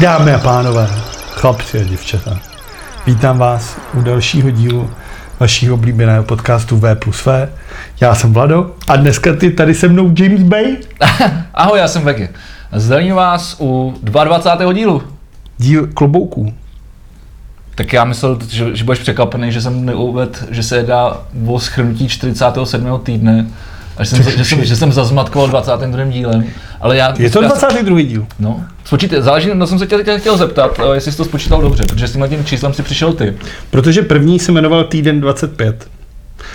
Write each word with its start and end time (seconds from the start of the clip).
Dámy 0.00 0.34
a 0.34 0.38
pánové, 0.38 0.90
chlapci 1.30 1.80
a 1.80 1.84
děvčata, 1.84 2.40
vítám 3.06 3.38
vás 3.38 3.76
u 3.94 4.02
dalšího 4.02 4.50
dílu 4.50 4.90
vašího 5.40 5.74
oblíbeného 5.74 6.24
podcastu 6.24 6.76
V 6.76 6.94
plus 6.94 7.26
V. 7.26 7.48
Já 8.00 8.14
jsem 8.14 8.32
Vlado 8.32 8.74
a 8.88 8.96
dneska 8.96 9.36
ty 9.36 9.50
tady 9.50 9.74
se 9.74 9.88
mnou 9.88 10.14
James 10.18 10.42
Bay. 10.42 10.76
Ahoj, 11.54 11.78
já 11.78 11.88
jsem 11.88 12.02
Veky. 12.02 12.28
Zdravím 12.72 13.14
vás 13.14 13.56
u 13.60 13.94
22. 14.02 14.72
dílu. 14.72 15.02
Díl 15.58 15.86
klobouků. 15.86 16.54
Tak 17.74 17.92
já 17.92 18.04
myslel, 18.04 18.38
že, 18.48 18.76
že 18.76 18.84
budeš 18.84 18.98
překvapený, 18.98 19.52
že 19.52 19.60
jsem 19.60 19.84
neuvedl, 19.86 20.38
že 20.50 20.62
se 20.62 20.76
jedná 20.76 21.16
o 21.46 21.60
schrnutí 21.60 22.08
47. 22.08 23.00
týdne. 23.02 23.46
A 23.96 24.04
že 24.04 24.10
jsem, 24.10 24.22
že, 24.22 24.44
jsem, 24.44 24.64
že 24.64 24.76
jsem 24.76 24.92
zazmatkoval 24.92 25.48
22. 25.48 26.04
dílem. 26.04 26.44
Ale 26.80 26.96
já, 26.96 27.14
Je 27.18 27.30
to 27.30 27.42
já, 27.42 27.48
22. 27.48 28.02
díl. 28.02 28.26
No, 28.38 28.64
spočíte, 28.84 29.22
záleží, 29.22 29.50
no 29.54 29.66
jsem 29.66 29.78
se 29.78 29.86
tě 29.86 29.98
chtěl, 29.98 30.18
chtěl 30.18 30.36
zeptat, 30.36 30.78
eh, 30.78 30.94
jestli 30.94 31.12
jsi 31.12 31.16
to 31.18 31.24
spočítal 31.24 31.62
dobře, 31.62 31.84
protože 31.88 32.08
s 32.08 32.12
tímhle 32.12 32.28
tím 32.28 32.44
číslem 32.44 32.74
si 32.74 32.82
přišel 32.82 33.12
ty. 33.12 33.34
Protože 33.70 34.02
první 34.02 34.38
se 34.38 34.52
jmenoval 34.52 34.84
Týden 34.84 35.20
25. 35.20 35.88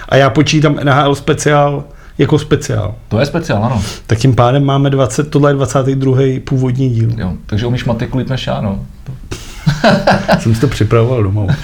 A 0.10 0.16
já 0.16 0.30
počítám 0.30 0.76
NHL 0.84 1.16
speciál 1.16 1.84
jako 2.18 2.40
speciál. 2.40 2.96
To 3.08 3.20
je 3.20 3.26
speciál, 3.26 3.66
ano. 3.66 3.84
Tak 4.08 4.18
tím 4.18 4.36
pádem 4.36 4.64
máme 4.64 4.90
20, 4.90 5.30
tohle 5.30 5.50
je 5.50 5.54
22. 5.54 6.18
původní 6.46 6.90
díl. 6.90 7.10
Jo, 7.18 7.34
takže 7.46 7.66
umíš 7.66 7.86
matiku 7.86 8.18
líp 8.18 8.30
než 8.30 8.48
já, 8.48 8.62
no. 8.62 8.86
Jsem 10.40 10.56
si 10.56 10.62
to 10.62 10.68
připravoval 10.68 11.24
doma. 11.24 11.42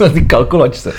Na 0.00 0.08
ty 0.12 0.22
kalkulačce. 0.22 0.92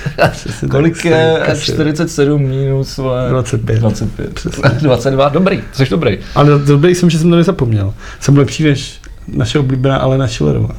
Kolik 0.71 1.05
je 1.05 1.41
kasy. 1.45 1.61
47 1.61 2.41
minus 2.41 2.97
vole, 2.97 3.29
25. 3.29 3.79
25. 3.79 4.33
Přesně. 4.33 4.63
22, 4.81 5.29
dobrý, 5.29 5.61
jsi 5.73 5.85
dobrý. 5.89 6.17
Ale 6.35 6.59
dobrý 6.65 6.95
jsem, 6.95 7.09
že 7.09 7.19
jsem 7.19 7.29
to 7.29 7.35
nezapomněl. 7.35 7.93
Jsem 8.19 8.37
lepší 8.37 8.63
než 8.63 9.01
naše 9.27 9.59
oblíbená 9.59 9.97
Alena 9.97 10.27
Schillerová. 10.27 10.75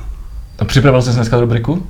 A 0.59 0.64
připravil 0.64 1.03
jsi 1.03 1.11
dneska 1.11 1.41
rubriku? 1.41 1.86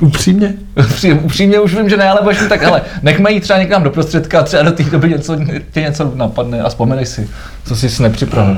Upřímně? 0.00 0.54
Upří- 0.76 1.20
Upřímně 1.22 1.60
už 1.60 1.74
vím, 1.74 1.88
že 1.88 1.96
ne, 1.96 2.08
ale 2.10 2.20
budeš 2.22 2.38
tak, 2.48 2.62
ale 2.64 2.82
nechme 3.02 3.32
jít 3.32 3.40
třeba 3.40 3.58
někam 3.58 3.82
do 3.82 3.90
prostředka 3.90 4.40
a 4.40 4.42
třeba 4.42 4.62
do 4.62 4.72
té 4.72 4.82
doby 4.82 5.08
něco, 5.08 5.36
tě 5.72 5.80
něco 5.80 6.12
napadne 6.14 6.60
a 6.62 6.68
vzpomenej 6.68 7.06
si, 7.06 7.28
co 7.64 7.76
jsi 7.76 8.02
nepřipravil. 8.02 8.56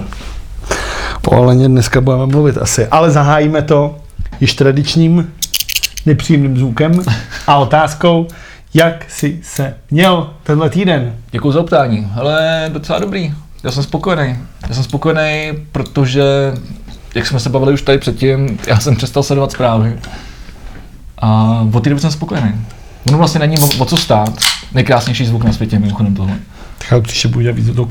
O 1.27 1.35
Aleně 1.35 1.69
dneska 1.69 2.01
budeme 2.01 2.27
mluvit 2.27 2.59
asi. 2.59 2.87
Ale 2.87 3.11
zahájíme 3.11 3.63
to 3.63 3.97
již 4.41 4.55
tradičním 4.55 5.33
nepříjemným 6.07 6.59
zvukem 6.59 7.03
a 7.47 7.57
otázkou, 7.57 8.27
jak 8.75 9.11
jsi 9.11 9.41
se 9.43 9.75
měl 9.91 10.31
tenhle 10.43 10.71
týden. 10.71 11.15
Děkuji 11.31 11.53
za 11.53 11.61
optání, 11.61 12.09
ale 12.15 12.65
docela 12.73 12.99
dobrý. 12.99 13.35
Já 13.65 13.71
jsem 13.71 13.83
spokojený. 13.83 14.37
Já 14.69 14.75
jsem 14.75 14.85
spokojený, 14.85 15.53
protože, 15.73 16.23
jak 17.15 17.27
jsme 17.27 17.41
se 17.41 17.49
bavili 17.49 17.73
už 17.73 17.83
tady 17.83 17.99
předtím, 17.99 18.59
já 18.67 18.81
jsem 18.81 18.97
přestal 18.97 19.23
sledovat 19.23 19.53
zprávy. 19.53 19.97
A 21.19 21.61
od 21.73 21.85
té 21.85 21.91
doby 21.91 22.01
jsem 22.01 22.11
spokojený. 22.11 22.53
Ono 23.09 23.19
vlastně 23.19 23.41
není 23.41 23.59
o, 23.59 23.69
o 23.79 23.85
co 23.85 23.97
stát. 23.97 24.35
Nejkrásnější 24.75 25.27
zvuk 25.27 25.45
na 25.45 25.53
světě, 25.53 25.79
mimochodem 25.79 26.15
tohle. 26.15 26.37
Tak 26.79 26.91
já 26.91 27.01
příště 27.01 27.29
budu 27.29 27.41
dělat 27.41 27.57
víc 27.57 27.67
do 27.67 27.75
toho 27.75 27.87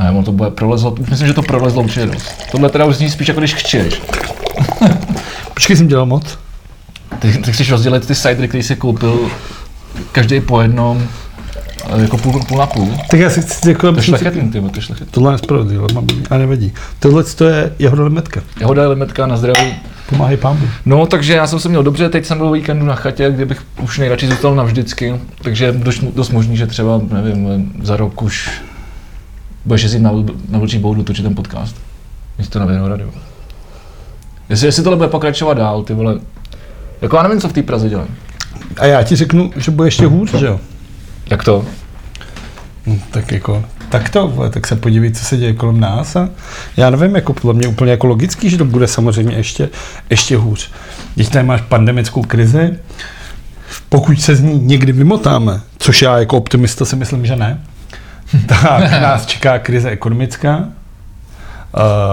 A 0.00 0.10
ono 0.10 0.22
to 0.22 0.32
bude 0.32 0.50
prolezlo, 0.50 0.94
myslím, 1.10 1.28
že 1.28 1.34
to 1.34 1.42
prolezlo 1.42 1.82
určitě 1.82 2.06
dost. 2.06 2.32
Tohle 2.52 2.68
teda 2.68 2.84
už 2.84 2.96
zní 2.96 3.10
spíš 3.10 3.28
jako 3.28 3.40
když 3.40 3.54
chčeš. 3.54 4.02
Počkej, 5.54 5.76
jsem 5.76 5.88
dělal 5.88 6.06
moc. 6.06 6.38
Ty, 7.18 7.38
ty 7.38 7.52
chceš 7.52 7.70
rozdělit 7.70 8.06
ty 8.06 8.14
cidery, 8.14 8.48
který 8.48 8.62
jsi 8.62 8.76
koupil 8.76 9.30
každý 10.12 10.40
po 10.40 10.60
jednom, 10.60 11.02
eh, 11.96 12.02
jako 12.02 12.18
půl, 12.18 12.40
půl 12.48 12.58
na 12.58 12.66
půl. 12.66 12.88
Tak 13.10 13.20
já 13.20 13.30
si 13.30 13.42
chci 13.42 13.68
jako... 13.68 13.92
To 13.92 13.98
je 13.98 14.02
šlechetný, 14.02 14.50
ty, 14.50 14.60
to 14.60 14.70
je 14.76 14.82
šlechetný. 14.82 15.12
Tohle 15.12 15.34
je 15.34 15.38
spravedlivé, 15.38 15.86
mám 15.94 16.06
a 16.30 16.38
nevadí. 16.38 16.72
Tohle 16.98 17.24
to 17.24 17.44
je 17.44 17.72
jahoda 17.78 18.04
limetka. 18.04 18.40
Jahoda 18.60 18.88
limetka 18.88 19.26
na 19.26 19.36
zdraví. 19.36 19.74
Pomáhej 20.08 20.36
pámbu. 20.36 20.66
No, 20.86 21.06
takže 21.06 21.32
já 21.32 21.46
jsem 21.46 21.60
se 21.60 21.68
měl 21.68 21.82
dobře, 21.82 22.08
teď 22.08 22.24
jsem 22.24 22.38
byl 22.38 22.50
víkendu 22.50 22.86
na 22.86 22.94
chatě, 22.94 23.30
kde 23.30 23.46
bych 23.46 23.62
už 23.82 23.98
nejradši 23.98 24.28
zůstal 24.28 24.54
navždycky, 24.54 25.14
takže 25.42 25.72
dost, 25.72 26.04
dost 26.04 26.30
možný, 26.30 26.56
že 26.56 26.66
třeba, 26.66 27.00
nevím, 27.12 27.72
za 27.82 27.96
rok 27.96 28.22
už 28.22 28.50
budeš 29.64 29.82
jezdit 29.82 29.98
na, 29.98 30.12
na 30.48 30.58
vlčí 30.58 30.78
boudu 30.78 31.02
točit 31.02 31.22
ten 31.22 31.34
podcast. 31.34 31.76
Místo 32.38 32.58
na 32.58 32.66
Vinohrady. 32.66 33.04
Jestli, 34.48 34.66
jestli 34.66 34.82
tohle 34.82 34.96
bude 34.96 35.08
pokračovat 35.08 35.54
dál, 35.54 35.82
ty 35.82 35.94
vole, 35.94 36.20
jako 37.02 37.16
já 37.16 37.22
nevím, 37.22 37.40
co 37.40 37.48
v 37.48 37.52
té 37.52 37.62
Praze 37.62 37.88
dělají. 37.88 38.08
A 38.76 38.86
já 38.86 39.02
ti 39.02 39.16
řeknu, 39.16 39.50
že 39.56 39.70
bude 39.70 39.88
ještě 39.88 40.06
hůř, 40.06 40.34
že 40.34 40.46
jo? 40.46 40.60
Jak 41.30 41.44
to? 41.44 41.64
Hm, 42.86 43.00
Tak 43.10 43.32
jako, 43.32 43.64
tak 43.88 44.08
to, 44.10 44.28
vole, 44.28 44.50
tak 44.50 44.66
se 44.66 44.76
podívej, 44.76 45.12
co 45.12 45.24
se 45.24 45.36
děje 45.36 45.52
kolem 45.52 45.80
nás 45.80 46.16
a 46.16 46.28
já 46.76 46.90
nevím, 46.90 47.14
jako 47.14 47.32
podle 47.32 47.54
mě 47.54 47.68
úplně 47.68 47.90
jako 47.90 48.06
logický, 48.06 48.50
že 48.50 48.58
to 48.58 48.64
bude 48.64 48.86
samozřejmě 48.88 49.36
ještě, 49.36 49.68
ještě 50.10 50.36
hůř. 50.36 50.70
Když 51.14 51.28
tady 51.28 51.46
máš 51.46 51.60
pandemickou 51.60 52.22
krizi, 52.22 52.78
pokud 53.88 54.20
se 54.20 54.36
z 54.36 54.40
ní 54.40 54.58
někdy 54.60 54.92
vymotáme, 54.92 55.60
což 55.78 56.02
já 56.02 56.18
jako 56.18 56.36
optimista 56.36 56.84
si 56.84 56.96
myslím, 56.96 57.26
že 57.26 57.36
ne, 57.36 57.60
tak 58.46 58.90
nás 59.02 59.26
čeká 59.26 59.58
krize 59.58 59.90
ekonomická, 59.90 60.56
uh, 60.56 60.64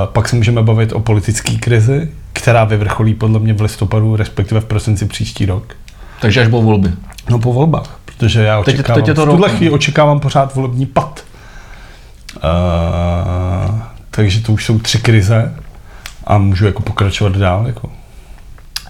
pak 0.06 0.30
se 0.30 0.36
můžeme 0.36 0.64
bavit 0.64 0.94
o 0.94 1.00
politické 1.00 1.52
krizi, 1.56 2.10
která 2.34 2.64
vyvrcholí 2.64 3.14
podle 3.14 3.40
mě 3.40 3.54
v 3.54 3.62
listopadu, 3.62 4.16
respektive 4.16 4.62
v 4.62 4.66
prosinci 4.66 5.06
příští 5.06 5.46
rok. 5.46 5.76
Takže 6.22 6.42
až 6.42 6.48
budou 6.48 6.64
volby. 6.64 6.92
No 7.30 7.40
po 7.40 7.54
volbách, 7.54 8.00
protože 8.06 8.44
já 8.44 8.64
Teď 8.64 8.76
očekávám, 8.76 9.02
teď 9.02 9.08
je 9.08 9.14
to 9.14 9.26
v 9.26 9.30
tuhle 9.30 9.50
chvíli 9.50 9.72
očekávám 9.72 10.20
pořád 10.20 10.56
volební 10.56 10.86
pad. 10.86 11.24
Uh, 12.36 13.80
takže 14.12 14.42
to 14.42 14.54
už 14.54 14.66
jsou 14.66 14.80
tři 14.80 15.00
krize 15.00 15.54
a 16.28 16.38
můžu 16.38 16.66
jako 16.66 16.82
pokračovat 16.82 17.38
dál. 17.38 17.68
Jako. 17.68 17.90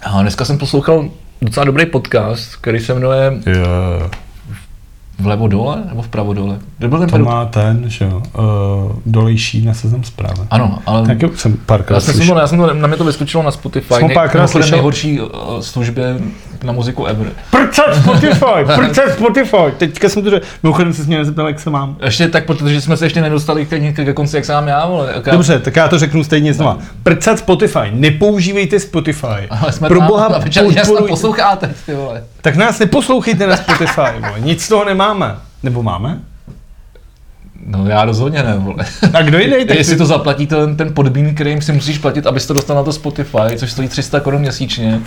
A 0.02 0.22
dneska 0.22 0.44
jsem 0.44 0.58
poslouchal 0.58 1.08
docela 1.42 1.64
dobrý 1.64 1.86
podcast, 1.86 2.56
který 2.56 2.80
se 2.80 2.94
jmenuje 2.94 3.32
Je, 3.46 3.54
Vlevo 5.20 5.48
dole 5.48 5.82
nebo 5.88 6.02
vpravo 6.02 6.32
dole. 6.34 6.58
Kde 6.78 6.88
byl 6.88 6.98
ten 6.98 7.08
to 7.08 7.16
peru- 7.16 7.24
má 7.24 7.44
ten, 7.44 7.84
že 7.86 8.04
jo, 8.04 8.22
uh, 8.38 8.92
dolejší 9.06 9.64
na 9.64 9.74
seznam 9.74 10.04
zprávy. 10.04 10.40
Ano, 10.50 10.78
ale 10.86 11.06
Tak 11.06 11.18
jsem 11.36 11.52
já 11.52 11.58
párkrát 11.66 12.00
jsem, 12.00 12.14
slyšel. 12.14 12.34
to, 12.34 12.40
já 12.40 12.46
jsem 12.46 12.58
to, 12.58 12.74
na 12.74 12.86
mě 12.86 12.96
to 12.96 13.04
vyskočilo 13.04 13.42
na 13.42 13.50
Spotify. 13.50 13.94
Jsem 13.94 14.10
párkrát 14.14 14.46
slyšel. 14.46 14.70
nejhorší 14.70 15.20
uh, 15.20 15.28
službě 15.60 16.20
na 16.62 16.72
muziku 16.72 17.04
ever. 17.06 17.32
Prcat 17.50 17.94
Spotify, 18.02 18.64
prcat 18.76 19.12
Spotify. 19.12 19.56
Teďka 19.78 20.08
jsem 20.08 20.22
to 20.22 20.30
řekl, 20.30 20.46
mimochodem 20.62 20.92
se 20.92 21.02
mě 21.02 21.18
nezeptal, 21.18 21.46
jak 21.48 21.60
se 21.60 21.70
mám. 21.70 21.96
Ještě 22.04 22.28
tak, 22.28 22.46
protože 22.46 22.80
jsme 22.80 22.96
se 22.96 23.06
ještě 23.06 23.20
nedostali 23.20 23.66
k, 23.66 23.92
ke 23.94 24.12
konci, 24.14 24.36
jak 24.36 24.44
sám 24.44 24.68
já, 24.68 24.86
vole. 24.86 25.14
Já- 25.26 25.32
Dobře, 25.32 25.58
tak 25.58 25.76
já 25.76 25.88
to 25.88 25.98
řeknu 25.98 26.24
stejně 26.24 26.54
znova. 26.54 26.78
Prcat 27.02 27.38
Spotify, 27.38 27.78
nepoužívejte 27.92 28.80
Spotify. 28.80 29.26
Ale 29.50 29.72
jsme 29.72 29.88
Pro 29.88 29.98
tam, 29.98 30.08
boha, 30.08 30.40
že 30.50 30.60
podporujte- 30.62 31.08
posloucháte, 31.08 31.74
ty 31.86 31.94
vole. 31.94 32.22
Tak 32.42 32.56
nás 32.56 32.78
neposlouchejte 32.78 33.46
na 33.46 33.56
Spotify, 33.56 34.00
vole. 34.18 34.40
nic 34.40 34.64
z 34.64 34.68
toho 34.68 34.84
nemáme. 34.84 35.34
Nebo 35.62 35.82
máme? 35.82 36.18
No 37.66 37.86
já 37.88 38.04
rozhodně 38.04 38.42
ne, 38.42 38.54
vole. 38.58 38.84
A 39.14 39.22
kdo 39.22 39.38
jiný? 39.38 39.64
Tak 39.68 39.76
Jestli 39.78 39.96
to 39.96 40.06
zaplatí 40.06 40.46
ten, 40.46 40.76
ten 40.76 40.94
podbín, 40.94 41.34
který 41.34 41.50
jim 41.50 41.62
si 41.62 41.72
musíš 41.72 41.98
platit, 41.98 42.26
abys 42.26 42.46
to 42.46 42.54
dostal 42.54 42.76
na 42.76 42.82
to 42.82 42.92
Spotify, 42.92 43.56
což 43.56 43.70
stojí 43.72 43.88
300 43.88 44.20
korun 44.20 44.40
měsíčně, 44.40 45.00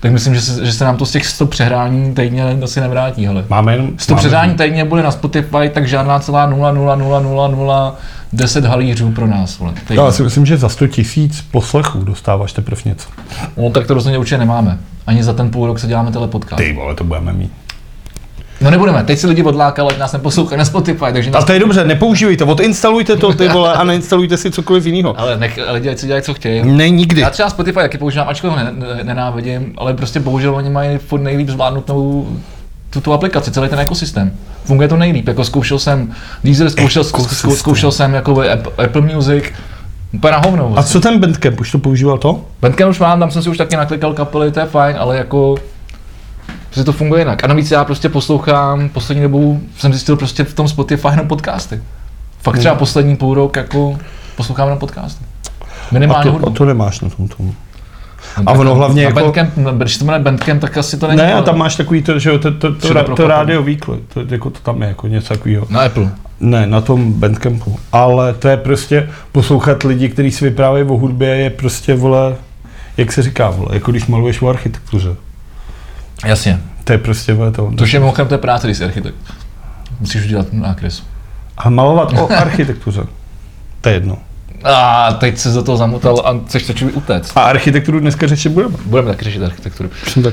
tak 0.00 0.12
myslím, 0.12 0.34
že 0.34 0.40
se, 0.40 0.66
že 0.66 0.72
se 0.72 0.84
nám 0.84 0.96
to 0.96 1.06
z 1.06 1.10
těch 1.10 1.26
100 1.26 1.46
přehrání 1.46 2.14
týdně 2.14 2.44
asi 2.64 2.80
nevrátí, 2.80 3.26
hele. 3.26 3.44
Máme 3.48 3.72
jenom... 3.72 3.90
100 3.96 4.14
máme- 4.14 4.18
přehrání 4.20 4.54
týdně 4.54 4.84
bude 4.84 5.02
na 5.02 5.10
Spotify, 5.10 5.68
tak 5.72 5.88
žádná 5.88 6.18
celá 6.20 6.46
0, 6.46 6.72
0, 6.72 6.96
0, 6.96 7.20
0, 7.20 7.48
0, 7.48 7.96
10 8.32 8.64
halířů 8.64 9.10
pro 9.10 9.26
nás, 9.26 9.58
vole. 9.58 9.72
týdně. 9.88 10.02
Já 10.02 10.12
si 10.12 10.22
myslím, 10.22 10.46
že 10.46 10.56
za 10.56 10.68
100 10.68 10.86
tisíc 10.86 11.40
poslechů 11.50 11.98
dostáváš 12.04 12.52
teprve 12.52 12.82
něco. 12.84 13.08
No 13.56 13.70
tak 13.70 13.86
to 13.86 13.94
rozhodně 13.94 14.18
určitě 14.18 14.38
nemáme. 14.38 14.78
Ani 15.06 15.24
za 15.24 15.32
ten 15.32 15.50
půl 15.50 15.66
rok 15.66 15.78
se 15.78 15.86
děláme 15.86 16.10
tenhle 16.10 16.28
podcast. 16.28 16.62
Ty 16.62 16.72
vole, 16.72 16.94
to 16.94 17.04
budeme 17.04 17.32
mít. 17.32 17.52
No 18.62 18.70
nebudeme, 18.70 19.04
teď 19.04 19.18
si 19.18 19.26
lidi 19.26 19.42
odlákali, 19.42 19.98
nás 19.98 20.12
neposlouchají 20.12 20.58
na 20.58 20.64
Spotify, 20.64 21.04
takže 21.12 21.30
A 21.30 21.42
to 21.42 21.52
je 21.52 21.58
dobře, 21.60 21.84
nepoužívejte, 21.84 22.44
odinstalujte 22.44 23.16
to 23.16 23.32
ty 23.32 23.48
vole 23.48 23.72
a 23.72 23.84
neinstalujte 23.84 24.36
si 24.36 24.50
cokoliv 24.50 24.86
jiného. 24.86 25.20
Ale 25.20 25.36
nech 25.38 25.58
lidi, 25.70 25.88
ať 25.90 25.98
si 25.98 26.06
dělají, 26.06 26.22
co 26.22 26.34
chtějí. 26.34 26.62
Ne, 26.64 26.90
nikdy. 26.90 27.20
Já 27.20 27.30
třeba 27.30 27.50
Spotify 27.50 27.74
taky 27.78 27.98
používám, 27.98 28.28
ačkoliv 28.28 28.56
ho 28.58 28.64
ne, 28.64 28.72
ne, 28.72 29.04
nenávidím, 29.04 29.72
ale 29.76 29.94
prostě 29.94 30.20
bohužel 30.20 30.54
oni 30.54 30.70
mají 30.70 30.98
furt 30.98 31.20
nejlíp 31.20 31.48
zvládnutou 31.48 32.28
tu, 32.90 33.00
tu 33.00 33.12
aplikaci, 33.12 33.50
celý 33.50 33.68
ten 33.68 33.80
ekosystém. 33.80 34.32
Funguje 34.64 34.88
to 34.88 34.96
nejlíp, 34.96 35.28
jako 35.28 35.44
zkoušel 35.44 35.78
jsem 35.78 36.12
Deezer, 36.44 36.70
zkoušel, 36.70 37.04
zkou, 37.04 37.18
zkou, 37.18 37.24
Ekosystém. 37.26 37.56
zkoušel 37.56 37.92
jsem 37.92 38.14
jako 38.14 38.42
Apple, 38.84 39.02
Music, 39.14 39.44
úplně 40.12 40.32
na 40.32 40.38
hovno. 40.38 40.64
A 40.64 40.68
Vlastně. 40.68 40.92
co 40.92 41.00
ten 41.00 41.18
Bandcamp, 41.20 41.60
už 41.60 41.70
to 41.72 41.78
používal 41.78 42.18
to? 42.18 42.40
Bandcamp 42.60 42.90
už 42.90 42.98
mám, 42.98 43.20
tam 43.20 43.30
jsem 43.30 43.42
si 43.42 43.48
už 43.50 43.58
taky 43.58 43.76
naklikal 43.76 44.12
kapely, 44.14 44.50
to 44.52 44.60
je 44.60 44.66
fajn, 44.66 44.96
ale 44.98 45.16
jako 45.16 45.54
Prostě 46.72 46.84
to 46.84 46.92
funguje 46.92 47.20
jinak. 47.20 47.44
A 47.44 47.46
navíc 47.46 47.70
já 47.70 47.84
prostě 47.84 48.08
poslouchám, 48.08 48.88
poslední 48.88 49.22
dobou 49.22 49.60
jsem 49.78 49.92
zjistil 49.92 50.16
prostě 50.16 50.44
v 50.44 50.54
tom 50.54 50.68
Spotify 50.68 51.08
jenom 51.08 51.28
podcasty. 51.28 51.82
Fakt 52.42 52.58
třeba 52.58 52.72
Hmm. 52.72 52.78
poslední 52.78 53.16
půl 53.16 53.34
rok 53.34 53.56
jako 53.56 53.98
poslouchám 54.36 54.66
jenom 54.66 54.78
podcasty. 54.78 55.24
A 55.62 55.66
Minimálně 55.92 56.30
to, 56.30 56.48
a 56.48 56.50
to 56.50 56.64
nemáš 56.64 57.00
na 57.00 57.08
tom 57.08 57.28
tomu. 57.28 57.54
No, 58.38 58.42
a 58.46 58.52
ono 58.52 58.74
hlavně 58.74 59.02
na 59.02 59.08
jako- 59.08 59.20
Bandcamp, 59.32 59.76
když 59.82 59.98
to 59.98 60.04
jmenuje 60.04 60.22
Bandcamp, 60.24 60.60
tak 60.60 60.76
asi 60.76 60.96
to 60.96 61.06
není. 61.06 61.18
Ne, 61.18 61.34
a 61.34 61.42
tam 61.42 61.58
máš 61.58 61.76
takový 61.76 62.02
to, 62.02 62.18
že 62.18 62.30
jo, 62.30 62.38
to, 62.38 62.50
to, 62.52 62.74
to, 62.74 63.14
to, 63.16 63.26
rádio 63.26 63.62
výklad, 63.62 63.98
to, 64.14 64.20
jako 64.28 64.50
to 64.50 64.58
tam 64.60 64.82
je 64.82 64.88
jako 64.88 65.08
něco 65.08 65.28
takového. 65.28 65.66
Na 65.70 65.80
Apple. 65.80 66.08
Ne, 66.40 66.66
na 66.66 66.80
tom 66.80 67.12
bandcampu. 67.12 67.76
Ale 67.92 68.34
to 68.34 68.48
je 68.48 68.56
prostě 68.56 69.08
poslouchat 69.32 69.82
lidi, 69.82 70.08
kteří 70.08 70.30
si 70.30 70.44
vyprávějí 70.44 70.86
o 70.88 70.96
hudbě, 70.96 71.28
je 71.28 71.50
prostě, 71.50 71.94
vole, 71.94 72.34
jak 72.96 73.12
se 73.12 73.22
říká, 73.22 73.50
vole, 73.50 73.68
jako 73.72 73.90
když 73.90 74.06
maluješ 74.06 74.42
o 74.42 74.48
architektuře. 74.48 75.16
Jasně. 76.26 76.60
To 76.84 76.92
je 76.92 76.98
prostě 76.98 77.36
to. 77.52 77.72
To 77.78 77.84
je 77.84 78.00
mimochodem 78.00 78.28
té 78.28 78.38
práce, 78.38 78.66
když 78.66 78.78
jsi 78.78 78.84
architekt. 78.84 79.14
Musíš 80.00 80.24
udělat 80.24 80.52
nákres. 80.52 81.02
A 81.58 81.70
malovat 81.70 82.12
o 82.12 82.32
architektuře. 82.38 83.02
to 83.80 83.88
je 83.88 83.94
jedno. 83.94 84.18
A 84.64 85.12
teď 85.12 85.38
se 85.38 85.50
za 85.50 85.62
to 85.62 85.76
zamutal 85.76 86.22
a 86.24 86.34
chceš 86.46 86.66
začít 86.66 86.84
utéct. 86.84 87.36
A 87.36 87.42
architekturu 87.42 88.00
dneska 88.00 88.26
řešit 88.26 88.48
budeme. 88.48 88.74
Budeme 88.86 89.08
taky 89.08 89.24
řešit 89.24 89.42
architekturu. 89.42 89.90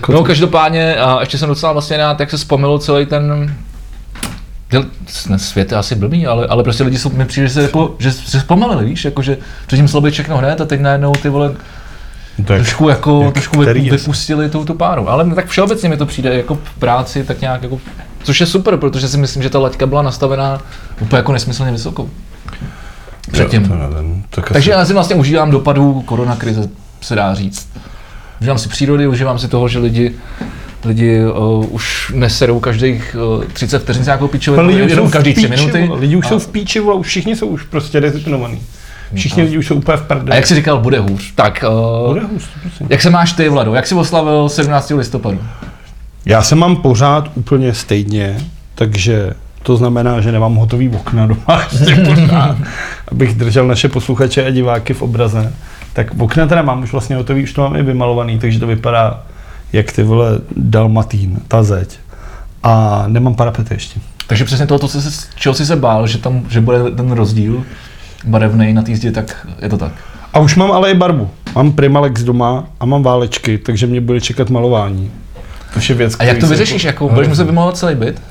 No 0.10 0.24
každopádně, 0.24 0.96
a 0.96 1.20
ještě 1.20 1.38
jsem 1.38 1.50
docela 1.50 1.72
vlastně 1.74 1.98
na 1.98 2.18
jak 2.20 2.32
se 2.32 2.38
vzpomenul 2.38 2.80
celý 2.80 3.06
ten 3.06 3.56
svět 5.36 5.72
je 5.72 5.78
asi 5.78 5.96
blbý, 5.96 6.28
ale, 6.28 6.48
ale 6.48 6.64
prostě 6.64 6.84
lidi 6.84 6.98
jsou, 6.98 7.10
mi 7.10 7.26
přijde, 7.26 7.48
že 7.48 7.54
se, 7.54 7.62
jako, 7.62 7.96
že, 8.00 8.12
se 8.12 8.40
zpomalili, 8.40 8.86
víš, 8.86 9.06
jako, 9.06 9.22
že 9.22 9.38
předtím 9.68 9.88
šlo 9.88 10.02
být 10.02 10.12
všechno 10.12 10.38
hned 10.38 10.62
a 10.62 10.66
teď 10.66 10.80
najednou 10.80 11.12
ty 11.12 11.30
vole, 11.30 11.56
je, 12.40 12.46
trošku, 12.46 12.90
jako, 12.90 13.22
jak 13.24 13.34
trošku 13.34 13.62
je? 13.62 13.74
vypustili 13.74 14.50
tou 14.50 14.66
tu 14.66 14.74
páru. 14.74 15.10
Ale 15.10 15.36
tak 15.36 15.48
všeobecně 15.48 15.90
mi 15.90 15.98
to 15.98 16.06
přijde 16.06 16.38
jako 16.38 16.56
v 16.56 16.80
práci 16.80 17.24
tak 17.24 17.42
nějak 17.42 17.64
jako, 17.64 17.80
což 18.24 18.40
je 18.40 18.46
super, 18.46 18.78
protože 18.78 19.08
si 19.08 19.18
myslím, 19.18 19.44
že 19.44 19.50
ta 19.50 19.60
laťka 19.60 19.86
byla 19.86 20.02
nastavená 20.02 20.62
úplně 21.00 21.18
jako 21.18 21.34
nesmyslně 21.34 21.72
vysokou. 21.72 22.10
Předtím. 23.32 23.62
Jo, 23.62 23.68
to 23.68 23.76
nevím. 23.76 24.24
Tak 24.30 24.50
Takže 24.50 24.74
asi, 24.74 24.80
já 24.80 24.86
si 24.86 24.94
vlastně 24.94 25.16
užívám 25.16 25.52
dopadů 25.52 26.02
koronakrize, 26.02 26.70
se 27.02 27.16
dá 27.16 27.34
říct. 27.34 27.70
Užívám 28.42 28.58
si 28.58 28.70
přírody, 28.70 29.08
užívám 29.08 29.40
si 29.40 29.48
toho, 29.48 29.68
že 29.68 29.80
lidi 29.80 30.16
lidi 30.86 31.26
uh, 31.26 31.74
už 31.74 32.12
neserou 32.16 32.60
každých 32.60 33.16
uh, 33.38 33.44
30 33.46 33.80
vteřin 33.80 34.04
nějakou 34.04 34.28
pičovinu, 34.28 34.68
lidi 34.68 34.82
už 34.82 34.92
jsou 34.92 34.96
jenom 34.96 35.10
v 35.10 35.12
každý 35.12 35.34
3 35.34 35.42
píči, 35.42 35.50
minuty. 35.50 35.90
Lidi 35.94 36.16
už 36.16 36.26
a, 36.26 36.30
jsou 36.30 36.40
v 36.40 36.48
píči, 36.48 36.80
vole, 36.80 36.96
už 36.96 37.08
všichni 37.08 37.36
jsou 37.36 37.48
už 37.48 37.64
prostě 37.64 38.00
rezignovaní. 38.00 38.62
Všichni 39.16 39.44
lidi 39.44 39.58
už 39.58 39.68
jsou 39.68 39.76
úplně 39.76 39.98
v 39.98 40.02
a 40.02 40.04
prdeli. 40.04 40.36
jak 40.36 40.48
jsi 40.48 40.56
říkal, 40.56 40.80
bude 40.80 41.00
hůř. 41.00 41.34
Tak, 41.36 41.64
uh, 42.04 42.14
Bude 42.14 42.26
hůř, 42.26 42.50
100%. 42.82 42.86
jak 42.90 43.02
se 43.02 43.10
máš 43.10 43.34
ty, 43.34 43.50
Vlado? 43.50 43.74
Jak 43.74 43.88
jsi 43.88 43.96
oslavil 43.96 44.50
17. 44.50 44.90
listopadu? 44.98 45.40
Já 46.26 46.42
se 46.42 46.56
mám 46.56 46.76
pořád 46.76 47.32
úplně 47.36 47.74
stejně, 47.74 48.38
takže 48.76 49.34
to 49.64 49.78
znamená, 49.78 50.22
že 50.22 50.32
nemám 50.32 50.56
hotový 50.56 50.90
okna 50.90 51.28
doma 51.28 51.62
ještě 51.72 51.96
pořád, 51.96 52.58
abych 53.08 53.36
držel 53.36 53.68
naše 53.68 53.90
posluchače 53.90 54.46
a 54.46 54.50
diváky 54.50 54.94
v 54.94 55.02
obraze. 55.02 55.54
Tak 55.94 56.08
okna 56.18 56.48
teda 56.48 56.62
mám 56.62 56.84
už 56.84 56.92
vlastně 56.92 57.16
hotový, 57.16 57.44
už 57.44 57.54
to 57.54 57.62
mám 57.62 57.76
i 57.76 57.84
vymalovaný, 57.84 58.40
takže 58.40 58.60
to 58.60 58.68
vypadá 58.68 59.24
jak 59.74 59.92
ty 59.92 60.04
vole 60.04 60.40
dalmatín, 60.58 61.40
ta 61.48 61.64
zeď. 61.64 62.00
A 62.64 63.04
nemám 63.08 63.36
parapety 63.36 63.74
ještě. 63.74 64.00
Takže 64.28 64.46
přesně 64.46 64.68
toho, 64.68 64.80
co 64.80 64.88
jsi, 64.90 65.28
čeho 65.36 65.56
jsi 65.56 65.66
se 65.66 65.76
bál, 65.76 66.08
že 66.08 66.18
tam 66.18 66.42
že 66.50 66.62
bude 66.62 66.92
ten 66.92 67.12
rozdíl 67.12 67.64
barevný 68.25 68.74
na 68.74 68.81
té 68.81 68.95
zdi, 68.95 69.12
tak 69.12 69.48
je 69.62 69.69
to 69.69 69.77
tak. 69.77 69.92
A 70.33 70.39
už 70.39 70.56
mám 70.56 70.71
ale 70.71 70.92
i 70.92 70.94
barvu. 70.94 71.30
Mám 71.56 71.71
Primalex 71.71 72.24
doma 72.24 72.68
a 72.80 72.86
mám 72.86 73.04
válečky, 73.04 73.57
takže 73.57 73.88
mě 73.88 74.01
bude 74.01 74.21
čekat 74.21 74.50
malování. 74.50 75.12
To 75.74 75.80
je 75.89 75.95
věc, 75.95 76.16
A 76.19 76.24
jak 76.24 76.38
to 76.38 76.48
vyřešíš? 76.48 76.83
Jako, 76.83 77.10
budeš 77.10 77.27
muset 77.27 77.44
vymalovat 77.44 77.77
celý 77.77 77.95
byt? 77.95 78.21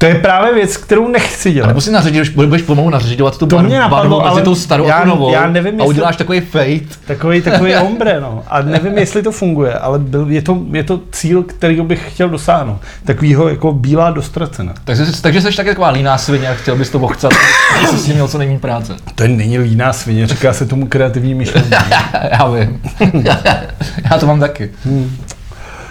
To 0.00 0.06
je 0.06 0.14
právě 0.14 0.54
věc, 0.54 0.76
kterou 0.76 1.08
nechci 1.08 1.48
A 1.48 1.52
dělat. 1.52 1.66
nebo 1.66 1.80
si 1.80 1.90
naředíš, 1.92 2.28
budeš 2.28 2.62
pomalu 2.62 2.90
nařizovat 2.90 3.38
tu 3.38 3.46
To 3.46 3.56
barvu, 3.56 3.68
mě 3.70 3.78
napadlo, 3.78 3.96
barvu 4.10 4.18
mezi 4.18 4.30
ale 4.30 4.42
tou 4.42 4.54
starou 4.54 4.86
já- 4.86 4.94
a 4.96 5.04
novou 5.04 5.32
já 5.32 5.46
nevím, 5.46 5.68
a 5.74 5.74
jestli- 5.74 5.88
uděláš 5.88 6.16
takový 6.16 6.40
fade. 6.40 6.80
Takový, 7.06 7.42
takový 7.42 7.76
ombre, 7.86 8.20
no. 8.20 8.42
A 8.48 8.62
nevím, 8.62 8.98
jestli 8.98 9.22
to 9.22 9.32
funguje, 9.32 9.74
ale 9.74 9.98
byl, 9.98 10.26
je, 10.30 10.42
to, 10.42 10.58
je 10.72 10.82
to 10.84 11.00
cíl, 11.12 11.42
který 11.42 11.80
bych 11.80 12.12
chtěl 12.12 12.28
dosáhnout. 12.28 12.78
Takovýho 13.04 13.48
jako 13.48 13.72
bílá 13.72 14.10
dostracena. 14.10 14.74
Takže, 14.84 15.04
takže 15.22 15.40
jsi 15.40 15.56
tak 15.56 15.66
taková 15.66 15.90
líná 15.90 16.18
svině 16.18 16.48
a 16.48 16.54
chtěl 16.54 16.76
bys 16.76 16.90
to 16.90 16.98
ochcat, 17.00 17.32
aby 17.78 17.86
jsi 17.86 17.98
s 17.98 18.04
tím 18.04 18.14
měl 18.14 18.28
co 18.28 18.38
nejméně 18.38 18.58
práce. 18.58 18.96
To 19.14 19.26
není 19.26 19.58
líná 19.58 19.92
svině, 19.92 20.26
říká 20.26 20.52
se 20.52 20.66
tomu 20.66 20.86
kreativní 20.86 21.34
myšlení. 21.34 21.70
Já 22.32 22.46
vím. 22.48 22.80
Já 24.10 24.18
to 24.18 24.26
mám 24.26 24.40
taky. 24.40 24.70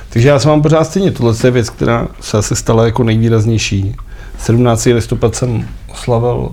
Takže 0.10 0.30
já 0.30 0.40
se 0.40 0.48
mám 0.48 0.62
pořád 0.62 0.84
stejně. 0.84 1.12
Tohle 1.12 1.34
je 1.44 1.52
věc, 1.52 1.70
která 1.70 2.08
se 2.22 2.38
asi 2.38 2.56
stala 2.56 2.86
jako 2.86 3.04
nejvýraznější. 3.04 3.96
17. 4.40 4.86
listopad 4.86 5.36
jsem 5.36 5.68
oslavil 5.92 6.52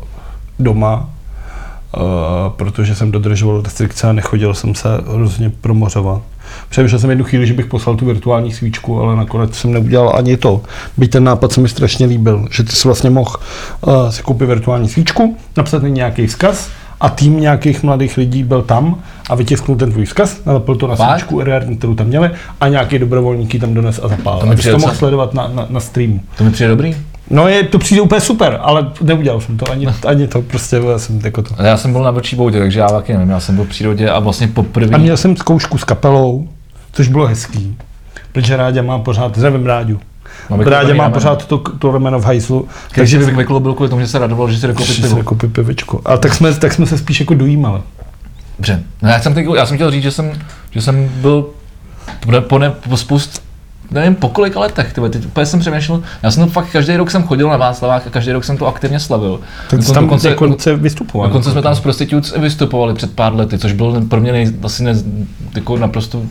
doma, 0.58 1.10
uh, 1.96 2.02
protože 2.56 2.94
jsem 2.94 3.12
dodržoval 3.12 3.62
restrikce 3.62 4.08
a 4.08 4.12
nechodil 4.12 4.54
jsem 4.54 4.74
se 4.74 4.88
hrozně 5.14 5.50
promořovat. 5.50 6.22
Přemýšlel 6.68 6.98
jsem 6.98 7.10
jednu 7.10 7.24
chvíli, 7.24 7.46
že 7.46 7.54
bych 7.54 7.66
poslal 7.66 7.96
tu 7.96 8.06
virtuální 8.06 8.52
svíčku, 8.52 9.00
ale 9.00 9.16
nakonec 9.16 9.54
jsem 9.54 9.72
neudělal 9.72 10.12
ani 10.16 10.36
to. 10.36 10.62
Byť 10.96 11.10
ten 11.10 11.24
nápad 11.24 11.52
se 11.52 11.60
mi 11.60 11.68
strašně 11.68 12.06
líbil, 12.06 12.48
že 12.50 12.62
ty 12.62 12.72
si 12.72 12.88
vlastně 12.88 13.10
mohl 13.10 13.36
uh, 13.80 14.08
si 14.08 14.22
koupit 14.22 14.46
virtuální 14.46 14.88
svíčku, 14.88 15.36
napsat 15.56 15.82
nějaký 15.82 16.26
vzkaz 16.26 16.70
a 17.00 17.08
tým 17.08 17.40
nějakých 17.40 17.82
mladých 17.82 18.16
lidí 18.16 18.44
byl 18.44 18.62
tam 18.62 19.02
a 19.30 19.34
vytisknul 19.34 19.76
ten 19.76 19.92
tvůj 19.92 20.04
vzkaz, 20.04 20.44
nalepil 20.44 20.76
to 20.76 20.86
na 20.86 20.96
svíčku, 20.96 21.40
RR, 21.40 21.76
kterou 21.78 21.94
tam 21.94 22.06
měli 22.06 22.30
a 22.60 22.68
nějaký 22.68 22.98
dobrovolníky 22.98 23.58
tam 23.58 23.74
dones 23.74 24.00
a 24.02 24.08
zapálil. 24.08 24.40
To 24.40 24.46
mi 24.46 24.56
přijde 24.56 24.72
to 24.72 24.78
mohl 24.78 24.94
sledovat 24.94 25.34
na, 25.34 25.48
na, 25.48 25.66
na 25.70 25.80
streamu. 25.80 26.20
To 26.38 26.44
mi 26.44 26.50
přijde 26.50 26.68
dobrý. 26.68 26.96
No 27.30 27.48
je, 27.48 27.62
to 27.62 27.78
přijde 27.78 28.00
úplně 28.00 28.20
super, 28.20 28.58
ale 28.62 28.90
neudělal 29.02 29.40
jsem 29.40 29.56
to, 29.56 29.70
ani, 29.70 29.86
ani 30.06 30.28
to, 30.28 30.42
prostě 30.42 30.76
já 30.90 30.98
jsem 30.98 31.20
jako 31.24 31.42
to. 31.42 31.54
Já 31.62 31.76
jsem 31.76 31.92
byl 31.92 32.02
na 32.02 32.10
vlčí 32.10 32.36
boudě, 32.36 32.58
takže 32.58 32.80
já 32.80 32.88
taky 32.88 33.12
nevím, 33.12 33.30
já 33.30 33.40
jsem 33.40 33.56
byl 33.56 33.64
v 33.64 33.68
přírodě 33.68 34.10
a 34.10 34.18
vlastně 34.18 34.48
poprvé. 34.48 34.94
A 34.94 34.98
měl 34.98 35.16
jsem 35.16 35.36
zkoušku 35.36 35.78
s 35.78 35.84
kapelou, 35.84 36.48
což 36.92 37.08
bylo 37.08 37.26
hezký, 37.26 37.76
protože 38.32 38.56
Rádě 38.56 38.82
má 38.82 38.98
pořád, 38.98 39.36
zdravím 39.38 39.66
Ráďu, 39.66 40.00
Máme 40.50 40.64
Rádě 40.64 40.80
koupený 40.86 40.98
má 40.98 41.10
pořád 41.10 41.46
to, 41.46 41.58
to 41.58 41.92
rameno 41.92 42.18
v 42.18 42.24
hajzlu, 42.24 42.68
Takže 42.94 43.16
takže 43.18 43.18
bych 43.26 43.36
vykloubil 43.36 43.74
kvůli 43.74 43.88
tomu, 43.88 44.00
že 44.00 44.08
se 44.08 44.18
radoval, 44.18 44.50
že 44.50 44.58
si 44.58 44.66
dokoupit 44.66 44.94
si 44.94 45.02
pivo. 45.02 45.22
pivičko. 45.52 46.00
A 46.04 46.16
tak 46.16 46.34
jsme, 46.34 46.54
tak 46.54 46.72
jsme 46.72 46.86
se 46.86 46.98
spíš 46.98 47.20
jako 47.20 47.34
dojímali. 47.34 47.80
Dobře. 48.58 48.82
No 49.02 49.08
já 49.08 49.20
jsem, 49.20 49.34
teď, 49.34 49.46
já 49.56 49.66
jsem 49.66 49.76
chtěl 49.76 49.90
říct, 49.90 50.02
že 50.02 50.10
jsem, 50.10 50.32
že 50.70 50.82
jsem 50.82 51.08
byl 51.20 51.46
po, 52.40 52.58
ne, 52.58 52.70
po 52.70 52.96
spoust, 52.96 53.42
nevím 53.90 54.14
po 54.14 54.28
kolika 54.28 54.60
letech, 54.60 54.92
tyhle, 54.92 55.10
teď 55.10 55.26
úplně 55.26 55.46
jsem 55.46 55.60
přemýšlel, 55.60 56.02
já 56.22 56.30
jsem 56.30 56.44
to 56.44 56.50
fakt 56.50 56.68
každý 56.72 56.96
rok 56.96 57.10
jsem 57.10 57.22
chodil 57.22 57.48
na 57.48 57.56
Václavách 57.56 58.06
a 58.06 58.10
každý 58.10 58.32
rok 58.32 58.44
jsem 58.44 58.56
to 58.56 58.66
aktivně 58.66 59.00
slavil. 59.00 59.40
Tak 59.70 59.80
Dokon- 59.80 59.94
tam 59.94 60.04
dokonce- 60.04 60.28
dokonce 60.30 60.76
vystupoval. 60.76 61.28
Dokonce 61.28 61.50
jsme 61.50 61.62
tam 61.62 61.74
s 61.74 61.80
Prostitutes 61.80 62.34
vystupovali 62.38 62.94
před 62.94 63.12
pár 63.14 63.34
lety, 63.34 63.58
což 63.58 63.72
byl 63.72 64.00
pro 64.08 64.20
mě 64.20 64.32
nej, 64.32 64.52
asi 64.62 64.82
ne, 64.84 64.94
jako 65.54 65.76
naprosto 65.76 66.22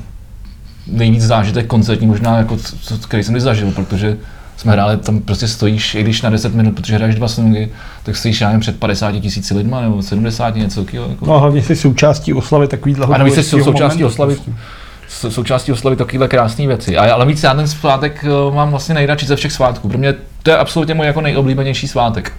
nejvíc 0.88 1.24
zážitek 1.24 1.68
koncertní 1.68 2.08
možná, 2.08 2.38
jako, 2.38 2.58
co- 2.58 2.98
který 3.08 3.24
jsem 3.24 3.34
kdy 3.34 3.42
zažil, 3.42 3.72
protože 3.72 4.18
jsme 4.58 4.72
hráli, 4.72 4.98
tam 4.98 5.20
prostě 5.20 5.48
stojíš, 5.48 5.96
i 5.96 6.04
když 6.04 6.22
na 6.22 6.30
10 6.30 6.56
minut, 6.56 6.76
protože 6.76 6.96
hraješ 6.96 7.16
dva 7.16 7.28
songy, 7.28 7.70
tak 8.04 8.16
stojíš 8.16 8.42
já 8.42 8.48
nevím, 8.48 8.62
před 8.62 8.80
50 8.80 9.12
tisíci 9.12 9.54
lidma 9.54 9.82
nebo 9.82 10.02
70 10.02 10.56
něco. 10.56 10.86
Jako. 10.92 11.26
No 11.26 11.34
a 11.36 11.40
hlavně 11.40 11.64
jsi 11.64 11.76
součástí 11.76 12.34
oslavy 12.34 12.68
takovýhle 12.68 13.06
A 13.06 13.18
navíc 13.18 13.36
jsi 13.36 13.44
součástí 13.44 13.82
momentu 13.84 14.06
oslavy 14.06 14.36
prostě. 14.36 14.52
součástí 15.30 15.72
oslavy 15.72 15.96
takovéhle 15.96 16.28
krásné 16.28 16.68
věci. 16.68 16.98
A, 16.98 17.14
ale 17.14 17.26
víc 17.26 17.44
já 17.44 17.54
ten 17.54 17.68
svátek 17.68 18.26
eh, 18.28 18.56
mám 18.56 18.70
vlastně 18.70 18.96
nejradši 18.96 19.26
ze 19.26 19.36
všech 19.36 19.52
svátků. 19.52 19.90
Pro 19.90 19.98
mě 19.98 20.14
to 20.44 20.50
je 20.50 20.58
absolutně 20.58 20.94
můj 20.94 21.06
jako 21.06 21.22
nejoblíbenější 21.22 21.88
svátek. 21.88 22.32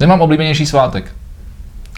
Nemám 0.00 0.20
oblíbenější 0.20 0.66
svátek. 0.66 1.12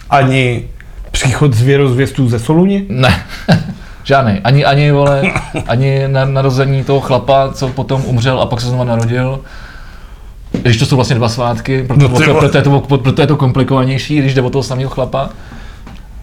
Ani 0.09 0.63
příchod 1.11 1.53
zvěrozvěstů 1.53 2.29
ze 2.29 2.39
Soluni? 2.39 2.85
Ne, 2.89 3.23
žádný. 4.05 4.39
Ani, 4.43 4.65
ani, 4.65 4.91
vole, 4.91 5.21
ani 5.67 6.03
na, 6.07 6.25
narození 6.25 6.83
toho 6.83 6.99
chlapa, 7.01 7.53
co 7.53 7.67
potom 7.67 8.01
umřel 8.05 8.41
a 8.41 8.45
pak 8.45 8.61
se 8.61 8.67
znova 8.67 8.83
narodil. 8.83 9.39
Když 10.61 10.77
to 10.77 10.85
jsou 10.85 10.95
vlastně 10.95 11.15
dva 11.15 11.29
svátky, 11.29 11.83
proto, 11.83 12.01
No 12.01 12.07
no, 12.07 12.17
ty 12.17 12.23
proto, 12.23 12.57
je 12.57 12.63
to, 12.63 12.79
proto 12.97 13.21
je 13.21 13.27
to 13.27 13.35
komplikovanější, 13.35 14.17
když 14.19 14.33
jde 14.33 14.41
o 14.41 14.49
toho 14.49 14.63
samého 14.63 14.89
chlapa. 14.89 15.29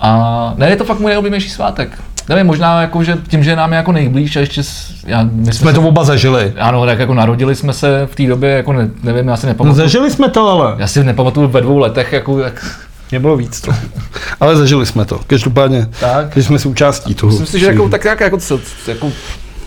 A 0.01 0.55
ne, 0.57 0.71
je 0.71 0.77
to 0.77 0.85
fakt 0.85 0.99
můj 1.01 1.09
nejoblíbenější 1.11 1.51
svátek. 1.51 1.99
Nevím, 2.29 2.47
možná 2.47 2.81
jako, 2.81 3.05
že 3.05 3.19
tím, 3.29 3.45
že 3.45 3.57
nám 3.57 3.73
je 3.73 3.77
jako 3.77 3.93
nejblíž 3.93 4.37
a 4.37 4.41
ještě, 4.41 4.63
s- 4.63 5.05
já, 5.07 5.23
my 5.33 5.45
jsme, 5.45 5.53
Jsme 5.53 5.71
se, 5.71 5.75
to 5.81 5.89
oba 5.89 6.05
zažili. 6.05 6.53
ano, 6.59 6.87
tak 6.87 6.99
jako 6.99 7.15
narodili 7.15 7.55
jsme 7.57 7.73
se 7.73 8.07
v 8.13 8.15
té 8.17 8.27
době, 8.27 8.51
jako 8.51 8.73
ne, 8.73 8.89
nevím, 9.03 9.29
já 9.29 9.37
si 9.37 9.47
No 9.47 9.51
nepamatuju. 9.53 9.77
zažili 9.83 10.11
jsme 10.11 10.29
to 10.29 10.49
ale. 10.49 10.75
já 10.79 10.87
si 10.87 11.05
nepamatuju 11.05 11.49
ve 11.49 11.61
dvou 11.61 11.79
letech, 11.79 12.13
jako, 12.13 12.39
jak, 12.39 12.77
Mě 13.13 13.21
bylo 13.21 13.37
víc 13.37 13.61
to. 13.61 13.73
Ale 14.41 14.57
zažili 14.57 14.87
jsme 14.87 15.05
to. 15.05 15.21
Každopádně, 15.27 15.89
tak. 16.01 16.37
že 16.37 16.43
jsme 16.43 16.59
součástí 16.59 17.15
toho. 17.15 17.31
Myslím 17.31 17.47
si, 17.47 17.59
že 17.59 17.67
jako, 17.67 17.89
tak 17.89 18.05
nějak 18.05 18.21
jako, 18.21 18.39
jako, 18.89 19.13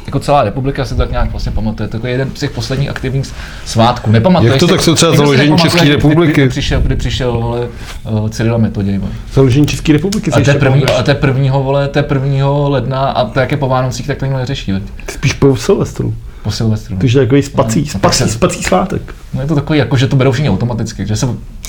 jako 0.05 0.19
celá 0.19 0.43
republika 0.43 0.85
si 0.85 0.95
tak 0.95 1.11
nějak 1.11 1.31
vlastně 1.31 1.51
pamatuje. 1.51 1.89
To 1.89 2.07
je 2.07 2.13
jeden 2.13 2.29
z 2.35 2.39
těch 2.39 2.51
posledních 2.51 2.89
aktivních 2.89 3.33
svátků. 3.65 4.11
Nepamatuješ 4.11 4.51
Jak 4.51 4.59
to 4.59 4.67
tak 4.67 4.81
jsou 4.81 4.95
třeba 4.95 5.15
založení 5.15 5.49
nepamatuje, 5.49 5.71
České 5.71 5.89
republiky? 5.89 6.31
Kdy, 6.33 6.41
kdy, 6.41 6.49
přišel, 6.49 6.81
kdy 6.81 6.95
přišel 6.95 7.31
vole, 7.31 7.67
uh, 8.03 8.29
Cyril 8.29 8.55
a 8.55 8.57
Metoděj. 8.57 8.99
Založení 9.33 9.67
České 9.67 9.93
republiky. 9.93 10.31
A 10.31 10.53
to 10.53 10.59
první, 10.59 10.85
a 10.85 11.03
to 11.03 11.11
je 11.11 11.15
prvního, 11.15 11.63
vole, 11.63 11.87
to 11.87 11.99
je 11.99 12.03
prvního 12.03 12.69
ledna 12.69 12.99
a 12.99 13.25
to 13.25 13.39
jak 13.39 13.51
je 13.51 13.57
po 13.57 13.67
Vánocích, 13.67 14.07
tak 14.07 14.17
to 14.17 14.25
nikdo 14.25 14.37
neřeší. 14.39 14.71
veď. 14.71 14.83
Spíš 15.09 15.33
po 15.33 15.55
Silvestru. 15.55 16.13
Po 16.43 16.51
Silvestru. 16.51 16.97
Takže 16.97 17.19
takový 17.19 17.41
spací, 17.41 17.81
No, 17.81 17.99
spací, 17.99 18.17
se- 18.17 18.29
spací 18.29 18.63
svátek. 18.63 19.15
No 19.35 19.41
je 19.41 19.47
to 19.47 19.55
takový, 19.55 19.79
jako, 19.79 19.97
že 19.97 20.07
to 20.07 20.15
berou 20.15 20.31
všichni 20.31 20.49
automaticky, 20.49 21.05
že 21.05 21.15
se 21.15 21.27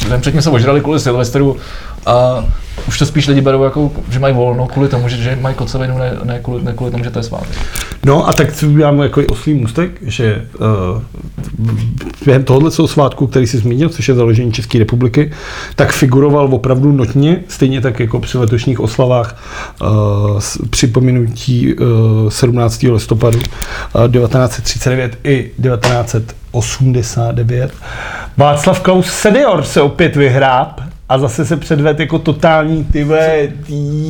den 0.09 0.21
předtím 0.21 0.43
se 0.43 0.51
ožrali 0.51 0.81
kvůli 0.81 1.01
Silvestru, 1.01 1.57
A 2.07 2.45
už 2.89 2.99
to 2.99 3.07
spíš 3.07 3.27
lidi 3.27 3.41
berou 3.41 3.65
jako, 3.65 3.91
že 4.11 4.19
mají 4.19 4.35
volno 4.35 4.67
kvůli 4.67 4.89
tomu, 4.89 5.09
že, 5.09 5.17
že 5.17 5.39
mají 5.41 5.55
kocovinu, 5.55 5.99
ne, 5.99 6.13
ne, 6.25 6.39
kvůli, 6.43 6.63
ne 6.65 6.73
kvůli 6.73 6.91
tomu, 6.91 7.05
že 7.05 7.11
to 7.11 7.19
je 7.19 7.23
svátek. 7.23 7.59
No 8.05 8.29
a 8.29 8.33
tak 8.33 8.55
si 8.55 8.67
uděláme 8.67 9.05
jako 9.05 9.23
oslý 9.31 9.55
můstek, 9.55 9.91
že 10.03 10.47
uh, 10.61 11.03
během 12.25 12.45
tohohle 12.45 12.71
svátku, 12.71 13.27
který 13.27 13.47
si 13.47 13.59
zmínil, 13.59 13.89
což 13.89 14.09
je 14.09 14.15
založení 14.15 14.53
České 14.53 14.79
republiky, 14.79 15.33
tak 15.75 15.93
figuroval 15.93 16.55
opravdu 16.55 16.93
notně, 16.93 17.41
stejně 17.49 17.81
tak 17.81 18.01
jako 18.01 18.21
při 18.21 18.39
letošních 18.39 18.81
oslavách 18.81 19.43
uh, 19.81 20.41
připomenutí 20.71 21.75
uh, 21.75 22.29
17. 22.29 22.83
listopadu 22.83 23.39
uh, 23.39 24.13
1939 24.13 25.19
i 25.25 25.51
1989. 26.61 27.73
Václav 28.37 28.81
Klaus 28.81 29.07
senior 29.07 29.63
se 29.63 29.81
opět 29.81 30.17
vyhráb 30.17 30.81
a 31.09 31.19
zase 31.19 31.47
se 31.47 31.57
předved 31.57 32.01
jako 32.01 32.19
totální 32.19 32.85
ty 32.85 33.07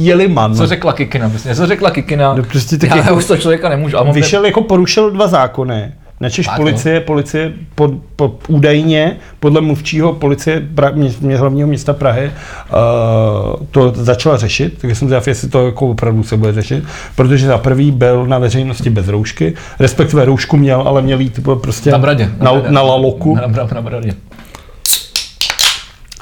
jeliman. 0.01 0.55
Co 0.55 0.67
řekla 0.67 0.93
Kikina? 0.93 1.31
Co 1.55 1.67
řekla 1.67 1.91
Kikina? 1.91 2.35
No 2.35 2.43
prostě 2.43 2.79
tak 2.79 2.91
Já 2.91 2.97
jako, 2.97 3.15
už 3.15 3.25
to 3.25 3.37
člověka 3.37 3.69
nemůžu. 3.69 3.97
Vyšel 4.13 4.47
jako 4.47 4.63
porušil 4.63 5.11
dva 5.11 5.29
zákony. 5.29 5.93
Načež 6.21 6.47
Tak, 6.47 6.57
policie, 6.57 7.01
policie 7.01 7.53
pod, 7.75 7.91
pod, 8.17 8.33
údajně 8.49 9.17
podle 9.41 9.61
mluvčího 9.61 10.13
policie 10.13 10.63
pra, 10.75 10.91
mě, 10.91 11.11
mě, 11.21 11.37
hlavního 11.37 11.69
města 11.69 11.93
Prahy 11.93 12.27
uh, 12.31 13.67
to 13.71 13.93
začala 13.95 14.37
řešit, 14.37 14.79
takže 14.81 14.95
jsem 14.95 15.09
zvědav, 15.09 15.29
jestli 15.29 15.49
to 15.49 15.67
jako 15.67 15.89
opravdu 15.91 16.23
se 16.23 16.37
bude 16.37 16.53
řešit, 16.53 16.85
protože 17.17 17.47
za 17.47 17.59
prvý 17.59 17.91
byl 17.91 18.27
na 18.27 18.39
veřejnosti 18.39 18.91
bez 18.91 19.09
roušky, 19.09 19.55
respektive 19.79 20.25
roušku 20.25 20.57
měl, 20.57 20.81
ale 20.87 21.03
měl 21.03 21.21
jít 21.21 21.41
prostě 21.61 21.91
Na 21.91 21.99
bradě. 21.99 22.31
na, 22.41 22.53
bradě. 22.53 22.71
na 22.71 22.83
laloku 22.83 23.35
Na, 23.37 23.47
na, 23.47 23.69
na 23.75 23.83
bradě. 23.83 24.15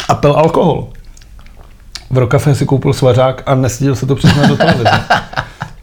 a 0.09 0.15
pil 0.15 0.33
alkohol. 0.33 0.89
V 2.11 2.19
Rokafe 2.19 2.55
si 2.55 2.67
koupil 2.67 2.93
svařák 2.93 3.43
a 3.47 3.55
neseděl 3.55 3.95
se 3.95 4.07
to 4.07 4.15
přesně 4.15 4.47
do 4.47 4.57
televize. 4.57 4.91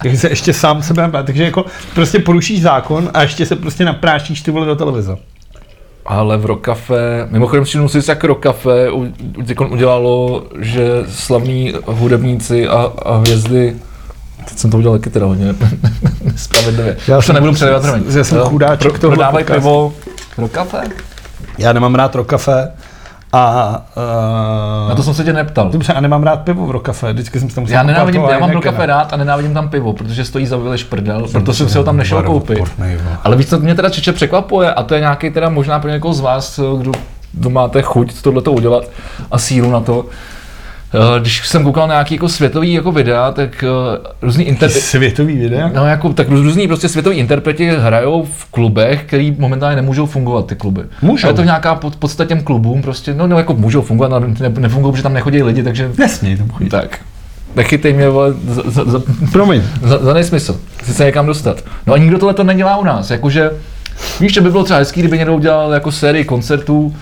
Takže 0.02 0.18
se 0.18 0.30
ještě 0.30 0.54
sám 0.54 0.84
sebe 0.84 1.02
naprášíš. 1.02 1.26
Takže 1.26 1.44
jako 1.44 1.66
prostě 1.96 2.20
porušíš 2.20 2.62
zákon 2.62 3.10
a 3.14 3.22
ještě 3.22 3.46
se 3.46 3.56
prostě 3.56 3.86
naprášíš 3.86 4.42
ty 4.42 4.52
vole 4.52 4.66
do 4.66 4.76
televize. 4.76 5.18
Ale 6.06 6.38
v 6.38 6.46
Rokafe, 6.46 7.28
mimochodem 7.30 7.64
všimnul 7.64 7.90
si, 7.90 8.00
jak 8.08 8.24
Rokafe 8.24 8.90
udělalo, 9.72 10.44
že 10.60 10.88
slavní 11.10 11.74
hudebníci 11.86 12.68
a, 12.68 12.92
a 13.06 13.16
hvězdy 13.18 13.76
Teď 14.50 14.58
jsem 14.60 14.72
to 14.72 14.78
udělal 14.78 14.98
taky 15.00 15.10
teda 15.10 15.26
hodně 15.26 15.56
nespravedlivě. 16.24 16.98
Já 17.08 17.18
Už 17.18 17.26
to 17.26 17.28
jsem- 17.28 17.34
nebudu 17.36 17.54
předávat, 17.54 17.96
já 18.16 18.24
jsem 18.24 18.40
chudáček 18.40 19.00
pro, 19.00 19.10
Prodávají 19.10 19.46
podcastu. 19.46 19.62
pivo 19.62 19.94
Rokafe? 20.38 20.82
Já 21.58 21.74
nemám 21.74 21.96
rád 21.96 22.16
Rokafe 22.16 22.72
a... 23.34 23.82
Uh, 24.84 24.90
Na 24.90 24.96
to 24.96 25.04
jsem 25.04 25.14
se 25.14 25.24
tě 25.24 25.34
neptal. 25.34 25.70
Dobře, 25.70 25.94
a 25.94 26.02
nemám 26.02 26.24
rád 26.24 26.42
pivo 26.42 26.66
v 26.66 26.72
Rokafe, 26.72 27.14
vždycky 27.14 27.40
jsem 27.40 27.50
se 27.50 27.56
tam 27.56 27.62
musel 27.64 27.76
Já 27.76 27.84
nenávidím, 27.84 28.22
já 28.30 28.40
mám. 28.40 28.52
Rokafe 28.52 28.86
rád 28.86 29.14
a 29.14 29.18
nenávidím 29.18 29.54
tam 29.54 29.70
pivo, 29.70 29.94
protože 29.94 30.26
stojí 30.26 30.46
za 30.46 30.58
vyleš 30.58 30.84
prdel, 30.84 31.28
proto 31.32 31.54
jsem 31.54 31.70
si 31.70 31.78
ho 31.78 31.84
tam 31.84 31.98
nešel 31.98 32.24
koupit. 32.24 32.58
portnej, 32.58 32.98
vole. 32.98 33.18
Ale 33.24 33.36
víc, 33.36 33.50
co 33.50 33.60
mě 33.60 33.76
teda 33.76 33.90
Čeče 33.90 34.12
překvapuje, 34.14 34.74
a 34.74 34.84
to 34.84 34.94
je 34.94 35.00
nějaký 35.00 35.30
teda 35.30 35.50
možná 35.50 35.80
pro 35.80 35.90
někoho 35.90 36.14
z 36.14 36.20
vás, 36.20 36.60
kdo, 36.78 36.92
kdo 37.34 37.50
máte 37.50 37.82
chuť 37.82 38.22
tohleto 38.22 38.52
udělat 38.52 38.84
a 39.32 39.38
sílu 39.38 39.72
na 39.72 39.80
to. 39.80 40.06
Eh, 40.94 41.20
Když 41.20 41.48
jsem 41.48 41.64
koukal 41.64 41.88
na 41.88 41.94
nějaký 41.94 42.16
jako 42.16 42.30
světový 42.30 42.74
jako 42.74 42.92
videa, 42.92 43.32
tak 43.32 43.64
eh, 43.64 43.68
různý 44.22 44.44
interpreti, 44.44 44.86
Světový 44.86 45.38
videa? 45.38 45.72
no 45.76 45.86
jako, 45.86 46.14
tak 46.14 46.30
různý 46.30 46.68
prostě 46.68 46.90
světoví 46.90 47.18
interpreti 47.18 47.70
hrajou 47.80 48.28
v 48.38 48.46
klubech, 48.52 49.04
který 49.04 49.36
momentálně 49.40 49.76
nemůžou 49.76 50.06
fungovat 50.06 50.46
ty 50.46 50.56
kluby. 50.56 50.82
Můžou. 51.02 51.28
A 51.28 51.30
je 51.30 51.36
to 51.36 51.44
nějaká 51.44 51.76
pod, 51.76 51.96
podstata 51.96 52.28
těm 52.28 52.42
klubům 52.44 52.82
prostě, 52.82 53.14
no, 53.14 53.28
no 53.28 53.38
jako 53.38 53.54
můžou 53.54 53.82
fungovat, 53.82 54.12
ale 54.14 54.28
ne, 54.40 54.50
nefungují, 54.50 54.92
protože 54.92 55.04
tam 55.04 55.14
nechodí 55.14 55.44
lidi, 55.44 55.64
takže 55.64 55.92
Nesmí 55.98 56.38
tam 56.38 56.50
chodit. 56.50 56.70
tak. 56.70 57.00
Nechytej 57.56 57.94
mě 57.94 58.10
vole, 58.10 58.34
za, 58.48 58.62
za, 58.66 58.86
za, 58.92 59.02
Promiň. 59.32 59.62
za, 59.84 59.98
za 59.98 60.14
nesmysl. 60.14 60.60
Chci 60.78 60.94
se 60.94 61.06
někam 61.06 61.26
dostat. 61.26 61.64
No 61.88 61.94
a 61.94 61.98
nikdo 61.98 62.20
tohle 62.20 62.34
to 62.34 62.44
nedělá 62.44 62.78
u 62.78 62.84
nás. 62.84 63.10
Jakože, 63.12 63.52
víš, 64.20 64.34
že 64.34 64.42
by 64.42 64.50
bylo 64.52 64.64
třeba 64.64 64.80
hezký, 64.80 65.00
kdyby 65.00 65.18
někdo 65.18 65.36
udělal 65.36 65.74
jako 65.74 65.92
sérii 65.92 66.26
koncertů, 66.26 66.96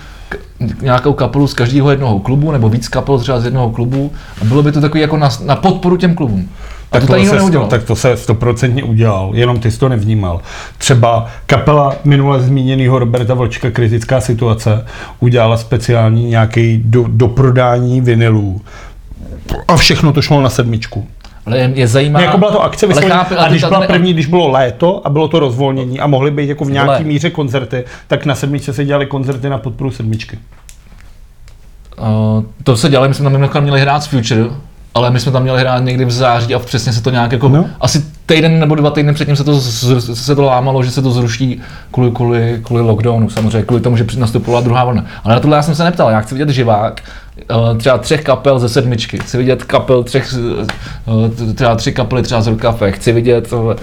nějakou 0.82 1.12
kapelu 1.12 1.46
z 1.46 1.54
každého 1.54 1.90
jednoho 1.90 2.18
klubu, 2.18 2.52
nebo 2.52 2.68
víc 2.68 2.88
kapel 2.88 3.18
třeba 3.18 3.40
z 3.40 3.44
jednoho 3.44 3.70
klubu, 3.70 4.12
a 4.42 4.44
bylo 4.44 4.62
by 4.62 4.72
to 4.72 4.80
takový 4.80 5.00
jako 5.00 5.16
na, 5.16 5.28
na 5.44 5.56
podporu 5.56 5.96
těm 5.96 6.14
klubům. 6.14 6.48
A 6.92 6.94
Tak 6.94 7.00
to 7.00 7.06
to, 7.06 7.12
tady 7.12 7.26
se, 7.26 7.36
neudělal. 7.36 7.66
tak 7.68 7.84
to 7.84 7.96
se 7.96 8.16
stoprocentně 8.16 8.84
udělal, 8.84 9.30
jenom 9.34 9.60
ty 9.60 9.70
jsi 9.70 9.78
to 9.78 9.88
nevnímal. 9.88 10.40
Třeba 10.78 11.26
kapela 11.46 11.96
minule 12.04 12.40
zmíněného 12.40 12.98
Roberta 12.98 13.34
Vlčka 13.34 13.70
Kritická 13.70 14.20
situace 14.20 14.84
udělala 15.20 15.56
speciální 15.56 16.24
nějaký 16.24 16.82
do, 16.84 17.04
doprodání 17.08 18.00
vinylů. 18.00 18.60
A 19.68 19.76
všechno 19.76 20.12
to 20.12 20.22
šlo 20.22 20.42
na 20.42 20.50
sedmičku. 20.50 21.06
Ale 21.50 21.58
je, 21.58 21.70
je 21.74 21.88
zajímá... 21.88 22.20
Jako 22.20 22.38
byla 22.38 22.50
to 22.50 22.62
akce 22.62 22.86
ale 22.86 22.94
vysloveně, 22.94 23.14
chápu, 23.14 23.34
a 23.38 23.48
když 23.48 23.64
byla 23.64 23.80
první, 23.86 24.12
když 24.12 24.26
bylo 24.26 24.48
léto 24.48 25.06
a 25.06 25.10
bylo 25.10 25.28
to 25.28 25.38
rozvolnění 25.38 26.00
a 26.00 26.06
mohly 26.06 26.30
být 26.30 26.48
jako 26.48 26.64
v 26.64 26.70
nějaký 26.70 26.86
Vole. 26.86 27.00
míře 27.04 27.30
koncerty, 27.30 27.84
tak 28.08 28.26
na 28.26 28.34
sedmičce 28.34 28.72
se 28.72 28.84
dělaly 28.84 29.06
koncerty 29.06 29.48
na 29.48 29.58
podporu 29.58 29.90
sedmičky. 29.90 30.38
Uh, 31.98 32.44
to 32.64 32.76
se 32.76 32.88
dělali, 32.88 33.08
my 33.08 33.14
jsme 33.14 33.22
tam 33.22 33.32
mimochodem 33.32 33.62
měli 33.62 33.80
hrát 33.80 34.02
s 34.02 34.06
Future, 34.06 34.44
ale 34.94 35.10
my 35.10 35.20
jsme 35.20 35.32
tam 35.32 35.42
měli 35.42 35.60
hrát 35.60 35.84
někdy 35.84 36.04
v 36.04 36.10
září 36.10 36.54
a 36.54 36.58
přesně 36.58 36.92
se 36.92 37.02
to 37.02 37.10
nějak 37.10 37.32
jako, 37.32 37.48
No. 37.48 37.66
asi 37.80 38.04
týden 38.26 38.60
nebo 38.60 38.74
dva 38.74 38.90
týdny 38.90 39.14
předtím 39.14 39.36
se 39.36 39.44
to, 39.44 39.54
z, 39.60 40.24
se 40.24 40.34
to 40.34 40.42
lámalo, 40.42 40.82
že 40.82 40.90
se 40.90 41.02
to 41.02 41.10
zruší 41.10 41.60
kvůli, 41.90 42.10
kvůli, 42.10 42.60
kvůli 42.62 42.82
lockdownu, 42.82 43.30
samozřejmě 43.30 43.62
kvůli 43.62 43.80
tomu, 43.80 43.96
že 43.96 44.06
nastupovala 44.18 44.60
druhá 44.64 44.84
vlna. 44.84 45.04
Ale 45.24 45.34
na 45.34 45.40
tohle 45.40 45.56
já 45.56 45.62
jsem 45.62 45.74
se 45.74 45.84
neptal, 45.84 46.10
já 46.10 46.20
chci 46.20 46.34
vidět 46.34 46.48
živák, 46.48 47.00
třeba 47.78 47.98
třech 47.98 48.24
kapel 48.24 48.58
ze 48.58 48.68
sedmičky, 48.68 49.18
chci 49.18 49.38
vidět 49.38 49.64
kapel 49.64 50.02
třech, 50.02 50.34
uh, 51.06 51.54
třeba 51.54 51.74
tři 51.76 51.92
kapely 51.92 52.22
třeba 52.22 52.40
z 52.40 52.46
Rokafe, 52.46 52.92
chci 52.92 53.12
vidět 53.12 53.52
uh, 53.52 53.74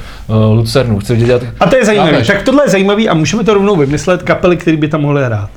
Lucernu, 0.53 0.99
chci 0.99 1.15
vidět... 1.15 1.45
A 1.59 1.67
to 1.67 1.75
je 1.75 1.85
zajímavé. 1.85 2.25
Tak 2.25 2.41
tohle 2.41 2.65
je 2.65 2.69
zajímavé 2.69 3.03
a 3.03 3.13
můžeme 3.13 3.43
to 3.43 3.53
rovnou 3.53 3.75
vymyslet, 3.75 4.23
kapely, 4.23 4.57
které 4.57 4.77
by 4.77 4.87
tam 4.87 5.01
mohly 5.01 5.25
hrát. 5.25 5.49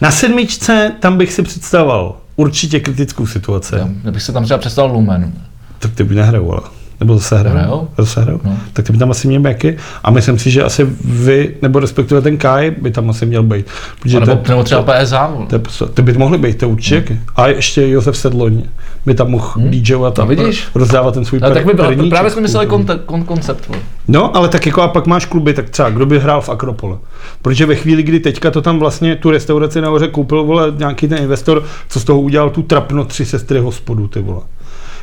Na 0.00 0.10
sedmičce 0.10 0.92
tam 1.00 1.18
bych 1.18 1.32
si 1.32 1.42
představoval 1.42 2.16
určitě 2.36 2.80
kritickou 2.80 3.26
situaci. 3.26 3.74
Já 4.04 4.10
bych 4.10 4.22
se 4.22 4.32
tam 4.32 4.44
třeba 4.44 4.58
představil 4.58 4.92
Lumen. 4.92 5.32
Tak 5.78 5.94
ty 5.94 6.04
by 6.04 6.14
nehrajou, 6.14 6.52
ale. 6.52 6.60
Nebo 7.00 7.14
zase 7.14 7.38
hrajou. 7.38 7.88
Zase 7.98 8.20
hrajou. 8.20 8.40
No. 8.44 8.56
Tak 8.72 8.84
ty 8.86 8.92
by 8.92 8.98
tam 8.98 9.10
asi 9.10 9.28
měl 9.28 9.40
Beky 9.40 9.76
a 10.04 10.10
myslím 10.10 10.38
si, 10.38 10.50
že 10.50 10.62
asi 10.62 10.86
vy, 11.04 11.54
nebo 11.62 11.80
respektive 11.80 12.22
ten 12.22 12.36
Kai, 12.36 12.70
by 12.70 12.90
tam 12.90 13.10
asi 13.10 13.26
měl 13.26 13.42
být. 13.42 13.66
Protože 14.02 14.16
A 14.16 14.20
nebo, 14.20 14.36
to, 14.36 14.50
nebo 14.50 14.62
třeba 14.64 14.80
vole. 14.80 15.46
to, 15.48 15.58
to, 15.78 15.86
ty 15.86 16.02
by 16.02 16.12
mohly 16.12 16.38
být, 16.38 16.58
to 16.58 16.68
určitě. 16.68 17.18
A 17.36 17.46
ještě 17.46 17.88
Josef 17.88 18.16
Sedloň 18.16 18.62
by 19.06 19.14
tam 19.14 19.30
mohl 19.30 19.48
hmm. 19.56 19.70
DJovat 19.70 20.18
a 20.18 20.22
No 20.22 20.28
vidíš? 20.28 20.64
rozdávat 20.74 21.14
ten 21.14 21.24
svůj 21.24 21.40
No, 21.40 21.50
tak 21.50 21.66
by 21.66 21.74
bylo, 21.74 21.88
perníček. 21.88 22.10
právě 22.10 22.30
jsme 22.30 22.42
mysleli 22.42 22.66
kon, 22.66 22.86
kon, 23.06 23.24
koncept. 23.24 23.70
No, 24.08 24.36
ale 24.36 24.48
tak 24.48 24.66
jako 24.66 24.82
a 24.82 24.88
pak 24.88 25.06
máš 25.06 25.24
kluby, 25.24 25.54
tak 25.54 25.70
třeba 25.70 25.90
kdo 25.90 26.06
by 26.06 26.18
hrál 26.20 26.40
v 26.40 26.48
Akropole. 26.48 26.96
Protože 27.42 27.66
ve 27.66 27.74
chvíli, 27.74 28.02
kdy 28.02 28.20
teďka 28.20 28.50
to 28.50 28.62
tam 28.62 28.78
vlastně 28.78 29.16
tu 29.16 29.30
restauraci 29.30 29.80
nahoře 29.80 30.08
koupil, 30.08 30.44
vole, 30.44 30.72
nějaký 30.76 31.08
ten 31.08 31.18
investor, 31.18 31.62
co 31.88 32.00
z 32.00 32.04
toho 32.04 32.20
udělal 32.20 32.50
tu 32.50 32.62
trapno 32.62 33.04
tři 33.04 33.24
sestry 33.24 33.58
hospodu, 33.58 34.08
ty 34.08 34.20
vole. 34.20 34.40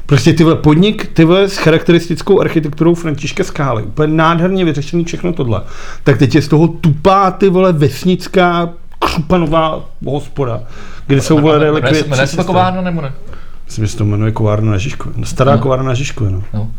Prostě 0.07 0.33
ty 0.33 0.45
podnik, 0.55 1.07
ty 1.13 1.27
s 1.47 1.57
charakteristickou 1.57 2.41
architekturou 2.41 2.95
Františka 2.95 3.43
Skály, 3.43 3.83
úplně 3.83 4.13
nádherně 4.13 4.65
vyřešený 4.65 5.05
všechno 5.05 5.33
tohle. 5.33 5.61
Tak 6.03 6.17
teď 6.17 6.35
je 6.35 6.41
z 6.41 6.47
toho 6.47 6.67
tupá, 6.67 7.31
ty 7.31 7.49
vole, 7.49 7.73
vesnická, 7.73 8.69
křupanová 8.99 9.85
hospoda, 10.05 10.61
kde 11.07 11.21
jsou, 11.21 11.39
vole, 11.39 11.59
relikvie 11.59 12.03
Jmenuje 12.07 12.27
se 12.27 12.37
to 12.37 12.43
kovárna 12.43 12.81
nebo 12.81 13.01
ne? 13.01 13.13
Myslím, 13.65 13.85
že 13.85 13.91
se 13.91 13.97
to 13.97 14.05
jmenuje 14.05 14.31
kovárna 14.31 14.71
na 14.71 14.77
Žižkově. 14.77 15.13
No, 15.17 15.25
stará 15.25 15.51
No. 15.55 15.59
kovárna 15.61 15.85
na 15.85 15.93
Žižkově, 15.93 16.33
no. 16.33 16.43
No. 16.53 16.71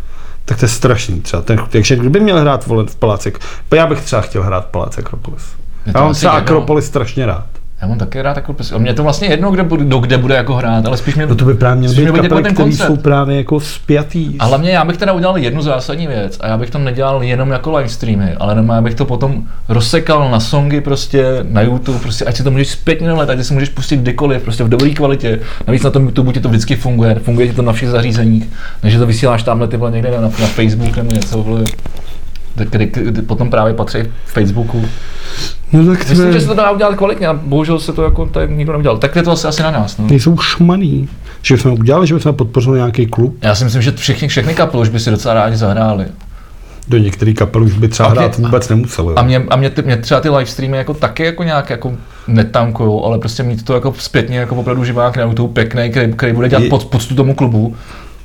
Tak 0.45 0.59
to 0.59 0.65
je 0.65 0.69
strašný 0.69 1.21
třeba. 1.21 1.43
Ten, 1.43 1.59
takže 1.71 1.97
kdyby 1.97 2.21
měl 2.21 2.41
hrát 2.41 2.67
vole 2.67 2.85
v 2.87 2.97
Palácek, 2.97 3.39
já 3.75 3.87
bych 3.87 4.01
třeba 4.01 4.23
chtěl 4.23 4.43
hrát 4.43 4.65
v 4.69 4.71
Paláci 4.71 5.01
Akropolis. 5.01 5.43
Já 5.87 6.01
mám 6.01 6.15
třeba 6.15 6.35
jedno. 6.35 6.45
Akropolis 6.45 6.87
strašně 6.87 7.27
rád. 7.27 7.47
Já 7.83 7.89
mám 7.89 7.99
taky 7.99 8.23
rád 8.23 8.37
jako 8.37 8.53
pes. 8.53 8.73
A 8.73 8.79
mě 8.79 8.95
to 8.95 9.03
vlastně 9.03 9.29
jedno, 9.29 9.51
kde 9.51 9.63
bude, 9.63 9.85
do 9.85 9.99
kde 9.99 10.19
bude 10.19 10.35
jako 10.35 10.55
hrát, 10.55 10.87
ale 10.87 10.97
spíš 10.97 11.15
mě, 11.15 11.27
No 11.27 11.35
to 11.35 11.45
by 11.45 11.55
právě 11.55 11.77
měl 11.81 11.95
být 11.95 12.21
kapely, 12.23 12.43
ten 12.43 12.55
koncept. 12.55 12.87
jsou 12.87 12.97
právě 12.97 13.37
jako 13.37 13.61
spjatý. 13.61 14.37
A 14.39 14.45
hlavně 14.45 14.71
já 14.71 14.85
bych 14.85 14.97
teda 14.97 15.13
udělal 15.13 15.39
jednu 15.39 15.63
zásadní 15.63 16.07
věc 16.07 16.39
a 16.41 16.47
já 16.47 16.57
bych 16.59 16.71
to 16.71 16.79
nedělal 16.79 17.23
jenom 17.23 17.51
jako 17.51 17.77
live 17.77 17.89
streamy, 17.89 18.35
ale 18.41 18.53
jenom 18.53 18.69
já 18.69 18.81
bych 18.81 18.95
to 18.95 19.05
potom 19.05 19.43
rozsekal 19.69 20.31
na 20.31 20.41
songy 20.41 20.81
prostě 20.81 21.25
na 21.43 21.61
YouTube, 21.63 21.99
prostě 21.99 22.25
ať 22.25 22.37
si 22.37 22.43
to 22.43 22.51
můžeš 22.51 22.69
zpětně 22.69 23.09
dohledat, 23.09 23.39
ať 23.39 23.47
si 23.47 23.55
můžeš 23.55 23.69
pustit 23.69 23.97
kdykoliv, 23.97 24.43
prostě 24.43 24.65
v 24.65 24.69
dobré 24.69 24.91
kvalitě. 24.91 25.41
Navíc 25.67 25.83
na 25.83 25.91
tom 25.91 26.05
YouTube 26.07 26.33
ti 26.33 26.41
to 26.41 26.49
vždycky 26.49 26.77
funguje, 26.77 27.15
funguje 27.15 27.49
ti 27.49 27.55
to 27.55 27.63
na 27.63 27.73
všech 27.73 27.89
zařízeních, 27.89 28.49
takže 28.81 28.99
to 28.99 29.07
vysíláš 29.07 29.43
tamhle 29.43 29.69
ty 29.69 29.77
vole 29.77 29.91
někde 29.91 30.11
na, 30.11 30.21
na 30.21 30.29
Facebook 30.29 30.97
nebo 30.97 31.11
něco, 31.13 31.43
vole, 31.43 31.65
kdy, 32.65 32.87
kdy, 32.87 33.23
potom 33.23 33.51
právě 33.51 33.75
patří 33.75 33.99
v 34.25 34.33
Facebooku. 34.33 34.85
No 35.73 35.87
tak 35.87 36.05
ty 36.05 36.11
Myslím, 36.11 36.33
že 36.33 36.41
se 36.41 36.47
to 36.47 36.55
dá 36.55 36.71
udělat 36.71 36.95
kvalitně 36.95 37.27
a 37.27 37.33
bohužel 37.33 37.79
se 37.79 37.93
to 37.93 38.03
jako 38.05 38.27
tady 38.27 38.53
nikdo 38.55 38.73
neudělal. 38.73 38.99
Tak 38.99 39.17
je 39.17 39.23
to 39.23 39.31
asi, 39.31 39.47
asi 39.47 39.63
na 39.63 39.71
nás. 39.71 39.99
No. 39.99 40.07
nejsou 40.07 40.39
šmaný. 40.39 41.09
Že 41.43 41.55
bychom 41.55 41.73
udělali, 41.73 42.07
že 42.07 42.15
bychom 42.15 42.35
podpořili 42.35 42.79
nějaký 42.79 43.07
klub. 43.07 43.37
Já 43.43 43.55
si 43.55 43.65
myslím, 43.65 43.83
že 43.83 43.93
všichni, 43.93 44.29
všechny 44.29 44.55
kapely 44.55 44.83
už 44.83 44.89
by 44.89 45.01
si 45.01 45.11
docela 45.11 45.35
rádi 45.35 45.57
zahráli. 45.57 46.05
Do 46.89 46.99
některých 46.99 47.35
kapel 47.35 47.63
už 47.63 47.73
by 47.73 47.89
třeba 47.89 48.09
A 48.09 48.13
mě- 48.13 48.21
hrát 48.21 48.39
vůbec 48.39 48.69
nemuseli. 48.69 49.15
A 49.17 49.23
mě, 49.23 49.45
a 49.51 49.57
mě, 49.57 49.71
ty, 49.71 49.83
mě 49.83 49.97
třeba 49.97 50.21
ty 50.21 50.29
live 50.29 50.47
streamy 50.47 50.77
jako 50.77 50.95
taky 50.95 51.25
jako 51.25 51.43
nějak 51.43 51.71
jako 51.71 51.93
netankujou, 52.29 53.05
ale 53.05 53.19
prostě 53.19 53.43
mít 53.43 53.65
to 53.65 53.75
jako 53.75 53.95
zpětně 53.99 54.39
jako 54.39 54.57
opravdu 54.57 54.85
živák 54.85 55.17
na 55.17 55.23
YouTube 55.23 55.53
pěkný, 55.53 55.91
který, 55.91 56.13
který 56.13 56.33
bude 56.33 56.49
dělat 56.49 56.63
Je- 56.65 56.71
pod, 56.71 56.85
poctu 56.85 57.15
tomu 57.15 57.35
klubu, 57.35 57.77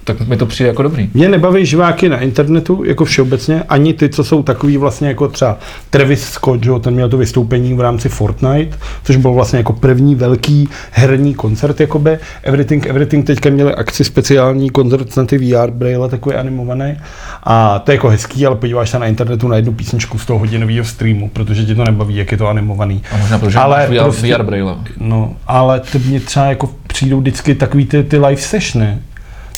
tak 0.03 0.27
mi 0.27 0.37
to 0.37 0.45
přijde 0.45 0.67
jako 0.67 0.83
dobrý. 0.83 1.09
Mě 1.13 1.29
nebaví 1.29 1.65
živáky 1.65 2.09
na 2.09 2.19
internetu, 2.19 2.83
jako 2.83 3.05
všeobecně, 3.05 3.63
ani 3.69 3.93
ty, 3.93 4.09
co 4.09 4.23
jsou 4.23 4.43
takový 4.43 4.77
vlastně 4.77 5.07
jako 5.07 5.27
třeba 5.27 5.57
Travis 5.89 6.23
Scott, 6.23 6.63
že 6.63 6.69
jo, 6.69 6.79
ten 6.79 6.93
měl 6.93 7.09
to 7.09 7.17
vystoupení 7.17 7.73
v 7.73 7.81
rámci 7.81 8.09
Fortnite, 8.09 8.77
což 9.03 9.15
byl 9.15 9.33
vlastně 9.33 9.57
jako 9.57 9.73
první 9.73 10.15
velký 10.15 10.69
herní 10.91 11.33
koncert, 11.33 11.79
jakoby 11.79 12.17
Everything 12.43 12.85
Everything 12.87 13.25
teďka 13.27 13.49
měli 13.49 13.75
akci 13.75 14.03
speciální 14.03 14.69
koncert 14.69 15.17
na 15.17 15.25
ty 15.25 15.37
VR 15.37 15.71
braille, 15.71 16.09
takový 16.09 16.35
animovaný. 16.35 16.97
A 17.43 17.79
to 17.79 17.91
je 17.91 17.95
jako 17.95 18.09
hezký, 18.09 18.45
ale 18.45 18.55
podíváš 18.55 18.89
se 18.89 18.99
na 18.99 19.05
internetu 19.05 19.47
na 19.47 19.55
jednu 19.55 19.73
písničku 19.73 20.17
z 20.19 20.25
toho 20.25 20.39
hodinového 20.39 20.85
streamu, 20.85 21.29
protože 21.29 21.65
tě 21.65 21.75
to 21.75 21.83
nebaví, 21.83 22.15
jak 22.15 22.31
je 22.31 22.37
to 22.37 22.47
animovaný. 22.47 23.01
A 23.11 23.17
možná 23.17 23.39
protože 23.39 23.57
Ale 23.59 23.75
ale 23.75 23.87
VR, 23.87 24.03
prostě- 24.03 24.35
VR 24.37 24.43
braille. 24.43 24.75
No, 24.99 25.35
ale 25.47 25.79
to 25.79 25.99
mě 25.99 26.19
třeba 26.19 26.45
jako 26.45 26.69
přijdou 26.87 27.19
vždycky 27.19 27.55
takový 27.55 27.85
ty, 27.85 28.03
ty 28.03 28.17
live 28.17 28.41
sessiony. 28.41 28.97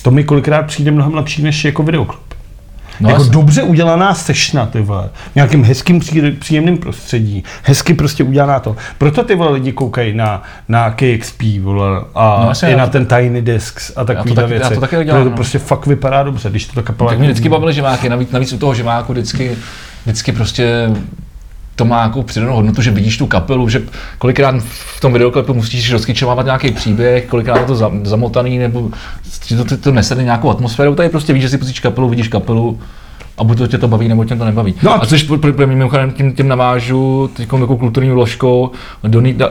To 0.06 0.12
mi 0.12 0.24
kolikrát 0.24 0.66
přijde 0.66 0.92
mnohem 0.92 1.14
lepší 1.14 1.44
než 1.44 1.66
jako 1.66 1.84
videoklub. 1.84 2.34
No, 3.00 3.10
jako 3.10 3.22
jasně. 3.22 3.34
dobře 3.34 3.64
udělaná 3.64 4.14
sešna, 4.16 4.66
ty 4.66 4.82
vole. 4.82 5.10
V 5.32 5.36
nějakým 5.36 5.64
hezkým, 5.64 6.00
pří- 6.00 6.40
příjemným 6.40 6.78
prostředí. 6.78 7.44
Hezky 7.64 7.94
prostě 7.94 8.24
udělaná 8.24 8.60
to. 8.60 8.76
Proto 8.98 9.24
ty 9.24 9.36
vole 9.36 9.52
lidi 9.52 9.72
koukají 9.72 10.14
na, 10.14 10.44
na 10.68 10.92
KXP, 10.92 11.42
vole, 11.62 12.02
a 12.16 12.52
No, 12.64 12.70
i 12.70 12.76
na 12.76 12.88
ten 12.88 13.06
Tiny 13.06 13.42
Discs 13.42 13.92
a 13.96 14.04
takovýhle 14.06 14.44
taky- 14.44 14.54
já 14.54 14.60
věci. 14.60 14.76
to 14.76 14.82
taky 14.82 15.04
dělám, 15.06 15.24
to 15.24 15.30
no. 15.30 15.36
prostě 15.36 15.60
fakt 15.60 15.86
vypadá 15.86 16.24
dobře, 16.24 16.50
když 16.50 16.66
to 16.66 16.74
ta 16.76 16.82
kapela... 16.82 17.10
Tak 17.10 17.20
mě 17.20 17.28
vždycky 17.28 17.48
umí. 17.50 17.52
bavily 17.52 17.74
živáky, 17.74 18.10
navíc, 18.10 18.32
navíc 18.32 18.54
u 18.54 18.58
toho 18.58 18.74
živáku 18.76 19.12
vždycky, 19.14 19.58
vždycky 20.06 20.32
prostě 20.32 20.90
to 21.76 21.86
má 21.86 22.04
jako 22.04 22.24
přidanou 22.24 22.56
hodnotu, 22.56 22.82
že 22.82 22.92
vidíš 22.92 23.18
tu 23.18 23.26
kapelu, 23.26 23.70
že 23.70 23.82
kolikrát 24.18 24.56
v 24.68 25.02
tom 25.02 25.14
videoklipu 25.14 25.54
musíš 25.54 25.92
rozkyčovávat 25.92 26.46
nějaký 26.46 26.72
příběh, 26.72 27.26
kolikrát 27.26 27.58
je 27.60 27.66
to 27.66 27.76
za- 27.76 27.92
zamotaný, 28.04 28.58
nebo 28.58 28.90
ti 29.40 29.56
to, 29.56 29.66
to, 29.66 29.78
to 29.78 29.92
nese 29.92 30.24
nějakou 30.24 30.50
atmosféru, 30.50 30.96
tady 30.96 31.10
prostě 31.10 31.34
víš, 31.34 31.42
že 31.44 31.50
si 31.50 31.58
pustíš 31.58 31.80
kapelu, 31.80 32.10
vidíš 32.10 32.28
kapelu, 32.28 32.80
a 33.38 33.44
buď 33.44 33.58
to 33.58 33.68
tě 33.68 33.78
to 33.78 33.88
baví, 33.88 34.08
nebo 34.08 34.26
tě 34.26 34.36
to 34.36 34.46
nebaví. 34.46 34.76
No 34.84 34.92
a- 34.92 34.96
a 34.96 35.06
což 35.06 35.24
pro, 35.24 35.38
pro, 35.38 35.54
pro 35.54 35.68
mimochodem 35.68 36.12
tím, 36.12 36.34
tím 36.34 36.48
navážu 36.48 37.30
teď 37.34 37.48
takovou 37.50 37.78
kulturní 37.78 38.10
vložkou 38.10 38.72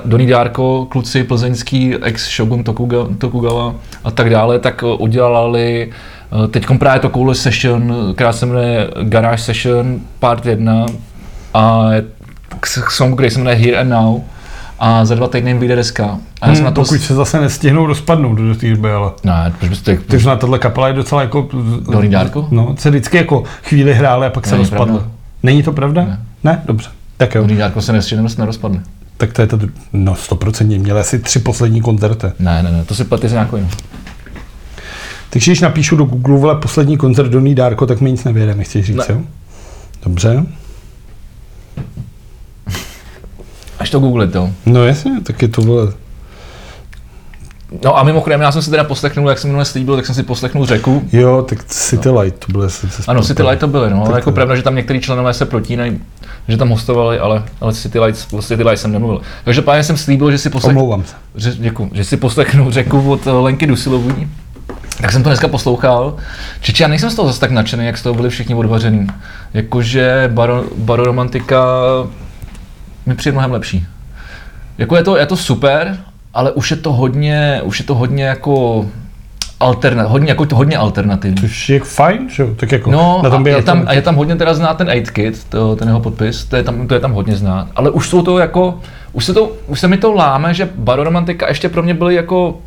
Donny 0.04 0.26
Dárko, 0.26 0.86
kluci 0.90 1.24
plzeňský, 1.24 1.94
ex 2.02 2.36
Shogun 2.36 2.64
Tokuga, 2.64 2.98
Tokugawa 3.18 3.74
a 4.04 4.10
tak 4.10 4.30
dále, 4.30 4.58
tak 4.58 4.84
eh, 4.88 4.94
udělali 4.98 5.90
teď 6.50 6.66
právě 6.78 7.00
takovouhle 7.00 7.34
session, 7.34 7.94
která 8.16 8.32
se 8.32 8.46
jmenuje 8.46 8.90
Garage 9.02 9.42
Session 9.42 10.00
Part 10.18 10.46
1 10.46 10.86
a 11.54 11.92
je 11.92 12.04
k 12.60 12.66
k 12.86 12.90
songu, 12.90 13.16
který 13.16 13.30
se 13.30 13.38
jmenuje 13.38 13.56
Here 13.56 13.76
and 13.80 13.88
Now 13.88 14.20
a 14.78 15.04
za 15.04 15.14
dva 15.14 15.28
týdny 15.28 15.54
vyjde 15.54 15.76
deska. 15.76 16.04
A 16.40 16.48
já 16.48 16.54
jsem 16.54 16.54
Hmm, 16.54 16.64
na 16.64 16.70
to... 16.70 16.82
pokud 16.82 17.00
se 17.00 17.14
zase 17.14 17.40
nestihnou 17.40 17.86
rozpadnout 17.86 18.34
do 18.38 18.54
té 18.54 18.70
doby, 18.70 18.90
ale... 18.90 19.10
Ne, 19.24 19.52
proč 19.58 19.68
bys 19.70 19.82
to... 19.82 19.92
Takže 20.06 20.28
na 20.28 20.36
tohle 20.36 20.58
kapela 20.58 20.88
je 20.88 20.94
docela 20.94 21.20
jako... 21.22 21.48
Dolní 21.92 22.08
dárko? 22.10 22.48
No, 22.50 22.74
se 22.78 22.90
vždycky 22.90 23.16
jako 23.16 23.44
chvíli 23.62 23.94
hráli 23.94 24.26
a 24.26 24.30
pak 24.30 24.46
se 24.46 24.56
rozpadlo. 24.56 25.04
Není 25.42 25.62
to 25.62 25.72
pravda? 25.72 26.02
Ne. 26.04 26.18
ne? 26.44 26.62
Dobře. 26.64 26.88
Tak 27.16 27.34
jo. 27.34 27.40
Donny 27.42 27.56
Dárko 27.56 27.82
se 27.82 27.96
ještě 27.96 28.16
nerozpadne. 28.38 28.82
Tak 29.16 29.32
to 29.32 29.40
je 29.40 29.46
to, 29.46 29.58
no 29.92 30.14
100% 30.14 30.80
měli 30.80 31.00
asi 31.00 31.18
tři 31.18 31.38
poslední 31.38 31.80
koncerty. 31.80 32.26
Ne, 32.38 32.62
ne, 32.62 32.70
ne, 32.70 32.84
to 32.84 32.94
si 32.94 33.04
platí 33.04 33.28
za 33.28 33.34
nějakou 33.34 33.56
jinou. 33.56 33.68
Takže 35.30 35.50
když 35.50 35.60
napíšu 35.60 35.96
do 35.96 36.04
Google 36.04 36.38
vole 36.38 36.54
poslední 36.54 36.96
koncert 36.96 37.28
Donny 37.28 37.54
Dárko, 37.54 37.86
tak 37.86 38.00
mi 38.00 38.10
nic 38.12 38.24
nevěde, 38.24 38.64
chceš 38.64 38.86
říct, 38.86 38.96
Ne. 38.96 39.04
jo? 39.08 39.20
Dobře. 40.04 40.46
Až 43.78 43.90
to 43.90 44.00
googlit, 44.00 44.34
jo. 44.34 44.50
No 44.66 44.84
jasně, 44.86 45.10
tak 45.22 45.42
je 45.42 45.48
to 45.48 45.62
vole. 45.62 45.92
No 47.84 47.98
a 47.98 48.02
mimochodem, 48.02 48.40
já 48.40 48.52
jsem 48.52 48.62
si 48.62 48.70
teda 48.70 48.84
poslechnul, 48.84 49.28
jak 49.28 49.38
jsem 49.38 49.50
minule 49.50 49.64
slíbil, 49.64 49.96
tak 49.96 50.06
jsem 50.06 50.14
si 50.14 50.22
poslechnul 50.22 50.66
řeku. 50.66 51.02
Jo, 51.12 51.42
tak 51.48 51.64
City 51.64 52.10
Light, 52.10 52.46
to 52.46 52.52
bylo 52.52 52.70
se, 52.70 52.90
se 52.90 53.02
Ano, 53.08 53.22
City 53.22 53.42
Light 53.42 53.60
to 53.60 53.68
byly, 53.68 53.90
no, 53.90 54.00
Tak 54.00 54.08
ale 54.08 54.18
jako 54.18 54.30
to- 54.30 54.34
pravda, 54.34 54.56
že 54.56 54.62
tam 54.62 54.74
některý 54.74 55.00
členové 55.00 55.34
se 55.34 55.44
protínají, 55.44 56.00
že 56.48 56.56
tam 56.56 56.68
hostovali, 56.68 57.18
ale, 57.18 57.42
ale 57.60 57.72
City 57.72 58.00
Light, 58.00 58.26
City 58.40 58.62
Light 58.62 58.78
jsem 58.80 58.92
nemluvil. 58.92 59.20
Takže 59.44 59.62
páně 59.62 59.84
jsem 59.84 59.96
slíbil, 59.96 60.30
že 60.30 60.38
si 60.38 60.50
poslechnu, 60.50 60.80
Omlouvám 60.80 61.04
se. 61.04 61.14
že, 61.34 61.52
děkuju, 61.58 61.90
že 61.92 62.04
si 62.04 62.16
poslechnu 62.16 62.70
řeku 62.70 63.10
od 63.10 63.26
eh, 63.26 63.30
Lenky 63.30 63.66
Dusilový. 63.66 64.28
Tak 65.00 65.12
jsem 65.12 65.22
to 65.22 65.28
dneska 65.28 65.48
poslouchal. 65.48 66.16
Čiči, 66.60 66.82
já 66.82 66.88
nejsem 66.88 67.10
z 67.10 67.14
toho 67.14 67.28
zase 67.28 67.40
tak 67.40 67.50
nadšený, 67.50 67.86
jak 67.86 67.98
z 67.98 68.02
toho 68.02 68.14
byli 68.14 68.30
všichni 68.30 68.54
odvařený. 68.54 69.06
Jakože 69.54 70.30
baro, 70.34 70.64
baroromantika 70.76 71.64
mi 73.06 73.14
přijde 73.14 73.32
mnohem 73.32 73.52
lepší. 73.52 73.86
Jako 74.78 74.96
je 74.96 75.02
to, 75.04 75.16
je 75.16 75.26
to 75.26 75.36
super, 75.36 75.98
ale 76.34 76.52
už 76.52 76.70
je 76.70 76.76
to 76.76 76.92
hodně, 76.92 77.60
už 77.64 77.78
je 77.78 77.84
to 77.84 77.94
hodně 77.94 78.24
jako 78.24 78.86
alterna, 79.60 80.02
hodně, 80.02 80.28
jako 80.28 80.46
to 80.46 80.56
hodně 80.56 80.76
alternativní. 80.76 81.40
Což 81.40 81.68
je 81.68 81.80
fajn, 81.80 82.28
že? 82.30 82.46
Tak 82.56 82.72
jako 82.72 82.90
No, 82.90 83.20
na 83.22 83.30
tom 83.30 83.44
a 83.44 83.48
je, 83.48 83.62
tam, 83.62 83.82
a 83.86 83.92
je 83.92 84.02
tam 84.02 84.14
hodně 84.14 84.36
teda 84.36 84.54
znát 84.54 84.74
ten 84.76 84.86
8kit, 84.88 85.34
to, 85.48 85.76
ten 85.76 85.88
jeho 85.88 86.00
podpis, 86.00 86.44
to 86.44 86.56
je, 86.56 86.62
tam, 86.62 86.88
to 86.88 86.94
je 86.94 87.00
tam 87.00 87.12
hodně 87.12 87.36
znát. 87.36 87.68
Ale 87.76 87.90
už 87.90 88.08
jsou 88.08 88.22
to 88.22 88.38
jako, 88.38 88.80
už 89.12 89.24
se, 89.24 89.34
to, 89.34 89.52
už 89.66 89.80
se 89.80 89.88
mi 89.88 89.96
to 89.96 90.12
láme, 90.12 90.54
že 90.54 90.68
Baroromantika 90.74 91.48
ještě 91.48 91.68
pro 91.68 91.82
mě 91.82 91.94
byly 91.94 92.14
jako 92.14 92.58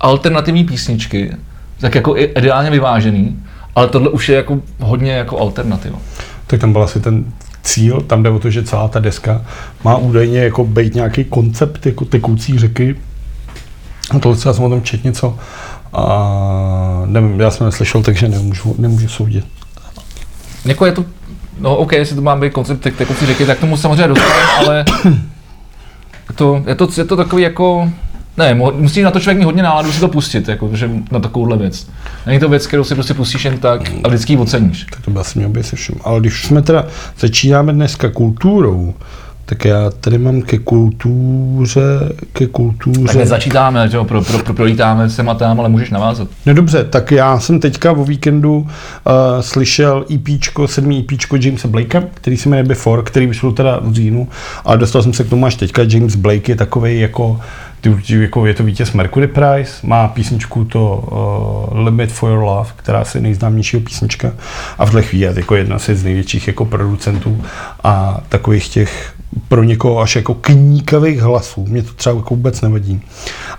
alternativní 0.00 0.64
písničky, 0.64 1.36
tak 1.80 1.94
jako 1.94 2.16
ideálně 2.16 2.70
vyvážený, 2.70 3.42
ale 3.76 3.88
tohle 3.88 4.08
už 4.08 4.28
je 4.28 4.36
jako 4.36 4.60
hodně 4.80 5.12
jako 5.12 5.40
alternativa. 5.40 5.98
tak 6.46 6.60
tam 6.60 6.72
byl 6.72 6.82
asi 6.82 7.00
ten 7.00 7.24
cíl, 7.64 8.00
tam 8.00 8.22
jde 8.22 8.30
o 8.30 8.38
to, 8.38 8.50
že 8.50 8.62
celá 8.62 8.88
ta 8.88 9.00
deska 9.00 9.42
má 9.84 9.96
údajně 9.96 10.38
jako 10.38 10.64
být 10.64 10.94
nějaký 10.94 11.24
koncept 11.24 11.86
jako 11.86 12.04
tekoucí 12.04 12.58
řeky. 12.58 12.96
A 14.10 14.18
tohle 14.18 14.38
já 14.46 14.52
jsem 14.52 14.64
o 14.64 14.68
tom 14.68 14.82
čet 14.82 15.04
něco. 15.04 15.38
A 15.92 17.02
nevím, 17.06 17.40
já 17.40 17.50
jsem 17.50 17.66
neslyšel, 17.66 18.02
takže 18.02 18.28
nemůžu, 18.28 18.74
nemůžu 18.78 19.08
soudit. 19.08 19.46
Jako 20.64 20.86
je 20.86 20.92
to, 20.92 21.04
no 21.58 21.76
OK, 21.76 21.92
jestli 21.92 22.16
to 22.16 22.22
má 22.22 22.36
být 22.36 22.52
koncept 22.52 22.80
tek- 22.80 22.96
tekoucí 22.96 23.26
řeky, 23.26 23.46
tak 23.46 23.58
tomu 23.58 23.76
samozřejmě 23.76 24.08
dostaneme, 24.08 24.44
ale 24.44 24.84
to, 26.34 26.62
je 26.66 26.74
to, 26.74 26.88
je 26.96 27.04
to 27.04 27.16
takový 27.16 27.42
jako, 27.42 27.90
ne, 28.36 28.54
musí 28.54 29.02
na 29.02 29.10
to 29.10 29.20
člověk 29.20 29.38
mít 29.38 29.44
hodně 29.44 29.62
náladu 29.62 29.92
si 29.92 30.00
to 30.00 30.08
pustit, 30.08 30.48
jako, 30.48 30.70
že 30.72 30.90
na 31.12 31.20
takovouhle 31.20 31.56
věc. 31.56 31.86
Není 32.26 32.40
to 32.40 32.48
věc, 32.48 32.66
kterou 32.66 32.84
si 32.84 32.94
prostě 32.94 33.14
pustíš 33.14 33.44
jen 33.44 33.58
tak 33.58 33.92
a 34.04 34.08
vždycky 34.08 34.32
ji 34.32 34.38
oceníš. 34.38 34.86
Tak 34.90 35.00
to 35.04 35.10
by 35.10 35.18
asi 35.20 35.38
mělo 35.38 35.52
být 35.52 35.66
se 35.66 35.76
všem. 35.76 35.96
Ale 36.04 36.20
když 36.20 36.44
jsme 36.44 36.62
teda 36.62 36.86
začínáme 37.18 37.72
dneska 37.72 38.10
kulturou, 38.10 38.94
tak 39.46 39.64
já 39.64 39.90
tady 40.00 40.18
mám 40.18 40.42
ke 40.42 40.58
kultuře, 40.58 41.82
ke 42.32 42.44
Tak 42.44 42.50
kultuře. 42.52 43.12
hned 43.12 43.26
začítáme, 43.26 43.88
že 43.88 43.96
jo, 43.96 44.04
pro, 44.04 44.22
pro, 44.22 44.38
pro, 44.38 44.54
prolítáme 44.54 45.08
tématám, 45.08 45.60
ale 45.60 45.68
můžeš 45.68 45.90
navázat. 45.90 46.28
No 46.46 46.54
dobře, 46.54 46.84
tak 46.84 47.10
já 47.10 47.40
jsem 47.40 47.60
teďka 47.60 47.92
o 47.92 48.04
víkendu 48.04 48.56
uh, 48.56 48.66
slyšel 49.40 50.04
EPčko, 50.14 50.68
sedmý 50.68 50.98
EPčko 51.00 51.36
Jamesa 51.40 51.68
Blakea, 51.68 52.02
který 52.14 52.36
se 52.36 52.48
jmenuje 52.48 52.64
Before, 52.64 53.02
který 53.02 53.26
vyšel 53.26 53.52
teda 53.52 53.80
v 53.82 53.92
říjnu, 53.92 54.28
ale 54.64 54.78
dostal 54.78 55.02
jsem 55.02 55.12
se 55.12 55.24
k 55.24 55.28
tomu 55.30 55.46
až 55.46 55.54
teďka. 55.54 55.82
James 55.88 56.16
Blake 56.16 56.52
je 56.52 56.56
takový 56.56 57.00
jako, 57.00 57.40
jako 58.08 58.46
je 58.46 58.54
to 58.54 58.64
vítěz 58.64 58.92
Mercury 58.92 59.26
Prize, 59.26 59.72
má 59.82 60.08
písničku 60.08 60.64
to 60.64 61.04
uh, 61.72 61.84
Limit 61.84 62.12
for 62.12 62.30
Your 62.30 62.42
Love, 62.42 62.70
která 62.76 63.04
je 63.14 63.20
nejznámějšího 63.20 63.82
písnička 63.82 64.32
a 64.78 64.84
v 64.86 64.88
tuhle 64.88 65.02
chvíli 65.02 65.32
jako 65.36 65.54
jedna 65.54 65.78
z 65.78 66.02
největších 66.04 66.46
jako 66.46 66.64
producentů 66.64 67.44
a 67.84 68.20
takových 68.28 68.68
těch 68.68 69.14
pro 69.48 69.62
někoho 69.62 70.00
až 70.00 70.16
jako 70.16 70.34
kníkavých 70.34 71.20
hlasů. 71.20 71.66
Mě 71.68 71.82
to 71.82 71.92
třeba 71.92 72.16
jako 72.16 72.34
vůbec 72.34 72.60
nevadí. 72.60 73.02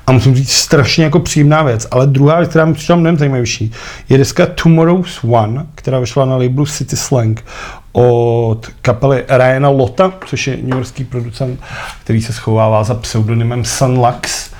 A 0.08 0.12
musím 0.12 0.36
říct, 0.36 0.52
strašně 0.52 1.04
jako 1.04 1.20
příjemná 1.20 1.64
věc. 1.64 1.88
Ale 1.92 2.08
druhá 2.08 2.38
věc, 2.38 2.50
která 2.50 2.66
mi 2.66 2.74
přišla 2.74 2.96
mnohem 2.96 3.18
zajímavější, 3.18 3.72
je 4.10 4.18
deska 4.18 4.46
Tomorrow's 4.46 5.24
One, 5.24 5.66
která 5.76 6.00
vyšla 6.00 6.26
na 6.26 6.38
labelu 6.38 6.66
City 6.66 6.96
Slang 6.96 7.44
od 7.95 8.67
kapely 8.81 9.25
Ryana 9.29 9.69
Lotta, 9.69 10.13
což 10.25 10.47
je 10.47 10.58
newyorský 10.62 11.03
producent, 11.03 11.60
který 12.03 12.21
se 12.21 12.34
schovává 12.34 12.84
za 12.84 12.95
pseudonymem 12.95 13.65
Sunlux. 13.65 14.51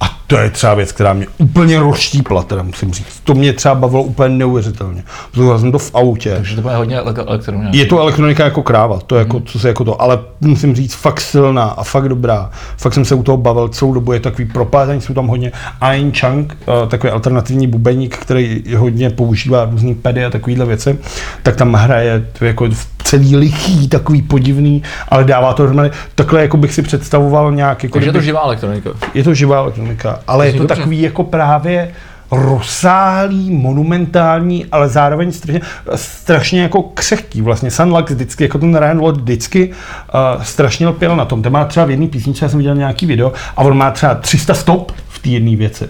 A 0.00 0.18
to 0.36 0.42
je 0.42 0.50
třeba 0.50 0.74
věc, 0.74 0.92
která 0.92 1.12
mě 1.12 1.26
úplně 1.38 1.80
rozštípla, 1.80 2.42
teda 2.42 2.62
musím 2.62 2.92
říct. 2.92 3.20
To 3.24 3.34
mě 3.34 3.52
třeba 3.52 3.74
bavilo 3.74 4.02
úplně 4.02 4.28
neuvěřitelně. 4.36 5.02
Poslouchal 5.30 5.58
jsem 5.58 5.72
to 5.72 5.78
v 5.78 5.90
autě. 5.94 6.34
Takže 6.34 6.56
to 6.56 6.62
bude 6.62 6.76
hodně 6.76 7.00
ele- 7.00 7.24
elektronika. 7.26 7.70
Je 7.72 7.86
to 7.86 8.00
elektronika 8.00 8.44
jako 8.44 8.62
kráva, 8.62 8.98
to 9.06 9.14
je 9.14 9.18
jako, 9.18 9.40
co 9.40 9.58
se 9.58 9.68
jako 9.68 9.84
to, 9.84 10.02
ale 10.02 10.18
musím 10.40 10.74
říct, 10.74 10.94
fakt 10.94 11.20
silná 11.20 11.64
a 11.64 11.82
fakt 11.82 12.08
dobrá. 12.08 12.50
Fakt 12.76 12.94
jsem 12.94 13.04
se 13.04 13.14
u 13.14 13.22
toho 13.22 13.36
bavil 13.36 13.68
celou 13.68 13.92
dobu, 13.94 14.12
je 14.12 14.20
takový 14.20 14.44
propázení, 14.48 15.00
jsou 15.00 15.14
tam 15.14 15.26
hodně. 15.26 15.52
Ain 15.80 16.12
Chang, 16.12 16.56
eh, 16.62 16.86
takový 16.88 17.12
alternativní 17.12 17.66
bubeník, 17.66 18.16
který 18.16 18.62
hodně 18.76 19.10
používá 19.10 19.64
různý 19.64 19.94
pedy 19.94 20.24
a 20.24 20.30
takovýhle 20.30 20.66
věci, 20.66 20.98
tak 21.42 21.56
tam 21.56 21.72
hraje 21.72 22.26
to 22.38 22.44
jako 22.44 22.66
v 22.70 22.86
celý 23.04 23.36
lichý, 23.36 23.88
takový 23.88 24.22
podivný, 24.22 24.82
ale 25.08 25.24
dává 25.24 25.52
to 25.54 25.62
dohromady. 25.62 25.90
Takhle 26.14 26.40
jako 26.42 26.56
bych 26.56 26.74
si 26.74 26.82
představoval 26.82 27.52
nějak, 27.52 27.82
jako 27.82 27.92
Takže 27.94 28.08
je 28.08 28.12
to 28.12 28.20
živá 28.20 28.40
elektronika. 28.40 28.90
je 29.14 29.24
to 29.24 29.34
živá 29.34 29.58
elektronika, 29.58 30.18
ale 30.26 30.46
je 30.46 30.52
to 30.52 30.58
dobře. 30.58 30.74
takový 30.74 31.02
jako 31.02 31.24
právě 31.24 31.92
rozsáhlý, 32.30 33.50
monumentální, 33.50 34.66
ale 34.72 34.88
zároveň 34.88 35.32
strašně, 35.32 35.60
strašně 35.94 36.62
jako 36.62 36.82
křehký. 36.82 37.42
Vlastně 37.42 37.70
Sunlux 37.70 38.12
vždycky, 38.12 38.44
jako 38.44 38.58
ten 38.58 38.76
Ryan 38.76 38.98
Lord 38.98 39.20
vždycky 39.20 39.70
uh, 39.70 40.42
strašně 40.42 40.88
lpěl 40.88 41.16
na 41.16 41.24
tom. 41.24 41.42
Ten 41.42 41.52
má 41.52 41.64
třeba 41.64 41.86
v 41.86 41.90
jedné 41.90 42.06
písničce, 42.06 42.44
já 42.44 42.48
jsem 42.48 42.58
viděl 42.58 42.74
nějaký 42.74 43.06
video, 43.06 43.32
a 43.56 43.62
on 43.62 43.76
má 43.76 43.90
třeba 43.90 44.14
300 44.14 44.54
stop 44.54 44.92
v 45.08 45.18
té 45.18 45.28
jedné 45.28 45.56
věci. 45.56 45.88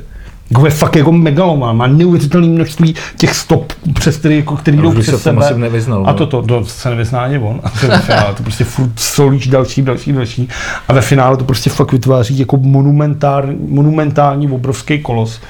Jako 0.52 0.64
je 0.66 0.70
fakt 0.70 0.96
jako 0.96 1.12
megaloman, 1.12 1.76
má 1.76 1.86
neuvěřitelné 1.86 2.46
množství 2.46 2.94
těch 3.16 3.34
stop, 3.34 3.72
přes 3.94 4.16
který, 4.16 4.36
jako, 4.36 4.56
který 4.56 4.76
No, 4.76 4.82
jdou 4.82 4.92
přes 4.92 5.04
se 5.14 5.18
sebe. 5.18 5.46
asi 5.46 5.58
nevyznal, 5.58 6.04
a 6.06 6.12
no. 6.12 6.18
to, 6.18 6.26
to, 6.26 6.42
to 6.42 6.64
se 6.64 6.90
nevyzná 6.90 7.20
ani 7.20 7.38
on. 7.38 7.60
A 7.64 7.70
to, 7.70 7.86
je 7.92 7.98
finále, 7.98 8.34
to 8.34 8.42
prostě 8.42 8.64
furt 8.64 8.90
solíš 8.96 9.46
další, 9.46 9.82
další, 9.82 10.12
další. 10.12 10.48
A 10.88 10.92
ve 10.92 11.00
finále 11.00 11.36
to 11.36 11.44
prostě 11.44 11.70
fakt 11.70 11.92
vytváří 11.92 12.38
jako 12.38 12.56
monumentální, 12.56 13.56
monumentální 13.68 14.50
obrovský 14.50 14.98
kolos. 14.98 15.40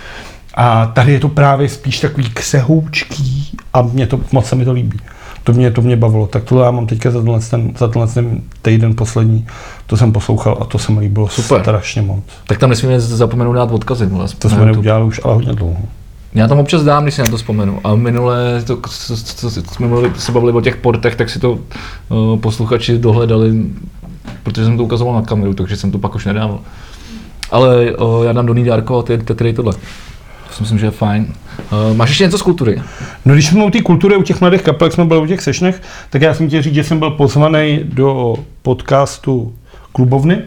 A 0.55 0.87
tady 0.87 1.13
je 1.13 1.21
to 1.21 1.29
právě 1.29 1.69
spíš 1.69 2.01
takový 2.01 2.31
křehoučký 2.31 3.51
a 3.73 3.83
mě 3.83 4.07
to, 4.07 4.21
moc 4.33 4.47
se 4.47 4.57
mi 4.57 4.65
to 4.65 4.73
líbí. 4.73 4.99
To 5.45 5.53
mě, 5.53 5.71
to 5.71 5.83
mě 5.83 5.97
bavilo. 5.97 6.27
Tak 6.27 6.45
tohle 6.45 6.65
já 6.65 6.71
mám 6.71 6.87
teďka 6.87 7.11
za 7.11 7.19
tenhle, 7.19 7.41
ten, 7.41 7.73
za 7.79 7.89
tenhle 7.89 8.13
ten 8.13 8.41
týden 8.63 8.97
poslední, 8.97 9.47
to 9.87 9.97
jsem 9.97 10.13
poslouchal 10.13 10.59
a 10.61 10.65
to 10.65 10.79
se 10.79 10.93
mi 10.93 11.01
líbilo 11.01 11.29
Super. 11.29 11.61
strašně 11.61 12.03
moc. 12.03 12.25
Tak 12.47 12.59
tam 12.59 12.71
nesmíme 12.71 13.01
zapomenout 13.01 13.53
dát 13.53 13.73
odkazy. 13.73 14.07
Vole, 14.07 14.27
To 14.39 14.49
jsme 14.49 14.67
neudělali 14.67 15.05
už 15.05 15.21
ale 15.25 15.35
hodně 15.35 15.53
dlouho. 15.53 15.83
Já 16.35 16.49
tam 16.49 16.59
občas 16.59 16.83
dám, 16.83 17.03
když 17.03 17.15
si 17.15 17.23
na 17.23 17.29
to 17.29 17.37
vzpomenu. 17.37 17.81
A 17.85 17.95
minule, 17.95 18.63
to, 18.67 18.77
co, 18.77 19.17
co, 19.17 19.51
co 19.51 19.75
jsme 19.75 19.87
mluvili, 19.87 20.13
se 20.17 20.33
bavili 20.33 20.53
o 20.53 20.61
těch 20.61 20.77
portech, 20.77 21.17
tak 21.17 21.31
si 21.31 21.39
to 21.39 21.53
uh, 21.53 22.39
posluchači 22.41 22.99
dohledali, 22.99 23.53
protože 24.43 24.65
jsem 24.65 24.77
to 24.77 24.85
ukazoval 24.85 25.15
na 25.15 25.23
kameru, 25.23 25.55
takže 25.55 25.77
jsem 25.77 25.91
to 25.91 25.99
pak 25.99 26.15
už 26.15 26.25
nedával. 26.25 26.61
Ale 27.51 27.93
uh, 27.93 28.25
já 28.25 28.33
dám 28.33 28.47
do 28.47 28.55
Darko 28.55 28.99
a 28.99 29.03
ty, 29.03 29.19
ty 29.19 29.35
tady 29.35 29.53
tohle. 29.53 29.73
To 29.73 30.55
si 30.55 30.63
myslím, 30.63 30.79
že 30.79 30.87
je 30.87 30.91
fajn. 30.91 31.35
Uh, 31.73 31.97
máš 31.97 32.09
ještě 32.09 32.25
něco 32.25 32.39
z 32.39 32.43
kultury? 32.43 32.83
No 33.25 33.35
když 33.35 33.47
jsme 33.47 33.65
u 33.65 33.71
té 33.71 33.83
kultury, 33.83 34.17
u 34.17 34.23
těch 34.23 34.41
mladých 34.41 34.63
kapel, 34.63 34.87
jak 34.87 34.93
jsme 34.93 35.05
byli 35.05 35.21
u 35.21 35.27
těch 35.27 35.41
sešnech, 35.41 35.83
tak 36.11 36.23
já 36.23 36.35
jsem 36.35 36.49
chtěl 36.49 36.63
říct, 36.63 36.75
že 36.75 36.85
jsem 36.85 36.99
byl 36.99 37.11
pozvaný 37.11 37.81
do 37.85 38.35
podcastu 38.63 39.55
Klubovny. 39.93 40.39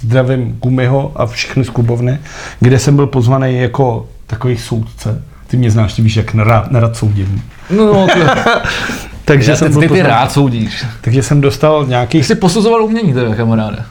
Zdravím 0.00 0.58
Gumiho 0.62 1.12
a 1.14 1.26
všechny 1.26 1.64
z 1.64 1.70
Klubovny, 1.70 2.18
kde 2.60 2.78
jsem 2.78 2.96
byl 2.96 3.06
pozvaný 3.06 3.58
jako 3.58 4.08
takový 4.26 4.56
soudce. 4.56 5.22
Ty 5.46 5.56
mě 5.56 5.70
znáš, 5.70 5.94
ty 5.94 6.02
víš, 6.02 6.16
jak 6.16 6.34
nerad, 6.34 6.70
nerad 6.70 6.96
soudím. 6.96 7.42
No, 7.70 7.86
no 7.86 8.06
Takže 9.24 9.50
já, 9.50 9.56
jsem 9.56 9.68
ty, 9.68 9.72
byl 9.72 9.80
ty, 9.82 9.88
pozvaný- 9.88 10.08
rád 10.08 10.32
soudíš. 10.32 10.84
Takže 11.00 11.22
jsem 11.22 11.40
dostal 11.40 11.86
nějaký... 11.86 12.18
Ty 12.18 12.24
jsi 12.24 12.34
posuzoval 12.34 12.84
umění, 12.84 13.14
teda, 13.14 13.34
kamaráde. 13.34 13.84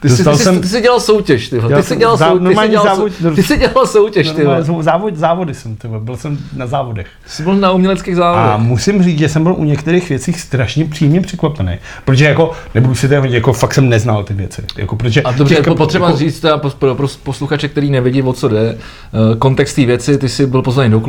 Ty 0.00 0.08
jsi, 0.08 0.24
ty, 0.24 0.36
jsi, 0.36 0.42
jsem- 0.44 0.60
ty 0.60 0.68
jsi 0.68 0.80
dělal 0.80 1.00
soutěž, 1.00 1.48
ty, 1.48 1.60
ty 1.76 1.82
jsi 1.82 1.96
dělal, 1.96 2.16
zá- 2.16 2.28
sou, 2.28 2.38
ty 2.38 2.54
jsi 2.56 2.68
dělal, 2.68 2.86
závod- 2.96 3.34
ty 3.34 3.42
jsi 3.42 3.56
dělal 3.58 3.86
soutěž, 3.86 4.30
ty, 4.30 4.44
Závod, 4.80 5.16
závody 5.16 5.54
jsem, 5.54 5.76
ty 5.76 5.88
byl 5.98 6.16
jsem 6.16 6.38
na 6.56 6.66
závodech. 6.66 7.06
Jsi 7.26 7.42
byl 7.42 7.54
na 7.56 7.70
uměleckých 7.72 8.14
A 8.14 8.16
závodech. 8.16 8.66
musím 8.66 9.02
říct, 9.02 9.18
že 9.18 9.28
jsem 9.28 9.42
byl 9.42 9.54
u 9.54 9.64
některých 9.64 10.08
věcí 10.08 10.32
strašně 10.32 10.84
příjemně 10.84 11.20
překvapený. 11.20 11.78
Protože 12.04 12.24
jako, 12.24 12.50
nebudu 12.74 12.94
si 12.94 13.08
to 13.08 13.14
jako 13.14 13.52
fakt 13.52 13.74
jsem 13.74 13.88
neznal 13.88 14.24
ty 14.24 14.34
věci. 14.34 14.62
Jako, 14.76 14.96
protože 14.96 15.22
A 15.22 15.32
dobře, 15.32 15.54
těch 15.54 15.66
jako 15.66 15.76
potřeba 15.76 16.06
jako, 16.06 16.18
říct 16.18 16.40
teda 16.40 16.58
pro, 16.58 16.94
pro, 16.94 17.06
posluchače, 17.22 17.68
který 17.68 17.90
nevidí, 17.90 18.22
o 18.22 18.32
co 18.32 18.48
jde, 18.48 18.58
eh, 18.68 19.36
kontext 19.38 19.76
té 19.76 19.84
věci, 19.86 20.18
ty 20.18 20.28
jsi 20.28 20.46
byl 20.46 20.62
pozvaný 20.62 20.90
do 20.90 21.00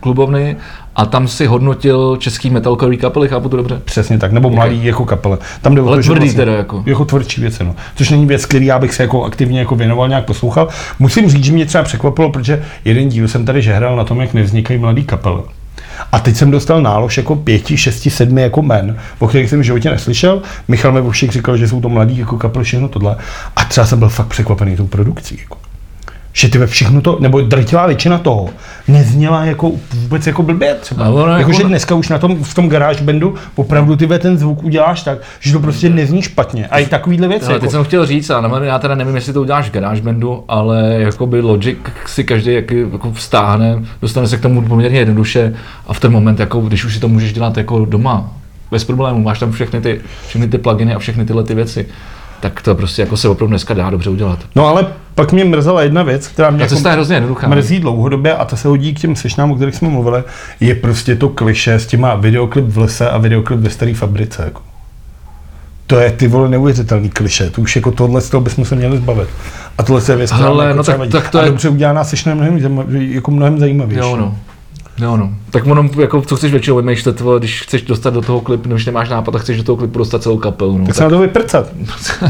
klubovny 0.00 0.56
a 0.96 1.06
tam 1.06 1.28
si 1.28 1.46
hodnotil 1.46 2.16
český 2.16 2.50
metalkový 2.50 2.96
kapely, 2.96 3.28
chápu 3.28 3.48
to 3.48 3.56
dobře? 3.56 3.80
Přesně 3.84 4.18
tak, 4.18 4.32
nebo 4.32 4.50
mladý 4.50 4.84
jako 4.84 5.04
kapele. 5.04 5.38
Tam 5.62 5.74
jde 5.74 5.80
o 5.82 5.86
Ale 5.86 5.96
to, 5.96 6.02
že 6.02 6.06
tvrdý 6.06 6.20
vlastně, 6.20 6.44
teda 6.44 6.52
jako. 6.56 6.82
Jako 6.86 7.04
tvrdší 7.04 7.40
věci, 7.40 7.64
no. 7.64 7.74
Což 7.94 8.10
není 8.10 8.26
věc, 8.26 8.46
který 8.46 8.66
já 8.66 8.78
bych 8.78 8.94
se 8.94 9.02
jako 9.02 9.24
aktivně 9.24 9.58
jako 9.58 9.76
věnoval, 9.76 10.08
nějak 10.08 10.24
poslouchal. 10.24 10.68
Musím 10.98 11.30
říct, 11.30 11.44
že 11.44 11.52
mě 11.52 11.66
třeba 11.66 11.84
překvapilo, 11.84 12.30
protože 12.30 12.64
jeden 12.84 13.08
díl 13.08 13.28
jsem 13.28 13.44
tady 13.44 13.62
žehral 13.62 13.96
na 13.96 14.04
tom, 14.04 14.20
jak 14.20 14.34
nevznikají 14.34 14.80
mladý 14.80 15.04
kapely. 15.04 15.42
A 16.12 16.18
teď 16.18 16.36
jsem 16.36 16.50
dostal 16.50 16.82
nálož 16.82 17.16
jako 17.16 17.36
pěti, 17.36 17.76
šesti, 17.76 18.10
sedmi 18.10 18.42
jako 18.42 18.62
men, 18.62 18.98
o 19.18 19.28
kterých 19.28 19.50
jsem 19.50 19.60
v 19.60 19.62
životě 19.62 19.90
neslyšel. 19.90 20.42
Michal 20.68 20.92
Mebušek 20.92 21.32
říkal, 21.32 21.56
že 21.56 21.68
jsou 21.68 21.80
to 21.80 21.88
mladí 21.88 22.18
jako 22.18 22.36
kapel, 22.36 22.62
všechno 22.62 22.88
tohle. 22.88 23.16
A 23.56 23.64
třeba 23.64 23.86
jsem 23.86 23.98
byl 23.98 24.08
fakt 24.08 24.26
překvapený 24.26 24.76
tou 24.76 24.86
produkcí. 24.86 25.38
Jako. 25.40 25.61
Že 26.32 26.48
ty 26.48 26.66
všechno 26.66 27.00
to, 27.00 27.18
nebo 27.20 27.40
drtivá 27.40 27.86
většina 27.86 28.18
toho, 28.18 28.48
nezněla 28.88 29.44
jako 29.44 29.72
vůbec 29.94 30.26
jako 30.26 30.42
blbě 30.42 30.74
třeba. 30.74 31.08
Ono 31.08 31.26
Jako, 31.26 31.50
jako- 31.50 31.52
že 31.52 31.64
dneska 31.64 31.94
už 31.94 32.08
na 32.08 32.18
tom, 32.18 32.44
v 32.44 32.54
tom 32.54 32.68
garáž 32.68 33.00
bandu 33.00 33.34
opravdu 33.54 33.96
ty 33.96 34.06
ve 34.06 34.18
ten 34.18 34.38
zvuk 34.38 34.62
uděláš 34.64 35.02
tak, 35.02 35.18
že 35.40 35.52
to 35.52 35.60
prostě 35.60 35.88
nezní 35.88 36.22
špatně. 36.22 36.66
A 36.66 36.78
i 36.78 36.86
takovýhle 36.86 37.28
věci. 37.28 37.44
Ale 37.44 37.54
Jako, 37.54 37.62
teď 37.62 37.70
jsem 37.70 37.84
chtěl 37.84 38.06
říct, 38.06 38.30
a 38.30 38.40
nevím, 38.40 38.62
já 38.62 38.78
teda 38.78 38.94
nevím, 38.94 39.14
jestli 39.14 39.32
to 39.32 39.40
uděláš 39.40 39.68
v 39.68 39.72
GarageBandu, 39.72 40.44
ale 40.48 40.96
jakoby 40.98 41.40
Logic 41.40 41.78
si 42.06 42.24
každý 42.24 42.52
jak, 42.54 42.70
jako 42.70 43.12
vstáhne, 43.12 43.82
dostane 44.02 44.28
se 44.28 44.36
k 44.36 44.40
tomu 44.40 44.62
poměrně 44.62 44.98
jednoduše 44.98 45.54
a 45.86 45.92
v 45.92 46.00
ten 46.00 46.12
moment, 46.12 46.40
jako, 46.40 46.60
když 46.60 46.84
už 46.84 46.94
si 46.94 47.00
to 47.00 47.08
můžeš 47.08 47.32
dělat 47.32 47.56
jako 47.56 47.84
doma, 47.84 48.30
bez 48.70 48.84
problémů, 48.84 49.22
máš 49.22 49.38
tam 49.38 49.52
všechny 49.52 49.80
ty, 49.80 50.00
všechny 50.28 50.48
ty 50.48 50.58
pluginy 50.58 50.94
a 50.94 50.98
všechny 50.98 51.24
tyhle 51.24 51.44
ty 51.44 51.54
věci, 51.54 51.86
tak 52.42 52.62
to 52.62 52.74
prostě 52.74 53.02
jako 53.02 53.16
se 53.16 53.28
opravdu 53.28 53.50
dneska 53.50 53.74
dá 53.74 53.90
dobře 53.90 54.10
udělat. 54.10 54.38
No 54.56 54.66
ale 54.66 54.86
pak 55.14 55.32
mě 55.32 55.44
mrzela 55.44 55.82
jedna 55.82 56.02
věc, 56.02 56.28
která 56.28 56.50
mě 56.50 56.66
Ta 56.68 56.74
jako 56.74 56.88
je 56.88 56.92
hrozně 56.94 57.16
jednoduchá. 57.16 57.48
mrzí 57.48 57.80
dlouhodobě 57.80 58.36
a 58.36 58.44
to 58.44 58.56
se 58.56 58.68
hodí 58.68 58.94
k 58.94 59.00
těm 59.00 59.16
sešnám, 59.16 59.50
o 59.50 59.54
kterých 59.56 59.74
jsme 59.74 59.88
mluvili, 59.88 60.22
je 60.60 60.74
prostě 60.74 61.16
to 61.16 61.28
kliše 61.28 61.74
s 61.74 61.86
těma 61.86 62.14
videoklip 62.14 62.64
v 62.64 62.78
lese 62.78 63.10
a 63.10 63.18
videoklip 63.18 63.60
ve 63.60 63.70
staré 63.70 63.94
fabrice. 63.94 64.42
Jako. 64.44 64.60
To 65.86 66.00
je 66.00 66.10
ty 66.12 66.28
vole 66.28 66.48
neuvěřitelný 66.48 67.10
kliše. 67.10 67.50
To 67.50 67.60
už 67.60 67.76
jako 67.76 67.90
tohle 67.90 68.20
z 68.20 68.30
toho 68.30 68.40
bychom 68.40 68.64
se 68.64 68.74
měli 68.76 68.96
zbavit. 68.96 69.28
A 69.78 69.82
tohle 69.82 70.02
je 70.08 70.16
věc, 70.16 70.32
která 70.32 70.48
jako 70.48 70.76
no 70.76 70.82
třeba 70.82 70.98
tak- 70.98 71.08
tak 71.10 71.28
to 71.30 71.38
a 71.38 71.42
je- 71.42 71.48
dobře 71.48 71.68
udělaná 71.68 72.04
sešna 72.04 72.32
je 72.32 72.36
mnohem, 72.36 72.86
jako 72.90 73.30
mnohem 73.30 73.58
zajímavější. 73.58 74.08
Jo, 74.10 74.16
no. 74.16 74.36
Jo, 74.98 75.16
no. 75.16 75.34
Tak 75.50 75.66
ono, 75.66 75.88
jako, 76.00 76.22
co 76.22 76.36
chceš 76.36 76.52
většinou 76.52 76.76
vymýšlet, 76.76 77.22
když 77.38 77.62
chceš 77.62 77.82
dostat 77.82 78.14
do 78.14 78.22
toho 78.22 78.40
klipu, 78.40 78.68
když 78.68 78.86
nemáš 78.86 79.08
nápad, 79.08 79.32
tak 79.32 79.42
chceš 79.42 79.56
do 79.56 79.64
toho 79.64 79.76
klipu 79.76 79.98
dostat 79.98 80.22
celou 80.22 80.38
kapelu. 80.38 80.78
No. 80.78 80.86
Tak 80.86 80.94
se 80.94 81.04
na 81.04 81.10
to 81.10 81.18
vyprcat. 81.18 81.66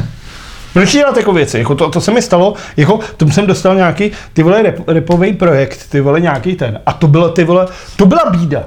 Proč 0.72 0.92
dělat 0.92 1.16
jako 1.16 1.32
věci? 1.32 1.58
Jako 1.58 1.74
to, 1.74 1.90
to, 1.90 2.00
se 2.00 2.10
mi 2.10 2.22
stalo, 2.22 2.54
jako 2.76 3.00
tomu 3.16 3.32
jsem 3.32 3.46
dostal 3.46 3.74
nějaký 3.74 4.10
ty 4.32 4.42
vole 4.42 4.62
rap, 4.62 4.74
repový 4.88 5.32
projekt, 5.32 5.88
ty 5.90 6.00
vole 6.00 6.20
nějaký 6.20 6.54
ten. 6.54 6.80
A 6.86 6.92
to 6.92 7.08
bylo 7.08 7.28
ty 7.28 7.44
vole, 7.44 7.66
to 7.96 8.06
byla 8.06 8.22
bída. 8.30 8.64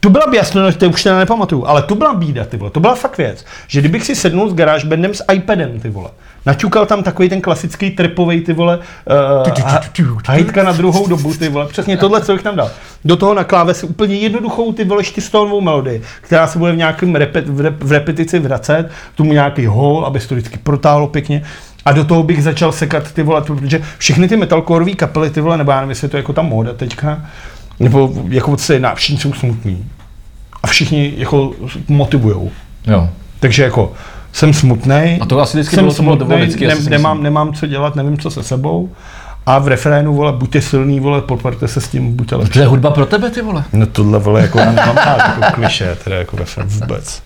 To 0.00 0.10
byla 0.10 0.24
jasno, 0.34 0.62
no, 0.62 0.72
to 0.72 0.88
už 0.88 1.02
teda 1.02 1.18
nepamatuju, 1.18 1.66
ale 1.66 1.82
to 1.82 1.94
byla 1.94 2.14
bída, 2.14 2.44
ty 2.44 2.56
vole, 2.56 2.70
to 2.70 2.80
byla 2.80 2.94
fakt 2.94 3.18
věc, 3.18 3.44
že 3.66 3.80
kdybych 3.80 4.06
si 4.06 4.16
sednul 4.16 4.50
s 4.50 4.54
GarageBandem 4.54 5.14
s 5.14 5.24
iPadem, 5.32 5.80
ty 5.80 5.90
vole, 5.90 6.10
naťukal 6.46 6.86
tam 6.86 7.02
takový 7.02 7.28
ten 7.28 7.40
klasický 7.40 7.90
tripový, 7.90 8.40
ty 8.40 8.52
vole, 8.52 8.78
uh, 8.78 10.04
hajtka 10.26 10.62
na 10.62 10.72
druhou 10.72 11.06
dobu, 11.06 11.34
ty 11.34 11.48
vole, 11.48 11.66
přesně 11.66 11.96
tohle, 11.96 12.20
co 12.20 12.32
bych 12.32 12.42
tam 12.42 12.56
dal. 12.56 12.70
Do 13.04 13.16
toho 13.16 13.34
na 13.34 13.44
klávesi 13.44 13.86
úplně 13.86 14.14
jednoduchou, 14.14 14.72
ty 14.72 14.84
vole, 14.84 15.04
čtyřstónovou 15.04 15.60
melodii, 15.60 16.02
která 16.20 16.46
se 16.46 16.58
bude 16.58 16.72
v 16.72 16.76
nějakém 16.76 17.14
repet, 17.14 17.48
v, 17.48 17.60
rep, 17.60 17.82
v 17.82 17.92
repetici 17.92 18.38
vracet, 18.38 18.90
tomu 19.14 19.32
nějaký 19.32 19.66
hol, 19.66 20.06
aby 20.06 20.20
se 20.20 20.28
to 20.28 20.34
vždycky 20.34 20.58
protáhlo 20.58 21.06
pěkně. 21.06 21.42
A 21.84 21.92
do 21.92 22.04
toho 22.04 22.22
bych 22.22 22.42
začal 22.42 22.72
sekat 22.72 23.12
ty 23.12 23.22
vole, 23.22 23.40
protože 23.40 23.82
všechny 23.98 24.28
ty 24.28 24.36
metalcoreové 24.36 24.92
kapely, 24.92 25.30
ty 25.30 25.40
vole, 25.40 25.58
nebo 25.58 25.70
já 25.70 25.76
nevím, 25.76 25.90
jestli 25.90 26.04
je 26.04 26.08
to 26.08 26.16
jako 26.16 26.32
ta 26.32 26.42
móda 26.42 26.72
teďka, 26.72 27.24
nebo 27.80 28.12
jako 28.28 28.58
se 28.58 28.74
jedná, 28.74 28.94
všichni 28.94 29.20
jsou 29.20 29.32
smutní. 29.32 29.90
A 30.62 30.66
všichni 30.66 31.14
jako 31.16 31.52
motivujou. 31.88 32.50
Jo. 32.86 33.08
Takže 33.40 33.62
jako 33.62 33.92
jsem 34.32 34.52
smutný. 34.52 35.18
A 35.20 35.26
to 35.26 35.40
asi 35.40 35.56
vždycky 35.56 35.76
bylo, 35.76 36.16
to 36.16 36.24
bylo 36.24 36.38
vždycky, 36.38 36.66
ne, 36.66 36.74
nemám, 36.88 37.22
nemám 37.22 37.52
co 37.52 37.66
dělat, 37.66 37.96
nevím 37.96 38.18
co 38.18 38.30
se 38.30 38.42
sebou. 38.42 38.90
A 39.46 39.58
v 39.58 39.68
refrénu, 39.68 40.14
vole, 40.14 40.32
buďte 40.32 40.60
silný, 40.60 41.00
vole, 41.00 41.20
podporte 41.20 41.68
se 41.68 41.80
s 41.80 41.88
tím, 41.88 42.16
buďte 42.16 42.36
lepší. 42.36 42.52
To 42.52 42.58
je 42.58 42.66
hudba 42.66 42.90
pro 42.90 43.06
tebe, 43.06 43.30
ty 43.30 43.42
vole. 43.42 43.64
No 43.72 43.86
tohle, 43.86 44.18
vole, 44.18 44.40
jako 44.40 44.58
nemám 44.58 44.96
jako 44.96 45.42
kliše, 45.54 45.96
teda 46.04 46.16
jako 46.16 46.36
refrén 46.36 46.66
vůbec. 46.66 47.22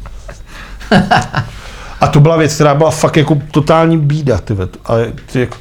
A 2.00 2.06
to 2.06 2.20
byla 2.20 2.36
věc, 2.36 2.54
která 2.54 2.74
byla 2.74 2.90
fakt 2.90 3.16
jako 3.16 3.38
totální 3.50 3.98
bída, 3.98 4.38
ty 4.38 4.54
vet. 4.54 4.76
A 4.84 4.92
ty 5.32 5.40
jako, 5.40 5.56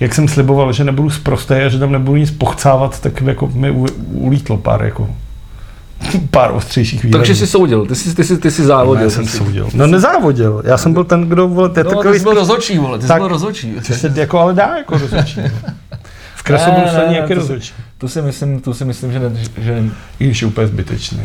jak 0.00 0.14
jsem 0.14 0.28
sliboval, 0.28 0.72
že 0.72 0.84
nebudu 0.84 1.10
zprostý 1.10 1.54
a 1.54 1.68
že 1.68 1.78
tam 1.78 1.92
nebudu 1.92 2.16
nic 2.16 2.30
pochcávat, 2.30 3.00
tak 3.00 3.20
jako 3.20 3.46
mi 3.46 3.70
u, 3.70 3.86
ulítlo 4.12 4.56
pár 4.56 4.84
jako 4.84 5.08
pár 6.30 6.50
ostřejších 6.54 7.02
výrazů. 7.04 7.18
Takže 7.18 7.34
jsi 7.36 7.46
soudil, 7.46 7.86
ty 7.86 7.94
jsi, 7.94 8.14
ty 8.14 8.24
jsi, 8.24 8.38
ty 8.38 8.50
jsi 8.50 8.64
závodil. 8.64 9.04
já 9.04 9.10
jsem 9.10 9.26
soudil. 9.26 9.68
No 9.74 9.86
nezávodil, 9.86 10.62
já 10.64 10.76
jsem 10.78 10.92
byl 10.92 11.04
ten, 11.04 11.28
kdo, 11.28 11.48
vole, 11.48 11.68
to 11.68 11.80
je 11.80 11.84
No, 11.84 12.02
ty 12.02 12.18
jsi 12.18 12.22
byl 12.22 12.34
rozhodčí, 12.34 12.78
vole, 12.78 12.98
ty 12.98 13.02
jsi 13.02 13.08
Tak- 13.08 13.18
byl 13.20 13.28
rozhodčí. 13.28 13.74
Což 13.82 14.00
se 14.00 14.12
jako 14.16 14.38
ale 14.38 14.54
dá 14.54 14.76
jako 14.76 14.98
rozhodčí. 14.98 15.40
V 16.36 16.42
krasobruslení 16.44 17.16
jak 17.16 17.30
je 17.30 17.36
to, 17.36 17.40
rozhodčí. 17.42 17.72
to, 17.98 18.08
si 18.08 18.22
myslím, 18.22 18.60
to 18.60 18.74
si 18.74 18.84
myslím, 18.84 19.12
že, 19.12 19.18
ne, 19.18 19.30
že 19.58 19.84
I 20.20 20.24
když 20.24 20.42
je 20.42 20.48
úplně 20.48 20.66
zbytečný. 20.66 21.20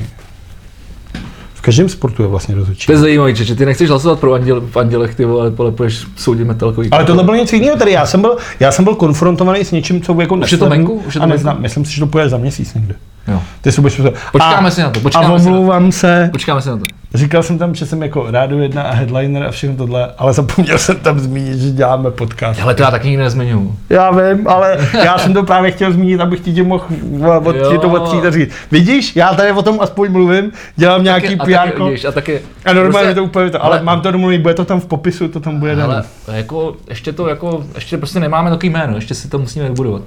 V 1.53 1.61
každém 1.61 1.89
sportu 1.89 2.21
je 2.21 2.27
vlastně 2.27 2.55
rozhodčí. 2.55 2.85
to 2.85 2.91
je 2.91 2.97
zajímavý, 2.97 3.35
že 3.35 3.55
ty 3.55 3.65
nechceš 3.65 3.89
hlasovat 3.89 4.19
pro 4.19 4.33
anděl, 4.33 4.61
v 4.71 4.77
andělech, 4.77 5.15
ty 5.15 5.25
vole, 5.25 5.51
ale 5.59 5.71
půjdeš 5.71 6.05
soudit 6.15 6.45
metalkový. 6.47 6.89
Ale 6.89 7.05
tohle 7.05 7.23
bylo 7.23 7.35
něco 7.35 7.55
jiného 7.55 7.77
tady. 7.77 7.91
Já 7.91 8.05
jsem 8.05 8.21
byl, 8.21 8.37
já 8.59 8.71
jsem 8.71 8.85
byl 8.85 8.95
konfrontovaný 8.95 9.65
s 9.65 9.71
něčím, 9.71 10.01
co 10.01 10.21
jako 10.21 10.35
Už 10.35 10.51
je 10.51 10.57
to 10.57 10.69
venku? 10.69 10.93
Už 11.07 11.15
je 11.15 11.21
to 11.21 11.27
neznám. 11.27 11.61
Myslím 11.61 11.85
si, 11.85 11.93
že 11.93 11.99
to 11.99 12.07
půjde 12.07 12.29
za 12.29 12.37
měsíc 12.37 12.73
někde. 12.73 12.95
Jo. 13.27 13.41
Ty 13.61 13.71
si 13.71 13.81
budeš 13.81 14.01
Počkáme 14.31 14.67
a, 14.67 14.71
si 14.71 14.81
na 14.81 14.89
to, 14.89 14.99
A 14.99 15.03
počkáme 15.03 15.25
si 15.25 15.31
na 15.31 15.37
to. 15.37 15.49
omlouvám 15.57 15.91
se. 15.91 16.29
Počkáme 16.31 16.61
se 16.61 16.69
na 16.69 16.77
to. 16.77 16.83
Říkal 17.13 17.43
jsem 17.43 17.57
tam, 17.57 17.75
že 17.75 17.85
jsem 17.85 18.01
jako 18.03 18.31
Rádio 18.31 18.59
1 18.59 18.81
a 18.83 18.91
headliner 18.93 19.43
a 19.43 19.51
všechno 19.51 19.75
tohle, 19.75 20.11
ale 20.17 20.33
zapomněl 20.33 20.77
jsem 20.77 20.95
tam 20.95 21.19
zmínit, 21.19 21.57
že 21.59 21.69
děláme 21.69 22.11
podcast. 22.11 22.61
Ale 22.61 22.75
to 22.75 22.83
já 22.83 22.91
taky 22.91 23.07
nikdy 23.07 23.23
nezmiňuju. 23.23 23.75
Já 23.89 24.11
vím, 24.11 24.47
ale 24.47 24.77
já 25.03 25.17
jsem 25.17 25.33
to 25.33 25.43
právě 25.43 25.71
chtěl 25.71 25.91
zmínit, 25.91 26.19
abych 26.21 26.39
ti 26.39 26.53
tě 26.53 26.63
mohl 26.63 26.85
od, 27.45 27.55
ti 27.71 27.77
to 27.77 28.27
a 28.27 28.31
říct. 28.31 28.53
Vidíš, 28.71 29.15
já 29.15 29.33
tady 29.33 29.51
o 29.51 29.61
tom 29.61 29.77
aspoň 29.81 30.11
mluvím, 30.11 30.51
dělám 30.75 31.03
nějaký 31.03 31.35
a 31.35 31.45
PR. 31.45 31.51
taky, 31.51 31.83
vidíš, 31.83 32.05
a 32.05 32.11
taky, 32.11 32.41
A 32.65 32.73
normálně 32.73 33.05
prostě- 33.07 33.15
to 33.15 33.23
úplně 33.23 33.49
to, 33.49 33.63
ale, 33.65 33.75
ale- 33.77 33.85
mám 33.85 34.01
to 34.01 34.11
domluvený, 34.11 34.41
bude 34.41 34.53
to 34.53 34.65
tam 34.65 34.79
v 34.79 34.85
popisu, 34.85 35.27
to 35.27 35.39
tam 35.39 35.59
bude 35.59 35.83
Ale 35.83 36.03
jako, 36.33 36.75
ještě 36.89 37.13
to 37.13 37.27
jako, 37.27 37.63
ještě 37.75 37.97
prostě 37.97 38.19
nemáme 38.19 38.49
takový 38.49 38.69
jméno, 38.69 38.95
ještě 38.95 39.13
si 39.13 39.27
to 39.27 39.37
musíme 39.39 39.69
vybudovat. 39.69 40.01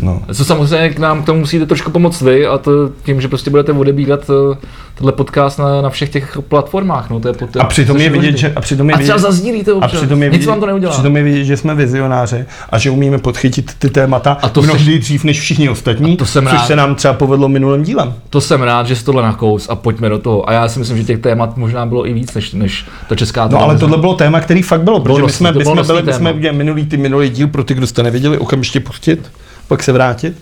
No. 0.00 0.22
Co 0.34 0.44
samozřejmě 0.44 0.90
k 0.90 0.98
nám 0.98 1.22
k 1.22 1.26
tomu 1.26 1.40
musíte 1.40 1.66
trošku 1.66 1.90
pomoct 1.90 2.22
vy 2.22 2.46
a 2.46 2.58
to 2.58 2.70
tím, 3.04 3.20
že 3.20 3.28
prostě 3.28 3.50
budete 3.50 3.72
odebírat 3.72 4.30
eh, 4.30 4.56
tenhle 4.94 5.12
podcast 5.12 5.58
na, 5.58 5.82
na 5.82 5.90
všech 5.90 6.08
těch 6.08 6.38
platformách, 6.48 7.10
no 7.10 7.20
to 7.20 7.28
je 7.28 7.34
pot, 7.34 7.56
A 7.56 7.64
přitom 7.64 7.96
je 7.96 8.10
vidět, 8.10 8.36
že, 8.36 8.52
a 8.56 8.60
přitom 8.60 8.88
je 8.90 8.94
a 8.94 8.98
vidět, 8.98 9.14
třeba 9.14 9.30
zazdílíte 9.30 9.72
a 9.80 9.88
přitom 9.88 10.22
je 10.22 10.28
nic 10.28 10.32
vidět, 10.38 10.50
vám 10.50 10.60
to 10.60 10.66
neudělá. 10.66 10.92
Přitom 10.92 11.16
je 11.16 11.22
vidět, 11.22 11.44
že 11.44 11.56
jsme 11.56 11.74
vizionáři 11.74 12.44
a 12.70 12.78
že 12.78 12.90
umíme 12.90 13.18
podchytit 13.18 13.74
ty 13.78 13.90
témata 13.90 14.38
A 14.42 14.48
to 14.48 14.62
mnohdy 14.62 14.84
seš- 14.84 15.00
dřív 15.00 15.24
než 15.24 15.40
všichni 15.40 15.68
ostatní, 15.68 16.16
to 16.16 16.26
jsem 16.26 16.44
což 16.44 16.52
rád. 16.52 16.66
se 16.66 16.76
nám 16.76 16.94
třeba 16.94 17.14
povedlo 17.14 17.48
minulým 17.48 17.82
dílem. 17.82 18.14
To 18.30 18.40
jsem 18.40 18.62
rád, 18.62 18.86
že 18.86 18.96
jsi 18.96 19.04
tohle 19.04 19.22
nakous 19.22 19.68
a 19.68 19.74
pojďme 19.74 20.08
do 20.08 20.18
toho. 20.18 20.48
A 20.48 20.52
já 20.52 20.68
si 20.68 20.78
myslím, 20.78 20.96
že 20.96 21.04
těch 21.04 21.18
témat 21.18 21.56
možná 21.56 21.86
bylo 21.86 22.06
i 22.06 22.12
víc, 22.12 22.34
než, 22.34 22.52
než 22.52 22.84
ta 23.08 23.16
česká 23.16 23.48
No 23.48 23.62
ale 23.62 23.78
tohle 23.78 23.98
bylo 23.98 24.14
téma, 24.14 24.40
který 24.40 24.62
fakt 24.62 24.82
bylo, 24.82 25.00
protože 25.00 25.22
my 25.22 25.32
jsme, 25.32 25.52
my 25.52 25.64
jsme, 25.64 25.82
byli, 25.82 26.02
my 26.02 26.12
jsme 26.12 26.32
minulý, 26.52 26.86
ty 26.86 26.96
minulý 26.96 27.28
díl, 27.30 27.48
pro 27.48 27.64
ty, 27.64 27.74
kdo 27.74 27.86
jste 27.86 28.02
nevěděli, 28.02 28.38
okamžitě 28.38 28.80
pustit, 28.80 29.30
pak 29.68 29.82
se 29.82 29.92
vrátit. 29.92 30.36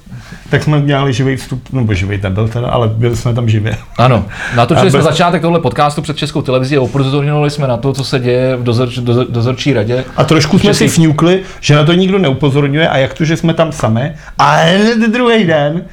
Tak 0.51 0.63
jsme 0.63 0.79
udělali 0.79 1.13
živý 1.13 1.37
vstup, 1.37 1.73
nebo 1.73 1.95
živý 1.95 2.21
nebyl 2.23 2.49
teda, 2.49 2.69
ale 2.69 2.89
byli 2.89 3.17
jsme 3.17 3.35
tam 3.35 3.49
živě. 3.49 3.77
Ano, 3.99 4.25
natočili 4.57 4.91
jsme 4.91 4.99
bez- 4.99 5.05
začátek 5.05 5.43
tohle 5.43 5.61
podcastu 5.61 6.03
před 6.03 6.17
Českou 6.17 6.43
televizí 6.43 6.77
a 6.77 6.81
upozorňovali 6.81 7.51
jsme 7.51 7.69
na 7.69 7.77
to, 7.77 7.93
co 7.93 8.05
se 8.05 8.19
děje 8.19 8.57
v 8.57 8.63
dozor, 8.63 8.89
dozor, 9.01 9.27
dozorčí 9.29 9.73
radě. 9.73 10.05
A 10.17 10.25
trošku 10.25 10.59
jsme 10.59 10.75
si 10.75 10.89
fňukli, 10.89 11.43
že 11.61 11.75
na 11.75 11.85
to 11.85 11.93
nikdo 11.93 12.19
neupozorňuje 12.19 12.89
a 12.89 12.97
jak 12.97 13.15
to, 13.15 13.25
že 13.25 13.37
jsme 13.37 13.55
tam 13.55 13.73
sami. 13.73 14.13
A 14.39 14.55
hned 14.57 15.11
druhý 15.13 15.45
den 15.45 15.85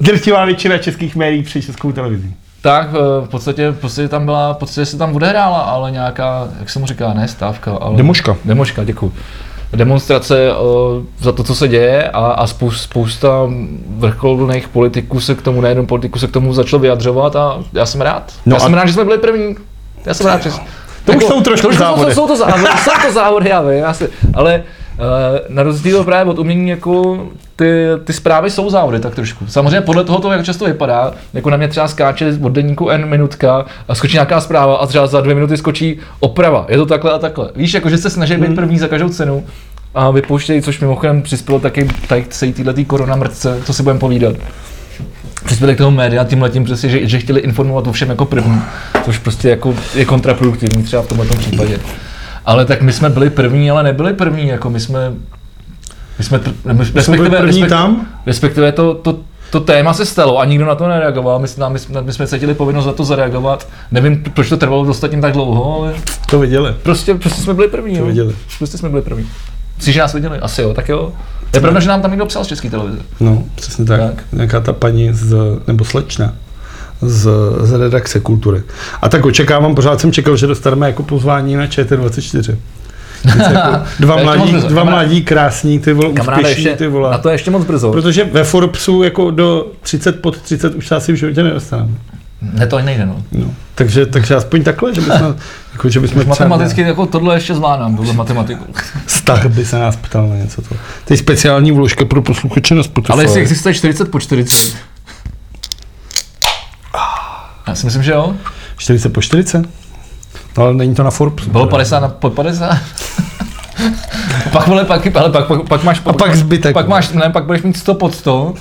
drtivá 0.00 0.44
většina 0.44 0.78
českých 0.78 1.16
médií 1.16 1.42
před 1.42 1.62
českou 1.62 1.92
televizí. 1.92 2.34
Tak 2.60 2.88
eh, 2.88 3.26
v 3.26 3.28
podstatě, 3.28 3.70
v 3.70 3.78
podstatě 3.78 4.08
tam 4.08 4.24
byla, 4.24 4.52
v 4.52 4.56
podstatě 4.56 4.86
se 4.86 4.98
tam 4.98 5.16
odehrála, 5.16 5.58
ale 5.58 5.90
nějaká, 5.90 6.48
jak 6.58 6.70
se 6.70 6.78
mu 6.78 6.86
říká, 6.86 7.12
ne 7.12 7.28
stávka, 7.28 7.72
ale... 7.72 7.96
Demoška. 7.96 8.36
Demoška, 8.44 8.84
děkuji. 8.84 9.12
Demonstrace 9.74 10.52
uh, 10.52 11.02
za 11.20 11.32
to, 11.32 11.44
co 11.44 11.54
se 11.54 11.68
děje 11.68 12.08
a, 12.08 12.26
a 12.26 12.46
spousta, 12.46 12.82
spousta 12.82 13.28
vrcholných 13.96 14.68
politiků 14.68 15.20
se 15.20 15.34
k 15.34 15.42
tomu, 15.42 15.60
nejenom 15.60 15.86
politiků 15.86 16.18
se 16.18 16.26
k 16.26 16.30
tomu 16.30 16.54
začalo 16.54 16.80
vyjadřovat 16.80 17.36
a 17.36 17.58
já 17.72 17.86
jsem 17.86 18.00
rád. 18.00 18.32
No 18.46 18.56
já 18.56 18.62
a- 18.62 18.64
jsem 18.64 18.74
rád, 18.74 18.86
že 18.86 18.92
jsme 18.92 19.04
byli 19.04 19.18
první. 19.18 19.56
Já 20.06 20.14
jsem 20.14 20.26
rád, 20.26 20.42
že... 20.42 20.50
To 21.04 21.12
už 21.12 21.24
jsou 21.24 21.40
trošku 21.40 21.66
to 21.66 21.68
už 21.68 21.78
závody. 21.78 22.14
Jsou, 22.14 22.20
jsou, 22.20 22.26
to 22.26 22.36
závody, 22.36 22.64
jsou 22.84 22.90
to 23.06 23.12
závody, 23.12 23.48
já 23.48 23.62
vím, 23.62 23.78
já 23.78 23.92
si, 23.92 24.08
ale 24.34 24.62
na 25.48 25.62
rozdíl 25.62 26.04
právě 26.04 26.30
od 26.32 26.38
umění, 26.38 26.70
jako 26.70 27.26
ty, 27.56 27.86
ty 28.04 28.12
zprávy 28.12 28.50
jsou 28.50 28.70
závody 28.70 29.00
tak 29.00 29.14
trošku. 29.14 29.46
Samozřejmě 29.46 29.80
podle 29.80 30.04
toho, 30.04 30.32
jak 30.32 30.44
často 30.44 30.64
vypadá, 30.64 31.12
jako 31.34 31.50
na 31.50 31.56
mě 31.56 31.68
třeba 31.68 31.88
skáče 31.88 32.38
od 32.42 32.52
denníku 32.52 32.88
N 32.88 33.08
minutka 33.08 33.64
a 33.88 33.94
skočí 33.94 34.14
nějaká 34.14 34.40
zpráva 34.40 34.76
a 34.76 34.86
třeba 34.86 35.06
za 35.06 35.20
dvě 35.20 35.34
minuty 35.34 35.56
skočí 35.56 35.98
oprava. 36.20 36.66
Je 36.68 36.76
to 36.76 36.86
takhle 36.86 37.12
a 37.12 37.18
takhle. 37.18 37.50
Víš, 37.56 37.74
jako 37.74 37.90
že 37.90 37.98
se 37.98 38.10
snaží 38.10 38.36
být 38.36 38.54
první 38.54 38.78
za 38.78 38.88
každou 38.88 39.08
cenu 39.08 39.44
a 39.94 40.10
vypouštějí, 40.10 40.62
což 40.62 40.80
mimochodem 40.80 41.22
přispělo 41.22 41.60
taky 41.60 41.88
tady 42.08 42.26
celý 42.30 42.52
této 42.52 42.84
korona 42.84 43.16
mrtce, 43.16 43.60
co 43.64 43.72
si 43.74 43.82
budeme 43.82 44.00
povídat. 44.00 44.36
Přispěli 45.44 45.74
k 45.74 45.78
tomu 45.78 45.96
média 45.96 46.24
tím 46.24 46.42
letím 46.42 46.64
přesně, 46.64 46.88
že, 46.88 47.08
že 47.08 47.18
chtěli 47.18 47.40
informovat 47.40 47.86
o 47.86 47.92
všem 47.92 48.10
jako 48.10 48.24
první, 48.24 48.62
což 49.04 49.18
prostě 49.18 49.48
jako 49.48 49.74
je 49.94 50.04
kontraproduktivní 50.04 50.82
třeba 50.82 51.02
v 51.02 51.06
tomhle 51.06 51.26
případě. 51.26 51.80
Ale 52.46 52.64
tak 52.64 52.82
my 52.82 52.92
jsme 52.92 53.10
byli 53.10 53.30
první, 53.30 53.70
ale 53.70 53.82
nebyli 53.82 54.12
první, 54.14 54.48
jako 54.48 54.70
my 54.70 54.80
jsme, 54.80 55.12
my 56.18 56.24
jsme, 56.24 56.40
My 56.94 57.02
jsme 57.02 57.16
byli 57.16 57.30
první 57.30 57.66
tam? 57.68 58.06
respektive 58.26 58.72
to, 58.72 58.94
to, 58.94 59.18
to 59.50 59.60
téma 59.60 59.94
se 59.94 60.06
stalo 60.06 60.38
a 60.38 60.44
nikdo 60.44 60.66
na 60.66 60.74
to 60.74 60.88
nereagoval, 60.88 61.38
my, 61.38 61.48
jsme- 61.48 61.70
my, 61.70 61.78
my 62.02 62.12
jsme 62.12 62.26
cítili 62.26 62.54
povinnost 62.54 62.86
na 62.86 62.92
to 62.92 63.04
zareagovat. 63.04 63.68
Nevím, 63.92 64.22
proč 64.34 64.48
to 64.48 64.56
trvalo 64.56 64.82
ostatním 64.82 65.20
tak 65.20 65.32
dlouho, 65.32 65.80
ale 65.82 65.94
To 66.30 66.38
viděli. 66.38 66.74
prostě, 66.82 67.14
prostě 67.14 67.42
jsme 67.42 67.54
byli 67.54 67.68
první. 67.68 67.94
To 67.96 68.00
jo. 68.00 68.06
viděli. 68.06 68.34
Prostě 68.58 68.78
jsme 68.78 68.88
byli 68.88 69.02
první. 69.02 69.26
Jsi, 69.78 69.92
že 69.92 70.00
nás 70.00 70.12
viděli? 70.14 70.38
Asi 70.38 70.62
jo, 70.62 70.74
tak 70.74 70.88
jo. 70.88 71.12
Je 71.54 71.60
pravda, 71.60 71.80
že 71.80 71.88
nám 71.88 72.02
tam 72.02 72.10
někdo 72.10 72.26
psal 72.26 72.44
z 72.44 72.46
české 72.48 72.70
televize. 72.70 72.98
No, 73.20 73.44
přesně 73.54 73.84
tak. 73.84 74.00
Tak. 74.00 74.24
Nějaká 74.32 74.60
ta 74.60 74.72
paní 74.72 75.12
z, 75.12 75.36
nebo 75.66 75.84
slečna 75.84 76.32
z, 77.04 77.28
z 77.60 77.72
redakce 77.72 78.20
kultury. 78.20 78.62
A 79.02 79.08
tak 79.08 79.24
očekávám, 79.26 79.74
pořád 79.74 80.00
jsem 80.00 80.12
čekal, 80.12 80.36
že 80.36 80.46
dostaneme 80.46 80.86
jako 80.86 81.02
pozvání 81.02 81.56
na 81.56 81.66
ČT24. 81.66 82.56
Něco 83.24 83.38
Jako 83.52 83.78
dva, 84.00 84.16
mladí, 84.16 84.52
brzo. 84.52 84.68
dva 84.68 84.82
Kamarád- 84.82 84.90
mladí, 84.90 85.22
krásní, 85.22 85.78
ty 85.78 85.92
vole, 85.92 86.08
úspěšní, 86.08 86.48
ještě, 86.48 86.76
ty 86.76 86.86
vole. 86.86 87.10
na 87.10 87.18
to 87.18 87.28
je 87.28 87.34
ještě 87.34 87.50
moc 87.50 87.64
brzo. 87.64 87.92
Protože 87.92 88.24
ve 88.24 88.44
Forbesu 88.44 89.02
jako 89.02 89.30
do 89.30 89.66
30 89.82 90.20
pod 90.22 90.38
30 90.40 90.74
už 90.74 90.86
se 90.88 90.96
asi 90.96 91.12
v 91.12 91.16
životě 91.16 91.42
nedostaneme. 91.42 91.88
Ne, 92.52 92.66
to 92.66 92.76
ani 92.76 92.86
nejde, 92.86 93.06
no. 93.06 93.22
No. 93.32 93.46
Takže, 93.74 94.06
takže 94.06 94.34
aspoň 94.34 94.62
takhle, 94.62 94.94
že 94.94 95.00
bychom, 95.00 95.34
jako, 95.72 95.88
že 95.88 96.00
bychom 96.00 96.20
třeba 96.22 96.48
Matematicky 96.48 96.80
jako 96.80 97.06
tohle 97.06 97.36
ještě 97.36 97.54
zvládám, 97.54 97.96
tuhle 97.96 98.12
matematiku. 98.12 98.64
Stach 99.06 99.46
by 99.46 99.64
se 99.64 99.78
nás 99.78 99.96
ptal 99.96 100.28
na 100.28 100.36
něco 100.36 100.62
to. 100.62 100.74
Je 101.10 101.16
speciální 101.16 101.72
vložka 101.72 102.04
pro 102.04 102.22
posluchače 102.22 102.74
na 102.74 102.82
Spotify. 102.82 103.12
Ale 103.12 103.24
jestli 103.24 103.40
existuje 103.40 103.74
40 103.74 104.10
po 104.10 104.20
40. 104.20 104.76
Já 107.66 107.74
si 107.74 107.86
myslím, 107.86 108.02
že 108.02 108.12
jo. 108.12 108.36
40 108.76 109.08
po 109.08 109.22
40? 109.22 109.66
No, 110.56 110.62
ale 110.64 110.74
není 110.74 110.94
to 110.94 111.02
na 111.02 111.10
Forbesu. 111.10 111.50
Bylo 111.50 111.66
teda. 111.66 111.70
50 111.70 112.00
na 112.00 112.08
pod 112.08 112.32
50. 112.32 112.78
pak, 114.52 114.66
vole, 114.66 114.84
pak, 114.84 115.16
ale 115.16 115.30
pak, 115.30 115.46
pak, 115.46 115.68
pak 115.68 115.84
máš... 115.84 116.02
A 116.06 116.12
pak 116.12 116.36
zbytek. 116.36 116.74
Pak 116.74 116.88
máš, 116.88 117.12
ne, 117.12 117.30
pak 117.30 117.44
budeš 117.44 117.62
mít 117.62 117.76
100 117.76 117.94
pod 117.94 118.14
100. 118.14 118.54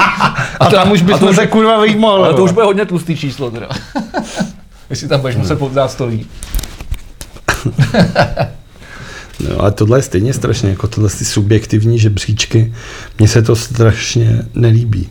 A 0.60 0.66
tam 0.66 0.92
už 0.92 1.02
bys 1.02 1.18
to 1.18 1.34
se 1.34 1.46
kurva 1.46 1.80
vyjmohl. 1.80 2.24
Ale 2.24 2.34
to 2.34 2.44
už 2.44 2.52
bude 2.52 2.66
hodně 2.66 2.86
tlustý 2.86 3.16
číslo 3.16 3.50
teda. 3.50 3.68
Jestli 4.90 5.08
tam 5.08 5.20
budeš 5.20 5.36
muset 5.36 5.58
poddát 5.58 5.90
stolí. 5.90 6.26
No, 9.40 9.60
ale 9.60 9.72
tohle 9.72 9.98
je 9.98 10.02
stejně 10.02 10.34
strašně, 10.34 10.70
jako 10.70 10.88
tohle 10.88 11.10
ty 11.10 11.24
subjektivní 11.24 11.98
žebříčky. 11.98 12.74
Mně 13.18 13.28
se 13.28 13.42
to 13.42 13.56
strašně 13.56 14.42
nelíbí. 14.54 15.08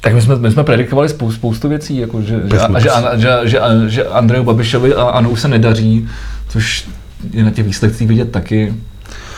Tak 0.00 0.14
my 0.14 0.20
jsme, 0.22 0.36
my 0.36 0.50
jsme 0.50 0.64
predikovali 0.64 1.08
spou, 1.08 1.32
spoustu 1.32 1.68
věcí, 1.68 1.96
jako 1.96 2.22
že, 2.22 2.40
že, 2.50 2.80
že, 2.80 2.90
a- 2.90 3.16
že, 3.16 3.28
že, 3.44 3.60
že 3.86 4.04
Andreju 4.04 4.44
Babišovi 4.44 4.94
a 4.94 5.02
Anu 5.02 5.36
se 5.36 5.48
nedaří, 5.48 6.08
což 6.48 6.88
je 7.32 7.44
na 7.44 7.50
těch 7.50 7.66
výsledcích 7.66 8.08
vidět 8.08 8.30
taky. 8.32 8.74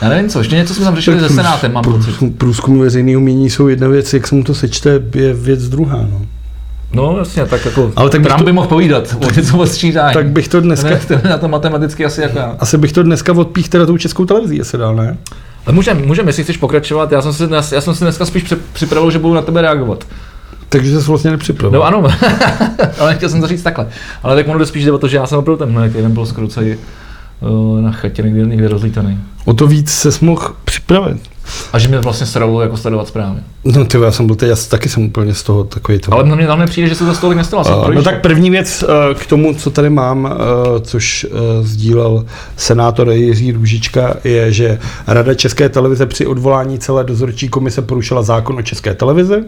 Já 0.01 0.09
nevím 0.09 0.29
co, 0.29 0.39
ještě 0.39 0.55
něco 0.55 0.73
jsme 0.73 0.85
tam 0.85 0.95
řešili 0.95 1.19
se 1.19 1.25
průz- 1.27 1.35
Senátem, 1.35 1.73
mám 1.73 1.83
pocit. 1.83 2.15
průzkum- 2.37 2.79
veřejného 2.81 3.19
umění 3.21 3.49
jsou 3.49 3.67
jedna 3.67 3.87
věc, 3.87 4.13
jak 4.13 4.27
se 4.27 4.35
mu 4.35 4.43
to 4.43 4.53
sečte, 4.55 4.99
je 5.15 5.33
věc 5.33 5.69
druhá. 5.69 5.97
No. 5.97 6.21
No 6.93 7.15
jasně, 7.19 7.45
tak 7.45 7.65
jako 7.65 7.91
Ale 7.95 8.09
tak 8.09 8.21
Trump 8.21 8.37
to- 8.39 8.43
by 8.45 8.51
mohl 8.51 8.67
povídat 8.67 9.15
o 9.27 9.31
něco 9.31 9.57
o 9.57 9.65
střídání. 9.65 10.13
Tak 10.13 10.29
bych 10.29 10.47
to 10.47 10.61
dneska, 10.61 10.89
Ne, 10.89 11.29
na 11.29 11.37
to 11.37 11.47
matematicky 11.47 12.05
asi 12.05 12.21
jako 12.21 12.37
já. 12.37 12.55
asi 12.59 12.77
bych 12.77 12.91
to 12.93 13.03
dneska 13.03 13.33
odpích 13.33 13.69
teda 13.69 13.85
tou 13.85 13.97
českou 13.97 14.25
televizí, 14.25 14.57
jestli 14.57 14.77
dál, 14.77 14.95
ne? 14.95 15.17
Ale 15.65 15.75
můžeme, 15.75 16.01
můžem, 16.05 16.27
jestli 16.27 16.43
chceš 16.43 16.57
pokračovat, 16.57 17.11
já 17.11 17.21
jsem 17.21 17.33
si, 17.33 17.43
já 17.75 17.81
jsem 17.81 17.95
si 17.95 18.03
dneska 18.03 18.25
spíš 18.25 18.43
při- 18.43 18.57
připravil, 18.73 19.11
že 19.11 19.19
budu 19.19 19.33
na 19.33 19.41
tebe 19.41 19.61
reagovat. 19.61 20.03
Takže 20.71 21.01
se 21.01 21.07
vlastně 21.07 21.31
nepřipravil. 21.31 21.79
No 21.79 21.85
ano, 21.85 22.03
ale 22.99 23.15
chtěl 23.15 23.29
jsem 23.29 23.41
to 23.41 23.47
říct 23.47 23.63
takhle. 23.63 23.87
Ale 24.23 24.35
tak 24.35 24.47
ono 24.47 24.59
jde 24.59 24.65
spíš 24.65 24.85
jde 24.85 24.91
o 24.91 24.97
to, 24.97 25.07
že 25.07 25.17
já 25.17 25.27
jsem 25.27 25.37
opravdu 25.37 25.65
ten 25.65 25.83
jak 25.83 25.95
jeden 25.95 26.11
byl 26.11 26.25
skoro 26.25 26.47
celý 26.47 26.75
uh, 27.39 27.81
na 27.81 27.91
chatě 27.91 28.21
někdy, 28.21 28.47
někdy 28.47 28.67
rozlítaný. 28.67 29.19
O 29.45 29.53
to 29.53 29.67
víc 29.67 29.91
se 29.91 30.09
mohl 30.21 30.53
připravit. 30.65 31.17
A 31.73 31.79
že 31.79 31.87
mě 31.87 31.99
vlastně 31.99 32.27
sralo 32.27 32.61
jako 32.61 32.77
sledovat 32.77 33.07
zprávy. 33.07 33.39
No 33.63 33.85
ty, 33.85 33.97
já 34.01 34.11
jsem 34.11 34.27
byl 34.27 34.35
teď, 34.35 34.49
já 34.49 34.55
taky 34.69 34.89
jsem 34.89 35.03
úplně 35.03 35.33
z 35.33 35.43
toho 35.43 35.63
takový 35.63 35.99
to. 35.99 36.13
Ale 36.13 36.23
na 36.23 36.35
mě 36.35 36.45
hlavně 36.45 36.65
přijde, 36.65 36.89
že 36.89 36.95
se 36.95 37.05
za 37.05 37.13
stolik 37.13 37.37
nestalo. 37.37 37.63
Uh, 37.63 37.71
no 37.71 37.83
projížděl. 37.83 38.11
tak 38.11 38.21
první 38.21 38.49
věc 38.49 38.83
uh, 38.83 39.19
k 39.19 39.25
tomu, 39.25 39.53
co 39.53 39.71
tady 39.71 39.89
mám, 39.89 40.23
uh, 40.23 40.31
což 40.81 41.25
uh, 41.31 41.65
sdílel 41.65 42.25
senátor 42.57 43.09
Jiří 43.09 43.51
Růžička, 43.51 44.13
je, 44.23 44.51
že 44.51 44.79
Rada 45.07 45.33
České 45.33 45.69
televize 45.69 46.05
při 46.05 46.27
odvolání 46.27 46.79
celé 46.79 47.03
dozorčí 47.03 47.49
komise 47.49 47.81
porušila 47.81 48.21
zákon 48.21 48.57
o 48.57 48.61
České 48.61 48.93
televizi, 48.93 49.43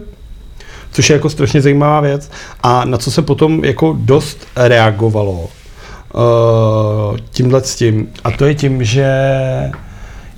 což 0.94 1.10
je 1.10 1.14
jako 1.14 1.30
strašně 1.30 1.62
zajímavá 1.62 2.00
věc. 2.00 2.30
A 2.62 2.84
na 2.84 2.98
co 2.98 3.10
se 3.10 3.22
potom 3.22 3.64
jako 3.64 3.96
dost 3.98 4.46
reagovalo 4.56 5.32
uh, 5.40 7.16
tímhle 7.30 7.60
s 7.64 7.76
tím. 7.76 8.08
A 8.24 8.30
to 8.30 8.44
je 8.44 8.54
tím, 8.54 8.84
že 8.84 9.08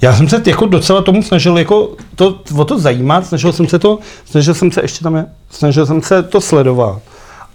já 0.03 0.17
jsem 0.17 0.29
se 0.29 0.43
jako 0.47 0.67
docela 0.67 1.03
tomu 1.03 1.23
snažil 1.23 1.59
jako 1.59 1.91
to, 2.15 2.41
o 2.57 2.65
to 2.65 2.79
zajímat, 2.79 3.27
snažil 3.27 3.53
jsem 3.53 3.69
se 3.69 3.79
to, 3.79 3.99
snažil 4.25 4.55
jsem 4.55 4.73
se 4.73 4.83
ještě 4.83 5.05
tam 5.05 5.17
je, 5.17 5.27
snažil 5.51 5.87
jsem 5.87 6.03
se 6.03 6.23
to 6.23 6.41
sledovat. 6.41 7.03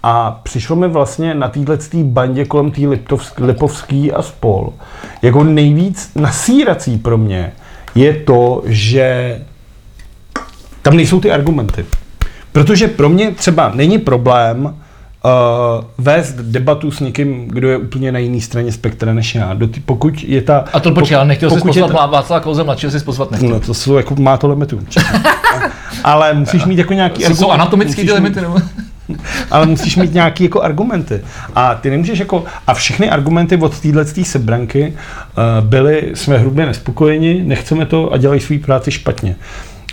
A 0.03 0.31
přišlo 0.43 0.75
mi 0.75 0.87
vlastně 0.87 1.35
na 1.35 1.47
této 1.49 1.73
bandě 2.03 2.45
kolem 2.45 2.71
té 2.71 2.81
Lipovský 3.37 4.11
a 4.11 4.21
spol, 4.21 4.73
jako 5.21 5.43
nejvíc 5.43 6.11
nasírací 6.15 6.97
pro 6.97 7.17
mě 7.17 7.53
je 7.95 8.13
to, 8.13 8.61
že 8.65 9.39
tam 10.81 10.95
nejsou 10.95 11.19
ty 11.19 11.31
argumenty. 11.31 11.85
Protože 12.51 12.87
pro 12.87 13.09
mě 13.09 13.31
třeba 13.31 13.71
není 13.75 13.97
problém 13.97 14.65
uh, 14.65 14.71
vést 15.97 16.35
debatu 16.35 16.91
s 16.91 16.99
někým, 16.99 17.47
kdo 17.47 17.69
je 17.69 17.77
úplně 17.77 18.11
na 18.11 18.19
jiné 18.19 18.41
straně 18.41 18.71
spektra 18.71 19.13
než 19.13 19.35
já. 19.35 19.53
Do 19.53 19.67
ty, 19.67 19.79
pokud 19.79 20.23
je 20.23 20.41
ta... 20.41 20.65
A 20.73 20.79
to 20.79 20.91
počkej, 20.91 21.17
ale 21.17 21.25
nechtěl 21.25 21.49
jsi 21.49 21.61
pozvat 21.61 21.91
ta-. 21.91 22.05
Václava 22.05 22.39
Klauze 22.39 22.63
mladšího, 22.63 22.91
jsi 22.91 22.99
pozvat 22.99 23.31
nechtěl. 23.31 23.49
No 23.49 23.59
to 23.59 23.73
jsou 23.73 23.95
jako, 23.95 24.15
má 24.15 24.37
to 24.37 24.47
limitu. 24.47 24.79
ale 26.03 26.33
musíš 26.33 26.65
mít 26.65 26.77
jako 26.77 26.93
nějaký... 26.93 27.23
Jsou, 27.23 27.51
anatomický 27.51 28.05
ty 28.05 28.13
limity, 28.13 28.41
nebo? 28.41 28.57
ale 29.51 29.65
musíš 29.65 29.95
mít 29.95 30.13
nějaký 30.13 30.43
jako 30.43 30.61
argumenty. 30.61 31.21
A 31.55 31.75
ty 31.75 31.89
nemůžeš 31.89 32.19
jako, 32.19 32.43
a 32.67 32.73
všechny 32.73 33.09
argumenty 33.09 33.57
od 33.57 33.79
téhle 33.79 34.05
sebranky 34.05 34.93
uh, 34.93 35.67
byly, 35.67 36.11
jsme 36.13 36.37
hrubě 36.37 36.65
nespokojeni, 36.65 37.43
nechceme 37.43 37.85
to 37.85 38.13
a 38.13 38.17
dělají 38.17 38.41
svou 38.41 38.59
práci 38.59 38.91
špatně. 38.91 39.35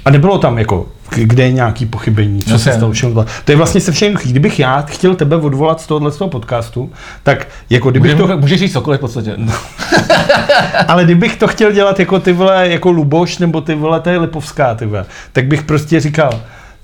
A 0.05 0.11
nebylo 0.11 0.39
tam 0.39 0.59
jako, 0.59 0.87
kde 1.17 1.43
je 1.43 1.53
nějaký 1.53 1.87
pochybení, 1.87 2.43
co 2.43 2.59
se 2.59 2.73
stalo, 2.73 2.93
všechno 2.93 3.25
to. 3.25 3.31
To 3.45 3.53
je 3.53 3.57
vlastně 3.57 3.81
se 3.81 3.93
všem 3.93 4.07
jednoduchý. 4.07 4.31
Kdybych 4.31 4.59
já 4.59 4.81
chtěl 4.81 5.15
tebe 5.15 5.37
odvolat 5.37 5.81
z 5.81 5.87
tohohle 5.87 6.13
z 6.13 6.17
toho 6.17 6.31
podcastu, 6.31 6.93
tak 7.23 7.49
jako 7.71 7.91
kdybych 7.91 8.15
Můžeš, 8.15 8.29
to, 8.29 8.39
můžeš 8.39 8.61
říct 8.61 8.73
cokoliv 8.73 8.99
v 8.99 9.01
podstatě. 9.01 9.37
ale 10.89 11.05
kdybych 11.05 11.37
to 11.37 11.47
chtěl 11.47 11.73
dělat 11.73 12.01
jako 12.01 12.21
ty 12.21 12.33
vole, 12.33 12.69
jako 12.69 12.91
Luboš, 12.91 13.39
nebo 13.39 13.61
ty 13.61 13.75
vole, 13.75 14.01
to 14.01 14.11
je 14.11 14.19
Lipovská, 14.19 14.75
ty 14.75 14.87
vole, 14.87 15.05
tak 15.33 15.47
bych 15.47 15.63
prostě 15.63 16.01
říkal, 16.01 16.31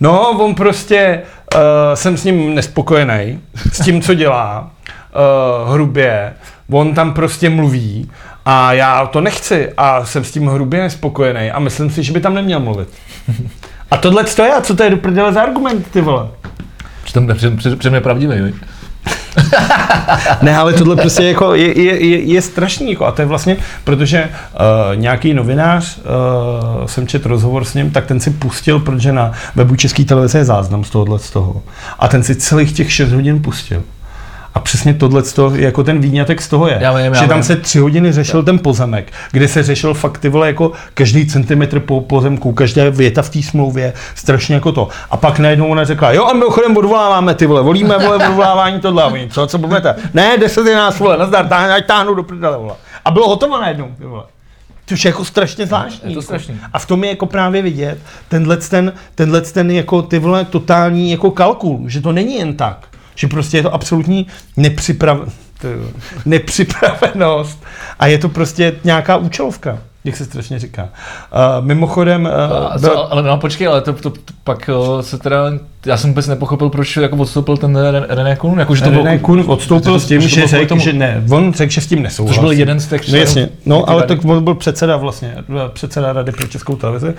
no, 0.01 0.31
on 0.31 0.55
prostě, 0.55 1.23
uh, 1.55 1.61
jsem 1.95 2.17
s 2.17 2.25
ním 2.25 2.55
nespokojený, 2.55 3.41
s 3.73 3.81
tím, 3.81 4.03
co 4.03 4.15
dělá, 4.15 4.71
uh, 5.65 5.73
hrubě, 5.73 6.33
on 6.71 6.95
tam 6.95 7.13
prostě 7.13 7.51
mluví 7.51 8.11
a 8.45 8.73
já 8.73 9.07
to 9.07 9.21
nechci 9.21 9.73
a 9.77 10.05
jsem 10.05 10.25
s 10.25 10.31
tím 10.31 10.47
hrubě 10.47 10.81
nespokojený 10.81 11.51
a 11.51 11.59
myslím 11.59 11.91
si, 11.91 12.03
že 12.03 12.13
by 12.13 12.21
tam 12.21 12.35
neměl 12.35 12.61
mluvit. 12.61 12.89
A 13.91 13.97
tohle 13.97 14.25
to 14.25 14.43
je, 14.43 14.53
a 14.53 14.61
co 14.61 14.77
to 14.77 14.83
je 14.83 14.91
do 14.91 14.97
prdele 14.97 15.33
za 15.33 15.43
argument, 15.43 15.87
ty 15.91 16.01
vole? 16.01 16.29
Přitom 17.05 17.29
před, 17.35 17.79
před 17.79 17.91
mě 17.91 18.01
pravdivý, 18.01 18.39
jo? 18.39 18.47
Ne, 20.43 20.57
ale 20.57 20.73
tohle 20.73 20.97
prostě 20.97 21.25
jako 21.29 21.55
je, 21.55 21.83
je, 21.83 22.07
je, 22.07 22.23
je 22.23 22.43
strašný. 22.43 22.91
Jako, 22.91 23.07
a 23.07 23.13
to 23.13 23.23
je 23.23 23.27
vlastně, 23.27 23.57
protože 23.85 24.25
uh, 24.25 24.97
nějaký 24.97 25.35
novinář, 25.35 25.99
uh, 25.99 26.87
jsem 26.87 27.07
četl 27.07 27.29
rozhovor 27.29 27.65
s 27.65 27.75
ním, 27.75 27.91
tak 27.91 28.07
ten 28.07 28.21
si 28.21 28.31
pustil, 28.31 28.81
protože 28.81 29.13
na 29.13 29.33
webu 29.55 29.77
České 29.77 30.05
televize 30.05 30.39
je 30.39 30.45
záznam 30.45 30.85
z 30.85 30.91
tohohle 30.91 31.19
z 31.19 31.31
toho. 31.31 31.63
A 31.99 32.09
ten 32.09 32.23
si 32.23 32.35
celých 32.35 32.73
těch 32.73 32.93
6 32.93 33.13
hodin 33.13 33.43
pustil. 33.43 33.83
A 34.55 34.61
přesně 34.61 34.95
tohle 34.95 35.23
jako 35.55 35.85
ten 35.85 36.01
výňatek 36.01 36.43
z 36.43 36.49
toho 36.49 36.69
je. 36.69 36.79
Já 36.81 36.93
vím, 36.93 37.15
já 37.15 37.23
že 37.23 37.29
tam 37.29 37.37
vím. 37.37 37.45
se 37.45 37.57
tři 37.57 37.79
hodiny 37.79 38.13
řešil 38.13 38.43
ten 38.43 38.59
pozemek, 38.59 39.13
kde 39.33 39.49
se 39.49 39.63
řešil 39.63 39.95
fakt 39.95 40.19
ty 40.19 40.29
vole 40.29 40.47
jako 40.47 40.73
každý 40.95 41.27
centimetr 41.27 41.81
po 41.81 42.01
pozemku, 42.01 42.53
každá 42.53 42.83
věta 42.91 43.23
v 43.23 43.31
té 43.31 43.43
smlouvě, 43.43 43.93
strašně 44.15 44.55
jako 44.55 44.73
to. 44.73 44.89
A 45.11 45.17
pak 45.17 45.39
najednou 45.39 45.67
ona 45.67 45.85
řekla, 45.85 46.13
jo 46.13 46.25
a 46.25 46.33
mimochodem 46.33 46.77
odvoláváme 46.77 47.35
ty 47.35 47.47
vole, 47.47 47.63
volíme 47.63 47.99
vole 47.99 48.29
odvolávání 48.29 48.81
tohle. 48.81 49.03
A 49.03 49.07
oni, 49.07 49.29
co, 49.31 49.47
co 49.47 49.59
budete? 49.59 49.95
Ne, 50.15 50.39
10 50.39 50.67
je 50.67 50.77
nás 50.77 50.99
vole, 50.99 51.19
nazdar, 51.19 51.49
táhnu, 51.49 51.75
ať 51.75 51.87
táhnu 51.87 52.15
do 52.15 52.23
prdele 52.23 52.59
vole. 52.59 52.75
A 53.05 53.11
bylo 53.11 53.29
hotovo 53.29 53.61
najednou, 53.61 53.89
ty 53.99 54.05
vole. 54.05 54.23
Což 54.87 55.05
je 55.05 55.09
jako 55.09 55.25
strašně 55.25 55.67
zvláštní. 55.67 56.11
Je 56.11 56.15
to 56.15 56.21
jako. 56.21 56.23
strašný. 56.23 56.61
A 56.73 56.79
v 56.79 56.87
tom 56.87 57.05
je 57.05 57.11
jako 57.11 57.27
právě 57.27 57.63
vidět 57.63 57.99
tenhle 58.29 58.57
ten, 58.57 58.93
tenhle 59.15 59.41
ten 59.41 59.71
jako 59.71 60.03
ty 60.03 60.19
vole 60.19 60.45
totální 60.45 61.11
jako 61.11 61.31
kalkul, 61.31 61.85
že 61.87 62.01
to 62.01 62.13
není 62.13 62.39
jen 62.39 62.57
tak. 62.57 62.89
Že 63.15 63.29
prostě 63.29 63.57
je 63.57 63.63
to 63.63 63.75
absolutní 63.75 64.27
nepřiprav... 64.57 65.19
nepřipravenost 66.27 67.65
a 67.99 68.07
je 68.07 68.19
to 68.19 68.29
prostě 68.29 68.77
nějaká 68.85 69.17
účelovka, 69.17 69.79
jak 70.05 70.17
se 70.17 70.25
strašně 70.25 70.59
říká. 70.59 70.83
Uh, 70.83 71.65
mimochodem, 71.67 72.27
A 72.27 72.75
uh, 72.75 72.81
co, 72.81 73.13
ale 73.13 73.23
no 73.23 73.39
počkej, 73.39 73.67
ale 73.67 73.81
to, 73.81 73.93
to, 73.93 74.11
to 74.11 74.33
pak 74.45 74.69
o, 74.69 75.03
se 75.03 75.19
teda, 75.19 75.39
já 75.87 75.97
jsem 75.97 76.11
vůbec 76.11 76.27
nepochopil, 76.29 76.69
proč 76.69 76.97
jako 76.97 77.17
odstoupil 77.17 77.57
ten 77.57 77.77
Ren- 77.77 78.07
René 78.09 78.37
Kun, 78.37 78.59
jako, 78.59 78.75
že 78.75 78.83
to 78.83 78.91
René 78.91 79.19
Kun 79.19 79.45
odstoupil 79.47 79.99
že 79.99 80.05
s 80.05 80.09
tím, 80.09 80.21
že 80.21 80.29
kvůli 80.29 80.47
řekl, 80.47 80.67
tomu- 80.67 80.81
že 80.81 80.93
ne, 80.93 81.25
on 81.31 81.53
řekl, 81.53 81.73
že 81.73 81.81
s 81.81 81.87
tím 81.87 82.03
nesouhlasí. 82.03 82.35
Což 82.37 82.41
byl 82.43 82.53
jeden 82.53 82.81
z 82.81 82.87
těch 82.87 83.01
No 83.01 83.05
členů 83.05 83.21
jasně, 83.21 83.49
no 83.67 83.91
ale 83.91 84.03
tak 84.03 84.25
on 84.25 84.45
byl 84.45 84.55
předseda 84.55 84.97
vlastně, 84.97 85.35
předseda 85.73 86.13
Rady 86.13 86.33
pro 86.33 86.47
českou 86.47 86.77
televizi 86.77 87.15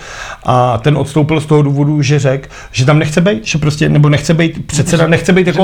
a 0.46 0.78
ten 0.78 0.98
odstoupil 0.98 1.42
z 1.42 1.46
toho 1.46 1.62
důvodu, 1.62 2.02
že 2.02 2.20
řekl, 2.20 2.48
že 2.72 2.86
tam 2.86 3.00
nechce 3.00 3.22
být, 3.22 3.46
že 3.46 3.58
prostě, 3.58 3.90
nebo 3.90 4.10
nechce 4.10 4.34
být 4.34 4.68
předseda, 4.68 5.08
nechce 5.08 5.34
být 5.34 5.48
jako 5.48 5.64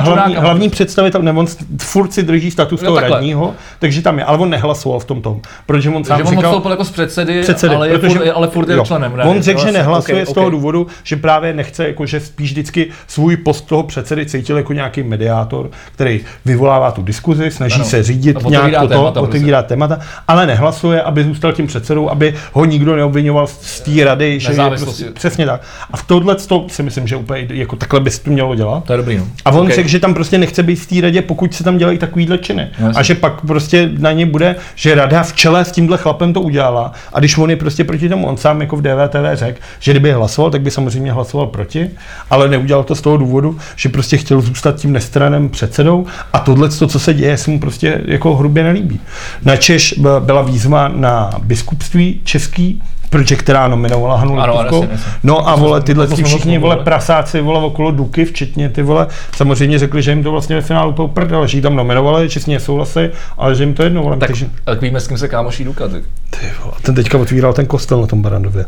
hlavní, 0.00 0.36
hlavní 0.36 0.68
představitel, 0.70 1.22
nebo 1.22 1.40
on 1.40 1.46
furt 1.82 2.12
si 2.12 2.22
drží 2.22 2.50
status 2.50 2.80
Jo, 2.82 2.86
toho 2.86 2.96
takhle. 2.96 3.16
radního, 3.16 3.54
takže 3.78 4.02
tam 4.02 4.18
je, 4.18 4.24
ale 4.24 4.38
on 4.38 4.50
nehlasoval 4.50 4.98
v 4.98 5.04
tom 5.04 5.22
tom, 5.22 5.40
protože 5.66 5.90
on 5.90 6.04
sám 6.04 6.18
že 6.18 6.24
on 6.24 6.38
odstoupil 6.38 6.70
jako 6.70 6.84
z 6.84 6.90
předsedy, 6.90 7.42
ale, 7.74 7.88
je 7.88 7.98
furt, 7.98 8.22
ale 8.34 8.48
furt 8.48 8.68
je 8.68 8.80
členem. 8.84 9.12
On 9.24 9.42
řekl, 9.42 9.60
že 9.66 9.72
nehlasuje 9.72 10.26
z 10.26 10.32
toho 10.32 10.50
důvodu, 10.50 10.86
že 11.04 11.16
právě 11.16 11.52
nechce, 11.52 11.86
jako, 11.86 12.06
že 12.06 12.20
spíš 12.36 12.50
vždycky 12.50 12.86
svůj 13.06 13.36
post 13.36 13.60
toho 13.66 13.82
předsedy 13.82 14.26
cítil 14.26 14.56
jako 14.56 14.72
nějaký 14.72 15.02
mediátor, 15.02 15.70
který 15.94 16.20
vyvolává 16.44 16.90
tu 16.90 17.02
diskuzi, 17.02 17.50
snaží 17.50 17.74
Ano. 17.74 17.84
se 17.84 18.02
řídit 18.02 18.36
otevírá 18.36 18.68
nějak 18.68 18.82
to, 18.82 18.88
témata 18.88 19.10
prostě. 19.20 19.28
otevírá 19.38 19.62
témata, 19.62 19.98
ale 20.28 20.46
nehlasuje, 20.46 21.02
aby 21.02 21.24
zůstal 21.24 21.52
tím 21.52 21.66
předsedou, 21.66 22.10
aby 22.10 22.34
ho 22.52 22.64
nikdo 22.64 22.96
neobvinoval 22.96 23.46
z- 23.46 23.80
té 23.80 24.04
rady, 24.04 24.40
že 24.40 24.52
je 24.52 24.56
prostě, 24.80 25.04
přesně 25.10 25.46
tak. 25.46 25.60
A 25.90 25.96
v 25.96 26.02
tohle 26.06 26.34
to 26.34 26.66
si 26.68 26.82
myslím, 26.82 27.06
že 27.06 27.16
úplně 27.16 27.46
jako 27.52 27.76
takhle 27.76 28.00
by 28.00 28.10
se 28.10 28.22
to 28.22 28.30
mělo 28.30 28.54
dělat. 28.54 28.84
To 28.84 28.92
je 28.92 28.96
dobrý, 28.96 29.16
no. 29.18 29.24
A 29.44 29.50
on 29.50 29.66
Ok. 29.66 29.72
řekl, 29.74 29.88
že 29.88 30.00
tam 30.00 30.14
prostě 30.14 30.38
nechce 30.38 30.62
být 30.62 30.76
v 30.76 30.86
té 30.86 31.00
radě, 31.00 31.22
pokud 31.22 31.54
se 31.54 31.64
tam 31.64 31.78
dělají 31.78 31.98
takovýhle 31.98 32.38
činy. 32.38 32.68
No, 32.80 32.90
a 32.96 33.02
že 33.02 33.14
pak 33.14 33.40
prostě 33.40 33.90
na 33.98 34.12
ně 34.12 34.26
bude, 34.26 34.56
že 34.74 34.94
rada 34.94 35.22
v 35.22 35.32
čele 35.32 35.64
s 35.64 35.72
tímhle 35.72 35.98
chlapem 35.98 36.32
to 36.32 36.40
udělala. 36.40 36.92
A 37.12 37.18
když 37.18 37.38
on 37.38 37.50
je 37.50 37.56
prostě 37.56 37.84
proti 37.84 38.08
tomu, 38.08 38.26
on 38.26 38.36
sám 38.36 38.60
jako 38.60 38.76
v 38.76 38.82
DVTV 38.82 39.24
řekl, 39.34 39.58
že 39.80 39.92
kdyby 39.92 40.12
hlasoval, 40.12 40.50
tak 40.50 40.60
by 40.60 40.70
samozřejmě 40.70 41.12
hlasoval 41.12 41.46
proti, 41.46 41.90
ale 42.30 42.48
neudělal 42.48 42.84
to 42.84 42.94
z 42.94 43.00
toho 43.00 43.16
důvodu, 43.16 43.58
že 43.76 43.88
prostě 43.88 44.16
chtěl 44.16 44.40
zůstat 44.40 44.76
tím 44.76 44.92
nestranem 44.92 45.48
předsedou 45.48 46.06
a 46.32 46.38
tohle, 46.38 46.68
co 46.68 46.98
se 46.98 47.14
děje, 47.14 47.36
se 47.36 47.50
mu 47.50 47.60
prostě 47.60 48.00
jako 48.04 48.36
hrubě 48.36 48.62
nelíbí. 48.62 49.00
Na 49.42 49.56
Češ 49.56 49.94
byla 50.20 50.42
výzva 50.42 50.88
na 50.88 51.30
biskupství 51.42 52.20
český, 52.24 52.82
protože 53.10 53.36
která 53.36 53.68
nominovala 53.68 54.16
Hanu 54.16 54.34
Lipovkou. 54.40 54.88
No 55.22 55.48
a 55.48 55.56
vole, 55.56 55.80
tyhle 55.80 56.06
ty 56.06 56.22
všichni 56.24 56.58
vole 56.58 56.76
prasáci 56.76 57.40
vole 57.40 57.60
okolo 57.60 57.90
Duky, 57.90 58.24
včetně 58.24 58.68
ty 58.68 58.82
vole, 58.82 59.06
samozřejmě 59.36 59.78
řekli, 59.78 60.02
že 60.02 60.10
jim 60.10 60.22
to 60.22 60.30
vlastně 60.30 60.56
ve 60.56 60.62
finálu 60.62 60.90
úplně 60.90 61.08
uprdele, 61.08 61.48
že 61.48 61.58
ji 61.58 61.62
tam 61.62 61.76
nominovali, 61.76 62.28
že 62.28 62.40
s 62.40 62.46
ní 62.46 62.54
nesouhlasí, 62.54 63.00
ale 63.38 63.54
že 63.54 63.62
jim 63.62 63.74
to 63.74 63.82
jedno, 63.82 64.02
vole, 64.02 64.16
Tak, 64.16 64.28
takže, 64.28 64.48
tak 64.64 64.80
víme, 64.80 65.00
s 65.00 65.08
kým 65.08 65.18
se 65.18 65.28
kámoší 65.28 65.64
Duka. 65.64 65.88
Tak. 65.88 66.02
ty 66.30 66.46
vole, 66.62 66.74
ten 66.82 66.94
teďka 66.94 67.18
otvíral 67.18 67.52
ten 67.52 67.66
kostel 67.66 68.00
na 68.00 68.06
tom 68.06 68.22
Barandově. 68.22 68.64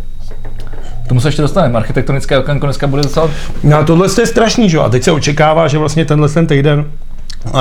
Tomu 1.08 1.20
se 1.20 1.28
ještě 1.28 1.42
dostaneme. 1.42 1.78
Architektonické 1.78 2.38
okénko 2.38 2.66
dneska 2.66 2.86
bude 2.86 3.02
docela... 3.02 3.30
No 3.62 3.76
a 3.76 3.84
tohle 3.84 4.08
je 4.20 4.26
strašný, 4.26 4.70
že? 4.70 4.78
A 4.78 4.88
teď 4.88 5.02
se 5.02 5.12
očekává, 5.12 5.68
že 5.68 5.78
vlastně 5.78 6.04
tenhle 6.04 6.28
ten 6.28 6.46
týden 6.46 6.84
uh, 7.44 7.60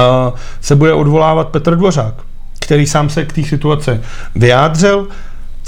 se 0.61 0.75
bude 0.75 0.93
odvolávat 0.93 1.49
Petr 1.49 1.75
Dvořák, 1.75 2.13
který 2.59 2.85
sám 2.85 3.09
se 3.09 3.25
k 3.25 3.33
té 3.33 3.43
situaci 3.43 3.99
vyjádřil. 4.35 5.07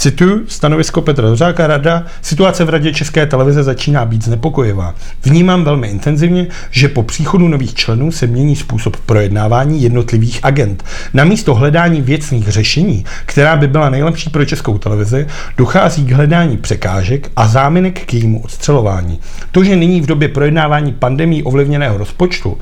Cituji 0.00 0.44
stanovisko 0.48 1.02
Petra 1.02 1.26
Dvořáka, 1.26 1.66
rada, 1.66 2.06
situace 2.22 2.64
v 2.64 2.68
radě 2.68 2.92
České 2.92 3.26
televize 3.26 3.62
začíná 3.62 4.04
být 4.04 4.24
znepokojivá. 4.24 4.94
Vnímám 5.24 5.64
velmi 5.64 5.88
intenzivně, 5.88 6.46
že 6.70 6.88
po 6.88 7.02
příchodu 7.02 7.48
nových 7.48 7.74
členů 7.74 8.12
se 8.12 8.26
mění 8.26 8.56
způsob 8.56 8.96
projednávání 8.96 9.82
jednotlivých 9.82 10.40
agent. 10.42 10.84
Namísto 11.14 11.54
hledání 11.54 12.00
věcných 12.00 12.48
řešení, 12.48 13.04
která 13.26 13.56
by 13.56 13.68
byla 13.68 13.90
nejlepší 13.90 14.30
pro 14.30 14.44
českou 14.44 14.78
televizi, 14.78 15.26
dochází 15.56 16.04
k 16.04 16.12
hledání 16.12 16.56
překážek 16.56 17.30
a 17.36 17.48
záminek 17.48 18.04
k 18.06 18.14
jejímu 18.14 18.42
odstřelování. 18.42 19.20
To, 19.52 19.64
že 19.64 19.76
nyní 19.76 20.00
v 20.00 20.06
době 20.06 20.28
projednávání 20.28 20.92
pandemí 20.92 21.42
ovlivněného 21.42 21.98
rozpočtu 21.98 22.58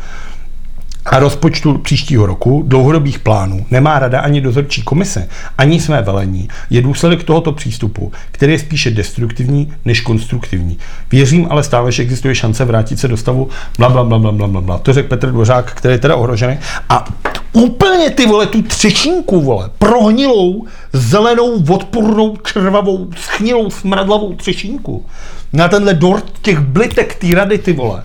a 1.11 1.18
rozpočtu 1.18 1.79
příštího 1.79 2.27
roku, 2.27 2.62
dlouhodobých 2.66 3.18
plánů, 3.18 3.66
nemá 3.71 3.99
rada 3.99 4.21
ani 4.21 4.40
dozorčí 4.40 4.83
komise, 4.83 5.29
ani 5.59 5.81
své 5.81 6.03
velení, 6.03 6.49
je 6.71 6.83
důsledek 6.83 7.25
tohoto 7.25 7.53
přístupu, 7.53 8.12
který 8.31 8.53
je 8.53 8.59
spíše 8.59 8.90
destruktivní 8.90 9.73
než 9.85 10.01
konstruktivní. 10.01 10.79
Věřím 11.11 11.47
ale 11.51 11.62
stále, 11.62 11.92
že 11.92 12.03
existuje 12.03 12.35
šance 12.35 12.64
vrátit 12.64 13.01
se 13.01 13.09
do 13.09 13.16
stavu 13.16 13.49
bla, 13.79 13.88
bla, 13.88 14.05
bla, 14.05 14.18
bla, 14.18 14.33
bla, 14.33 14.49
bla, 14.49 14.61
bla. 14.61 14.79
To 14.79 14.92
řekl 14.92 15.09
Petr 15.09 15.31
Dvořák, 15.31 15.73
který 15.73 15.94
je 15.94 15.99
teda 15.99 16.16
ohrožený. 16.16 16.59
A 16.88 17.05
úplně 17.53 18.11
ty 18.11 18.27
vole, 18.27 18.47
tu 18.47 18.62
třešinku, 18.62 19.40
vole, 19.40 19.71
prohnilou, 19.79 20.66
zelenou, 20.92 21.64
odpornou, 21.68 22.37
červavou, 22.37 23.09
schnilou, 23.16 23.71
smradlavou 23.71 24.35
třešinku 24.35 25.07
na 25.53 25.68
tenhle 25.68 25.94
dort 25.94 26.25
těch 26.42 26.59
blitek 26.59 27.14
té 27.14 27.35
rady, 27.35 27.59
ty 27.59 27.73
vole, 27.73 28.05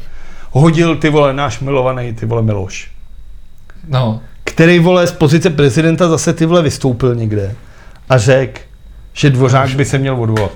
hodil 0.52 0.96
ty 0.96 1.10
vole 1.10 1.34
náš 1.34 1.60
milovaný 1.60 2.14
ty 2.14 2.26
vole 2.26 2.42
Miloš 2.42 2.93
No, 3.88 4.22
který 4.44 4.80
vole 4.80 5.08
z 5.08 5.12
pozice 5.12 5.50
prezidenta 5.50 6.10
zase 6.10 6.34
ty 6.34 6.46
vole 6.46 6.62
vystoupil 6.62 7.16
někde 7.16 7.56
a 8.10 8.18
řekl, 8.18 8.62
že 9.14 9.30
Dvořák 9.30 9.70
by 9.70 9.86
se 9.86 9.98
měl 9.98 10.22
odvolat. 10.22 10.52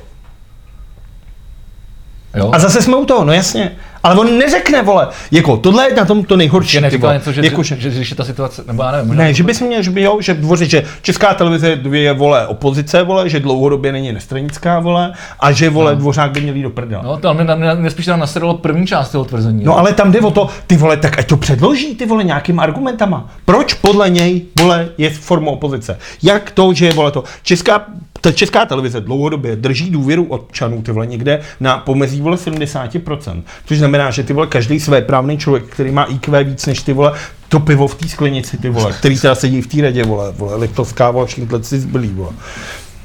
Jo. 2.35 2.49
A 2.53 2.59
zase 2.59 2.81
jsme 2.81 2.95
u 2.95 3.05
toho, 3.05 3.25
no 3.25 3.33
jasně. 3.33 3.75
Ale 4.07 4.19
on 4.19 4.37
neřekne, 4.37 4.81
vole, 4.81 5.07
jako 5.31 5.57
tohle 5.57 5.89
je 5.89 5.95
na 5.95 6.05
tom 6.05 6.23
to 6.23 6.37
nejhorší. 6.37 6.71
Že 6.71 6.77
ty 6.79 6.81
neříkal 6.81 7.13
něco, 7.13 7.31
že, 7.31 7.41
jako, 7.45 7.63
že, 7.63 7.75
že, 7.79 7.89
když 7.89 8.09
je 8.09 8.15
ta 8.15 8.23
situace, 8.23 8.63
nebo 8.67 8.83
já 8.83 8.91
nevím. 8.91 9.15
ne, 9.15 9.33
že 9.33 9.43
bys 9.43 9.61
měl, 9.61 9.81
že 9.81 9.91
by 9.91 10.01
jo, 10.01 10.17
že 10.21 10.33
dvořit, 10.33 10.69
že 10.69 10.83
česká 11.01 11.33
televize 11.33 11.79
je, 11.91 12.13
vole, 12.13 12.47
opozice, 12.47 13.03
vole, 13.03 13.29
že 13.29 13.39
dlouhodobě 13.39 13.91
není 13.91 14.11
nestranická, 14.11 14.79
vole, 14.79 15.13
a 15.39 15.51
že, 15.51 15.69
vole, 15.69 15.91
No. 15.93 15.99
dvořák 15.99 16.31
by 16.31 16.41
měl 16.41 16.55
jít 16.55 16.63
do 16.63 16.69
prdela. 16.69 17.03
No, 17.03 17.17
to 17.17 17.33
mě, 17.33 17.43
mě, 17.55 17.73
mě 17.75 17.89
spíš 17.89 18.05
tam 18.05 18.19
nasedalo 18.19 18.53
první 18.57 18.87
část 18.87 19.09
toho 19.09 19.25
tvrzení. 19.25 19.63
No 19.63 19.77
ale 19.77 19.93
tam 19.93 20.11
jde 20.11 20.19
o 20.21 20.31
to, 20.31 20.49
ty 20.67 20.77
vole, 20.77 20.97
tak 20.97 21.19
ať 21.19 21.27
to 21.27 21.37
předloží, 21.37 21.95
ty 21.95 22.05
vole, 22.05 22.23
nějakým 22.23 22.59
argumentama. 22.59 23.29
Proč 23.45 23.73
podle 23.73 24.09
něj, 24.09 24.41
vole, 24.61 24.89
je 24.97 25.09
formou 25.09 25.51
opozice? 25.51 25.97
Jak 26.23 26.51
to, 26.51 26.73
že 26.73 26.85
je, 26.85 26.93
vole, 26.93 27.11
to? 27.11 27.23
Česká, 27.43 27.85
ta 28.21 28.31
česká 28.31 28.65
televize 28.65 29.01
dlouhodobě 29.01 29.55
drží 29.55 29.89
důvěru 29.89 30.25
občanů, 30.29 30.81
ty 30.81 30.91
vole, 30.91 31.07
někde 31.07 31.39
na 31.59 31.77
pomezí, 31.77 32.21
vole, 32.21 32.37
70%. 32.37 33.43
Což 33.65 33.77
znamená, 33.77 33.96
že 34.11 34.23
ty 34.23 34.33
vole, 34.33 34.47
každý 34.47 34.79
své 34.79 35.01
právný 35.01 35.37
člověk, 35.37 35.65
který 35.65 35.91
má 35.91 36.03
IQ 36.03 36.43
víc 36.43 36.65
než 36.65 36.81
ty 36.81 36.93
vole, 36.93 37.13
to 37.49 37.59
pivo 37.59 37.87
v 37.87 37.95
té 37.95 38.07
sklenici, 38.07 38.57
ty 38.57 38.69
vole, 38.69 38.93
který 38.93 39.19
teda 39.19 39.35
sedí 39.35 39.61
v 39.61 39.67
té 39.67 39.81
radě, 39.81 40.03
vole, 40.03 40.31
vole, 40.31 40.55
Liptovská, 40.55 41.11
vole, 41.11 41.27
všichni 41.27 41.47
si 41.61 41.79
zbylí, 41.79 42.07
vole. 42.07 42.31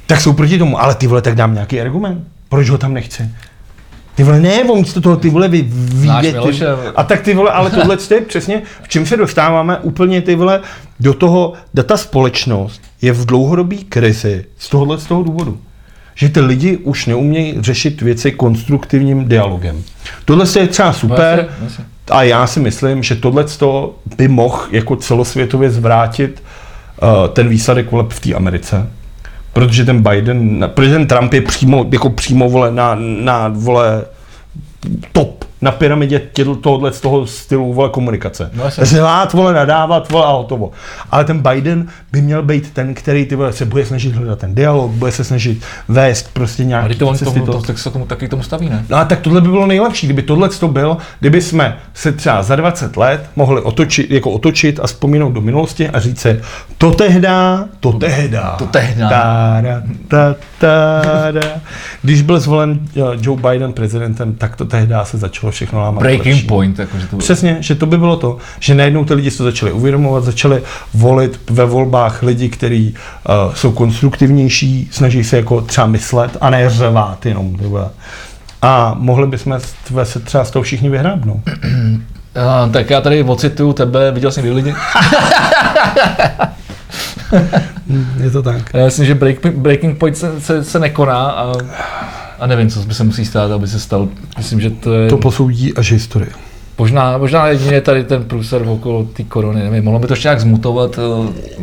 Tak 0.07 0.20
jsou 0.20 0.32
proti 0.32 0.59
tomu, 0.59 0.82
ale 0.82 0.95
ty 0.95 1.07
vole, 1.07 1.22
tak 1.22 1.34
dám 1.34 1.55
nějaký 1.55 1.80
argument. 1.80 2.24
Proč 2.49 2.70
ho 2.70 2.78
tam 2.78 2.95
nechci? 2.95 3.30
Ty 4.14 4.22
vole, 4.22 4.40
ne, 4.40 4.64
on 4.64 4.78
místo 4.78 5.01
toho 5.01 5.16
ty 5.16 5.30
vole 5.30 5.49
vy, 5.49 5.62
vyjde, 5.72 6.32
ty, 6.32 6.61
a 6.97 7.05
tak 7.05 7.20
ty 7.20 7.34
vole, 7.34 7.51
ale 7.51 7.70
tohle 7.70 7.99
je 8.14 8.20
přesně, 8.20 8.62
v 8.82 8.88
čem 8.88 9.07
se 9.07 9.16
dostáváme 9.16 9.78
úplně 9.78 10.22
ty 10.22 10.34
vole 10.34 10.61
do 11.01 11.14
toho, 11.14 11.53
data 11.74 11.97
společnost 11.97 12.82
je 13.03 13.12
v 13.12 13.26
dlouhodobé 13.26 13.76
krizi 13.76 14.45
z 14.59 14.68
tohohle 14.68 14.99
z 14.99 15.07
toho 15.07 15.22
důvodu. 15.22 15.59
Že 16.15 16.29
ty 16.29 16.41
lidi 16.41 16.77
už 16.77 17.07
neumějí 17.07 17.57
řešit 17.61 18.03
věci 18.03 18.33
konstruktivním 18.33 19.29
dialogem. 19.29 19.83
Tohle 20.25 20.47
je 20.59 20.67
třeba 20.67 20.93
super 20.93 21.49
a 22.11 22.23
já 22.23 22.47
si 22.47 22.61
myslím, 22.61 23.03
že 23.03 23.15
tohle 23.15 23.45
by 24.17 24.29
mohl 24.29 24.63
jako 24.71 24.97
celosvětově 24.97 25.71
zvrátit 25.71 26.43
uh, 27.03 27.29
ten 27.29 27.49
výsledek 27.49 27.91
voleb 27.91 28.11
v 28.11 28.21
té 28.21 28.35
Americe. 28.35 28.91
Protože 29.53 29.85
ten 29.85 30.03
Biden, 30.03 30.71
protože 30.75 30.91
ten 30.91 31.07
Trump 31.07 31.33
je 31.33 31.41
přímo, 31.41 31.87
jako 31.93 32.11
přímo 32.11 32.51
vole 32.51 32.73
na, 32.73 32.97
na 33.21 33.49
vole 33.49 34.05
top 35.13 35.45
na 35.63 35.71
pyramidě 35.71 36.21
tohohle 36.61 36.93
z 36.93 37.01
toho 37.01 37.27
stylu 37.27 37.73
vole 37.73 37.91
komunikace. 37.91 38.51
No. 38.55 38.65
Řvát, 38.69 39.33
vole, 39.33 39.55
nadávat, 39.55 40.13
vole 40.13 40.25
a 40.27 40.31
hotovo. 40.31 40.71
Ale 41.11 41.25
ten 41.25 41.39
Biden 41.39 41.87
by 42.13 42.23
měl 42.23 42.43
být 42.43 42.71
ten, 42.73 42.95
který 42.95 43.27
ty 43.27 43.37
vole, 43.37 43.53
se 43.53 43.65
bude 43.65 43.87
snažit 43.87 44.15
hledat 44.15 44.39
ten 44.39 44.55
dialog, 44.55 44.91
bude 44.91 45.13
se 45.13 45.25
snažit 45.25 45.63
vést 45.89 46.35
prostě 46.35 46.63
Ale 46.63 46.69
nějaký 46.69 46.95
to 46.95 47.09
on 47.09 47.17
cesty 47.17 47.35
tomu, 47.35 47.47
toho. 47.47 47.61
to, 47.61 47.67
tak 47.67 47.79
se 47.79 47.91
tomu 47.91 48.07
taky 48.07 48.29
tomu 48.29 48.43
staví, 48.43 48.69
ne? 48.69 48.85
No 48.89 48.97
a 48.97 49.05
tak 49.05 49.21
tohle 49.21 49.41
by 49.41 49.49
bylo 49.49 49.67
nejlepší, 49.67 50.07
kdyby 50.07 50.23
tohle 50.23 50.49
to 50.49 50.69
byl, 50.69 50.97
kdyby 51.21 51.41
jsme 51.41 51.79
se 51.95 52.13
třeba 52.13 52.43
za 52.43 52.57
20 52.57 52.97
let 52.97 53.31
mohli 53.37 53.61
otočit, 53.61 54.11
jako 54.11 54.31
otočit 54.31 54.81
a 54.83 54.87
vzpomínout 54.87 55.33
do 55.33 55.41
minulosti 55.41 55.89
a 55.89 56.01
říct 56.01 56.21
si, 56.21 56.41
to 56.79 56.91
tehda, 56.91 57.65
to 57.81 57.93
tehda. 57.93 58.55
To 58.59 58.67
tehda. 58.67 59.09
Táda, 59.09 59.83
ta, 60.09 60.35
táda. 60.59 61.41
Když 62.03 62.23
byl 62.23 62.41
zvolen 62.41 62.81
eh, 62.97 63.01
Joe 63.21 63.41
Biden 63.51 63.73
prezidentem, 63.73 64.35
tak 64.35 64.57
to 64.57 64.65
tehda 64.65 65.05
se 65.05 65.19
začalo 65.19 65.52
všechno 65.53 65.81
lámat. 65.81 66.01
Breaking 66.01 66.35
lepší. 66.35 66.47
point, 66.47 66.79
jakože 66.79 67.07
to 67.07 67.17
Přesně, 67.17 67.57
že 67.61 67.75
to 67.75 67.87
by 67.87 67.99
bylo 67.99 68.17
to, 68.17 68.39
že 68.61 68.75
najednou 68.75 69.05
ty 69.05 69.15
lidi 69.15 69.31
se 69.31 69.39
to 69.39 69.45
začali 69.45 69.73
uvědomovat, 69.73 70.25
začali 70.25 70.63
volit 70.95 71.41
ve 71.51 71.65
volbách 71.65 72.23
lidi, 72.23 72.49
kteří 72.49 72.95
uh, 73.49 73.55
jsou 73.55 73.73
konstruktivnější, 73.73 74.89
snaží 74.91 75.25
se 75.25 75.37
jako 75.37 75.61
třeba 75.61 75.87
myslet 75.87 76.37
a 76.41 76.51
ne 76.51 76.71
řvát 76.71 77.27
jenom. 77.27 77.57
vole. 77.57 77.89
A 78.63 78.95
mohli 78.99 79.27
bychom 79.27 79.61
se 80.03 80.21
třeba 80.21 80.45
z 80.45 80.51
toho 80.51 80.63
všichni 80.63 80.89
vyhrábnout. 80.89 81.41
A, 82.35 82.69
tak 82.73 82.91
já 82.91 83.01
tady 83.01 83.23
ocituju 83.23 83.73
tebe, 83.73 84.11
viděl 84.13 84.31
jsem 84.31 84.55
lidi. 84.55 84.75
Je 88.23 88.31
to 88.31 88.43
tak. 88.43 88.75
Já 88.75 88.85
myslím, 88.85 89.07
že 89.07 89.15
break, 89.15 89.47
breaking 89.47 89.99
point 89.99 90.17
se, 90.17 90.41
se, 90.41 90.65
se 90.65 90.79
nekoná 90.79 91.31
a, 91.31 91.53
a 92.43 92.47
nevím, 92.47 92.70
co 92.70 92.80
by 92.80 92.95
se 92.95 93.05
musí 93.05 93.24
stát, 93.24 93.51
aby 93.51 93.68
se 93.68 93.80
stal. 93.80 94.09
Myslím, 94.38 94.61
že 94.61 94.70
to 94.70 94.95
je... 94.95 95.09
To 95.09 95.16
posoudí 95.16 95.74
až 95.74 95.93
historie. 95.93 96.30
Možná, 96.78 97.18
možná 97.18 97.47
jedině 97.47 97.80
tady 97.80 98.05
ten 98.05 98.24
průser 98.24 98.62
okolo 98.68 99.05
té 99.05 99.24
korony, 99.24 99.62
nevím, 99.62 99.84
mohlo 99.84 100.01
by 100.01 100.07
to 100.07 100.12
ještě 100.12 100.28
nějak 100.28 100.40
zmutovat, 100.40 100.99
eh, 100.99 101.62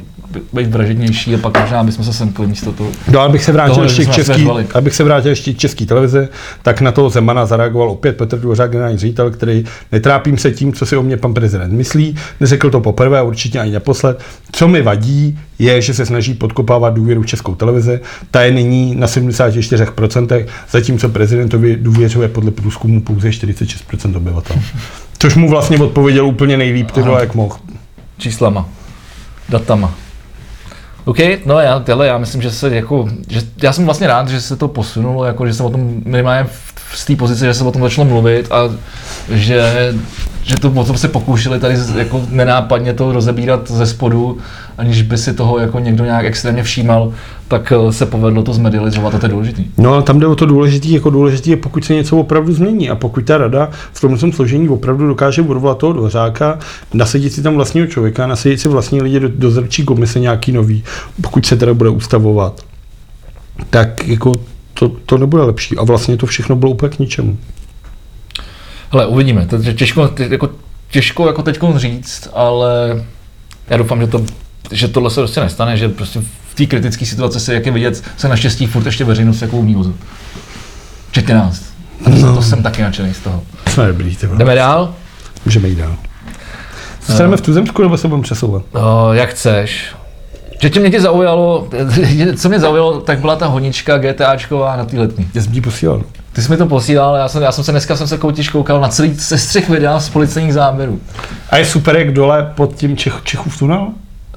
být 0.53 0.67
vražednější 0.67 1.35
a 1.35 1.37
pak 1.37 1.59
možná 1.61 1.83
bychom 1.83 2.05
se 2.05 2.13
semkli 2.13 2.47
místo 2.47 2.71
toho. 2.71 2.89
No, 3.11 3.19
abych 3.19 3.43
se 3.43 3.51
vrátil 3.51 3.75
Tohle 3.75 3.89
ještě 3.89 4.05
k 4.05 4.11
český, 4.11 4.47
abych 4.73 4.95
se 4.95 5.03
vrátil 5.03 5.29
ještě 5.29 5.53
k 5.53 5.57
český 5.57 5.85
televizi, 5.85 6.27
tak 6.61 6.81
na 6.81 6.91
toho 6.91 7.09
Zemana 7.09 7.45
zareagoval 7.45 7.89
opět 7.89 8.17
Petr 8.17 8.39
Dvořák, 8.39 8.71
generální 8.71 8.97
ředitel, 8.97 9.31
který 9.31 9.63
netrápím 9.91 10.37
se 10.37 10.51
tím, 10.51 10.73
co 10.73 10.85
si 10.85 10.97
o 10.97 11.03
mě 11.03 11.17
pan 11.17 11.33
prezident 11.33 11.73
myslí, 11.73 12.15
neřekl 12.39 12.69
to 12.69 12.79
poprvé, 12.79 13.21
určitě 13.21 13.59
ani 13.59 13.71
naposled. 13.71 14.19
Co 14.51 14.67
mi 14.67 14.81
vadí, 14.81 15.39
je, 15.59 15.81
že 15.81 15.93
se 15.93 16.05
snaží 16.05 16.33
podkopávat 16.33 16.93
důvěru 16.93 17.21
v 17.21 17.25
českou 17.25 17.55
televizi. 17.55 17.99
Ta 18.31 18.41
je 18.41 18.51
nyní 18.51 18.95
na 18.95 19.07
74%, 19.07 20.45
zatímco 20.71 21.09
prezidentovi 21.09 21.75
důvěřuje 21.75 22.27
podle 22.27 22.51
průzkumu 22.51 23.01
pouze 23.01 23.29
46% 23.29 24.17
obyvatel. 24.17 24.55
Což 25.19 25.35
mu 25.35 25.49
vlastně 25.49 25.77
odpověděl 25.77 26.25
úplně 26.25 26.57
nejlíp, 26.57 26.91
ty 26.91 27.01
vole, 27.01 27.21
jak 27.21 27.35
mohl. 27.35 27.55
Číslama, 28.17 28.69
datama. 29.49 29.93
OK, 31.05 31.19
no 31.45 31.59
já, 31.59 31.79
tyhle, 31.79 32.07
já 32.07 32.17
myslím, 32.17 32.41
že 32.41 32.51
se 32.51 32.75
jako, 32.75 33.07
že, 33.29 33.41
já 33.63 33.73
jsem 33.73 33.85
vlastně 33.85 34.07
rád, 34.07 34.27
že 34.27 34.41
se 34.41 34.55
to 34.55 34.67
posunulo, 34.67 35.25
jako, 35.25 35.47
že 35.47 35.53
se 35.53 35.63
o 35.63 35.69
tom 35.69 36.01
minimálně 36.05 36.43
v, 36.43 36.73
v 36.75 37.05
té 37.05 37.15
pozice, 37.15 37.45
že 37.45 37.53
se 37.53 37.63
o 37.63 37.71
tom 37.71 37.81
začalo 37.81 38.05
mluvit 38.05 38.51
a 38.51 38.69
že, 39.29 39.93
že 40.43 40.55
to 40.55 40.71
o 40.71 40.83
tom 40.83 40.97
se 40.97 41.07
pokoušeli 41.07 41.59
tady 41.59 41.75
jako 41.95 42.21
nenápadně 42.29 42.93
to 42.93 43.11
rozebírat 43.11 43.71
ze 43.71 43.85
spodu, 43.85 44.37
aniž 44.77 45.01
by 45.01 45.17
si 45.17 45.33
toho 45.33 45.59
jako 45.59 45.79
někdo 45.79 46.05
nějak 46.05 46.25
extrémně 46.25 46.63
všímal, 46.63 47.13
tak 47.47 47.73
eh, 47.75 47.93
se 47.93 48.05
povedlo 48.05 48.43
to 48.43 48.53
zmedializovat 48.53 49.15
a 49.15 49.19
to 49.19 49.25
je 49.25 49.29
důležitý. 49.29 49.65
No 49.77 49.93
ale 49.93 50.03
tam 50.03 50.19
jde 50.19 50.27
o 50.27 50.35
to 50.35 50.45
důležitý, 50.45 50.93
jako 50.93 51.09
důležitý 51.09 51.49
je, 51.49 51.57
pokud 51.57 51.85
se 51.85 51.93
něco 51.93 52.17
opravdu 52.17 52.53
změní 52.53 52.89
a 52.89 52.95
pokud 52.95 53.25
ta 53.25 53.37
rada 53.37 53.69
v 53.93 54.01
tom 54.01 54.31
složení 54.31 54.69
opravdu 54.69 55.07
dokáže 55.07 55.41
odvolat 55.41 55.77
toho 55.77 55.93
dvořáka, 55.93 56.59
nasadit 56.93 57.33
si 57.33 57.41
tam 57.41 57.55
vlastního 57.55 57.87
člověka, 57.87 58.27
nasadit 58.27 58.57
si 58.57 58.69
vlastní 58.69 59.01
lidi 59.01 59.19
do 59.19 59.29
dozorčí 59.29 59.85
komise 59.85 60.19
nějaký 60.19 60.51
nový, 60.51 60.83
pokud 61.21 61.45
se 61.45 61.55
teda 61.55 61.73
bude 61.73 61.89
ustavovat, 61.89 62.61
tak 63.69 64.07
jako 64.07 64.35
to, 64.73 64.89
to 65.05 65.17
nebude 65.17 65.43
lepší 65.43 65.77
a 65.77 65.83
vlastně 65.83 66.17
to 66.17 66.25
všechno 66.25 66.55
bylo 66.55 66.71
úplně 66.71 66.89
k 66.89 66.99
ničemu. 66.99 67.37
Hele, 68.91 69.07
uvidíme, 69.07 69.45
to 69.45 69.55
je 69.55 69.73
těžko, 69.73 70.09
jako, 70.29 70.49
těžko 70.91 71.27
jako 71.27 71.43
teď 71.43 71.59
říct, 71.75 72.29
ale 72.33 73.03
já 73.67 73.77
doufám, 73.77 74.01
že, 74.01 74.07
to, 74.07 74.25
že 74.71 74.87
tohle 74.87 75.09
se 75.09 75.21
prostě 75.21 75.39
nestane, 75.39 75.77
že 75.77 75.89
prostě 75.89 76.21
v 76.49 76.55
té 76.55 76.65
kritické 76.65 77.05
situaci 77.05 77.39
se, 77.39 77.53
jak 77.53 77.65
je 77.65 77.71
vidět, 77.71 78.03
se 78.17 78.27
naštěstí 78.27 78.67
furt 78.67 78.85
ještě 78.85 79.03
veřejnost 79.03 79.41
jako 79.41 79.57
umí 79.57 79.75
vozit. 79.75 79.95
Včetně 81.09 81.33
nás. 81.33 81.61
A 82.05 82.09
to, 82.09 82.35
to 82.35 82.41
jsem 82.41 82.63
taky 82.63 82.81
nadšený 82.81 83.13
z 83.13 83.19
toho. 83.19 83.43
Jsme 83.67 83.87
dobrý, 83.87 84.15
ty. 84.15 84.27
Jdeme 84.37 84.55
dál? 84.55 84.93
Můžeme 85.45 85.67
jít 85.67 85.77
dál. 85.77 85.95
Zůstaneme 87.05 87.37
v 87.37 87.41
tuzemsku 87.41 87.81
nebo 87.81 87.97
se 87.97 88.07
budeme 88.07 88.23
přesouvat? 88.23 88.63
O, 88.73 89.13
jak 89.13 89.29
chceš. 89.29 89.95
Že 90.61 90.69
tě 90.69 90.79
mě 90.79 90.91
tě 90.91 91.01
zaujalo, 91.01 91.67
co 92.35 92.49
mě 92.49 92.59
zaujalo, 92.59 93.01
tak 93.01 93.19
byla 93.19 93.35
ta 93.35 93.45
honička 93.45 93.97
GTAčková 93.97 94.75
na 94.75 94.85
té 94.85 94.99
letní. 94.99 95.29
Já 95.33 95.41
jsem 95.41 95.51
ti 95.51 95.61
posílal. 95.61 96.03
Ty 96.33 96.41
jsi 96.41 96.51
mi 96.51 96.57
to 96.57 96.65
posílal, 96.65 97.15
já 97.15 97.27
jsem, 97.27 97.41
já 97.41 97.51
jsem 97.51 97.63
se 97.63 97.71
dneska 97.71 97.95
jsem 97.95 98.07
se 98.07 98.17
koutiš 98.17 98.49
koukal 98.49 98.81
na 98.81 98.87
celý 98.87 99.15
sestřih 99.15 99.69
videa 99.69 99.99
z 99.99 100.09
policejních 100.09 100.53
záběrů. 100.53 100.99
A 101.49 101.57
je 101.57 101.65
super, 101.65 101.95
jak 101.97 102.13
dole 102.13 102.51
pod 102.55 102.75
tím 102.75 102.97
Čech, 102.97 103.13
Čechův 103.23 103.59
tunel? 103.59 103.87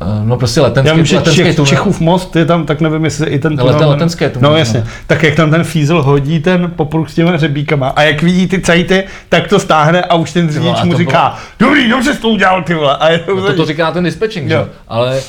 Eh, 0.00 0.04
No 0.24 0.36
prostě 0.36 0.60
letenský, 0.60 0.88
Já 0.88 0.94
vím, 0.94 1.04
že 1.04 1.16
letenský 1.16 1.42
Čech, 1.44 1.56
tunel. 1.56 1.66
Čechův 1.68 2.00
most 2.00 2.36
je 2.36 2.44
tam, 2.46 2.66
tak 2.66 2.80
nevím, 2.80 3.04
jestli 3.04 3.26
i 3.26 3.38
ten 3.38 3.52
Ale 3.60 3.62
tunel. 3.72 3.78
ten 3.78 3.88
letenský 3.88 4.24
tunel, 4.24 4.50
No 4.50 4.50
no. 4.50 4.56
jasně. 4.56 4.84
Tak 5.06 5.22
jak 5.22 5.34
tam 5.34 5.50
ten 5.50 5.64
fízel 5.64 6.02
hodí 6.02 6.40
ten 6.40 6.72
popruh 6.76 7.10
s 7.10 7.14
těma 7.14 7.36
řebíkama 7.36 7.88
a 7.88 8.02
jak 8.02 8.22
vidí 8.22 8.46
ty 8.48 8.60
cajty, 8.60 9.04
tak 9.28 9.48
to 9.48 9.58
stáhne 9.58 10.02
a 10.02 10.14
už 10.14 10.32
ten 10.32 10.52
řidič 10.52 10.82
mu 10.84 10.96
říká, 10.96 11.38
dobrý, 11.58 11.88
dobře 11.88 12.14
jsi 12.14 12.20
to 12.20 12.28
udělal, 12.28 12.62
ty 12.62 12.74
vole. 12.74 12.96
A 12.96 13.08
je 13.08 13.18
to, 13.18 13.36
No 13.36 13.42
to, 13.42 13.52
to 13.52 13.66
říká 13.66 13.90
ten? 13.92 14.06
Jo. 14.06 14.12
jo? 14.46 14.66
Ale 14.88 15.20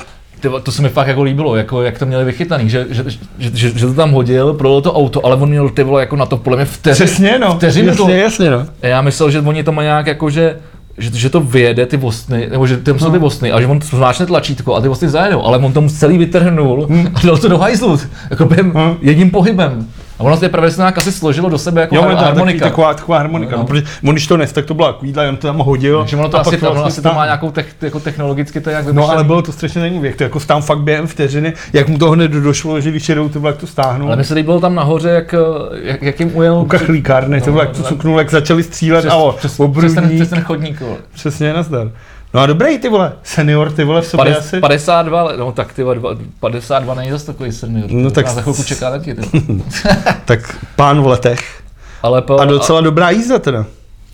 to 0.63 0.71
se 0.71 0.81
mi 0.81 0.89
fakt 0.89 1.07
jako 1.07 1.23
líbilo, 1.23 1.55
jako 1.55 1.81
jak 1.81 1.99
to 1.99 2.05
měli 2.05 2.25
vychytaný, 2.25 2.69
že, 2.69 2.85
že, 2.89 3.03
že, 3.39 3.51
že, 3.53 3.69
že 3.79 3.85
to 3.87 3.93
tam 3.93 4.11
hodil, 4.11 4.53
projelo 4.53 4.81
to 4.81 4.93
auto, 4.93 5.25
ale 5.25 5.35
on 5.35 5.49
měl 5.49 5.69
ty 5.69 5.83
vole 5.83 6.01
jako 6.01 6.15
na 6.15 6.25
to 6.25 6.37
podle 6.37 6.57
mě 6.57 6.65
vteřin, 6.65 7.05
Přesně, 7.07 7.39
no. 7.39 7.55
vteřinu 7.55 7.87
jasně, 7.87 8.05
to. 8.05 8.09
jasně, 8.11 8.49
no. 8.51 8.65
Já 8.81 9.01
myslel, 9.01 9.31
že 9.31 9.41
oni 9.41 9.63
to 9.63 9.71
mají 9.71 9.85
nějak 9.85 10.07
jako, 10.07 10.29
že 10.29 10.55
že, 10.97 11.09
že 11.13 11.29
to 11.29 11.39
vyjede 11.41 11.85
ty 11.85 11.97
vostny, 11.97 12.47
nebo 12.51 12.67
že 12.67 12.77
tam 12.77 12.99
jsou 12.99 13.11
ty 13.11 13.17
vostny, 13.17 13.51
a 13.51 13.61
že 13.61 13.67
on 13.67 13.81
zmáčne 13.81 14.25
tlačítko 14.25 14.75
a 14.75 14.81
ty 14.81 14.87
vostny 14.87 15.09
zajedou, 15.09 15.41
ale 15.41 15.57
on 15.57 15.73
tomu 15.73 15.89
celý 15.89 16.17
vytrhnul 16.17 16.87
a 17.15 17.19
dal 17.25 17.37
to 17.37 17.47
do 17.47 17.57
hajzlu, 17.57 17.99
jako 18.29 18.45
během 18.45 18.71
Hmm. 18.71 18.95
jedním 19.01 19.29
pohybem. 19.31 19.87
A 20.19 20.23
ono 20.23 20.37
ty 20.37 20.49
pravdy 20.49 20.71
se 20.71 20.81
nějak 20.81 20.97
asi 20.97 21.11
složilo 21.11 21.49
do 21.49 21.57
sebe 21.57 21.81
jako 21.81 21.95
Jo, 21.95 22.01
har- 22.01 22.07
to 22.09 22.15
takový- 22.15 22.25
harmonika. 22.25 22.65
taková, 22.65 22.93
taková 22.93 23.17
harmonika, 23.17 23.51
No, 23.51 23.57
no, 23.57 23.63
no. 23.63 23.67
protože 23.67 23.83
on 24.07 24.11
když 24.15 24.27
to 24.27 24.37
nes, 24.37 24.51
tak 24.51 24.65
to 24.65 24.73
byla 24.73 24.93
kvídla, 24.93 25.23
jen 25.23 25.37
to 25.37 25.47
tam 25.47 25.57
hodil. 25.57 25.99
Takže 25.99 26.17
ono 26.17 26.29
to 26.29 26.39
asi, 26.39 26.49
pak 26.49 26.59
to, 26.59 26.65
vlastně 26.65 26.83
asi 26.87 27.01
to 27.01 27.13
má 27.13 27.25
nějakou 27.25 27.51
tech, 27.51 27.75
jako 27.81 27.99
technologicky 27.99 28.61
to 28.61 28.69
jak 28.69 28.85
No 28.85 28.87
vymyšlený. 28.87 29.13
ale 29.15 29.23
bylo 29.23 29.41
to 29.41 29.51
strašně 29.51 29.81
zajímavé, 29.81 30.07
jak 30.07 30.15
to 30.15 30.23
jako 30.23 30.39
stám 30.39 30.61
fakt 30.61 30.79
během 30.79 31.07
vteřiny, 31.07 31.53
jak 31.73 31.87
mu 31.87 31.97
to 31.97 32.11
hned 32.11 32.31
došlo, 32.31 32.81
že 32.81 32.89
když 32.91 33.09
jedou 33.09 33.29
ty 33.29 33.39
vlak 33.39 33.57
to 33.57 33.67
stáhnou. 33.67 34.07
Ale 34.07 34.15
mi 34.15 34.23
se 34.23 34.33
líbilo 34.33 34.59
tam 34.59 34.75
nahoře, 34.75 35.09
jak, 35.09 35.35
jak, 35.83 36.01
jak 36.01 36.19
jim 36.19 36.31
ujel 36.37 36.55
u 36.57 36.65
kachlíkárny, 36.65 37.41
ty 37.41 37.47
No, 37.49 37.53
vlak 37.53 37.69
to 37.69 37.81
no, 37.81 37.87
cuknul, 37.87 38.19
jak 38.19 38.31
začali 38.31 38.63
střílet 38.63 38.99
přes, 38.99 39.11
a 39.11 39.15
o, 39.15 39.31
přes, 39.31 39.59
přes, 39.77 39.93
ten, 39.93 40.09
přes 40.15 40.29
ten 40.29 40.41
chodník. 40.41 40.81
Přesně, 41.13 41.53
nazdar. 41.53 41.87
No 42.33 42.39
a 42.41 42.45
dobrý 42.45 42.77
ty 42.77 42.89
vole, 42.89 43.13
senior 43.23 43.71
ty 43.71 43.83
vole 43.83 44.01
v 44.01 44.05
sobě 44.07 44.25
Pades, 44.25 44.45
asi. 44.45 44.59
52, 44.59 45.23
let, 45.23 45.37
no 45.39 45.51
tak 45.51 45.73
ty 45.73 45.83
vole, 45.83 45.95
dva- 45.95 46.17
52 46.39 46.93
není 46.95 47.11
zase 47.11 47.25
takový 47.25 47.51
senior. 47.51 47.91
No 47.91 48.11
tak 48.11 48.27
za 48.29 48.41
chvilku 48.41 48.63
čeká 48.63 48.91
taky. 48.91 49.13
Ty. 49.13 49.29
Tak 50.25 50.55
pán 50.75 51.01
v 51.01 51.07
letech. 51.07 51.61
Ale, 52.03 52.21
po, 52.21 52.39
A 52.39 52.45
docela 52.45 52.81
dobrá 52.81 53.09
jízda 53.09 53.39
teda. 53.39 53.65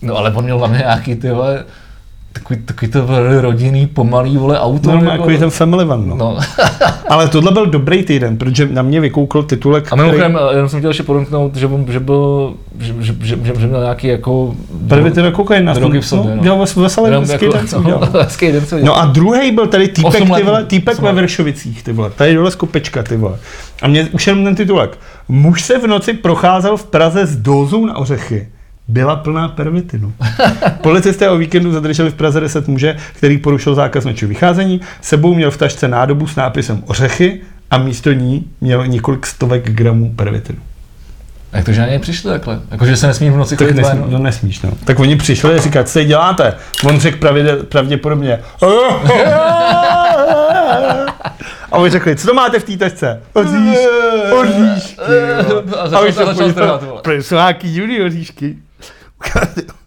No 0.02 0.16
ale 0.16 0.30
on 0.32 0.44
měl 0.44 0.58
hlavně 0.58 0.78
nějaký 0.78 1.16
ty 1.16 1.30
vole, 1.30 1.64
takový, 2.32 2.60
takový 2.64 2.90
to 2.90 3.06
rodinný, 3.40 3.86
pomalý 3.86 4.36
vole 4.36 4.60
auto. 4.60 4.90
No, 4.90 4.96
jako, 4.96 5.10
jako 5.10 5.30
je 5.30 5.38
ten 5.38 5.50
family 5.50 5.84
van, 5.84 6.08
no. 6.08 6.16
no. 6.16 6.38
Ale 7.08 7.28
tohle 7.28 7.52
byl 7.52 7.66
dobrý 7.66 8.02
týden, 8.02 8.36
protože 8.36 8.68
na 8.68 8.82
mě 8.82 9.00
vykoukl 9.00 9.42
titulek, 9.42 9.92
A 9.92 9.96
mimochodem, 9.96 10.38
eh, 10.50 10.54
jenom 10.54 10.68
jsem 10.68 10.80
chtěl 10.80 10.90
ještě 10.90 11.02
podotknout, 11.02 11.56
že, 11.56 11.70
že 11.88 12.00
byl, 12.00 12.54
že, 12.78 12.94
že, 13.00 13.14
že, 13.20 13.38
že, 13.42 13.52
že 13.60 13.66
měl 13.66 13.80
nějaký 13.80 14.06
jako... 14.06 14.54
První 14.88 15.10
teda 15.10 15.30
kokain 15.30 15.64
na 15.64 15.74
Drogy 15.74 16.00
v 16.00 16.06
sobě, 16.06 16.36
no. 16.36 16.42
Dělal 16.42 16.58
ves- 16.58 16.80
veselý 16.82 17.06
jenom 17.06 17.24
hezký 17.24 17.44
jako, 17.44 17.56
den 17.56 17.68
jsem 17.68 17.82
dělal. 17.86 18.08
no, 18.14 18.20
hezký 18.20 18.52
den 18.52 18.64
No 18.82 18.98
a 18.98 19.06
druhý 19.06 19.52
byl 19.52 19.66
tady 19.66 19.88
týpek, 19.88 20.34
ty 20.36 20.42
vole, 20.42 20.64
týpek 20.64 20.98
ve. 20.98 21.12
Vršovicích, 21.12 21.82
ty 21.82 21.92
vole. 21.92 22.10
Tady 22.10 22.34
dole 22.34 22.50
z 22.50 22.54
kopečka, 22.54 23.02
ty 23.02 23.16
vole. 23.16 23.38
A 23.82 23.88
mě 23.88 24.08
už 24.12 24.26
jenom 24.26 24.44
ten 24.44 24.54
titulek. 24.54 24.98
Muž 25.28 25.62
se 25.62 25.78
v 25.78 25.86
noci 25.86 26.12
procházel 26.12 26.76
v 26.76 26.84
Praze 26.84 27.26
s 27.26 27.36
dózou 27.36 27.86
na 27.86 27.96
ořechy. 27.96 28.48
Byla 28.90 29.16
plná 29.16 29.48
pervitinu. 29.48 30.12
Policisté 30.82 31.28
o 31.30 31.36
víkendu 31.38 31.72
zadrželi 31.72 32.10
v 32.10 32.14
Praze 32.14 32.40
10 32.40 32.68
muže, 32.68 32.96
který 33.12 33.38
porušil 33.38 33.74
zákaz 33.74 34.04
nočního 34.04 34.28
vycházení. 34.28 34.80
Sebou 35.00 35.34
měl 35.34 35.50
v 35.50 35.56
tašce 35.56 35.88
nádobu 35.88 36.26
s 36.26 36.36
nápisem 36.36 36.82
ořechy 36.86 37.40
a 37.70 37.78
místo 37.78 38.12
ní 38.12 38.44
měl 38.60 38.86
několik 38.86 39.26
stovek 39.26 39.70
gramů 39.70 40.12
pervitinu. 40.16 40.58
Jak 41.52 41.64
to, 41.64 41.72
že 41.72 41.80
na 41.80 41.86
něj 41.86 41.98
přišli 41.98 42.30
takhle? 42.30 42.60
Jako, 42.70 42.86
že 42.86 42.96
se 42.96 43.06
nesmí 43.06 43.30
v 43.30 43.36
noci 43.36 43.56
Tak 43.56 43.70
nesmí, 43.70 44.00
no 44.08 44.18
nesmíš, 44.18 44.62
no. 44.62 44.72
Tak 44.84 44.98
oni 44.98 45.16
přišli 45.16 45.54
a 45.54 45.58
říkají, 45.60 45.86
co 45.86 45.92
tady 45.94 46.04
děláte? 46.06 46.54
On 46.84 47.00
řekl 47.00 47.18
pravdě, 47.18 47.56
pravděpodobně. 47.56 48.38
A 51.72 51.76
oni 51.78 51.90
řekli, 51.90 52.16
co 52.16 52.26
to 52.28 52.34
máte 52.34 52.58
v 52.58 52.64
té 52.64 52.76
tašce? 52.76 53.20
Oříš, 53.32 53.78
oříšky. 54.40 55.00
jo. 55.50 55.62
A 55.78 55.82
A 55.82 55.88
se 55.88 56.12
začal 56.12 56.26
podívali, 56.26 56.52
trhat, 56.54 56.82
vole. 56.82 57.02
"Pro- 57.02 57.22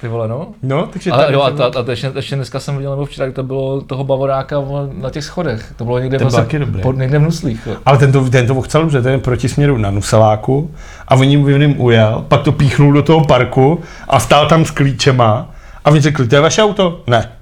Ty 0.00 0.08
vole, 0.08 0.28
no. 0.28 0.48
No, 0.62 0.86
takže 0.86 1.10
Ale 1.10 1.32
jo, 1.32 1.42
a, 1.42 1.50
to 1.50 1.56
ta, 1.56 1.80
a 1.80 1.82
to 1.82 1.90
ještě, 1.90 2.12
ještě, 2.14 2.36
dneska 2.36 2.60
jsem 2.60 2.76
viděl, 2.76 2.90
nebo 2.90 3.04
včera, 3.06 3.32
to 3.32 3.42
bylo 3.42 3.80
toho 3.80 4.04
bavoráka 4.04 4.56
na 4.92 5.10
těch 5.10 5.24
schodech. 5.24 5.72
To 5.76 5.84
bylo 5.84 5.98
někde, 5.98 6.18
Ten 6.18 6.28
vlastně 6.28 6.58
dobrý. 6.58 6.82
pod, 6.82 6.96
někde 6.96 7.18
v 7.18 7.22
Nuslích. 7.22 7.66
jo. 7.66 7.76
ale 7.86 7.98
ten 7.98 8.12
to, 8.12 8.30
ten 8.30 8.46
to 8.46 8.54
ochcel 8.54 8.80
dobře, 8.80 9.02
ten 9.02 9.12
je 9.12 9.18
proti 9.18 9.48
směru 9.48 9.78
na 9.78 9.90
Nuseláku 9.90 10.70
a 11.08 11.14
oni 11.14 11.36
mu 11.36 11.48
ním 11.48 11.80
ujel, 11.80 12.24
pak 12.28 12.42
to 12.42 12.52
píchnul 12.52 12.92
do 12.92 13.02
toho 13.02 13.24
parku 13.24 13.80
a 14.08 14.20
stál 14.20 14.48
tam 14.48 14.64
s 14.64 14.70
klíčema 14.70 15.50
a 15.84 15.90
oni 15.90 16.00
řekli, 16.00 16.28
to 16.28 16.34
je 16.34 16.40
vaše 16.40 16.62
auto? 16.62 17.02
Ne. 17.06 17.32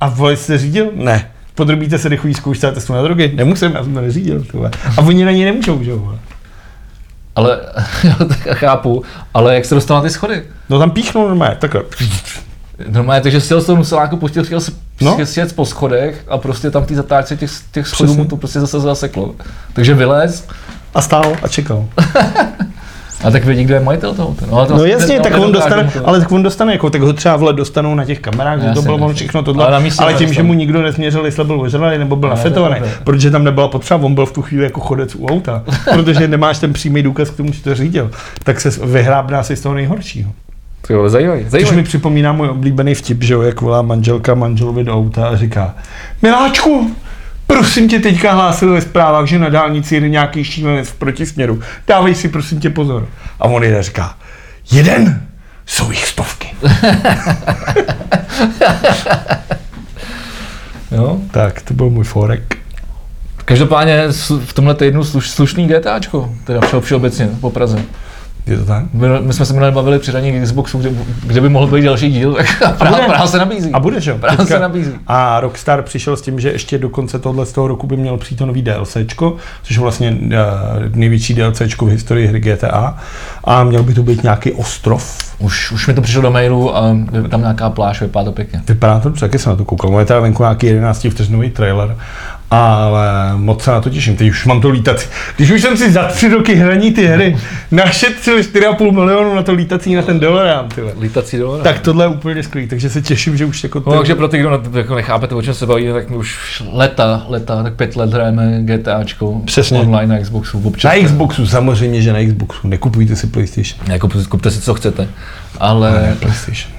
A 0.00 0.08
vole, 0.08 0.36
jste 0.36 0.58
řídil? 0.58 0.86
Ne. 0.94 1.30
Podrobíte 1.54 1.98
se 1.98 2.08
rychlý 2.08 2.34
zkoušce 2.34 2.68
a 2.68 2.70
testu 2.70 2.92
na 2.92 3.02
drogy? 3.02 3.32
Nemusím, 3.34 3.72
já 3.74 3.84
jsem 3.84 3.94
to 3.94 4.00
neřídil. 4.00 4.44
Tyhle. 4.44 4.70
A 4.96 5.00
oni 5.02 5.24
na 5.24 5.30
ní 5.30 5.44
nemůžou, 5.44 5.82
že 5.82 5.90
jo? 5.90 6.18
Ale, 7.36 7.60
tak 8.28 8.38
chápu, 8.58 9.02
ale 9.34 9.54
jak 9.54 9.64
se 9.64 9.74
dostal 9.74 9.96
na 9.96 10.02
ty 10.02 10.10
schody? 10.10 10.42
No 10.68 10.78
tam 10.78 10.90
píchnul 10.90 11.28
normálně, 11.28 11.56
takhle. 11.56 11.82
Normálně, 12.88 13.20
takže 13.22 13.40
si 13.40 13.54
z 13.60 13.64
toho 13.66 13.76
Nuseláku 13.78 14.16
pustil, 14.16 14.44
chtěl 14.44 14.60
se 14.60 14.72
No. 15.00 15.16
no. 15.18 15.26
sjet 15.26 15.56
po 15.56 15.66
schodech 15.66 16.24
a 16.28 16.38
prostě 16.38 16.70
tam 16.70 16.82
v 16.84 16.86
té 16.86 16.94
zatáčce 16.94 17.36
těch, 17.36 17.50
těch 17.72 17.88
schodů 17.88 18.06
Přesně. 18.08 18.22
mu 18.22 18.28
to 18.28 18.36
prostě 18.36 18.60
zase 18.60 18.80
zaseklo. 18.80 19.34
Takže 19.72 19.94
vylez 19.94 20.46
A 20.94 21.02
stál 21.02 21.32
a 21.42 21.48
čekal. 21.48 21.84
a 23.24 23.30
tak 23.30 23.44
vědí, 23.44 23.64
kdo 23.64 23.74
je 23.74 23.80
majitel 23.80 24.14
toho. 24.14 24.34
No, 24.50 24.56
ale 24.58 24.66
to 24.66 24.72
No 24.72 24.78
vlastně- 24.78 24.92
jasně, 24.92 25.18
no, 25.18 25.24
tak 25.24 25.38
on 25.38 25.52
dostane, 25.52 25.90
to. 25.92 26.08
ale 26.08 26.20
tak 26.20 26.32
on 26.32 26.42
dostane, 26.42 26.72
jako, 26.72 26.90
tak 26.90 27.00
ho 27.02 27.12
třeba 27.12 27.36
vole 27.36 27.52
dostanou 27.52 27.94
na 27.94 28.04
těch 28.04 28.20
kamerách, 28.20 28.60
že 28.62 28.70
to 28.74 28.82
bylo 28.82 28.96
on 28.96 29.14
všechno 29.14 29.42
tohle, 29.42 29.66
Ale 29.66 29.90
ale, 29.98 30.14
tím, 30.14 30.32
že 30.32 30.42
mu 30.42 30.54
nikdo 30.54 30.82
nesměřil, 30.82 31.24
jestli 31.24 31.44
byl 31.44 31.60
ožralý 31.60 31.98
nebo 31.98 32.16
byl 32.16 32.28
nafetovaný, 32.28 32.76
protože 33.04 33.30
tam 33.30 33.44
nebyla 33.44 33.68
potřeba, 33.68 34.00
on 34.04 34.14
byl 34.14 34.26
v 34.26 34.32
tu 34.32 34.42
chvíli 34.42 34.64
jako 34.64 34.80
chodec 34.80 35.14
u 35.14 35.26
auta, 35.26 35.62
protože 35.94 36.28
nemáš 36.28 36.58
ten 36.58 36.72
přímý 36.72 37.02
důkaz 37.02 37.30
k 37.30 37.36
tomu, 37.36 37.52
že 37.52 37.62
to 37.62 37.74
řídil, 37.74 38.10
tak 38.44 38.60
se 38.60 38.70
vyhrábná 38.86 39.42
si 39.42 39.56
z 39.56 39.60
toho 39.60 39.74
nejhoršího. 39.74 40.30
Ty 40.86 40.94
vole, 40.94 41.10
zajímavý, 41.10 41.42
Což 41.42 41.50
zajímavý. 41.50 41.76
mi 41.76 41.82
připomíná 41.82 42.32
můj 42.32 42.48
oblíbený 42.48 42.94
vtip, 42.94 43.22
že 43.22 43.34
jo, 43.34 43.42
jak 43.42 43.60
volá 43.60 43.82
manželka 43.82 44.34
manželovi 44.34 44.84
do 44.84 44.94
auta 44.94 45.26
a 45.28 45.36
říká, 45.36 45.74
Miláčku, 46.22 46.90
prosím 47.46 47.88
tě, 47.88 48.00
teďka 48.00 48.32
hlásili 48.32 48.72
ve 48.72 48.80
zprávách, 48.80 49.26
že 49.26 49.38
na 49.38 49.48
dálnici 49.48 49.94
jede 49.94 50.08
nějaký 50.08 50.44
šílenec 50.44 50.88
v 50.88 50.94
protisměru. 50.94 51.60
Dávej 51.86 52.14
si 52.14 52.28
prosím 52.28 52.60
tě 52.60 52.70
pozor. 52.70 53.08
A 53.40 53.44
on 53.44 53.62
jde 53.62 53.82
říká, 53.82 54.14
jeden, 54.72 55.26
jsou 55.66 55.90
jich 55.90 56.06
stovky. 56.06 56.48
Jo. 60.90 61.18
Tak, 61.30 61.62
to 61.62 61.74
byl 61.74 61.90
můj 61.90 62.04
forek. 62.04 62.56
Každopádně 63.44 64.08
v 64.44 64.52
tomhle 64.52 64.74
týdnu 64.74 65.04
sluš, 65.04 65.30
slušný 65.30 65.68
GTAčko, 65.68 66.34
teda 66.44 66.60
všeobecně 66.80 67.28
po 67.40 67.50
Praze. 67.50 67.78
Je 68.46 68.58
to 68.58 68.64
tak? 68.64 68.84
My, 68.92 69.06
my 69.20 69.32
jsme 69.32 69.44
se 69.46 69.52
minule 69.52 69.72
bavili 69.72 69.98
při 69.98 70.10
hraní 70.10 70.42
Xboxu, 70.42 70.78
kde, 70.78 70.90
kde 71.26 71.40
by 71.40 71.48
mohl 71.48 71.66
být 71.66 71.84
další 71.84 72.12
díl, 72.12 72.36
tak 72.58 72.78
bude. 72.78 73.02
Praha 73.06 73.26
se 73.26 73.38
nabízí. 73.38 73.70
A 73.72 73.80
bude, 73.80 74.00
že 74.00 74.10
jo? 74.10 74.18
Teďka- 74.28 74.46
se 74.46 74.58
nabízí. 74.58 74.92
A 75.06 75.40
Rockstar 75.40 75.82
přišel 75.82 76.16
s 76.16 76.22
tím, 76.22 76.40
že 76.40 76.52
ještě 76.52 76.78
do 76.78 76.88
konce 76.88 77.18
tohle 77.18 77.46
z 77.46 77.52
toho 77.52 77.68
roku 77.68 77.86
by 77.86 77.96
měl 77.96 78.16
přijít 78.16 78.38
to 78.38 78.46
nový 78.46 78.62
DLCčko, 78.62 79.36
což 79.62 79.76
je 79.76 79.82
vlastně 79.82 80.10
uh, 80.10 80.26
největší 80.94 81.34
DLCčko 81.34 81.86
v 81.86 81.88
historii 81.88 82.26
hry 82.26 82.40
GTA. 82.40 82.96
A 83.44 83.64
měl 83.64 83.82
by 83.82 83.94
to 83.94 84.02
být 84.02 84.22
nějaký 84.22 84.52
ostrov. 84.52 85.34
Už, 85.38 85.72
už 85.72 85.86
mi 85.86 85.94
to 85.94 86.02
přišlo 86.02 86.22
do 86.22 86.30
mailu 86.30 86.76
a 86.76 86.96
tam 87.30 87.40
nějaká 87.40 87.70
pláž, 87.70 88.00
vypadá 88.00 88.24
to 88.24 88.32
pěkně. 88.32 88.62
Vypadá 88.68 89.00
to 89.00 89.08
dobře, 89.08 89.20
taky 89.26 89.38
jsem 89.38 89.50
na 89.50 89.56
to 89.56 89.64
koukal. 89.64 89.90
Máme 89.90 90.04
teda 90.04 90.20
venku 90.20 90.42
nějaký 90.42 90.66
11 90.66 91.06
vteřinový 91.10 91.50
trailer, 91.50 91.96
ale 92.50 93.32
moc 93.36 93.62
se 93.62 93.70
na 93.70 93.80
to 93.80 93.90
těším. 93.90 94.16
Teď 94.16 94.30
už 94.30 94.44
mám 94.46 94.60
to 94.60 94.68
lítací. 94.68 95.06
Když 95.36 95.50
už 95.50 95.62
jsem 95.62 95.76
si 95.76 95.92
za 95.92 96.02
tři 96.08 96.28
roky 96.28 96.54
hraní 96.54 96.92
ty 96.92 97.06
hry 97.06 97.36
našetřil 97.70 98.38
4,5 98.38 98.92
milionu 98.92 99.34
na 99.34 99.42
to 99.42 99.52
lítací 99.52 99.94
na 99.94 100.02
ten 100.02 100.20
dolarám, 100.20 100.68
ty 100.68 100.80
vole. 100.80 100.92
Lítací 101.00 101.38
dolar. 101.38 101.62
tak 101.62 101.80
tohle 101.80 102.04
je 102.04 102.08
úplně 102.08 102.42
skvělý, 102.42 102.68
takže 102.68 102.90
se 102.90 103.02
těším, 103.02 103.36
že 103.36 103.44
už 103.44 103.62
jako 103.64 103.82
No, 103.86 103.96
takže 103.98 104.14
pro 104.14 104.28
ty, 104.28 104.38
kdo 104.38 104.62
jako 104.74 104.94
nechápete, 104.94 105.34
o 105.34 105.42
čem 105.42 105.54
se 105.54 105.66
bavíme, 105.66 105.92
tak 105.92 106.10
my 106.10 106.16
už 106.16 106.62
leta, 106.72 107.26
leta, 107.28 107.62
tak 107.62 107.74
pět 107.74 107.96
let 107.96 108.12
hrajeme 108.12 108.58
GTAčko 108.60 109.40
Přesně. 109.44 109.78
online 109.80 110.14
na 110.16 110.22
Xboxu. 110.22 110.60
Občas 110.64 110.92
Na 110.94 111.04
Xboxu, 111.06 111.46
samozřejmě, 111.46 112.02
že 112.02 112.12
na 112.12 112.18
Xboxu. 112.26 112.68
Nekupujte 112.68 113.16
si 113.16 113.26
PlayStation. 113.26 113.92
Jako 113.92 114.08
kupte 114.28 114.50
si, 114.50 114.60
co 114.60 114.74
chcete. 114.74 115.08
Ale, 115.60 115.90
Ne, 115.92 116.16
PlayStation. 116.20 116.72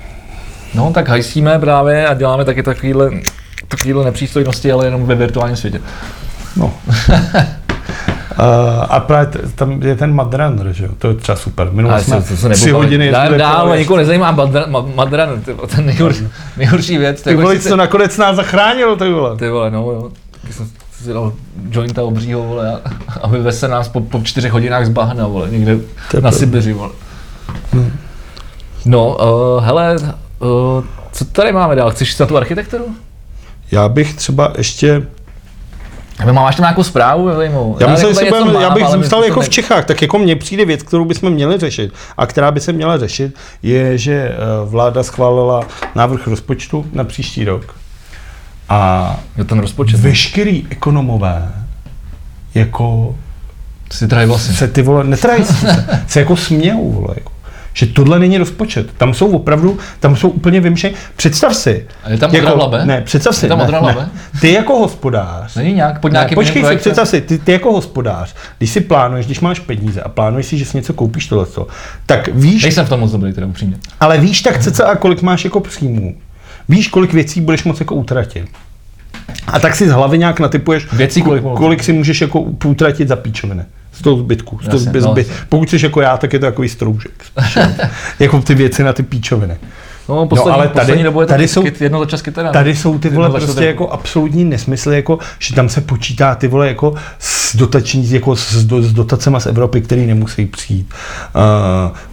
no 0.74 0.92
tak 0.94 1.10
hajsíme 1.10 1.60
právě 1.60 2.08
a 2.08 2.14
děláme 2.14 2.46
taky 2.46 2.64
takovýhle, 2.64 3.12
takovýhle 3.68 4.06
nepřístojnosti, 4.06 4.72
ale 4.72 4.86
jenom 4.86 5.06
ve 5.06 5.16
virtuálním 5.16 5.58
světě. 5.58 5.82
No. 6.56 6.74
Uh, 8.40 8.86
a 8.90 9.00
právě 9.00 9.26
t- 9.26 9.40
tam 9.56 9.82
je 9.82 9.96
ten 9.96 10.14
Mad 10.14 10.34
Runner, 10.34 10.74
že 10.74 10.86
jo? 10.86 10.92
To 10.98 11.08
je 11.08 11.14
třeba 11.14 11.36
super. 11.36 11.70
Minule 11.72 12.04
jsme 12.04 12.22
to, 12.22 12.28
to 12.28 12.38
se 12.38 12.50
tři 12.50 12.72
hodiny 12.72 13.12
Dál, 13.12 13.38
dál, 13.38 13.64
kolem. 13.64 13.80
nikoho 13.80 13.98
nezajímá 13.98 14.32
Madran, 14.32 14.72
Ma- 14.72 14.96
Madran, 14.96 15.42
ty 15.42 15.54
vole, 15.54 15.68
ten 15.68 15.86
nejhorší, 15.86 16.28
nejhorší 16.58 16.98
věc. 16.98 17.22
Ty 17.22 17.36
vole, 17.36 17.60
co 17.60 17.76
nakonec 17.76 18.18
nás 18.18 18.36
zachránilo, 18.36 18.96
ty 18.96 19.10
vole. 19.12 19.38
Ty 19.38 19.50
vole, 19.50 19.72
no 19.72 19.80
jo. 19.92 20.12
Jsem 20.52 20.68
si 21.04 21.14
dal 21.14 21.34
jointa 21.72 22.04
obřího, 22.04 22.44
vole, 22.44 22.72
a, 22.72 22.80
a 23.22 23.28
vyveze 23.28 23.68
nás 23.68 23.88
po, 23.88 24.02
po 24.02 24.22
čtyřech 24.24 24.52
hodinách 24.52 24.86
z 24.86 24.90
bahna, 24.90 25.28
vole, 25.28 25.50
někde 25.50 25.78
To 26.12 26.18
je 26.18 26.22
na. 26.22 26.32
Sibiři, 26.32 26.74
vole. 26.74 26.90
Hmm. 27.72 27.92
No, 28.86 29.08
uh, 29.58 29.64
hele, 29.64 29.96
uh, 30.40 30.84
co 31.12 31.26
tady 31.26 31.52
máme 31.52 31.76
dál? 31.76 31.92
Chceš 31.92 32.18
na 32.20 32.26
tu 32.26 32.38
architekturu? 32.38 32.86
Já 33.72 33.90
bych 33.90 34.14
třeba 34.14 34.54
ještě 34.58 35.02
Nebo 36.20 36.34
máš 36.34 36.56
tam 36.56 36.64
nějakou 36.64 36.84
zprávu? 36.84 37.30
Já, 37.80 37.88
myslím, 37.88 38.10
jako 38.10 38.38
budeme, 38.38 38.46
něco 38.52 38.62
já 38.62 38.70
mám, 38.70 38.78
bych 38.78 38.88
zůstal 38.88 39.24
jako 39.24 39.42
v 39.42 39.50
Čechách, 39.50 39.86
tak 39.86 40.02
jako 40.02 40.20
mně 40.20 40.36
přijde 40.36 40.66
věc, 40.66 40.84
kterou 40.84 41.06
bychom 41.06 41.30
měli 41.30 41.58
řešit 41.58 41.94
a 42.18 42.26
která 42.26 42.52
by 42.52 42.60
se 42.60 42.74
měla 42.74 42.98
řešit, 42.98 43.36
je, 43.64 43.98
že 43.98 44.14
eh, 44.14 44.36
vláda 44.66 45.04
schválila 45.04 45.68
návrh 45.96 46.28
rozpočtu 46.28 46.86
na 46.94 47.04
příští 47.04 47.46
rok. 47.46 47.76
A 48.70 49.20
Je 49.38 49.44
ten 49.44 49.60
rozpočet. 49.60 50.00
veškerý 50.00 50.68
ekonomové 50.70 51.52
jako 52.56 53.16
Si 53.92 54.08
vlastně. 54.26 54.56
se 54.56 54.68
ty 54.68 54.82
vole, 54.82 55.04
netrají 55.04 55.46
se, 55.46 55.86
se 56.08 56.20
jako 56.20 56.36
smějou, 56.36 56.92
vole, 56.92 57.16
jako. 57.18 57.32
Že 57.78 57.86
tohle 57.86 58.20
není 58.20 58.38
rozpočet. 58.38 58.92
Tam 58.98 59.14
jsou 59.14 59.32
opravdu, 59.32 59.80
tam 60.00 60.16
jsou 60.16 60.30
úplně 60.30 60.62
vymšené. 60.62 60.94
Představ 61.16 61.56
si. 61.56 61.88
A 62.04 62.10
je 62.10 62.18
tam 62.18 62.32
modrá 62.32 62.54
labe? 62.54 62.86
Ne, 62.86 63.02
představ 63.02 63.36
si. 63.36 63.46
Je 63.46 63.50
tam 63.50 63.60
ne, 63.60 63.82
ne. 63.82 64.10
Ty 64.42 64.54
jako 64.54 64.74
hospodář. 64.74 65.56
Není 65.56 65.74
nějak 65.74 66.00
pod 66.00 66.12
Ne, 66.12 66.18
nějakým 66.18 66.36
počkej 66.36 66.64
si, 66.66 66.78
představ 66.78 67.08
si, 67.10 67.22
ty, 67.22 67.38
ty 67.38 67.52
jako 67.52 67.72
hospodář, 67.72 68.36
když 68.58 68.70
si 68.70 68.82
plánuješ, 68.82 69.26
když 69.26 69.40
máš 69.40 69.60
peníze 69.60 70.02
a 70.02 70.10
plánuješ 70.10 70.46
si, 70.46 70.58
že 70.58 70.66
si 70.66 70.78
něco 70.78 70.94
koupíš 70.94 71.28
tohleto, 71.28 71.68
tak 72.06 72.30
víš, 72.34 72.64
Nejsem 72.64 72.86
v 72.86 72.90
tom 72.90 73.00
moc 73.00 73.12
dobrý, 73.12 73.34
teda 73.34 73.48
upřímně. 73.48 73.78
ale 74.00 74.18
víš 74.18 74.42
tak 74.42 74.60
cca, 74.60 74.96
kolik 74.96 75.22
máš 75.22 75.44
jako 75.44 75.60
příjmů. 75.60 76.16
Víš, 76.70 76.88
kolik 76.88 77.14
věcí 77.14 77.42
budeš 77.42 77.64
moc 77.64 77.80
jako 77.80 77.96
utratit. 77.96 78.46
A 79.48 79.60
tak 79.60 79.76
si 79.76 79.88
z 79.90 79.92
hlavy 79.92 80.18
nějak 80.18 80.40
natypuješ, 80.40 80.88
Věcí 80.94 81.22
kolik 81.22 81.44
kolik 81.44 81.84
si 81.84 81.94
můžeš 81.94 82.22
jako 82.22 82.40
utratit 82.42 83.08
za 83.08 83.16
píčoviny. 83.16 83.64
Z 83.96 84.02
toho 84.02 84.18
zbytku. 84.18 84.60
Z 84.64 84.66
toho 84.66 84.84
Jasně, 84.86 85.02
no. 85.02 85.16
Pokud 85.50 85.70
jsi 85.70 85.84
jako 85.84 86.02
já, 86.02 86.18
tak 86.18 86.34
je 86.34 86.40
to 86.40 86.46
takový 86.46 86.70
stroužek. 86.70 87.26
jako 88.20 88.42
ty 88.42 88.56
věci 88.56 88.84
na 88.84 88.94
ty 88.94 89.04
píčoviny. 89.04 89.58
No, 90.10 90.26
poslední, 90.28 90.52
ale 90.54 90.64
ale 90.64 90.68
tady- 90.68 90.74
tady, 90.76 90.86
poslední 90.86 91.04
dobou 91.04 91.22
je 91.22 91.28
tady 91.28 91.48
jsou- 91.48 91.62
jsou, 91.66 91.84
jedno 91.84 92.00
za 92.00 92.06
čas 92.06 92.22
kytara. 92.22 92.52
Tady 92.52 92.76
jsou 92.76 93.00
ty 93.00 93.10
vole 93.10 93.30
prostě 93.30 93.66
jako 93.66 93.90
absolutní 93.90 94.44
nesmysly, 94.46 94.96
jako, 94.96 95.20
že 95.40 95.56
tam 95.56 95.70
se 95.70 95.82
počítá 95.82 96.36
ty 96.36 96.48
vole 96.48 96.68
jako 96.68 96.94
s 97.20 97.56
dotační, 97.56 98.12
jako 98.12 98.36
s, 98.36 98.64
do, 98.66 98.82
s 98.82 98.94
dotacema 98.94 99.40
z 99.40 99.46
Evropy, 99.46 99.82
který 99.82 100.06
nemusí 100.06 100.46
přijít. 100.46 100.88
Uh, 101.36 101.42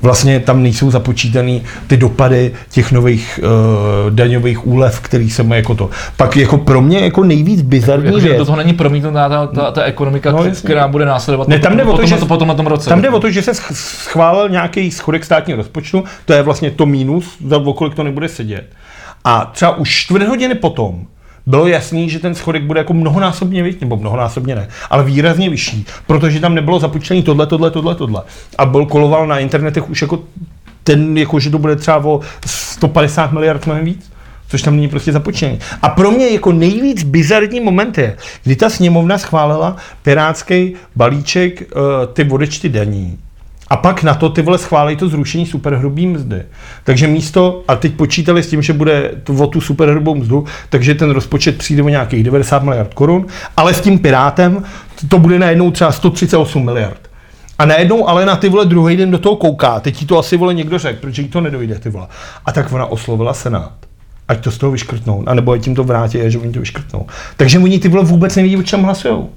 vlastně 0.03 0.41
tam 0.41 0.63
nejsou 0.63 0.91
započítaný 0.91 1.63
ty 1.87 1.97
dopady 1.97 2.53
těch 2.71 2.93
nových 2.93 3.41
uh, 3.43 4.11
daňových 4.11 4.67
úlev, 4.67 5.01
který 5.01 5.31
se 5.31 5.43
mají 5.43 5.59
jako 5.59 5.75
to. 5.75 5.91
Pak 6.17 6.37
jako 6.37 6.59
pro 6.59 6.81
mě 6.81 6.99
jako 7.01 7.25
nejvíc 7.25 7.63
bizarní 7.63 8.07
Jakože 8.07 8.29
věc. 8.29 8.39
do 8.39 8.45
toho 8.45 8.57
není 8.59 8.73
promítnutá 8.73 9.29
ta, 9.29 9.47
ta, 9.47 9.71
ta 9.71 9.83
ekonomika, 9.83 10.31
No, 10.33 10.39
no, 10.39 10.45
jasně. 10.45 10.65
která 10.67 10.89
bude 10.89 11.05
následovat 11.05 11.49
Ne, 11.49 11.59
tam 11.59 11.77
jde 11.77 11.83
o 11.83 11.87
to, 11.87 11.93
potom, 11.93 12.07
že- 12.07 12.17
potom 12.17 12.49
na 12.49 12.55
tom 12.55 12.67
roce. 12.67 12.89
Tam 12.89 13.03
jde 13.03 13.11
o 13.11 13.21
to, 13.21 13.31
že 13.31 13.43
se 13.43 13.53
sch- 13.53 13.73
schválil 13.75 14.49
nějaký 14.49 14.91
schodek 14.91 15.25
státního 15.25 15.57
rozpočtu, 15.57 16.05
to 16.25 16.33
je 16.33 16.43
vlastně 16.43 16.71
to 16.71 16.87
mínus, 16.87 17.25
za 17.47 17.59
o 17.59 17.73
kolik 17.83 17.95
to 17.95 18.03
nebude 18.03 18.29
sedět. 18.29 18.65
A 19.25 19.45
třeba 19.45 19.77
už 19.77 19.91
čtvrt 19.91 20.29
hodiny 20.29 20.55
potom 20.55 21.07
bylo 21.47 21.67
jasný, 21.67 22.11
že 22.11 22.19
ten 22.19 22.35
schodek 22.35 22.63
bude 22.63 22.81
jako 22.81 22.95
mnohonásobně 22.95 23.63
vyšší, 23.63 23.79
nebo 23.81 23.97
mnohonásobně 23.97 24.55
ne, 24.55 24.69
ale 24.91 25.05
výrazně 25.05 25.51
vyšší, 25.51 25.87
protože 26.07 26.41
tam 26.41 26.55
nebylo 26.55 26.81
započtený 26.81 27.23
tohle, 27.23 27.47
tohle, 27.47 27.71
tohle, 27.71 27.95
tohle. 27.95 28.23
A 28.59 28.67
byl 28.67 28.87
koloval 28.87 29.27
na 29.27 29.39
internetech 29.39 29.91
už 29.91 30.03
jako 30.03 30.23
ten, 30.85 31.19
jako 31.19 31.41
že 31.41 31.51
to 31.51 31.59
bude 31.59 31.77
třeba 31.77 32.05
o 32.05 32.21
150 32.47 33.33
miliard 33.33 33.67
mnohem 33.67 33.85
víc 33.85 34.13
což 34.49 34.63
tam 34.63 34.77
není 34.77 34.89
prostě 34.89 35.13
započtený. 35.13 35.59
A 35.83 35.89
pro 35.89 36.11
mě 36.11 36.29
jako 36.29 36.53
nejvíc 36.53 37.03
bizarní 37.03 37.61
moment 37.61 37.99
je, 37.99 38.17
kdy 38.45 38.57
ta 38.57 38.71
sněmovna 38.71 39.19
schválila 39.19 39.77
pirátský 40.03 40.75
balíček 40.97 41.61
uh, 41.61 41.83
ty 42.13 42.25
odečty 42.31 42.69
daní. 42.69 43.19
A 43.73 43.77
pak 43.77 44.03
na 44.03 44.15
to 44.15 44.29
ty 44.29 44.43
vole 44.43 44.59
schválí 44.59 44.97
to 44.97 45.09
zrušení 45.09 45.47
superhrubý 45.47 46.07
mzdy. 46.07 46.43
Takže 46.85 47.07
místo, 47.07 47.63
a 47.69 47.77
teď 47.77 47.95
počítali 47.95 48.43
s 48.43 48.49
tím, 48.49 48.63
že 48.63 48.73
bude 48.73 49.11
to, 49.25 49.33
o 49.33 49.47
tu 49.47 49.61
superhrubou 49.61 50.15
mzdu, 50.15 50.45
takže 50.69 50.95
ten 50.95 51.11
rozpočet 51.11 51.59
přijde 51.59 51.83
o 51.83 51.89
nějakých 51.89 52.25
90 52.25 52.63
miliard 52.63 52.95
korun, 52.95 53.27
ale 53.57 53.75
s 53.75 53.81
tím 53.81 53.99
Pirátem 53.99 54.65
to 55.09 55.19
bude 55.19 55.39
najednou 55.39 55.71
třeba 55.71 55.93
138 55.93 56.65
miliard. 56.65 57.01
A 57.59 57.67
najednou 57.67 58.09
ale 58.09 58.27
na 58.27 58.37
ty 58.37 58.49
vole 58.49 58.65
druhý 58.65 58.97
den 58.97 59.11
do 59.11 59.19
toho 59.19 59.37
kouká, 59.37 59.81
teď 59.81 59.97
ti 59.97 60.07
to 60.07 60.19
asi 60.19 60.37
vole 60.37 60.55
někdo 60.55 60.79
řekl, 60.79 61.01
proč 61.01 61.19
jí 61.19 61.29
to 61.29 61.41
nedojde 61.41 61.79
ty 61.79 61.91
vole. 61.91 62.07
A 62.47 62.53
tak 62.53 62.73
ona 62.73 62.87
oslovila 62.87 63.35
Senát 63.35 63.73
ať 64.29 64.45
to 64.45 64.51
z 64.51 64.59
toho 64.59 64.73
vyškrtnou, 64.73 65.25
anebo 65.27 65.53
ať 65.53 65.67
jim 65.67 65.77
to 65.77 65.85
vrátí 65.85 66.19
že 66.27 66.39
oni 66.39 66.53
to 66.53 66.61
vyškrtnou. 66.61 67.07
Takže 67.37 67.59
oni 67.59 67.79
ty 67.79 67.89
vole 67.89 68.05
vůbec 68.05 68.37
neví, 68.37 68.57
o 68.57 68.63
čem 68.63 68.83
hlasujou. 68.83 69.31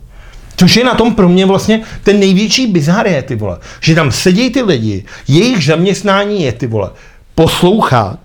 Což 0.58 0.76
je 0.76 0.84
na 0.84 0.96
tom 0.96 1.16
pro 1.16 1.30
mě 1.30 1.46
vlastně 1.46 1.82
ten 2.04 2.20
největší 2.20 2.68
bizar 2.68 3.08
je, 3.08 3.22
ty 3.22 3.36
vole. 3.36 3.58
Že 3.82 3.96
tam 3.96 4.12
sedí 4.12 4.50
ty 4.50 4.62
lidi, 4.62 5.06
jejich 5.28 5.66
zaměstnání 5.66 6.44
je, 6.44 6.52
ty 6.52 6.68
vole, 6.68 6.90
poslouchat, 7.36 8.20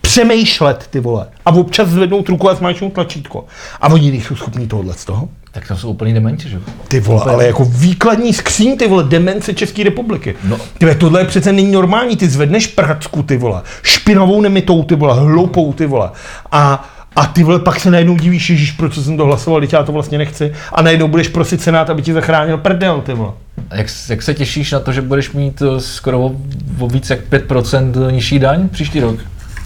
přemýšlet, 0.00 0.86
ty 0.90 1.00
vole, 1.00 1.26
a 1.44 1.50
občas 1.50 1.88
zvednout 1.88 2.28
ruku 2.28 2.50
a 2.50 2.54
zmáčknout 2.54 2.92
tlačítko. 2.92 3.44
A 3.80 3.88
oni 3.88 4.10
nejsou 4.10 4.36
schopní 4.36 4.68
tohle 4.68 4.94
z 4.94 5.04
toho. 5.04 5.28
Tak 5.52 5.68
to 5.68 5.76
jsou 5.76 5.90
úplný 5.90 6.14
dementi, 6.14 6.48
že? 6.48 6.58
Ty 6.88 7.00
vole, 7.00 7.22
ale 7.22 7.46
jako 7.46 7.64
výkladní 7.64 8.32
skříň, 8.32 8.76
ty 8.76 8.88
vole, 8.88 9.04
demence 9.04 9.54
České 9.54 9.84
republiky. 9.84 10.34
No. 10.44 10.58
Ty 10.78 10.94
tohle 10.94 11.20
je 11.20 11.24
přece 11.24 11.52
není 11.52 11.72
normální, 11.72 12.16
ty 12.16 12.28
zvedneš 12.28 12.66
pracku, 12.66 13.22
ty 13.22 13.36
vole, 13.36 13.62
špinavou 13.82 14.40
nemitou, 14.40 14.82
ty 14.82 14.94
vole, 14.94 15.14
hloupou, 15.14 15.72
ty 15.72 15.86
vole. 15.86 16.10
A, 16.52 16.88
a 17.16 17.26
ty 17.26 17.44
vole, 17.44 17.58
pak 17.58 17.80
se 17.80 17.90
najednou 17.90 18.16
divíš, 18.16 18.50
ježiš, 18.50 18.72
proč 18.72 18.94
jsem 18.98 19.16
to 19.16 19.26
hlasoval, 19.26 19.60
teď 19.60 19.72
já 19.72 19.82
to 19.82 19.92
vlastně 19.92 20.18
nechci. 20.18 20.52
A 20.72 20.82
najednou 20.82 21.08
budeš 21.08 21.28
prosit 21.28 21.62
senát, 21.62 21.90
aby 21.90 22.02
ti 22.02 22.12
zachránil 22.12 22.58
prdel, 22.58 23.00
ty 23.00 23.14
vole. 23.14 23.32
A 23.70 23.76
jak, 23.76 23.86
jak 24.08 24.22
se 24.22 24.34
těšíš 24.34 24.72
na 24.72 24.80
to, 24.80 24.92
že 24.92 25.02
budeš 25.02 25.32
mít 25.32 25.62
eh, 25.62 25.80
skoro 25.80 26.20
o, 26.20 26.32
o 26.78 26.88
víc 26.88 27.10
jak 27.10 27.20
5% 27.20 28.10
nižší 28.10 28.38
daň 28.38 28.68
příští 28.68 29.00
rok? 29.00 29.16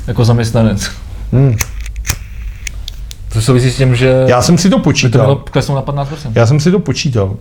Jako 0.06 0.24
zaměstnanec. 0.24 0.90
Hmm. 1.32 1.56
To 3.32 3.40
souvisí 3.42 3.70
s 3.70 3.76
tím, 3.76 3.96
že 3.96 4.24
Já 4.26 4.42
jsem 4.42 4.58
si 4.58 4.70
to 4.70 4.78
by 4.78 4.82
to 4.82 5.18
mělo 5.18 5.36
počítal. 5.36 5.36
klesnout 5.36 5.86
na 5.86 6.04
15%. 6.04 6.32
Já 6.34 6.46
jsem 6.46 6.60
si 6.60 6.70
to 6.70 6.78
počítal. 6.78 7.36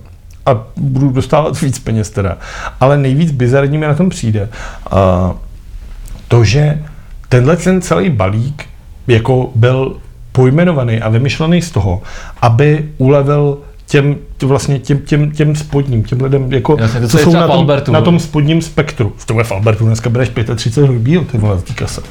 A 0.45 0.63
budu 0.77 1.09
dostávat 1.09 1.61
víc 1.61 1.79
peněz 1.79 2.09
teda. 2.09 2.37
Ale 2.79 2.97
nejvíc 2.97 3.31
bizarní 3.31 3.77
mi 3.77 3.85
na 3.87 3.93
tom 3.93 4.09
přijde. 4.09 4.49
A 4.91 5.31
to, 6.27 6.43
že 6.43 6.79
tenhle 7.29 7.57
ten 7.57 7.81
celý 7.81 8.09
balík 8.09 8.65
jako 9.09 9.49
byl 9.55 9.95
pojmenovaný 10.31 11.01
a 11.01 11.09
vymyšlený 11.09 11.61
z 11.61 11.71
toho, 11.71 12.01
aby 12.41 12.89
ulevil 12.97 13.57
těm, 13.85 14.15
vlastně 14.43 14.79
těm, 14.79 14.99
těm, 14.99 15.31
těm 15.31 15.55
spodním, 15.55 16.03
těm 16.03 16.21
lidem, 16.21 16.53
jako, 16.53 16.77
Jasně, 16.79 16.99
to, 16.99 17.07
co 17.07 17.17
jsou 17.17 17.33
na 17.33 17.47
tom, 17.47 17.67
na 17.67 17.99
no. 17.99 18.01
tom 18.01 18.19
spodním 18.19 18.61
spektru. 18.61 19.13
V 19.17 19.25
tomhle 19.25 19.43
v 19.43 19.51
Albertu 19.51 19.85
dneska 19.85 20.09
bereš 20.09 20.29
35 20.55 20.89
hrubýho, 20.89 21.23
ty 21.23 21.37
vole, 21.37 21.57
v 21.57 21.75
kase. 21.75 22.01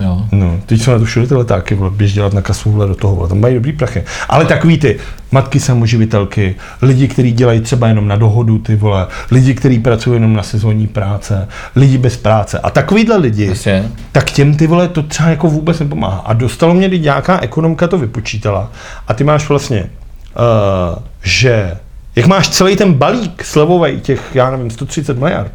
Jo. 0.00 0.26
No, 0.32 0.60
teď 0.66 0.82
jsou 0.82 0.90
na 0.90 0.98
to 0.98 1.04
všude 1.04 1.26
ty 1.26 1.34
letáky, 1.34 1.78
běž 1.90 2.12
dělat 2.12 2.32
na 2.32 2.42
kasu 2.42 2.78
do 2.86 2.94
toho, 2.94 3.28
tam 3.28 3.40
mají 3.40 3.54
dobrý 3.54 3.72
prachy. 3.72 4.04
Ale 4.28 4.44
takový 4.44 4.78
ty 4.78 4.98
matky 5.32 5.60
samoživitelky, 5.60 6.54
lidi, 6.82 7.08
kteří 7.08 7.32
dělají 7.32 7.60
třeba 7.60 7.88
jenom 7.88 8.08
na 8.08 8.16
dohodu, 8.16 8.58
ty 8.58 8.76
vole, 8.76 9.06
lidi, 9.30 9.54
kteří 9.54 9.78
pracují 9.78 10.16
jenom 10.16 10.34
na 10.34 10.42
sezónní 10.42 10.86
práce, 10.86 11.48
lidi 11.76 11.98
bez 11.98 12.16
práce. 12.16 12.58
A 12.58 12.70
takovýhle 12.70 13.16
lidi, 13.16 13.46
Jasně. 13.46 13.88
tak 14.12 14.30
těm 14.30 14.56
ty 14.56 14.66
vole 14.66 14.88
to 14.88 15.02
třeba 15.02 15.28
jako 15.28 15.48
vůbec 15.48 15.78
nepomáhá. 15.78 16.18
A 16.18 16.32
dostalo 16.32 16.74
mě, 16.74 16.88
když 16.88 17.00
nějaká 17.00 17.40
ekonomka 17.40 17.88
to 17.88 17.98
vypočítala 17.98 18.70
a 19.08 19.14
ty 19.14 19.24
máš 19.24 19.48
vlastně, 19.48 19.80
uh, 19.80 21.02
že 21.22 21.76
jak 22.16 22.26
máš 22.26 22.48
celý 22.48 22.76
ten 22.76 22.94
balík 22.94 23.44
slevový, 23.44 24.00
těch, 24.00 24.30
já 24.34 24.50
nevím, 24.50 24.70
130 24.70 25.18
miliard, 25.18 25.52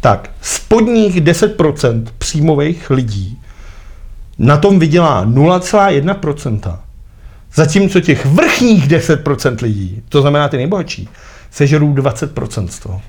tak 0.00 0.30
spodních 0.40 1.22
10% 1.22 2.04
příjmových 2.18 2.90
lidí 2.90 3.38
na 4.38 4.56
tom 4.56 4.78
vydělá 4.78 5.26
0,1%. 5.26 6.78
Zatímco 7.54 8.00
těch 8.00 8.26
vrchních 8.26 8.88
10% 8.88 9.56
lidí, 9.62 10.02
to 10.08 10.20
znamená 10.20 10.48
ty 10.48 10.56
nejbohatší, 10.56 11.08
sežerou 11.50 11.94
20% 11.94 12.66
z 12.66 12.78
toho. 12.78 13.00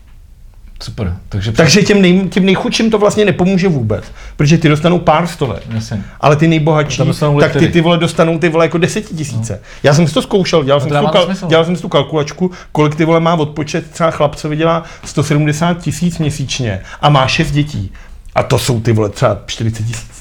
Super. 0.84 1.18
Takže, 1.30 1.52
Takže 1.52 1.82
těm, 1.84 2.02
nej, 2.02 2.30
těm 2.30 2.46
nejchudším 2.46 2.92
to 2.92 2.98
vlastně 2.98 3.26
nepomůže 3.26 3.68
vůbec, 3.68 4.06
protože 4.36 4.58
ty 4.58 4.70
dostanou 4.70 5.00
pár 5.00 5.28
stovek. 5.28 5.64
Jasně. 5.70 6.04
Ale 6.22 6.36
ty 6.36 6.48
nejbohatší, 6.48 7.02
tak 7.40 7.54
ty, 7.54 7.68
ty 7.68 7.82
vole 7.82 7.98
dostanou 7.98 8.40
ty 8.40 8.50
vole 8.50 8.66
jako 8.66 8.78
desetitisíce. 8.78 9.54
No. 9.54 9.60
Já 9.84 9.94
jsem 9.94 10.08
si 10.08 10.14
to 10.14 10.22
zkoušel, 10.22 10.64
dělal, 10.64 10.80
jsem, 10.80 10.90
tu, 10.90 11.08
kal, 11.08 11.28
dělal 11.48 11.66
jsem 11.66 11.76
si 11.76 11.82
tu 11.82 11.90
kalkulačku, 11.90 12.52
kolik 12.72 12.96
ty 12.96 13.06
vole 13.06 13.20
má 13.20 13.34
odpočet, 13.34 13.92
třeba 13.92 14.12
chlapce 14.12 14.48
vydělá 14.48 14.84
170 15.04 15.74
tisíc 15.82 16.18
měsíčně 16.18 16.82
a 17.02 17.10
má 17.10 17.28
6 17.28 17.52
dětí. 17.52 17.92
A 18.36 18.44
to 18.44 18.60
jsou 18.60 18.82
ty 18.82 18.92
vole 18.94 19.10
třeba 19.10 19.42
40 19.46 19.84
tisíc. 19.84 20.15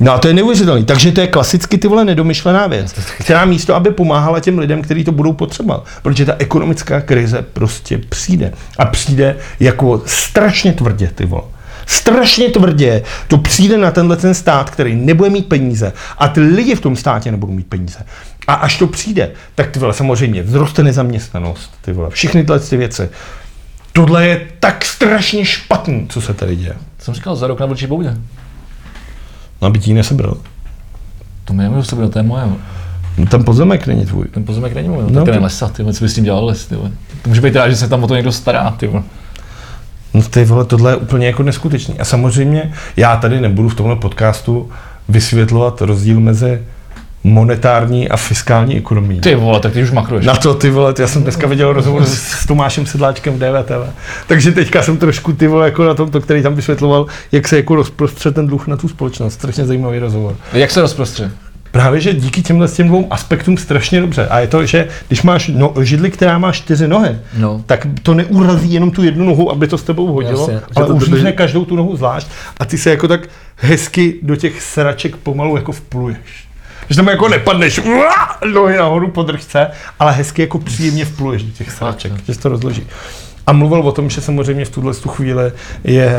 No 0.00 0.12
a 0.12 0.18
to 0.18 0.28
je 0.28 0.34
neuvěřitelný. 0.34 0.84
Takže 0.84 1.12
to 1.12 1.20
je 1.20 1.26
klasicky 1.26 1.78
ty 1.78 1.88
vole 1.88 2.04
nedomyšlená 2.04 2.66
věc, 2.66 2.92
která 2.92 3.44
místo, 3.44 3.74
aby 3.74 3.90
pomáhala 3.90 4.40
těm 4.40 4.58
lidem, 4.58 4.82
kteří 4.82 5.04
to 5.04 5.12
budou 5.12 5.32
potřebovat. 5.32 5.86
Protože 6.02 6.24
ta 6.24 6.34
ekonomická 6.38 7.00
krize 7.00 7.44
prostě 7.52 7.98
přijde. 7.98 8.52
A 8.78 8.84
přijde 8.84 9.36
jako 9.60 10.02
strašně 10.06 10.72
tvrdě, 10.72 11.10
ty 11.14 11.26
vole. 11.26 11.42
Strašně 11.86 12.48
tvrdě 12.48 13.02
to 13.28 13.38
přijde 13.38 13.78
na 13.78 13.90
tenhle 13.90 14.16
ten 14.16 14.34
stát, 14.34 14.70
který 14.70 14.94
nebude 14.94 15.30
mít 15.30 15.48
peníze 15.48 15.92
a 16.18 16.28
ty 16.28 16.40
lidi 16.40 16.74
v 16.74 16.80
tom 16.80 16.96
státě 16.96 17.30
nebudou 17.30 17.52
mít 17.52 17.66
peníze. 17.66 17.98
A 18.46 18.54
až 18.54 18.78
to 18.78 18.86
přijde, 18.86 19.30
tak 19.54 19.70
ty 19.70 19.78
vole, 19.78 19.94
samozřejmě 19.94 20.42
vzroste 20.42 20.82
nezaměstnanost, 20.82 21.70
ty 21.80 21.92
vole, 21.92 22.10
všechny 22.10 22.42
tyhle 22.42 22.60
ty 22.60 22.76
věci. 22.76 23.08
Tohle 23.92 24.26
je 24.26 24.48
tak 24.60 24.84
strašně 24.84 25.44
špatný, 25.44 26.06
co 26.08 26.20
se 26.20 26.34
tady 26.34 26.56
děje. 26.56 26.74
Jsem 26.98 27.14
říkal 27.14 27.36
za 27.36 27.46
rok 27.46 27.60
na 27.60 27.66
vlčí 27.66 27.86
boudě. 27.86 28.16
No, 29.62 29.66
aby 29.66 29.78
ti 29.78 29.90
ji 29.90 29.94
nesebral. 29.94 30.36
To 31.44 31.52
mi 31.52 31.62
nemůžu 31.62 31.82
sebe, 31.82 32.08
to 32.08 32.18
je 32.18 32.22
moje. 32.22 32.44
No, 33.18 33.26
ten 33.26 33.44
pozemek 33.44 33.86
není 33.86 34.06
tvůj. 34.06 34.24
Ten 34.24 34.44
pozemek 34.44 34.74
není 34.74 34.88
můj, 34.88 35.02
No, 35.02 35.08
no, 35.10 35.14
tak 35.14 35.24
ten 35.24 35.34
je 35.34 35.40
lesa, 35.40 35.68
ty 35.68 35.84
co 35.92 36.04
by 36.04 36.08
s 36.08 36.14
tím 36.14 36.24
dělal 36.24 36.44
les, 36.44 36.66
ty. 36.66 36.74
To 37.22 37.28
může 37.28 37.40
být 37.40 37.56
rád, 37.56 37.68
že 37.68 37.76
se 37.76 37.88
tam 37.88 38.04
o 38.04 38.08
to 38.08 38.14
někdo 38.14 38.32
stará, 38.32 38.70
ty. 38.70 38.90
No 40.14 40.22
ty 40.22 40.44
vole, 40.44 40.64
tohle 40.64 40.92
je 40.92 40.96
úplně 40.96 41.26
jako 41.26 41.42
neskutečný. 41.42 41.98
A 41.98 42.04
samozřejmě 42.04 42.72
já 42.96 43.16
tady 43.16 43.40
nebudu 43.40 43.68
v 43.68 43.74
tomhle 43.74 43.96
podcastu 43.96 44.70
vysvětlovat 45.08 45.80
rozdíl 45.80 46.20
mezi 46.20 46.62
monetární 47.24 48.08
a 48.08 48.16
fiskální 48.16 48.76
ekonomii. 48.76 49.20
Ty 49.20 49.34
vole, 49.34 49.60
tak 49.60 49.72
ty 49.72 49.82
už 49.82 49.90
makruješ. 49.90 50.26
Na 50.26 50.34
to 50.34 50.54
ty 50.54 50.70
vole, 50.70 50.94
já 50.98 51.06
jsem 51.06 51.22
dneska 51.22 51.46
viděl 51.46 51.72
rozhovor 51.72 52.04
s, 52.04 52.22
s 52.22 52.46
Tomášem 52.46 52.86
Sedláčkem 52.86 53.34
v 53.34 53.38
DVTV. 53.38 53.94
Takže 54.26 54.52
teďka 54.52 54.82
jsem 54.82 54.96
trošku 54.96 55.32
ty 55.32 55.46
vole 55.46 55.64
jako 55.66 55.84
na 55.84 55.94
tom, 55.94 56.10
to, 56.10 56.20
který 56.20 56.42
tam 56.42 56.54
vysvětloval, 56.54 57.06
jak 57.32 57.48
se 57.48 57.56
jako 57.56 57.74
rozprostře 57.74 58.30
ten 58.30 58.46
dluh 58.46 58.66
na 58.66 58.76
tu 58.76 58.88
společnost. 58.88 59.34
Strašně 59.34 59.66
zajímavý 59.66 59.98
rozhovor. 59.98 60.36
Jak 60.52 60.70
se 60.70 60.80
rozprostře? 60.80 61.30
Právě, 61.72 62.00
že 62.00 62.14
díky 62.14 62.42
těmhle 62.42 62.68
těm 62.68 62.88
dvou 62.88 63.06
aspektům 63.12 63.56
strašně 63.56 64.00
dobře. 64.00 64.26
A 64.28 64.38
je 64.40 64.46
to, 64.46 64.66
že 64.66 64.88
když 65.08 65.22
máš 65.22 65.50
no, 65.54 65.74
židli, 65.82 66.10
která 66.10 66.38
má 66.38 66.52
čtyři 66.52 66.88
nohy, 66.88 67.18
No. 67.38 67.62
tak 67.66 67.86
to 68.02 68.14
neurazí 68.14 68.72
jenom 68.72 68.90
tu 68.90 69.02
jednu 69.02 69.24
nohu, 69.24 69.50
aby 69.50 69.66
to 69.66 69.78
s 69.78 69.82
tebou 69.82 70.06
hodilo, 70.12 70.40
Jasně, 70.40 70.60
ale 70.76 70.86
uřízne 70.86 71.18
drží. 71.22 71.36
každou 71.36 71.64
tu 71.64 71.76
nohu 71.76 71.96
zvlášť 71.96 72.26
a 72.60 72.64
ty 72.64 72.78
se 72.78 72.90
jako 72.90 73.08
tak 73.08 73.20
hezky 73.56 74.14
do 74.22 74.36
těch 74.36 74.62
sraček 74.62 75.16
pomalu 75.16 75.56
jako 75.56 75.72
vpluješ. 75.72 76.18
Že 76.90 76.96
tam 76.96 77.08
jako 77.08 77.28
nepadneš 77.28 77.78
uá, 77.78 78.38
nohy 78.52 78.76
nahoru 78.76 79.10
po 79.10 79.22
držce, 79.22 79.70
ale 79.98 80.12
hezky 80.12 80.42
jako 80.42 80.58
příjemně 80.58 81.04
vpluješ 81.04 81.42
do 81.42 81.52
těch 81.52 81.70
sraček, 81.70 82.12
Fakt, 82.12 82.26
že 82.26 82.38
to 82.38 82.48
rozloží. 82.48 82.86
A 83.46 83.52
mluvil 83.52 83.80
o 83.80 83.92
tom, 83.92 84.10
že 84.10 84.20
samozřejmě 84.20 84.64
v 84.64 84.70
tuhle 84.70 84.94
tu 84.94 85.08
chvíli 85.08 85.52
je, 85.84 86.14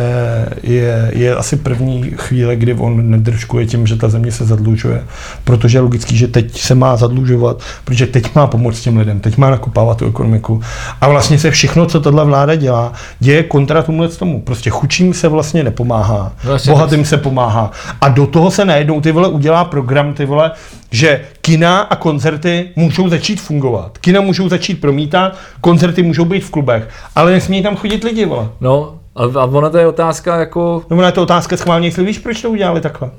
je, 0.63 1.11
je 1.15 1.35
asi 1.35 1.55
první 1.55 2.11
chvíle, 2.15 2.55
kdy 2.55 2.73
on 2.73 3.09
nedržkuje 3.11 3.65
tím, 3.65 3.87
že 3.87 3.95
ta 3.95 4.09
země 4.09 4.31
se 4.31 4.45
zadlužuje, 4.45 5.03
protože 5.43 5.77
je 5.77 5.81
logický, 5.81 6.17
že 6.17 6.27
teď 6.27 6.61
se 6.61 6.75
má 6.75 6.95
zadlužovat, 6.95 7.61
protože 7.85 8.07
teď 8.07 8.35
má 8.35 8.47
pomoct 8.47 8.81
těm 8.81 8.97
lidem, 8.97 9.19
teď 9.19 9.37
má 9.37 9.49
nakopávat 9.49 9.97
tu 9.97 10.07
ekonomiku. 10.07 10.61
A 11.01 11.09
vlastně 11.09 11.39
se 11.39 11.51
všechno, 11.51 11.85
co 11.85 11.99
tahle 11.99 12.25
vláda 12.25 12.55
dělá, 12.55 12.93
děje 13.19 13.43
kontra 13.43 13.83
tomuhle 13.83 14.07
tomu. 14.07 14.41
Prostě 14.41 14.69
chučím 14.69 15.13
se 15.13 15.27
vlastně 15.27 15.63
nepomáhá, 15.63 16.31
jasně, 16.51 16.71
bohatým 16.71 17.05
se 17.05 17.17
pomáhá. 17.17 17.71
A 18.01 18.09
do 18.09 18.27
toho 18.27 18.51
se 18.51 18.65
najednou 18.65 19.01
ty 19.01 19.11
vole 19.11 19.27
udělá 19.27 19.65
program, 19.65 20.13
ty 20.13 20.25
vole, 20.25 20.51
že 20.91 21.21
kina 21.41 21.79
a 21.81 21.95
koncerty 21.95 22.69
můžou 22.75 23.09
začít 23.09 23.41
fungovat. 23.41 23.97
Kina 23.97 24.21
můžou 24.21 24.49
začít 24.49 24.81
promítat, 24.81 25.37
koncerty 25.61 26.03
můžou 26.03 26.25
být 26.25 26.43
v 26.43 26.49
klubech, 26.51 26.89
ale 27.15 27.31
nesmí 27.31 27.63
tam 27.63 27.75
chodit 27.75 28.03
lidi, 28.03 28.25
vole. 28.25 28.49
No, 28.61 28.99
a, 29.15 29.23
a 29.23 29.45
ona 29.45 29.69
to 29.69 29.77
je 29.77 29.87
otázka 29.87 30.39
jako, 30.39 30.83
No 30.89 30.97
na 30.97 31.11
to 31.11 31.21
otázka 31.23 31.57
schválně, 31.57 31.87
jestli 31.87 32.05
víš, 32.05 32.19
proč 32.19 32.41
to 32.41 32.49
udělali 32.49 32.81
takhle. 32.81 33.09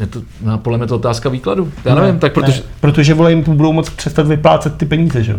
je 0.00 0.06
to, 0.06 0.22
no, 0.42 0.58
podle 0.58 0.78
mě 0.78 0.86
to 0.86 0.96
otázka 0.96 1.28
výkladu. 1.28 1.72
Já 1.84 1.94
nevím, 1.94 2.18
tak 2.18 2.32
protože, 2.32 2.60
ne, 2.60 2.68
protože 2.80 3.14
vole 3.14 3.30
jim 3.32 3.44
tu 3.44 3.52
budou 3.52 3.72
moc 3.72 3.90
přestat 3.90 4.26
vyplácet 4.26 4.76
ty 4.76 4.86
peníze, 4.86 5.22
že 5.22 5.32
jo? 5.32 5.38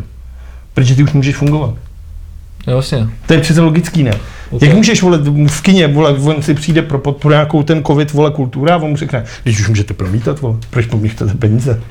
Protože 0.74 0.96
ty 0.96 1.04
už 1.04 1.14
můžeš 1.14 1.36
fungovat. 1.36 1.74
Jo, 2.70 2.76
vlastně. 2.76 3.08
To 3.28 3.34
je 3.34 3.40
přece 3.40 3.62
logický, 3.62 4.04
ne? 4.04 4.12
Ok. 4.12 4.20
Okay. 4.52 4.68
Jak 4.68 4.78
můžeš 4.78 5.02
volet 5.02 5.22
v 5.28 5.62
kině, 5.62 5.88
vole, 5.88 6.12
on 6.14 6.42
si 6.42 6.54
přijde 6.54 6.82
pro 6.82 7.00
podporu 7.00 7.32
nějakou 7.32 7.64
ten 7.64 7.84
covid, 7.84 8.14
vole, 8.14 8.32
kultura 8.32 8.74
a 8.76 8.78
on 8.78 8.90
mu 8.90 8.98
řekne, 8.98 9.24
když 9.44 9.60
už 9.60 9.70
můžete 9.70 9.94
promítat, 9.94 10.42
vole, 10.42 10.56
proč 10.70 10.86
po 10.86 10.98
mně 10.98 11.10
chcete 11.10 11.34
peníze? 11.34 11.82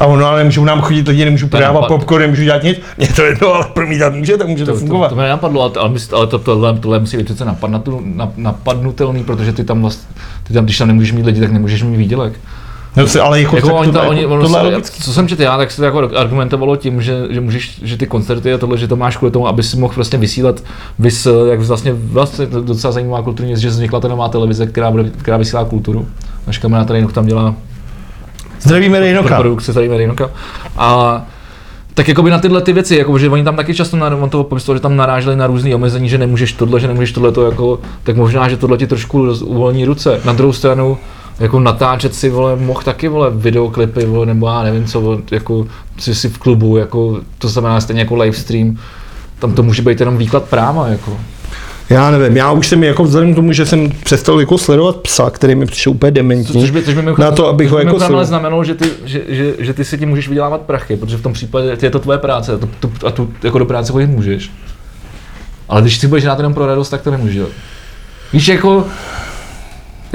A 0.00 0.06
ono, 0.06 0.26
ale 0.26 0.38
nemůžou 0.38 0.64
nám 0.64 0.80
chodit 0.80 1.08
lidi, 1.08 1.24
nemůžu 1.24 1.48
prodávat 1.48 1.88
popcorn, 1.88 2.22
nemůžu 2.22 2.42
dělat 2.44 2.62
nic. 2.62 2.80
Mě 2.98 3.08
to 3.08 3.22
jedno, 3.24 3.54
ale 3.54 3.66
promítat 3.74 4.14
můžete, 4.14 4.44
může 4.44 4.64
to, 4.64 4.72
To, 4.72 4.78
fungovat. 4.78 5.08
to, 5.08 5.10
to 5.10 5.14
mě 5.16 5.22
nenapadlo, 5.24 5.62
ale, 5.62 5.72
ale, 5.80 5.94
ale 6.12 6.26
to, 6.26 6.38
tohle, 6.38 6.78
tohle 6.78 7.00
musí 7.00 7.16
být 7.16 7.24
přece 7.24 7.44
napadnatu, 7.44 8.02
nap, 8.04 8.32
napadnutelný, 8.36 9.24
protože 9.24 9.52
ty 9.52 9.64
tam 9.64 9.80
vlastně, 9.82 10.14
ty 10.42 10.52
tam, 10.52 10.64
když 10.64 10.78
tam 10.78 10.88
nemůžeš 10.88 11.12
mít 11.12 11.26
lidi, 11.26 11.40
tak 11.40 11.52
nemůžeš 11.52 11.82
mít 11.82 11.96
výdělek. 11.96 12.40
No, 12.96 13.06
se- 13.06 13.20
ale 13.20 13.40
jako, 13.40 13.56
Jako 13.56 13.74
oni, 13.74 13.92
to, 13.92 14.02
oni, 14.08 14.22
jako, 14.22 14.38
tohle 14.40 14.84
se, 14.84 15.02
co 15.02 15.12
jsem 15.12 15.28
četl 15.28 15.42
já, 15.42 15.56
tak 15.56 15.70
se 15.70 15.76
to 15.76 15.84
jako 15.84 16.10
argumentovalo 16.16 16.76
tím, 16.76 17.02
že, 17.02 17.26
že, 17.30 17.40
můžeš, 17.40 17.80
že 17.82 17.96
ty 17.96 18.06
koncerty 18.06 18.52
a 18.52 18.58
tohle, 18.58 18.78
že 18.78 18.88
to 18.88 18.96
máš 18.96 19.16
kvůli 19.16 19.32
tomu, 19.32 19.48
aby 19.48 19.62
si 19.62 19.76
mohl 19.76 19.94
vlastně 19.96 20.18
vysílat, 20.18 20.62
vys, 20.98 21.28
jak 21.50 21.60
vlastně, 21.60 21.92
vlastně 21.92 22.46
to 22.46 22.60
docela 22.60 22.92
zajímavá 22.92 23.22
kulturní 23.22 23.52
věc, 23.52 23.60
že 23.60 23.68
vznikla 23.68 24.00
ta 24.00 24.08
nová 24.08 24.28
televize, 24.28 24.66
která, 24.66 24.90
bude, 24.90 25.10
která 25.10 25.36
vysílá 25.36 25.64
kulturu. 25.64 26.06
Náš 26.46 26.58
kamarád 26.58 26.90
Rejnok 26.90 27.12
tam 27.12 27.26
dělá 27.26 27.54
Zdravíme 28.60 29.00
Rejnoka. 29.00 29.36
produkce 29.40 29.72
tady 29.72 29.88
Rejnoka. 29.88 30.30
A 30.76 31.22
tak 31.94 32.08
jako 32.08 32.22
by 32.22 32.30
na 32.30 32.38
tyhle 32.38 32.60
ty 32.62 32.72
věci, 32.72 32.96
jako, 32.96 33.18
že 33.18 33.30
oni 33.30 33.44
tam 33.44 33.56
taky 33.56 33.74
často, 33.74 33.96
na, 33.96 34.16
on 34.16 34.30
to 34.30 34.44
popisoval, 34.44 34.76
že 34.76 34.82
tam 34.82 34.96
naráželi 34.96 35.36
na 35.36 35.46
různé 35.46 35.74
omezení, 35.74 36.08
že 36.08 36.18
nemůžeš 36.18 36.52
tohle, 36.52 36.80
že 36.80 36.88
nemůžeš 36.88 37.12
tohle, 37.12 37.32
to 37.32 37.46
jako, 37.46 37.78
tak 38.02 38.16
možná, 38.16 38.48
že 38.48 38.56
tohle 38.56 38.78
ti 38.78 38.86
trošku 38.86 39.22
uvolní 39.44 39.84
ruce. 39.84 40.20
Na 40.24 40.32
druhou 40.32 40.52
stranu, 40.52 40.98
jako 41.40 41.60
natáčet 41.60 42.14
si, 42.14 42.30
vole, 42.30 42.56
mohl 42.56 42.82
taky, 42.82 43.08
vole, 43.08 43.30
videoklipy, 43.30 44.06
vole, 44.06 44.26
nebo 44.26 44.46
já 44.46 44.62
nevím 44.62 44.84
co, 44.84 45.00
vole, 45.00 45.18
jako, 45.30 45.66
si, 45.98 46.14
si 46.14 46.28
v 46.28 46.38
klubu, 46.38 46.76
jako, 46.76 47.20
to 47.38 47.48
znamená 47.48 47.80
stejně 47.80 48.00
jako 48.02 48.16
livestream, 48.16 48.78
tam 49.38 49.52
to 49.52 49.62
může 49.62 49.82
být 49.82 50.00
jenom 50.00 50.18
výklad 50.18 50.44
práva, 50.44 50.88
jako. 50.88 51.18
Já 51.90 52.10
nevím, 52.10 52.36
já 52.36 52.52
už 52.52 52.66
jsem 52.66 52.84
jako 52.84 53.04
vzhledem 53.04 53.32
k 53.32 53.36
tomu, 53.36 53.52
že 53.52 53.66
jsem 53.66 53.90
přestal 54.04 54.40
jako 54.40 54.58
sledovat 54.58 54.96
psa, 54.96 55.30
který 55.30 55.54
mi 55.54 55.66
přišel 55.66 55.92
úplně 55.92 56.10
dementní. 56.10 56.60
Což 56.60 56.70
by, 56.70 56.82
což 56.82 56.94
by 56.94 57.02
mi 57.02 57.12
Na 57.18 57.30
to, 57.30 57.48
abych 57.48 57.70
ho 57.70 57.78
jako 57.78 57.98
sledoval. 57.98 58.24
znamenalo, 58.24 58.64
že 58.64 58.74
ty, 58.74 58.90
že, 59.04 59.22
že, 59.28 59.54
že, 59.58 59.72
ty 59.72 59.84
si 59.84 59.98
tím 59.98 60.08
můžeš 60.08 60.28
vydělávat 60.28 60.60
prachy, 60.60 60.96
protože 60.96 61.16
v 61.16 61.22
tom 61.22 61.32
případě 61.32 61.76
je 61.82 61.90
to 61.90 61.98
tvoje 61.98 62.18
práce 62.18 62.52
a, 62.52 62.58
to, 62.58 62.68
to, 62.80 63.06
a 63.06 63.10
tu 63.10 63.32
jako 63.42 63.58
do 63.58 63.64
práce 63.66 63.92
chodit 63.92 64.06
můžeš. 64.06 64.50
Ale 65.68 65.80
když 65.82 65.98
si 65.98 66.06
budeš 66.06 66.24
hrát 66.24 66.38
jenom 66.38 66.54
pro 66.54 66.66
radost, 66.66 66.88
tak 66.88 67.02
to 67.02 67.10
nemůžeš 67.10 67.36
dělat. 67.36 67.50
Víš, 68.32 68.48
jako, 68.48 68.84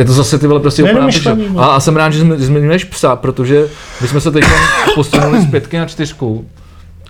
je 0.02 0.06
to 0.06 0.14
zase 0.14 0.40
ty 0.40 0.48
vole 0.48 0.60
prostě 0.60 0.94
myšlení, 1.06 1.48
no. 1.54 1.62
a, 1.62 1.66
a, 1.66 1.80
jsem 1.80 1.96
rád, 1.96 2.14
že 2.14 2.26
zmiňuješ 2.38 2.84
psa, 2.84 3.16
protože 3.16 3.68
my 4.02 4.08
jsme 4.08 4.22
se 4.22 4.32
teď 4.32 4.44
posunuli 4.96 5.42
z 5.42 5.52
pětky 5.52 5.78
na 5.78 5.86
čtyřku. 5.86 6.46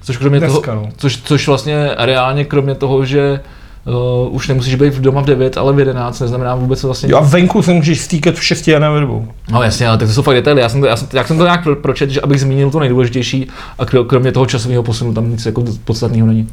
Což, 0.03 0.17
kromě 0.17 0.39
Dneska, 0.39 0.71
toho, 0.71 0.75
no. 0.75 0.89
což, 0.97 1.21
což 1.23 1.47
vlastně 1.47 1.89
reálně 1.97 2.45
kromě 2.45 2.75
toho, 2.75 3.05
že 3.05 3.39
uh, 3.85 4.35
už 4.35 4.47
nemusíš 4.47 4.75
být 4.75 4.93
doma 4.93 5.21
v 5.21 5.25
9, 5.25 5.57
ale 5.57 5.73
v 5.73 5.79
11, 5.79 6.19
neznamená 6.19 6.55
vůbec 6.55 6.83
vlastně 6.83 7.11
Jo, 7.11 7.17
a 7.17 7.21
venku 7.21 7.61
se 7.61 7.71
můžeš 7.73 8.01
stýkat 8.01 8.35
v 8.35 8.43
6 8.43 8.67
a 8.67 8.79
na 8.79 8.91
verbou. 8.91 9.27
No 9.51 9.63
jasně, 9.63 9.87
ale 9.87 9.97
tak 9.97 10.07
to 10.07 10.13
jsou 10.13 10.21
fakt 10.21 10.35
detaily. 10.35 10.61
Já 10.61 10.69
jsem 10.69 10.81
to, 10.81 10.87
já 10.87 10.95
jsem, 10.95 11.07
jak 11.13 11.27
jsem 11.27 11.37
to 11.37 11.43
nějak 11.43 11.63
pro- 11.63 11.75
pročet, 11.75 12.09
že 12.09 12.21
abych 12.21 12.41
zmínil 12.41 12.71
to 12.71 12.79
nejdůležitější 12.79 13.47
a 13.79 13.85
kro- 13.85 14.05
kromě 14.05 14.31
toho 14.31 14.45
časového 14.45 14.83
posunu 14.83 15.13
tam 15.13 15.31
nic 15.31 15.45
jako 15.45 15.63
podstatného 15.85 16.27
není. 16.27 16.47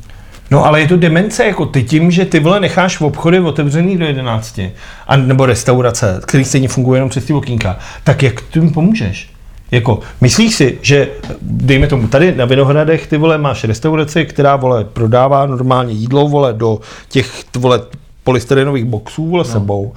No 0.51 0.65
ale 0.65 0.81
je 0.81 0.89
to 0.89 0.97
demence, 0.97 1.45
jako 1.45 1.67
ty 1.67 1.85
tím, 1.85 2.11
že 2.11 2.25
ty 2.25 2.41
vole 2.41 2.61
necháš 2.61 2.99
v 2.99 3.03
obchody 3.03 3.41
otevřený 3.41 3.97
do 3.97 4.07
11, 4.07 4.61
a, 5.07 5.17
nebo 5.17 5.47
restaurace, 5.47 6.21
který 6.27 6.45
stejně 6.45 6.69
funguje 6.69 6.97
jenom 6.97 7.11
přes 7.11 7.25
ty 7.25 7.33
okýnka, 7.33 7.79
tak 8.05 8.23
jak 8.23 8.43
tím 8.43 8.73
pomůžeš? 8.73 9.31
Jako, 9.71 10.01
myslíš 10.21 10.55
si, 10.55 10.79
že, 10.83 11.09
dejme 11.43 11.87
tomu, 11.87 12.09
tady 12.09 12.35
na 12.35 12.45
Vinohradech 12.45 13.07
ty 13.07 13.17
vole 13.17 13.39
máš 13.39 13.65
restauraci, 13.65 14.25
která 14.27 14.57
vole 14.57 14.85
prodává 14.85 15.47
normálně 15.47 15.93
jídlo 15.93 16.29
vole 16.29 16.53
do 16.53 16.81
těch 17.09 17.45
vole 17.57 17.81
polystyrenových 18.25 18.85
boxů 18.85 19.27
vole 19.27 19.45
no. 19.47 19.53
sebou 19.53 19.95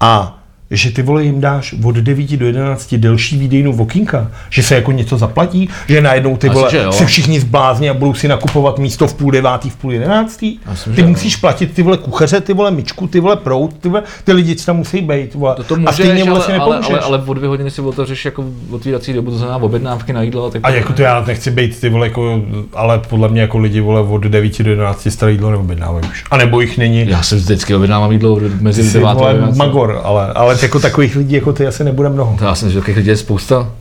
a 0.00 0.37
že 0.70 0.90
ty 0.90 1.02
vole 1.02 1.24
jim 1.24 1.40
dáš 1.40 1.74
od 1.84 1.96
9 1.96 2.36
do 2.36 2.46
11 2.46 2.94
delší 2.94 3.38
výdejnu 3.38 3.72
v 3.72 3.80
okýnka, 3.80 4.30
že 4.50 4.62
se 4.62 4.74
jako 4.74 4.92
něco 4.92 5.18
zaplatí, 5.18 5.68
že 5.88 6.00
najednou 6.00 6.36
ty 6.36 6.48
Asi, 6.48 6.54
vole 6.54 6.70
jo. 6.76 6.92
se 6.92 7.06
všichni 7.06 7.40
zblázní 7.40 7.90
a 7.90 7.94
budou 7.94 8.14
si 8.14 8.28
nakupovat 8.28 8.78
místo 8.78 9.08
v 9.08 9.14
půl 9.14 9.30
devátý, 9.30 9.70
v 9.70 9.76
půl 9.76 9.92
jedenáctý. 9.92 10.58
Myslím, 10.70 10.94
Ty 10.94 11.02
musíš 11.02 11.36
platit 11.36 11.72
ty 11.74 11.82
vole 11.82 11.96
kuchaře, 11.96 12.40
ty 12.40 12.52
vole 12.54 12.70
myčku, 12.70 13.06
ty 13.06 13.20
vole 13.20 13.36
prout, 13.36 13.74
ty, 13.80 13.88
vole, 13.88 14.02
ty 14.24 14.32
lidi, 14.32 14.54
tam 14.54 14.76
musí 14.76 15.00
být. 15.00 15.34
Vole. 15.34 15.54
To, 15.54 15.64
to 15.64 15.74
a 15.74 15.78
můžeš, 15.78 15.94
stejně 15.94 16.22
ale, 16.22 16.30
vlastně 16.30 16.54
ale, 16.54 16.76
nepomůžeš. 16.76 16.90
ale, 17.04 17.18
ale, 17.18 17.26
o 17.26 17.34
dvě 17.34 17.48
hodiny 17.48 17.70
si 17.70 17.80
otevřeš 17.80 18.24
jako 18.24 18.44
otvírací 18.70 19.12
dobu, 19.12 19.30
to 19.30 19.38
znamená 19.38 19.56
objednávky 19.58 20.12
na 20.12 20.22
jídlo. 20.22 20.44
a 20.46 20.50
Tak 20.50 20.64
a 20.64 20.70
jako 20.70 20.92
to 20.92 21.02
já 21.02 21.24
nechci 21.26 21.50
být 21.50 21.80
ty 21.80 21.88
vole, 21.88 22.06
jako, 22.06 22.42
ale 22.74 22.98
podle 22.98 23.28
mě 23.28 23.40
jako 23.40 23.58
lidi 23.58 23.80
vole 23.80 24.00
od 24.00 24.22
9 24.22 24.62
do 24.62 24.70
11 24.70 25.08
staré 25.10 25.32
jídlo 25.32 25.50
neobjednávají 25.50 26.06
už. 26.10 26.24
A 26.30 26.36
nebo 26.36 26.60
jich 26.60 26.78
není. 26.78 27.08
Já 27.08 27.22
jsem 27.22 27.38
vždycky 27.38 27.74
objednávám 27.74 28.12
jídlo 28.12 28.40
mezi 28.60 28.84
Jsi, 28.84 28.92
9 28.92 29.08
a 29.08 29.14
vole, 29.14 29.32
11. 29.32 29.56
magor, 29.56 30.00
ale, 30.04 30.32
ale 30.32 30.57
jako 30.62 30.80
takových 30.80 31.16
lidí 31.16 31.34
jako 31.34 31.52
ty 31.52 31.66
asi 31.66 31.84
nebude 31.84 32.08
mnoho. 32.08 32.36
To 32.38 32.44
já 32.44 32.54
jsem, 32.54 32.70
že 32.70 32.78
takových 32.78 32.96
lidí 32.96 33.08
je 33.08 33.16
spousta. 33.16 33.72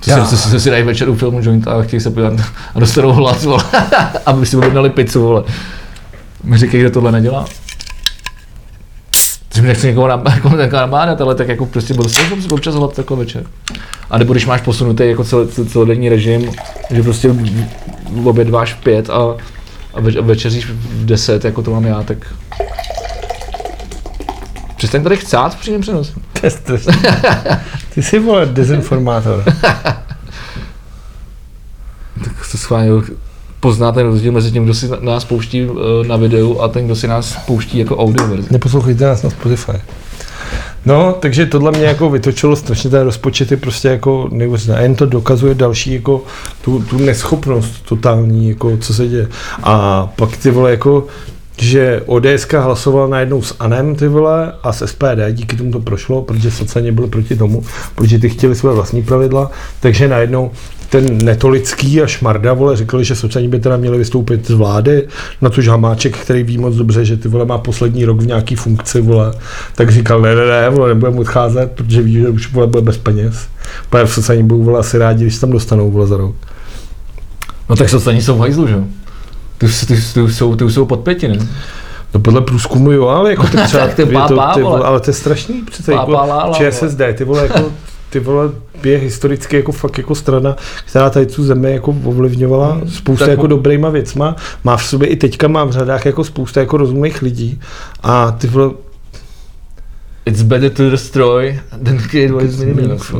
Co 0.00 0.10
Já. 0.10 0.26
si, 0.26 0.36
si, 0.36 0.60
si 0.60 0.70
dají 0.70 0.82
večer 0.82 1.08
u 1.08 1.16
filmu 1.16 1.40
joint 1.42 1.68
a 1.68 1.82
chtějí 1.82 2.00
se 2.00 2.10
podívat 2.10 2.32
a 2.74 2.80
dostanou 2.80 3.12
hlad, 3.12 3.42
vole, 3.42 3.64
aby 4.26 4.46
si 4.46 4.56
objednali 4.56 4.90
pizzu, 4.90 5.22
vole. 5.22 5.44
Mi 6.44 6.58
říkají, 6.58 6.82
že 6.82 6.90
tohle 6.90 7.12
nedělá. 7.12 7.44
Že 9.54 9.62
mi 9.62 9.68
nechci 9.68 9.86
někoho 9.86 10.08
nab- 10.08 10.34
jako 10.34 10.76
nabádat, 10.76 11.20
ale 11.20 11.34
tak 11.34 11.48
jako 11.48 11.66
prostě 11.66 11.94
jsem 11.94 12.42
si 12.42 12.48
občas 12.48 12.74
hlad 12.74 12.96
takhle 12.96 13.16
večer. 13.16 13.44
A 14.10 14.18
nebo 14.18 14.32
když 14.32 14.46
máš 14.46 14.60
posunutý 14.60 15.08
jako 15.08 15.24
cel, 15.24 15.46
cel, 15.46 15.64
celodenní 15.64 16.08
režim, 16.08 16.52
že 16.90 17.02
prostě 17.02 17.34
obědváš 18.24 18.74
v 18.74 18.76
pět 18.76 19.10
a, 19.10 19.36
a, 19.94 20.00
več, 20.00 20.16
a 20.16 20.20
večeříš 20.20 20.66
v 20.66 21.06
deset, 21.06 21.44
jako 21.44 21.62
to 21.62 21.70
mám 21.70 21.84
já, 21.84 22.02
tak 22.02 22.18
Přestaň 24.76 25.02
tady 25.02 25.16
chcát 25.16 25.54
v 25.54 25.60
přímém 25.60 25.80
přenosu. 25.80 26.12
To 26.40 26.46
je 26.46 26.50
strašný. 26.50 26.92
Ty 27.94 28.02
jsi 28.02 28.18
vole 28.18 28.46
dezinformátor. 28.46 29.44
Tak 32.24 32.32
to 32.52 32.58
schválně 32.58 32.90
pozná 33.60 33.92
ten 33.92 34.06
rozdíl 34.06 34.32
mezi 34.32 34.50
tím, 34.50 34.64
kdo 34.64 34.74
si 34.74 34.88
nás 35.00 35.24
pouští 35.24 35.62
eh, 35.62 36.08
na 36.08 36.16
videu 36.16 36.60
a 36.60 36.68
ten, 36.68 36.84
kdo 36.84 36.96
si 36.96 37.08
nás 37.08 37.36
pouští 37.46 37.78
jako 37.78 37.96
audio 37.96 38.28
verzi. 38.28 38.48
Neposlouchejte 38.50 39.04
nás 39.04 39.22
na 39.22 39.30
Spotify. 39.30 39.72
No, 40.86 41.12
takže 41.20 41.46
tohle 41.46 41.72
mě 41.72 41.84
jako 41.84 42.10
vytočilo 42.10 42.56
strašně, 42.56 42.90
ten 42.90 43.02
rozpočet 43.02 43.50
je 43.50 43.56
prostě 43.56 43.88
jako 43.88 44.28
neuvěřitelný. 44.32 44.80
A 44.80 44.82
jen 44.82 44.94
to 44.94 45.06
dokazuje 45.06 45.54
další 45.54 45.92
jako 45.94 46.22
tu, 46.60 46.82
tu 46.82 46.98
neschopnost 46.98 47.82
totální, 47.84 48.48
jako 48.48 48.76
co 48.76 48.94
se 48.94 49.08
děje. 49.08 49.28
A 49.62 50.06
pak 50.16 50.36
ty 50.36 50.50
vole 50.50 50.70
jako 50.70 51.06
že 51.58 52.02
ODS 52.06 52.46
hlasovala 52.52 53.08
najednou 53.08 53.42
s 53.42 53.54
ANEM 53.58 53.96
ty 53.96 54.08
vole 54.08 54.52
a 54.62 54.72
s 54.72 54.86
SPD, 54.86 55.32
díky 55.32 55.56
tomu 55.56 55.72
to 55.72 55.80
prošlo, 55.80 56.22
protože 56.22 56.50
sociálně 56.50 56.92
byli 56.92 57.08
proti 57.08 57.36
tomu, 57.36 57.64
protože 57.94 58.18
ty 58.18 58.28
chtěli 58.28 58.54
své 58.54 58.72
vlastní 58.72 59.02
pravidla, 59.02 59.50
takže 59.80 60.08
najednou 60.08 60.50
ten 60.90 61.18
netolický 61.24 62.02
a 62.02 62.06
šmarda, 62.06 62.52
vole, 62.52 62.76
říkali, 62.76 63.04
že 63.04 63.14
sociální 63.14 63.48
by 63.48 63.60
teda 63.60 63.76
měli 63.76 63.98
vystoupit 63.98 64.46
z 64.46 64.54
vlády, 64.54 65.08
na 65.42 65.50
to 65.50 65.62
Hamáček, 65.68 66.18
který 66.18 66.42
ví 66.42 66.58
moc 66.58 66.74
dobře, 66.74 67.04
že 67.04 67.16
ty 67.16 67.28
vole 67.28 67.44
má 67.44 67.58
poslední 67.58 68.04
rok 68.04 68.20
v 68.20 68.26
nějaký 68.26 68.54
funkci, 68.54 69.00
vole, 69.00 69.34
tak 69.74 69.90
říkal, 69.90 70.20
ne, 70.20 70.34
ne, 70.34 70.46
ne, 70.46 70.70
vole, 70.70 70.88
nebudeme 70.88 71.20
odcházet, 71.20 71.72
protože 71.72 72.02
ví, 72.02 72.12
že 72.12 72.28
už 72.28 72.52
vole 72.52 72.66
bude 72.66 72.82
bez 72.82 72.98
peněz. 72.98 73.48
Pane 73.90 74.04
v 74.04 74.12
sociální 74.12 74.42
budou 74.42 74.62
vole 74.62 74.80
asi 74.80 74.98
rádi, 74.98 75.24
když 75.24 75.38
tam 75.38 75.50
dostanou 75.50 75.90
vole 75.90 76.06
za 76.06 76.16
rok. 76.16 76.34
No 77.68 77.76
tak 77.76 77.88
sociální 77.88 78.22
jsou 78.22 78.36
v 78.36 78.40
hajzlu, 78.40 78.66
že 78.66 78.74
jo? 78.74 78.84
Ty, 79.58 79.66
ty, 79.66 79.86
ty, 79.86 79.94
ty, 80.14 80.32
jsou, 80.32 80.56
ty 80.56 80.70
jsou 80.70 80.86
pod 80.86 81.00
pěti, 81.00 81.28
ne? 81.28 81.38
No 82.14 82.20
podle 82.20 82.40
průzkumu 82.40 82.92
jo, 82.92 83.06
ale 83.08 83.30
jako 83.30 83.46
ty 83.46 83.56
třeba, 83.64 83.86
ty 83.86 84.02
je 84.02 84.18
to, 84.28 84.40
ty, 84.54 84.62
vole. 84.62 84.80
ale 84.84 85.00
to 85.00 85.10
je 85.10 85.14
strašný 85.14 85.62
přece, 85.62 85.92
Pápá, 85.92 86.00
jako 86.00 86.12
lála, 86.12 86.52
ČSSD, 86.52 87.00
ty 87.14 87.24
vole, 87.24 87.42
jako, 87.42 87.72
ty 88.10 88.20
vole, 88.20 88.50
je 88.84 88.98
historicky 88.98 89.56
jako 89.56 89.72
fakt 89.72 89.98
jako 89.98 90.14
strana, 90.14 90.56
která 90.86 91.10
tady 91.10 91.26
tu 91.26 91.44
zemi 91.44 91.72
jako 91.72 91.94
ovlivňovala 92.04 92.72
Hmm, 92.72 92.90
spousta 92.90 93.24
tak 93.24 93.30
jako 93.30 93.46
dobrýma 93.46 93.88
věcma, 93.90 94.36
má 94.64 94.76
v 94.76 94.84
sobě 94.84 95.08
i 95.08 95.16
teďka 95.16 95.48
má 95.48 95.64
v 95.64 95.70
řadách 95.72 96.06
jako 96.06 96.24
spousta 96.24 96.60
jako 96.60 96.76
rozumných 96.76 97.22
lidí 97.22 97.60
a 98.02 98.30
ty 98.30 98.46
vole, 98.46 98.70
It's 100.26 100.42
better 100.42 100.70
to 100.70 100.90
destroy 100.90 101.60
than 101.84 101.98
create 101.98 102.32
what 102.32 102.44
is 102.44 102.58
meaningless. 102.58 103.12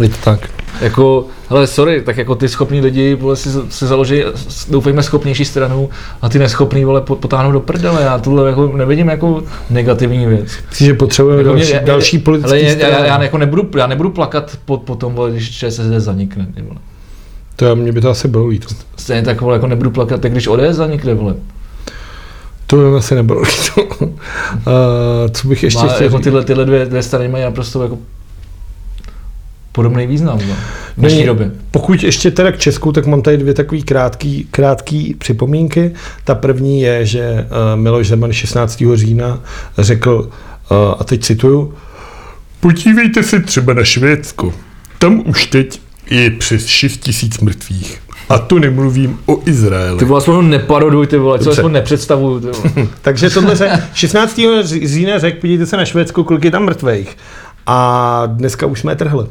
Je 0.00 0.08
to 0.08 0.16
tak. 0.24 0.50
Jako, 0.80 1.26
hele, 1.48 1.66
sorry, 1.66 2.02
tak 2.02 2.16
jako 2.16 2.34
ty 2.34 2.48
schopní 2.48 2.80
lidi 2.80 3.14
vole, 3.14 3.36
si, 3.36 3.48
si 3.68 3.86
založí, 3.86 4.24
doufejme, 4.70 5.02
schopnější 5.02 5.44
stranu 5.44 5.90
a 6.22 6.28
ty 6.28 6.38
neschopný 6.38 6.84
vole 6.84 7.00
po- 7.00 7.16
potáhnou 7.16 7.52
do 7.52 7.60
prdele. 7.60 8.02
Já 8.02 8.18
tohle 8.18 8.48
jako 8.48 8.76
nevidím 8.76 9.08
jako 9.08 9.42
negativní 9.70 10.26
věc. 10.26 10.48
Myslím, 10.70 10.86
že 10.86 10.94
potřebujeme 10.94 11.42
Jako 11.42 11.54
další, 11.54 11.72
mě- 11.72 11.82
další 11.84 12.18
politické 12.18 12.86
ale 12.86 12.92
já, 12.92 12.98
já, 12.98 13.06
já, 13.06 13.22
jako 13.22 13.38
nebudu, 13.38 13.68
já 13.76 13.86
nebudu 13.86 14.10
plakat 14.10 14.58
po, 14.64 14.76
po 14.76 14.94
tom, 14.94 15.14
vole, 15.14 15.30
když 15.30 15.50
ČSSD 15.50 15.80
zanikne. 15.96 16.46
Ty 16.54 16.62
vole. 16.62 16.76
To 17.56 17.64
já, 17.64 17.74
mě 17.74 17.92
by 17.92 18.00
to 18.00 18.10
asi 18.10 18.28
bylo 18.28 18.46
líto. 18.46 18.68
Stejně 18.96 19.22
tak 19.22 19.40
vole, 19.40 19.56
jako 19.56 19.66
nebudu 19.66 19.90
plakat, 19.90 20.20
tak 20.20 20.32
když 20.32 20.46
ODS 20.48 20.60
zanikne, 20.70 21.14
vole. 21.14 21.34
To 22.66 22.76
by 22.76 22.82
mi 22.82 22.96
asi 22.96 23.14
nebylo 23.14 23.40
líto. 23.40 23.82
uh, 24.04 24.10
co 25.32 25.48
bych 25.48 25.62
ještě 25.62 25.86
Má, 25.86 25.92
chtěl 25.92 26.06
jako 26.06 26.18
tyhle, 26.18 26.44
tyhle 26.44 26.64
dvě, 26.64 26.86
dvě 26.86 27.02
strany 27.02 27.28
mají 27.28 27.44
naprosto 27.44 27.82
jako 27.82 27.98
podobný 29.72 30.06
význam 30.06 30.38
no, 30.48 30.54
v 30.96 31.00
dnešní 31.00 31.18
Není- 31.18 31.26
době. 31.26 31.50
Pokud 31.70 32.02
ještě 32.02 32.30
teda 32.30 32.52
k 32.52 32.58
Česku, 32.58 32.92
tak 32.92 33.06
mám 33.06 33.22
tady 33.22 33.36
dvě 33.36 33.54
takové 33.54 33.80
krátký, 33.80 34.46
krátký 34.50 35.14
připomínky. 35.18 35.92
Ta 36.24 36.34
první 36.34 36.82
je, 36.82 37.06
že 37.06 37.46
uh, 37.50 37.80
Miloš 37.80 38.08
Zeman 38.08 38.32
16. 38.32 38.82
října 38.94 39.40
řekl, 39.78 40.30
uh, 40.70 40.76
a 40.98 41.04
teď 41.04 41.22
cituju, 41.24 41.74
podívejte 42.60 43.22
se 43.22 43.40
třeba 43.40 43.74
na 43.74 43.84
Švédsko. 43.84 44.54
Tam 44.98 45.22
už 45.26 45.46
teď 45.46 45.80
je 46.10 46.30
přes 46.30 46.66
6 46.66 46.96
tisíc 46.96 47.40
mrtvých. 47.40 48.02
A 48.28 48.38
to 48.38 48.58
nemluvím 48.58 49.18
o 49.26 49.38
Izraeli. 49.46 49.98
Ty 49.98 50.04
vole, 50.04 50.18
aspoň 50.18 50.48
neparoduj, 50.48 51.06
ty 51.06 51.16
vole, 51.16 51.38
co 51.38 51.50
aspoň 51.50 51.72
nepředstavuju, 51.72 52.40
ty 52.40 52.46
vole. 52.46 52.88
Takže 53.02 53.30
tohle 53.30 53.56
se 53.56 53.82
16. 53.94 54.40
října 54.84 55.18
řekl, 55.18 55.40
podívejte 55.40 55.66
se 55.66 55.76
na 55.76 55.84
Švédsko, 55.84 56.24
kolik 56.24 56.44
je 56.44 56.50
tam 56.50 56.64
mrtvých. 56.64 57.16
A 57.66 58.22
dneska 58.26 58.66
už 58.66 58.80
jsme 58.80 58.96
trhli. 58.96 59.26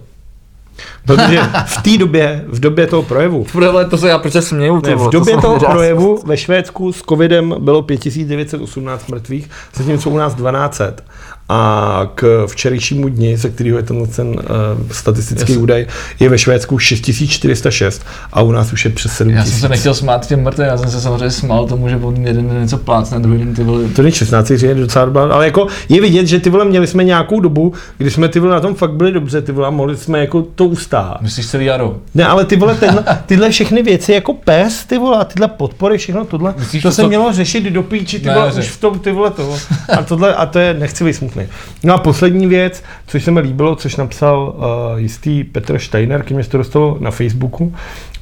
Protože 1.06 1.42
v 1.66 1.82
té 1.82 1.98
době, 1.98 2.44
v 2.48 2.60
době 2.60 2.88
toho 2.88 3.04
projevu, 3.04 3.46
Vole, 3.54 3.86
to 3.86 3.98
se 3.98 4.10
já 4.10 4.20
proč 4.20 4.34
se 4.34 4.42
směju, 4.42 4.82
Ne, 4.86 4.96
v 4.96 5.04
to 5.04 5.10
době 5.10 5.34
jsem 5.34 5.42
toho 5.42 5.60
projevu 5.60 6.20
ve 6.26 6.38
Švédsku 6.38 6.94
s 6.94 7.02
covidem 7.02 7.56
bylo 7.60 7.82
5918 7.82 9.08
mrtvých, 9.08 9.50
zatímco 9.74 10.10
u 10.10 10.18
nás 10.18 10.34
1200. 10.34 10.94
A 11.54 12.08
k 12.16 12.46
včerejšímu 12.48 13.10
dni, 13.10 13.38
ze 13.38 13.50
kterého 13.50 13.78
je 13.78 13.84
tenhle 13.84 14.08
ten 14.08 14.28
uh, 14.28 14.36
statistický 14.92 15.52
Jasně. 15.52 15.64
údaj, 15.64 15.86
je 16.20 16.30
ve 16.30 16.38
Švédsku 16.38 16.80
6406 16.80 18.02
a 18.34 18.42
u 18.42 18.52
nás 18.52 18.74
už 18.74 18.86
je 18.86 18.92
přes 18.92 19.12
Já 19.12 19.16
jsem 19.18 19.28
7000. 19.28 19.60
se 19.62 19.70
nechtěl 19.70 19.94
smát 19.94 20.28
těm 20.28 20.44
mrtvým, 20.44 20.68
já 20.68 20.78
jsem 20.78 20.90
se 20.92 21.02
samozřejmě 21.02 21.32
smál 21.32 21.68
tomu, 21.68 21.90
že 21.90 21.96
on 21.96 22.28
jeden 22.28 22.48
den 22.50 22.62
něco 22.62 22.78
plácne, 22.78 23.20
druhý 23.20 23.40
den 23.40 23.54
ty 23.56 23.64
vole. 23.64 23.84
To 23.96 24.02
není 24.02 24.12
16 24.12 24.52
říjen, 24.56 24.78
docela 24.80 25.06
dobrá, 25.06 25.24
ale 25.24 25.46
jako 25.46 25.68
je 25.90 26.02
vidět, 26.02 26.26
že 26.28 26.40
ty 26.40 26.50
vole 26.50 26.66
měli 26.66 26.88
jsme 26.88 27.04
nějakou 27.04 27.40
dobu, 27.40 27.74
kdy 27.98 28.12
jsme 28.12 28.28
ty 28.30 28.40
vole 28.40 28.54
na 28.54 28.60
tom 28.60 28.76
fakt 28.76 28.92
byli 28.94 29.12
dobře, 29.12 29.42
ty 29.42 29.52
vole, 29.52 29.68
a 29.68 29.70
mohli 29.70 29.98
jsme 29.98 30.20
jako 30.20 30.42
to 30.42 30.66
ustát. 30.66 31.22
Myslíš 31.22 31.48
celý 31.48 31.66
jaro? 31.66 31.96
Ne, 32.16 32.26
ale 32.26 32.46
ty 32.46 32.56
vole, 32.56 32.76
tenhle, 32.76 33.04
tyhle 33.26 33.50
všechny 33.50 33.84
věci 33.84 34.12
jako 34.14 34.34
pes, 34.34 34.86
ty 34.86 34.98
vole, 34.98 35.18
a 35.18 35.24
tyhle 35.24 35.48
podpory, 35.48 35.98
všechno 35.98 36.26
tohle, 36.26 36.54
Myslíš, 36.60 36.82
to 36.84 36.90
to 36.90 36.96
se 36.96 37.02
co- 37.02 37.08
mělo 37.08 37.34
řešit 37.34 37.64
do 37.64 37.84
píči, 37.84 38.20
ty 38.20 38.28
Ne, 38.28 38.34
vole, 38.34 38.46
neřeš. 38.46 38.66
už 38.66 38.72
v 38.72 38.80
tom, 38.82 39.00
ty 39.00 39.12
vole, 39.12 39.32
toho. 39.32 39.58
A 39.98 40.04
tohle, 40.04 40.36
a 40.36 40.46
to 40.46 40.60
je, 40.60 40.74
nechci 40.74 41.04
být 41.04 41.14
smutný. 41.14 41.41
No 41.84 41.94
a 41.94 41.98
poslední 41.98 42.48
věc, 42.48 42.84
což 43.08 43.24
se 43.24 43.32
mi 43.32 43.40
líbilo, 43.40 43.76
což 43.76 43.96
napsal 43.96 44.56
uh, 44.56 45.00
jistý 45.00 45.44
Petr 45.44 45.80
Steiner, 45.80 46.22
když 46.22 46.32
mě 46.32 46.44
to 46.44 46.58
dostalo 46.58 46.98
na 47.00 47.12
Facebooku, 47.12 47.74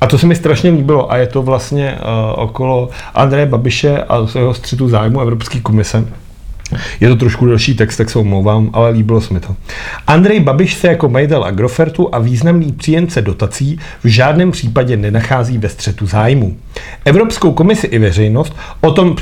a 0.02 0.08
to 0.08 0.18
se 0.18 0.28
mi 0.28 0.36
strašně 0.36 0.70
líbilo, 0.70 1.12
a 1.12 1.18
je 1.18 1.28
to 1.28 1.42
vlastně 1.42 1.98
uh, 2.00 2.44
okolo 2.44 2.90
Andreje 3.14 3.46
Babiše 3.46 3.98
a 3.98 4.28
jeho 4.36 4.54
střetu 4.54 4.90
zájmu 4.90 5.22
Evropské 5.22 5.60
komise. 5.60 6.06
Je 7.00 7.10
to 7.10 7.16
trošku 7.16 7.46
delší 7.46 7.76
text, 7.76 7.98
tak 7.98 8.10
se 8.10 8.20
omlouvám, 8.20 8.70
ale 8.74 8.90
líbilo 8.90 9.22
se 9.22 9.34
mi 9.34 9.40
to. 9.40 9.56
Andrej 10.08 10.40
Babiš 10.40 10.74
se 10.74 10.88
jako 10.88 11.10
majitel 11.10 11.44
Agrofertu 11.44 12.16
a 12.16 12.20
významný 12.20 12.72
příjemce 12.72 13.22
dotací 13.22 13.80
v 14.04 14.08
žádném 14.08 14.52
případě 14.52 14.98
nenachází 14.98 15.58
ve 15.58 15.70
střetu 15.70 16.08
zájmu. 16.08 16.58
Evropskou 17.06 17.52
komisi 17.52 17.88
i 17.88 18.00
veřejnost 18.00 18.56
o 18.82 18.92
tom 18.92 19.10
uh, 19.10 19.18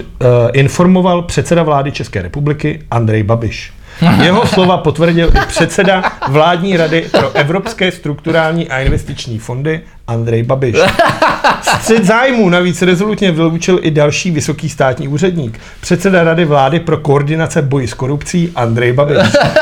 informoval 0.53 1.21
předseda 1.21 1.63
vlády 1.63 1.91
České 1.91 2.21
republiky 2.21 2.79
Andrej 2.91 3.23
Babiš. 3.23 3.73
Jeho 4.01 4.47
slova 4.47 4.77
potvrdil 4.77 5.27
i 5.43 5.45
předseda 5.47 6.03
vládní 6.27 6.77
rady 6.77 7.01
pro 7.11 7.31
evropské 7.31 7.91
strukturální 7.91 8.69
a 8.69 8.79
investiční 8.79 9.39
fondy 9.39 9.81
Andrej 10.07 10.43
Babiš. 10.43 10.75
Střed 11.61 12.05
zájmů 12.05 12.49
navíc 12.49 12.81
rezolutně 12.81 13.31
vyloučil 13.31 13.79
i 13.81 13.91
další 13.91 14.31
vysoký 14.31 14.69
státní 14.69 15.07
úředník. 15.07 15.59
Předseda 15.81 16.23
Rady 16.23 16.45
vlády 16.45 16.79
pro 16.79 16.97
koordinace 16.97 17.61
boji 17.61 17.87
s 17.87 17.93
korupcí 17.93 18.51
Andrej 18.55 18.93
Babiš. 18.93 19.17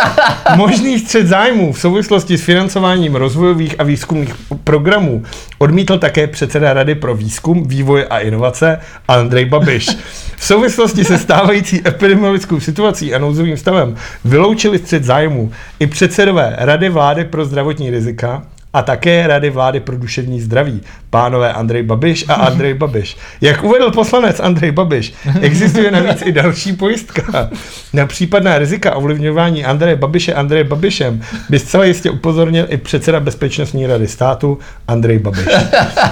Možný 0.55 0.99
střed 0.99 1.27
zájmů 1.27 1.73
v 1.73 1.79
souvislosti 1.79 2.37
s 2.37 2.43
financováním 2.43 3.15
rozvojových 3.15 3.79
a 3.79 3.83
výzkumných 3.83 4.35
programů 4.63 5.23
odmítl 5.57 5.97
také 5.97 6.27
předseda 6.27 6.73
Rady 6.73 6.95
pro 6.95 7.15
výzkum, 7.15 7.67
vývoj 7.67 8.05
a 8.09 8.19
inovace 8.19 8.79
Andrej 9.07 9.45
Babiš. 9.45 9.89
V 10.37 10.45
souvislosti 10.45 11.03
se 11.03 11.17
stávající 11.17 11.81
epidemiologickou 11.87 12.59
situací 12.59 13.13
a 13.13 13.19
nouzovým 13.19 13.57
stavem 13.57 13.95
vyloučili 14.25 14.79
střed 14.79 15.03
zájmů 15.03 15.51
i 15.79 15.87
předsedové 15.87 16.55
Rady 16.57 16.89
vlády 16.89 17.25
pro 17.25 17.45
zdravotní 17.45 17.89
rizika, 17.89 18.43
a 18.76 18.82
také 18.82 19.28
Rady 19.28 19.49
vlády 19.49 19.80
pro 19.80 19.97
duševní 19.97 20.41
zdraví, 20.41 20.82
pánové 21.09 21.53
Andrej 21.53 21.84
Babiš 21.84 22.26
a 22.28 22.34
Andrej 22.34 22.73
Babiš. 22.73 23.17
Jak 23.41 23.63
uvedl 23.63 23.91
poslanec 23.91 24.39
Andrej 24.39 24.71
Babiš, 24.71 25.13
existuje 25.41 25.91
navíc 25.91 26.21
i 26.26 26.32
další 26.32 26.73
pojistka. 26.73 27.49
Na 27.93 28.05
případná 28.05 28.57
rizika 28.57 28.95
ovlivňování 28.95 29.65
Andreje 29.65 29.95
Babiše 29.95 30.34
Andreje 30.34 30.63
Babišem 30.63 31.21
by 31.49 31.59
zcela 31.59 31.86
jistě 31.86 32.11
upozornil 32.11 32.65
i 32.69 32.78
předseda 32.78 33.19
Bezpečnostní 33.19 33.88
rady 33.88 34.07
státu 34.07 34.59
Andrej 34.88 35.19
Babiš. 35.19 35.45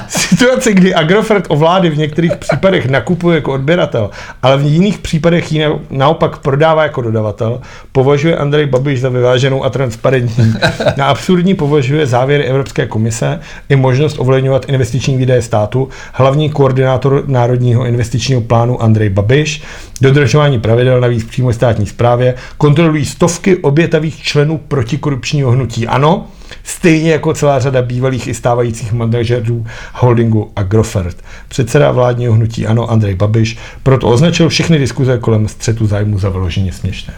Situace, 0.07 0.74
kdy 0.74 0.93
Agrofert 0.95 1.45
o 1.49 1.55
vlády 1.55 1.89
v 1.89 1.97
některých 1.97 2.36
případech 2.36 2.89
nakupuje 2.89 3.36
jako 3.36 3.53
odběratel, 3.53 4.09
ale 4.43 4.57
v 4.57 4.66
jiných 4.66 4.97
případech 4.97 5.51
ji 5.51 5.59
na- 5.59 5.80
naopak 5.89 6.38
prodává 6.38 6.84
jako 6.84 7.01
dodavatel, 7.01 7.61
považuje 7.91 8.38
Andrej 8.38 8.66
Babiš 8.66 9.01
za 9.01 9.09
vyváženou 9.09 9.64
a 9.64 9.70
transparentní. 9.70 10.53
Na 10.97 11.05
absurdní 11.05 11.53
považuje 11.53 12.05
závěry 12.05 12.53
Evropské 12.54 12.86
komise 12.88 13.39
i 13.70 13.76
možnost 13.76 14.20
ovlivňovat 14.20 14.70
investiční 14.70 15.18
výdaje 15.18 15.41
státu, 15.41 15.89
hlavní 16.14 16.49
koordinátor 16.49 17.24
Národního 17.28 17.86
investičního 17.86 18.41
plánu 18.41 18.82
Andrej 18.84 19.10
Babiš, 19.10 19.64
dodržování 20.01 20.60
pravidel 20.60 21.01
navíc 21.01 21.24
přímo 21.24 21.54
státní 21.54 21.86
správě, 21.86 22.36
kontrolují 22.58 23.06
stovky 23.06 23.58
obětavých 23.58 24.24
členů 24.24 24.58
protikorupčního 24.58 25.51
hnutí 25.51 25.88
ANO, 25.88 26.28
stejně 26.64 27.12
jako 27.12 27.34
celá 27.34 27.60
řada 27.60 27.82
bývalých 27.82 28.28
i 28.28 28.34
stávajících 28.34 28.93
manažerů 28.93 29.66
holdingu 29.93 30.51
Agrofert. 30.56 31.18
Předseda 31.47 31.91
vládního 31.91 32.34
hnutí 32.34 32.68
ANO 32.68 32.91
Andrej 32.91 33.16
Babiš 33.16 33.58
proto 33.84 34.08
označil 34.08 34.49
všechny 34.49 34.80
diskuze 34.80 35.18
kolem 35.18 35.47
střetu 35.47 35.88
zájmu 35.88 36.20
za 36.20 36.30
vyloženě 36.30 36.74
směšné. 36.74 37.14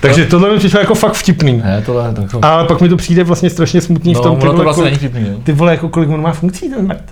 Takže 0.00 0.24
tohle 0.26 0.52
mi 0.52 0.58
přišlo 0.58 0.80
jako 0.80 0.94
fakt 0.94 1.12
vtipný. 1.14 1.62
Ne, 1.64 1.82
tohle 1.86 2.08
je 2.20 2.28
to. 2.28 2.44
Ale 2.44 2.64
pak 2.64 2.80
mi 2.80 2.88
to 2.88 2.96
přijde 2.96 3.24
vlastně 3.24 3.50
strašně 3.50 3.80
smutný 3.80 4.12
No, 4.12 4.20
v 4.20 4.22
tom, 4.22 4.36
ty 4.36 4.42
ono 4.42 4.50
to 4.50 4.56
vole, 4.56 4.64
vlastně 4.64 4.84
kolik, 4.84 4.98
vtipný, 4.98 5.28
jo. 5.28 5.38
ty 5.44 5.52
vole, 5.52 5.72
jako 5.72 5.88
kolik 5.88 6.10
on 6.10 6.22
má 6.22 6.32
funkcí 6.32 6.70
ten 6.70 6.86
mrt. 6.86 7.04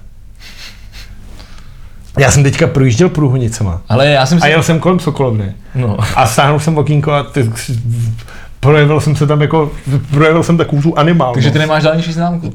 Já 2.18 2.30
jsem 2.30 2.42
teďka 2.42 2.66
projížděl 2.66 3.08
průhonicema 3.08 3.80
Ale 3.88 4.06
já 4.06 4.26
jsem 4.26 4.38
a 4.38 4.40
si... 4.40 4.48
jel 4.48 4.62
jsem 4.62 4.80
kolem 4.80 4.98
Sokolovny 5.00 5.54
No. 5.74 5.96
a 6.16 6.26
stáhnul 6.26 6.60
jsem 6.60 6.78
okýnko 6.78 7.12
a 7.12 7.22
ty, 7.22 7.50
projevil 8.66 9.00
jsem 9.00 9.16
se 9.16 9.26
tam 9.26 9.40
jako, 9.40 9.72
projevil 10.10 10.42
jsem 10.42 10.56
takovou 10.56 10.82
tu 10.82 10.98
animálnost. 10.98 11.34
Takže 11.34 11.50
ty 11.50 11.58
nemáš 11.58 11.82
dálniční 11.82 12.12
známku. 12.12 12.52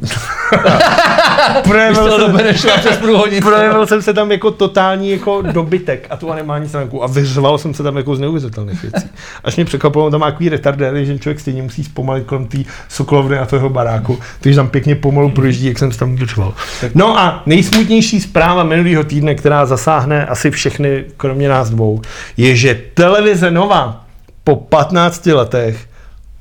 projevil, 1.63 2.11
jsem, 2.11 3.41
projevil 3.41 3.87
jsem 3.87 4.01
se 4.01 4.13
tam 4.13 4.31
jako 4.31 4.51
totální 4.51 5.09
jako 5.09 5.41
dobytek 5.41 6.07
a 6.09 6.17
tu 6.17 6.31
animální 6.31 6.69
stránku 6.69 7.03
a 7.03 7.07
vyřval 7.07 7.57
jsem 7.57 7.73
se 7.73 7.83
tam 7.83 7.97
jako 7.97 8.15
z 8.15 8.19
neuvěřitelných 8.19 8.81
věcí. 8.81 9.09
Až 9.43 9.55
mě 9.55 9.65
překvapilo, 9.65 10.11
tam 10.11 10.19
má 10.19 10.31
takový 10.31 10.49
retardéry, 10.49 11.05
že 11.05 11.19
člověk 11.19 11.39
stejně 11.39 11.61
musí 11.61 11.83
zpomalit 11.83 12.25
kolem 12.25 12.45
té 12.45 12.57
sokolovny 12.89 13.37
a 13.37 13.45
toho 13.45 13.69
baráku, 13.69 14.19
takže 14.39 14.55
tam 14.55 14.69
pěkně 14.69 14.95
pomalu 14.95 15.29
projíždí, 15.29 15.67
jak 15.67 15.79
jsem 15.79 15.91
se 15.91 15.99
tam 15.99 16.15
vyřval. 16.15 16.53
No 16.95 17.19
a 17.19 17.43
nejsmutnější 17.45 18.21
zpráva 18.21 18.63
minulého 18.63 19.03
týdne, 19.03 19.35
která 19.35 19.65
zasáhne 19.65 20.25
asi 20.25 20.51
všechny, 20.51 21.03
kromě 21.17 21.49
nás 21.49 21.69
dvou, 21.69 22.01
je, 22.37 22.55
že 22.55 22.81
televize 22.93 23.51
Nova 23.51 24.05
po 24.43 24.55
15 24.55 25.25
letech 25.25 25.90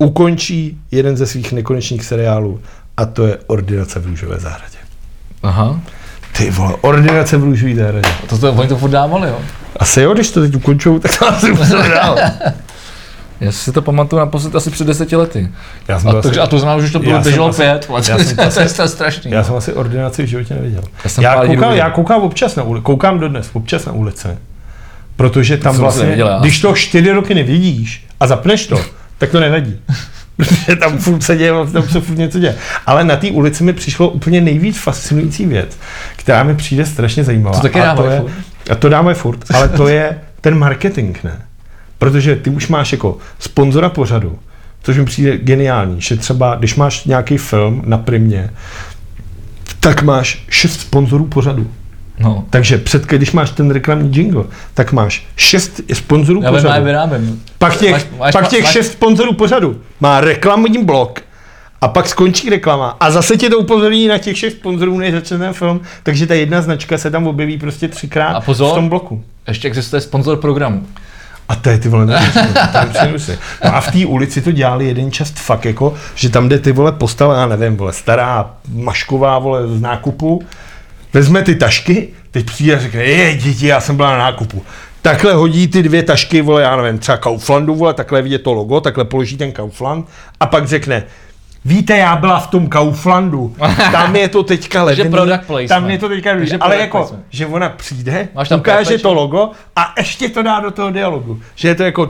ukončí 0.05 0.77
jeden 0.91 1.17
ze 1.17 1.25
svých 1.27 1.51
nekonečných 1.53 2.05
seriálů 2.05 2.59
a 2.97 3.05
to 3.05 3.27
je 3.27 3.37
Ordinace 3.47 3.99
v 3.99 4.05
růžové 4.05 4.39
zahradě. 4.39 4.77
Aha. 5.43 5.79
Ty 6.37 6.51
vole, 6.51 6.73
ordinace 6.81 7.37
v 7.37 7.43
růžové 7.43 7.75
zahradě. 7.75 8.09
To, 8.29 8.37
to, 8.37 8.51
oni 8.53 8.67
to 8.69 8.77
furt 8.77 8.89
dávali, 8.89 9.29
jo. 9.29 9.39
Asi 9.79 10.01
jo, 10.01 10.13
když 10.13 10.31
to 10.31 10.41
teď 10.41 10.55
ukončou, 10.55 10.99
tak 10.99 11.19
to 11.19 11.27
asi 11.27 11.51
musím 11.51 11.77
dál. 11.95 12.17
Já 13.41 13.51
si 13.51 13.71
to 13.71 13.81
pamatuju 13.81 14.19
naposled 14.19 14.55
asi 14.55 14.69
před 14.69 14.87
deseti 14.87 15.15
lety. 15.15 15.49
Já 15.87 15.99
jsem 15.99 16.09
A, 16.09 16.11
to 16.13 16.21
takže, 16.21 16.39
a 16.39 16.43
asi, 16.43 16.49
to 16.49 16.59
znamená, 16.59 16.87
že 16.87 16.93
to 16.93 16.99
bylo 16.99 17.19
běželo 17.21 17.47
asi- 17.49 17.61
pět. 17.61 17.87
já 17.97 18.01
jsem 18.03 18.17
to 18.35 18.35
to 18.35 18.41
asi- 18.47 18.59
je 18.59 18.69
to 18.69 18.87
strašný. 18.87 19.31
já 19.31 19.43
jsem 19.43 19.55
asi 19.55 19.73
ordinaci 19.73 20.23
v 20.23 20.25
životě 20.25 20.53
neviděl. 20.53 20.83
Já 21.03 21.09
jsem 21.09 21.23
Já 21.23 21.45
koukám, 21.45 21.73
já 21.73 21.89
koukám 21.89 22.21
občas 22.21 22.55
na 22.55 22.63
ulici, 22.63 22.83
koukám 22.83 23.19
dodnes, 23.19 23.49
občas 23.53 23.85
na 23.85 23.91
ulice. 23.93 24.37
Protože 25.15 25.57
tam 25.57 25.75
si 25.75 25.81
vlastně, 25.81 26.03
neviděl 26.03 26.37
když 26.41 26.59
to 26.61 26.73
čtyři 26.75 27.11
roky 27.11 27.35
nevidíš 27.35 28.05
a 28.19 28.27
zapneš 28.27 28.67
to, 28.67 28.81
tak 29.21 29.29
to 29.29 29.39
nevadí. 29.39 29.79
Protože 30.37 30.75
tam 30.75 30.97
furt 30.97 31.23
se 31.23 31.37
děje, 31.37 31.51
tam 31.73 31.89
se 31.89 32.01
furt 32.01 32.17
něco 32.17 32.39
děje. 32.39 32.55
Ale 32.85 33.03
na 33.03 33.15
té 33.15 33.31
ulici 33.31 33.63
mi 33.63 33.73
přišlo 33.73 34.09
úplně 34.09 34.41
nejvíc 34.41 34.77
fascinující 34.77 35.45
věc, 35.45 35.77
která 36.15 36.43
mi 36.43 36.55
přijde 36.55 36.85
strašně 36.85 37.23
zajímavá. 37.23 37.55
To 37.55 37.61
taky 37.61 37.81
a 37.81 37.95
to 37.95 38.09
je, 38.09 38.19
furt. 38.19 38.31
A 38.71 38.75
to 38.75 38.89
dáme 38.89 39.13
furt, 39.13 39.39
ale 39.53 39.69
to 39.69 39.87
je 39.87 40.19
ten 40.41 40.57
marketing, 40.57 41.17
ne? 41.23 41.41
Protože 41.97 42.35
ty 42.35 42.49
už 42.49 42.67
máš 42.67 42.91
jako 42.91 43.17
sponzora 43.39 43.89
pořadu, 43.89 44.39
což 44.83 44.97
mi 44.97 45.05
přijde 45.05 45.37
geniální, 45.37 46.01
že 46.01 46.17
třeba, 46.17 46.55
když 46.55 46.75
máš 46.75 47.05
nějaký 47.05 47.37
film 47.37 47.83
na 47.85 47.97
primě, 47.97 48.49
tak 49.79 50.03
máš 50.03 50.45
šest 50.49 50.81
sponzorů 50.81 51.25
pořadu. 51.25 51.71
No. 52.21 52.43
Takže 52.49 52.77
před, 52.77 53.05
když 53.05 53.31
máš 53.31 53.49
ten 53.51 53.71
reklamní 53.71 54.15
jingle, 54.17 54.43
tak 54.73 54.91
máš 54.93 55.25
šest 55.35 55.81
sponzorů 55.93 56.41
Já 56.43 56.51
pořadu. 56.51 56.85
vyrábím. 56.85 57.41
Pak 57.57 57.77
těch, 57.77 57.91
Máš- 57.91 58.05
máš- 58.19 58.33
pak 58.33 58.47
těch 58.47 58.63
máš- 58.63 58.71
šest 58.73 58.91
sponzorů 58.91 59.33
pořadu 59.33 59.81
má 59.99 60.21
reklamní 60.21 60.83
blok 60.85 61.19
a 61.81 61.87
pak 61.87 62.07
skončí 62.09 62.49
reklama 62.49 62.97
a 62.99 63.11
zase 63.11 63.37
tě 63.37 63.49
to 63.49 63.57
upozorní 63.59 64.07
na 64.07 64.17
těch 64.17 64.37
šest 64.37 64.53
sponzorů, 64.53 64.97
než 64.97 65.13
začne 65.13 65.37
ten 65.37 65.53
film, 65.53 65.81
takže 66.03 66.27
ta 66.27 66.33
jedna 66.33 66.61
značka 66.61 66.97
se 66.97 67.11
tam 67.11 67.27
objeví 67.27 67.57
prostě 67.57 67.87
třikrát 67.87 68.33
A 68.33 68.41
pozor. 68.41 68.71
v 68.71 68.75
tom 68.75 68.89
bloku. 68.89 69.23
Ještě 69.47 69.67
existuje 69.67 70.01
sponzor 70.01 70.37
programu. 70.37 70.83
A 71.49 71.55
to 71.55 71.69
je 71.69 71.77
ty 71.77 71.89
vole 71.89 72.07
přinusy. 72.93 73.37
No 73.65 73.75
a 73.75 73.81
v 73.81 73.91
té 73.91 74.05
ulici 74.05 74.41
to 74.41 74.51
dělali 74.51 74.85
jeden 74.87 75.11
čas 75.11 75.31
fakt 75.31 75.65
jako, 75.65 75.93
že 76.15 76.29
tam 76.29 76.49
jde 76.49 76.59
ty 76.59 76.71
vole 76.71 76.91
postava, 76.91 77.35
já 77.39 77.45
nevím, 77.45 77.77
vole, 77.77 77.93
stará 77.93 78.51
mašková 78.73 79.39
vole 79.39 79.67
z 79.67 79.81
nákupu, 79.81 80.43
vezme 81.13 81.41
ty 81.43 81.55
tašky, 81.55 82.07
teď 82.31 82.45
přijde 82.45 82.75
a 82.75 82.79
řekne, 82.79 83.03
je 83.03 83.35
děti, 83.35 83.67
já 83.67 83.81
jsem 83.81 83.95
byla 83.95 84.11
na 84.11 84.17
nákupu. 84.17 84.63
Takhle 85.01 85.33
hodí 85.33 85.67
ty 85.67 85.83
dvě 85.83 86.03
tašky, 86.03 86.41
vole, 86.41 86.61
já 86.61 86.75
nevím, 86.75 86.99
třeba 86.99 87.17
Kauflandu, 87.17 87.75
vole, 87.75 87.93
takhle 87.93 88.21
vidí 88.21 88.37
to 88.37 88.53
logo, 88.53 88.81
takhle 88.81 89.05
položí 89.05 89.37
ten 89.37 89.51
Kaufland 89.51 90.05
a 90.39 90.45
pak 90.45 90.67
řekne, 90.67 91.03
Víte, 91.65 91.97
já 91.97 92.15
byla 92.15 92.39
v 92.39 92.47
tom 92.47 92.67
Kauflandu, 92.67 93.55
tam 93.91 94.15
je 94.15 94.27
to 94.27 94.43
teďka 94.43 94.85
Takže 94.85 95.01
levný, 95.01 95.17
product 95.17 95.45
placement. 95.47 95.69
tam 95.69 95.89
je 95.89 95.97
to 95.97 96.09
teďka 96.09 96.31
Takže 96.33 96.57
ale 96.57 96.59
product 96.69 96.81
jako, 96.81 96.97
placement. 96.97 97.25
že 97.29 97.45
ona 97.45 97.69
přijde, 97.69 98.27
Máš 98.35 98.49
tam 98.49 98.59
ukáže 98.59 98.95
perpeč- 98.95 99.01
to 99.01 99.13
logo 99.13 99.49
a 99.75 99.93
ještě 99.97 100.29
to 100.29 100.43
dá 100.43 100.59
do 100.59 100.71
toho 100.71 100.91
dialogu. 100.91 101.39
Že 101.55 101.67
je 101.67 101.75
to 101.75 101.83
jako 101.83 102.07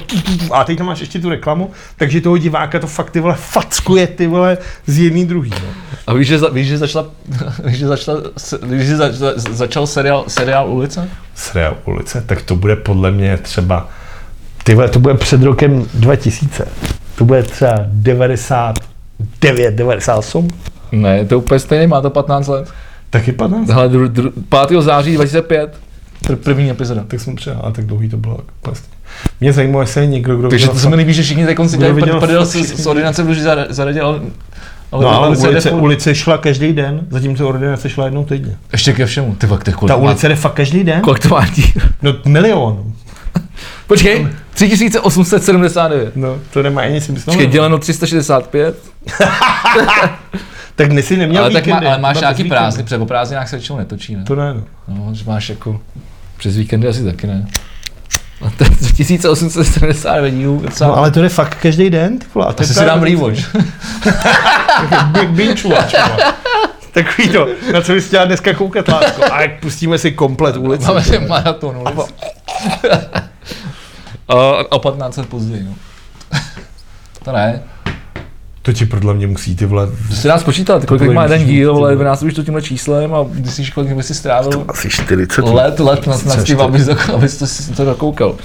a 0.52 0.64
teď 0.64 0.78
tam 0.78 0.88
máš 0.88 1.00
ještě 1.00 1.20
tu 1.20 1.30
reklamu, 1.30 1.72
takže 1.98 2.22
toho 2.22 2.38
diváka 2.38 2.80
to 2.80 2.88
fakt 2.88 3.10
ty 3.10 3.20
vole 3.20 3.36
fackuje 3.36 4.08
ty 4.08 4.28
vole 4.28 4.58
z 4.86 5.00
jedný 5.00 5.26
druhý. 5.26 5.50
No. 5.50 5.68
A 6.08 6.14
víš, 6.14 6.28
že, 6.28 6.40
za, 6.40 6.50
víš, 6.50 6.68
že 6.68 6.78
začala, 6.78 7.06
víš, 7.66 7.78
že 7.78 7.88
začala, 7.88 8.20
víš, 8.64 8.82
že 8.88 8.98
za, 8.98 9.12
za, 9.12 9.34
začal 9.38 9.88
seriál, 9.88 10.24
seriál 10.28 10.70
Ulice? 10.70 11.10
Seriál 11.36 11.78
ulice, 11.86 12.24
tak 12.28 12.42
to 12.42 12.56
bude 12.56 12.76
podle 12.76 13.12
mě 13.12 13.38
třeba, 13.38 13.90
ty 14.64 14.76
vole, 14.76 14.90
to 14.90 15.00
bude 15.00 15.14
před 15.14 15.44
rokem 15.44 15.86
2000. 15.94 16.68
To 17.16 17.26
bude 17.26 17.44
třeba 17.44 17.76
99, 17.86 18.92
98. 19.42 20.48
Ne, 20.92 21.26
to 21.26 21.34
je 21.34 21.38
úplně 21.38 21.60
stejný, 21.60 21.88
má 21.88 22.02
to 22.02 22.10
15 22.10 22.48
let. 22.48 22.70
Taky 23.10 23.32
15? 23.32 23.70
Hele, 23.70 23.90
dru, 23.90 24.08
dru, 24.08 24.32
5. 24.68 24.82
září 24.82 25.16
2005, 25.16 25.78
pr- 26.26 26.36
první 26.36 26.70
epizoda. 26.70 27.04
Tak 27.08 27.20
jsem 27.20 27.36
přijel, 27.36 27.60
a 27.64 27.72
tak 27.72 27.86
dlouhý 27.86 28.10
to 28.10 28.18
bylo. 28.18 28.40
Vlastně. 28.66 28.94
Mě 29.42 29.54
zajímalo, 29.54 29.82
jestli 29.82 30.02
je 30.02 30.08
někdo, 30.08 30.38
kdo 30.38 30.50
Takže 30.50 30.68
to 30.68 30.80
se 30.80 30.90
mi 30.90 30.96
líbí, 30.96 31.14
že 31.14 31.24
všichni 31.24 31.46
teď 31.46 31.58
konci 31.58 31.78
viděl 31.78 32.20
prdel 32.20 32.46
z, 32.46 32.88
ordinace 32.88 33.24
v 33.24 33.28
Luži 33.28 33.42
zaradě, 33.70 34.02
ale, 34.02 34.22
ale, 34.92 35.04
No 35.04 35.10
ale 35.10 35.28
ulice 35.28 35.50
ulice, 35.50 35.70
jde 35.70 35.76
ulice 35.76 36.16
šla 36.16 36.38
každý 36.38 36.74
den, 36.74 37.08
zatímco 37.10 37.48
ordinace 37.50 37.90
šla 37.90 38.06
jednou 38.06 38.26
týdně. 38.26 38.58
Ještě 38.72 38.94
ke 38.94 39.06
všemu. 39.06 39.36
Ty 39.36 39.48
fakt, 39.48 39.70
kolik 39.76 39.88
Ta 39.88 39.98
má- 39.98 40.04
ulice 40.04 40.28
jde 40.28 40.36
fakt 40.36 40.54
každý 40.54 40.84
den? 40.84 41.02
Kolik 41.02 41.20
to 41.20 41.30
má 41.30 41.46
díl? 41.48 41.66
No 42.02 42.16
milion. 42.26 42.94
Počkej, 43.88 44.28
3879. 44.54 46.16
No, 46.16 46.38
to 46.54 46.64
nemá 46.64 46.82
ani 46.82 47.02
si 47.02 47.12
myslím. 47.12 47.34
Počkej, 47.34 47.48
děleno 47.48 47.78
365. 47.78 48.76
Tak 50.76 50.90
dnes 50.90 51.06
si 51.06 51.18
neměl 51.18 51.44
Ale, 51.44 51.54
tak 51.54 51.68
má, 51.68 51.76
víkendy, 51.76 51.88
ale 51.88 51.98
máš 51.98 52.20
nějaký 52.20 52.44
prázdny, 52.44 52.68
víkendy. 52.68 52.84
protože 52.84 52.98
po 52.98 53.06
prázdninách 53.06 53.50
se 53.50 53.56
většinou 53.56 53.78
netočí, 53.78 54.16
ne? 54.16 54.24
To 54.24 54.36
ne, 54.36 54.54
no. 54.54 54.64
No, 54.88 55.14
že 55.14 55.24
máš 55.28 55.50
jako 55.50 55.82
přes 56.38 56.58
víkendy 56.58 56.88
asi 56.88 57.06
taky 57.06 57.28
ne. 57.28 57.48
A 58.42 58.50
to 58.58 58.64
je 58.64 58.70
1879 58.70 60.32
dílů, 60.32 60.64
no. 60.82 60.98
ale 60.98 61.12
to 61.12 61.22
jde 61.22 61.30
fakt 61.30 61.56
každý 61.56 61.90
den, 61.90 62.20
ty 62.20 62.26
vole. 62.34 62.48
je 62.48 62.54
asi 62.64 62.74
si 62.74 62.86
dám 62.86 63.04
rewatch. 63.04 63.56
Big 65.12 65.30
binge 65.30 65.68
watch. 65.68 65.94
Takový 66.92 67.30
to, 67.30 67.48
na 67.74 67.82
co 67.82 67.94
bys 67.94 68.08
chtěla 68.08 68.26
dneska 68.26 68.54
koukat, 68.54 68.88
lásko. 68.88 69.24
A 69.34 69.42
jak 69.42 69.60
pustíme 69.60 69.98
si 69.98 70.12
komplet 70.12 70.58
ulici. 70.58 70.86
Máme 70.88 71.04
si 71.04 71.20
maraton 71.20 71.78
ulic. 71.78 72.14
A 74.28 74.36
o 74.70 74.80
15 74.80 75.18
let 75.18 75.30
později, 75.30 75.64
no. 75.64 75.76
To 77.26 77.32
ne. 77.32 77.62
To 78.62 78.74
ti 78.74 78.86
podle 78.86 79.14
mě 79.14 79.28
musí, 79.28 79.56
ty 79.56 79.66
vole, 79.66 79.88
To 80.10 80.16
si 80.16 80.28
dá 80.28 80.38
spočítat, 80.38 80.86
kolik 80.86 81.12
má 81.12 81.24
jeden 81.24 81.46
díl, 81.46 81.74
vole. 81.74 81.96
vynásobíš 81.96 82.34
to 82.34 82.44
tímhle 82.44 82.62
číslem 82.62 83.14
a 83.14 83.26
myslíš, 83.34 83.70
kolik 83.70 83.92
by 83.94 84.04
si 84.04 84.14
strávil 84.16 84.66
asi 84.68 84.90
40 84.90 85.42
let, 85.46 85.80
let 85.80 86.08
nad, 86.08 86.26
nad 86.26 86.44
tím, 86.44 86.62
abys, 86.62 86.86
to, 86.86 87.16
abys 87.16 87.38
to, 87.38 87.48
si 87.48 87.72
to 87.72 87.86
dokoukal. 87.86 88.36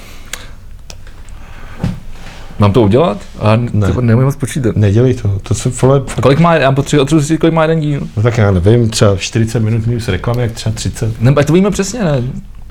Mám 2.59 2.71
to 2.73 2.81
udělat? 2.81 3.17
A 3.39 3.55
Ne. 3.55 3.69
ne. 3.73 3.93
nemůžu 4.01 4.25
moc 4.25 4.35
počítat. 4.35 4.75
Nedělej 4.75 5.13
to, 5.13 5.39
to 5.43 5.53
se 5.53 5.69
vole, 5.81 6.01
fakt, 6.07 6.19
Kolik 6.21 6.39
má, 6.39 6.55
já 6.55 6.71
potřebuji 6.71 7.01
potřebuji 7.01 7.19
zjistit, 7.19 7.37
kolik 7.37 7.53
má 7.53 7.61
jeden 7.61 7.79
díl. 7.79 8.07
no 8.17 8.23
tak 8.23 8.37
já 8.37 8.51
nevím, 8.51 8.89
třeba 8.89 9.15
40 9.17 9.59
minut 9.59 9.87
minus 9.87 10.07
reklamy, 10.07 10.41
jak 10.41 10.51
třeba 10.51 10.75
30. 10.75 11.21
Ne, 11.21 11.33
to 11.33 11.53
víme 11.53 11.71
přesně, 11.71 12.03
ne? 12.03 12.23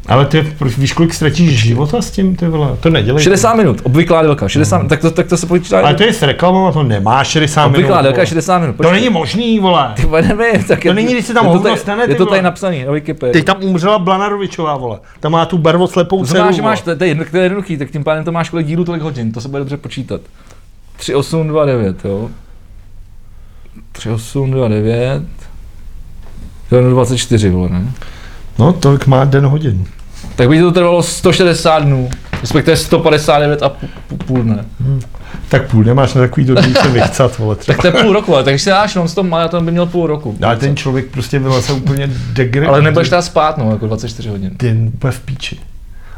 Ale 0.09 0.27
ty, 0.27 0.43
proč- 0.59 0.79
víš, 0.79 0.93
kolik 0.93 1.15
ztratíš 1.15 1.63
života 1.63 2.03
s 2.03 2.11
tím, 2.11 2.37
ty 2.37 2.49
vole, 2.49 2.77
to 2.81 2.91
nedělej. 2.91 3.23
60 3.23 3.55
minut, 3.55 3.81
obvyklá 3.83 4.23
délka, 4.23 4.49
60 4.49 4.77
minut, 4.79 4.89
tak 4.89 5.01
to, 5.01 5.11
tak 5.11 5.27
to 5.27 5.37
se 5.37 5.47
počítá. 5.47 5.81
Ale 5.81 5.95
to 5.95 6.03
je 6.03 6.13
s 6.13 6.23
reklamou 6.23 6.73
to 6.73 6.83
nemá 6.83 7.25
60 7.25 7.63
minut. 7.63 7.75
obvyklá 7.75 8.03
délka 8.03 8.17
vole. 8.17 8.23
je 8.23 8.27
60 8.27 8.59
minut. 8.59 8.77
To 8.77 8.91
není 8.93 9.09
možný, 9.09 9.59
vole. 9.59 9.93
Ty 9.97 10.07
vole, 10.07 10.23
nevím, 10.23 10.65
tak 10.65 10.83
To 10.83 10.89
je, 10.89 10.95
není, 10.95 11.13
když 11.13 11.27
se 11.27 11.35
tam 11.35 11.45
to 11.45 11.51
hovno 11.51 11.77
stane, 11.77 12.05
Je 12.09 12.15
to 12.15 12.27
tady 12.27 12.43
napsaný 12.43 12.85
na 12.85 12.93
Wikipedii. 12.93 13.33
Teď 13.33 13.45
tam 13.45 13.57
umřela 13.65 13.99
Blanarovičová, 13.99 14.77
vole. 14.77 14.99
Tam 15.21 15.33
má 15.33 15.47
tu 15.47 15.59
barvoslepou 15.59 16.19
To 16.19 16.27
dceru, 16.27 16.37
znamená, 16.37 16.57
že 16.57 16.63
máš, 16.63 16.81
to, 16.81 16.97
to, 16.97 17.05
je 17.05 17.15
to 17.15 17.37
je 17.37 17.43
jednoduchý, 17.43 17.77
tak 17.77 17.91
tím 17.91 18.05
pádem 18.05 18.25
to 18.25 18.33
máš 18.33 18.51
kolik 18.51 18.67
dílů, 18.67 18.85
tolik 18.85 19.03
hodin, 19.03 19.33
to 19.33 19.41
se 19.41 19.49
bude 19.49 19.59
dobře 19.59 19.77
počítat. 19.77 20.21
3829, 20.97 22.05
jo. 22.05 22.31
3829. 23.93 25.23
To 26.69 26.77
je 26.77 26.83
24, 26.91 27.51
vole, 27.51 27.69
ne? 27.69 27.93
No, 28.59 28.73
tolik 28.73 29.07
má 29.07 29.25
den 29.25 29.47
hodin. 29.47 29.85
Tak 30.37 30.49
by 30.49 30.61
to 30.61 30.73
trvalo 30.73 31.03
160 31.03 31.79
dnů, 31.83 32.11
respektive 32.41 32.77
159 32.77 33.63
a 33.63 33.73
půl, 34.27 34.43
dne. 34.43 34.65
Tak 35.49 35.71
půl 35.71 35.85
nemáš 35.85 36.15
na 36.15 36.21
takový 36.21 36.47
dobrý 36.47 36.75
se 36.75 36.89
vychcat, 36.89 37.39
vole. 37.39 37.57
Třeba. 37.57 37.77
Tak 37.77 37.83
to 37.83 37.99
je 37.99 38.03
půl 38.03 38.13
roku, 38.13 38.35
ale 38.35 38.45
takže 38.45 38.59
si 38.65 38.71
dáš 38.71 38.95
non 38.95 39.09
stop 39.09 39.27
maraton 39.27 39.65
by 39.65 39.71
měl 39.73 39.87
půl 39.87 40.07
roku. 40.07 40.37
Ale 40.43 40.57
ten 40.57 40.77
člověk 40.77 41.07
prostě 41.07 41.39
vyleze 41.39 41.73
úplně 41.73 42.11
degre. 42.33 42.67
ale 42.67 42.83
nebudeš 42.83 43.09
teda 43.09 43.23
spát, 43.23 43.59
no, 43.59 43.71
jako 43.71 43.87
24 43.87 44.29
hodin. 44.29 44.51
Den 44.59 44.91
úplně 44.95 45.11
v 45.13 45.21
píči. 45.21 45.59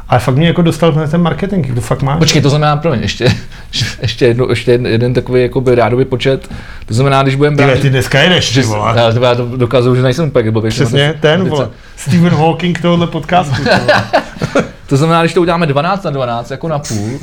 Ale 0.09 0.19
fakt 0.19 0.35
mě 0.35 0.47
jako 0.47 0.61
dostal 0.61 0.91
na 0.91 1.07
ten 1.07 1.21
marketing, 1.21 1.65
jak 1.67 1.75
to 1.75 1.81
fakt 1.81 2.01
máš. 2.01 2.17
Počkej, 2.19 2.41
to 2.41 2.49
znamená, 2.49 2.77
promiň, 2.77 2.99
ještě, 3.01 3.31
ještě, 4.01 4.25
jedno, 4.25 4.45
ještě 4.49 4.71
jeden, 4.71 4.87
jeden 4.91 5.13
takový 5.13 5.41
jakoby 5.41 5.75
rádový 5.75 6.05
počet. 6.05 6.47
To 6.85 6.93
znamená, 6.93 7.23
když 7.23 7.35
budeme 7.35 7.57
Ty, 7.57 7.63
brát... 7.63 7.79
ty 7.79 7.89
dneska 7.89 8.19
jedeš, 8.19 8.47
ty 8.47 8.53
že, 8.53 8.61
vole. 8.63 8.93
já, 8.99 9.13
já 9.27 9.35
to 9.35 9.57
dokazuju, 9.57 9.95
že 9.95 10.01
nejsem 10.01 10.27
úplně 10.27 10.51
blbý. 10.51 10.69
Přesně, 10.69 11.07
máte- 11.07 11.19
ten, 11.19 11.49
vole. 11.49 11.69
Stephen 11.97 12.33
Hawking 12.33 12.81
tohohle 12.81 13.07
podcastu. 13.07 13.55
ty. 13.63 13.69
To 14.87 14.97
znamená, 14.97 15.21
když 15.21 15.33
to 15.33 15.41
uděláme 15.41 15.65
12 15.65 16.03
na 16.03 16.11
12, 16.11 16.51
jako 16.51 16.67
na 16.67 16.79
půl, 16.79 17.19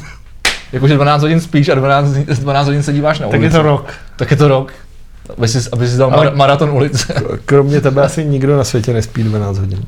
jakože 0.73 0.95
12 0.95 1.23
hodin 1.23 1.41
spíš 1.41 1.69
a 1.69 1.75
12, 1.75 2.07
12 2.09 2.67
hodin 2.67 2.83
se 2.83 2.93
díváš 2.93 3.19
na 3.19 3.27
Tak 3.29 3.41
ulici. 3.41 3.57
je 3.57 3.61
to 3.63 3.69
rok. 3.69 3.87
Tak 4.17 4.31
je 4.31 4.37
to 4.37 4.49
rok. 4.49 4.73
Aby 5.39 5.49
si, 5.49 5.59
aby 5.73 5.89
si 5.89 5.97
dal 5.97 6.09
Ale- 6.13 6.25
mara, 6.25 6.37
maraton 6.37 6.71
ulice. 6.71 7.15
Kromě 7.45 7.81
tebe 7.81 8.03
asi 8.03 8.25
nikdo 8.25 8.57
na 8.57 8.65
světě 8.65 8.93
nespí 8.93 9.23
12 9.23 9.59
hodin. 9.59 9.79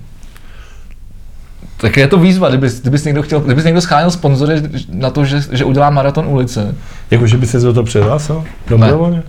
Tak 1.80 1.96
je 1.96 2.08
to 2.08 2.18
výzva, 2.18 2.48
kdybys, 2.48 2.80
kdybys 2.80 3.04
někdo 3.04 3.22
chtěl, 3.22 3.40
kdybys 3.40 3.64
někdo 3.64 3.80
schánil 3.80 4.10
sponzory 4.10 4.62
na 4.92 5.10
to, 5.10 5.24
že, 5.24 5.40
že 5.52 5.64
udělá 5.64 5.90
maraton 5.90 6.26
ulice. 6.26 6.74
Jako, 7.10 7.26
že 7.26 7.36
by 7.36 7.46
se 7.46 7.58
do 7.60 7.72
toho 7.72 7.84
přihlásil? 7.84 8.44
Dobrovolně? 8.68 9.22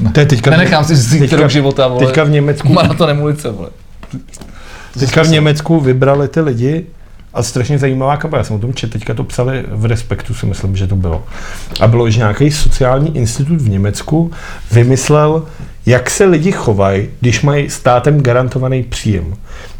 Ne. 0.00 0.10
To 0.12 0.20
je 0.20 0.26
teďka, 0.26 0.50
Nenechám 0.50 0.84
si 0.84 0.92
vzít 0.92 1.18
teďka- 1.18 1.36
rok 1.36 1.50
života, 1.50 1.88
vole. 1.88 2.06
teďka 2.06 2.24
v 2.24 2.30
Německu, 2.30 2.72
Maratonem 2.72 3.20
ulice, 3.20 3.50
vole. 3.50 3.68
teďka 4.98 5.22
v 5.22 5.28
Německu 5.28 5.80
vybrali 5.80 6.28
ty 6.28 6.40
lidi 6.40 6.86
a 7.36 7.42
strašně 7.42 7.78
zajímavá 7.78 8.16
kampaň. 8.16 8.38
Já 8.38 8.44
jsem 8.44 8.56
o 8.56 8.58
tom 8.58 8.74
četl, 8.74 8.92
teďka 8.92 9.14
to 9.14 9.24
psali 9.24 9.64
v 9.68 9.84
Respektu, 9.84 10.34
si 10.34 10.46
myslím, 10.46 10.76
že 10.76 10.86
to 10.86 10.96
bylo. 10.96 11.24
A 11.80 11.86
bylo, 11.86 12.10
že 12.10 12.18
nějaký 12.18 12.50
sociální 12.50 13.16
institut 13.16 13.60
v 13.60 13.68
Německu 13.68 14.30
vymyslel, 14.72 15.44
jak 15.86 16.10
se 16.10 16.24
lidi 16.24 16.52
chovají, 16.52 17.08
když 17.20 17.42
mají 17.42 17.70
státem 17.70 18.20
garantovaný 18.20 18.82
příjem. 18.82 19.34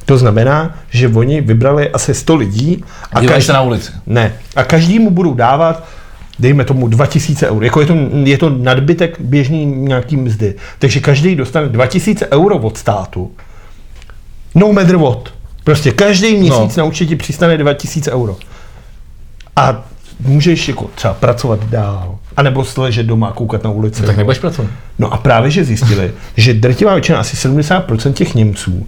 To 0.05 0.19
znamená, 0.19 0.77
že 0.91 1.09
oni 1.09 1.41
vybrali 1.41 1.91
asi 1.91 2.15
100 2.15 2.37
lidí 2.37 2.85
A 3.13 3.19
a 3.19 3.21
dívají 3.21 3.35
každý, 3.37 3.47
se 3.47 3.53
na 3.53 3.63
ulici. 3.63 3.93
ne, 4.07 4.33
a 4.57 4.65
každému 4.65 5.11
budou 5.11 5.35
dávat 5.35 5.87
dejme 6.39 6.65
tomu 6.65 6.89
2000 6.89 7.49
eur. 7.49 7.65
Jako 7.65 7.81
je 7.81 7.87
to, 7.87 7.95
je 8.25 8.39
to 8.39 8.51
nadbytek 8.51 9.21
běžný 9.21 9.67
nějaký 9.67 10.17
mzdy. 10.17 10.55
Takže 10.79 11.01
každý 11.01 11.37
dostane 11.37 11.69
2000 11.69 12.29
euro 12.29 12.59
od 12.59 12.79
státu. 12.79 13.31
No 14.55 14.73
matter 14.73 14.97
what. 14.97 15.36
Prostě 15.67 15.93
každý 15.93 16.37
měsíc 16.37 16.77
No. 16.77 16.83
na 16.83 16.85
účtě 16.85 17.07
ti 17.07 17.17
přistane 17.17 17.59
2000 17.59 18.13
euro. 18.13 18.37
A 19.57 19.85
můžeš 20.21 20.69
jako 20.69 20.87
třeba 20.95 21.15
pracovat 21.15 21.65
dál. 21.65 22.19
A 22.37 22.43
nebo 22.43 22.65
si 22.65 22.81
ležet 22.81 23.07
doma 23.07 23.29
a 23.29 23.33
koukat 23.33 23.65
na 23.65 23.71
ulici. 23.71 24.03
Tak 24.03 24.17
nebudeš 24.17 24.39
pracovat. 24.39 24.71
No 24.99 25.13
a 25.13 25.17
právě, 25.17 25.51
že 25.51 25.65
zjistili, 25.65 26.13
že 26.37 26.55
drtivá 26.55 26.93
většina, 26.95 27.19
asi 27.21 27.49
70% 27.49 28.13
těch 28.13 28.35
Němců, 28.35 28.87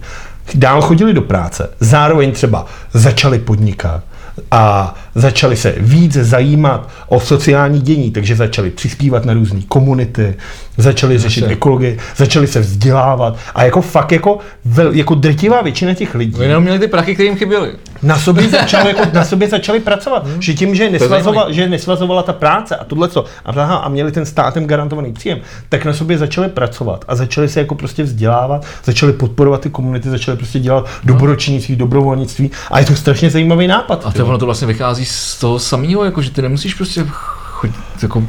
dál 0.55 0.83
chodili 0.83 1.13
do 1.13 1.23
práce, 1.23 1.71
zároveň 1.81 2.33
třeba 2.33 2.67
začali 2.93 3.39
podnikat 3.39 4.03
a 4.51 4.95
začali 5.19 5.57
se 5.57 5.75
víc 5.79 6.13
zajímat 6.13 6.89
o 7.09 7.21
sociální 7.21 7.81
dění, 7.81 8.11
takže 8.11 8.37
začali 8.37 8.71
přispívat 8.71 9.25
na 9.25 9.35
různé 9.35 9.61
komunity, 9.69 10.35
začali 10.77 11.19
řešit 11.19 11.45
ekologii, 11.49 11.99
začali 12.17 12.47
se 12.47 12.61
vzdělávat 12.61 13.37
a 13.55 13.65
jako 13.65 13.83
fakt 13.83 14.13
jako, 14.13 14.39
vel, 14.65 14.93
jako 14.93 15.15
drtivá 15.15 15.63
většina 15.63 15.95
těch 15.95 16.15
lidí 16.15 16.35
Oni 16.35 16.49
jenom 16.49 16.63
měli 16.63 16.79
ty 16.79 16.89
prachy, 16.89 17.15
které 17.15 17.27
jim 17.27 17.37
chyběly. 17.37 17.73
na 18.03 18.19
sobě 18.19 18.49
začali, 18.61 18.89
jako, 18.89 19.03
na 19.13 19.25
sobě 19.25 19.49
začali 19.49 19.81
pracovat. 19.81 20.27
Hmm. 20.27 20.43
Že 20.43 20.55
tím, 20.55 20.75
že 20.75 20.91
nesvazovala, 20.91 21.53
že 21.53 21.69
nesvazovala 21.69 22.23
ta 22.23 22.33
práce 22.33 22.77
a 22.77 22.85
tohle 22.85 23.09
co, 23.09 23.25
a, 23.45 23.51
aha, 23.51 23.77
a 23.77 23.89
měli 23.89 24.13
ten 24.13 24.27
státem 24.27 24.67
garantovaný 24.67 25.13
příjem, 25.13 25.39
tak 25.69 25.85
na 25.85 25.93
sobě 25.93 26.19
začali 26.19 26.49
pracovat 26.49 27.05
a 27.09 27.15
začali 27.15 27.49
se 27.49 27.61
jako 27.61 27.75
prostě 27.75 28.03
vzdělávat, 28.03 28.67
začali 28.85 29.13
podporovat 29.13 29.61
ty 29.61 29.71
komunity, 29.71 30.11
začali 30.11 30.37
prostě 30.37 30.59
dělat 30.59 30.89
dobročinnictví, 31.05 31.77
dobrovolnictví 31.77 32.51
a 32.71 32.79
je 32.79 32.85
to 32.85 32.95
strašně 32.95 33.31
zajímavý 33.31 33.67
nápad. 33.67 34.03
A 34.05 34.13
to 34.13 34.27
ono 34.27 34.39
to 34.39 34.45
vlastně 34.45 34.67
vychází 34.67 35.05
z 35.09 35.39
toho 35.39 35.59
samého, 35.59 36.05
jako 36.05 36.23
že 36.23 36.31
ty 36.31 36.43
nemusíš 36.43 36.75
prostě 36.75 37.05
chodit, 37.09 37.75
jako 38.03 38.25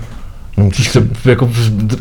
No, 0.60 0.66
musíš 0.66 0.90
se, 0.90 1.08
jako, 1.26 1.50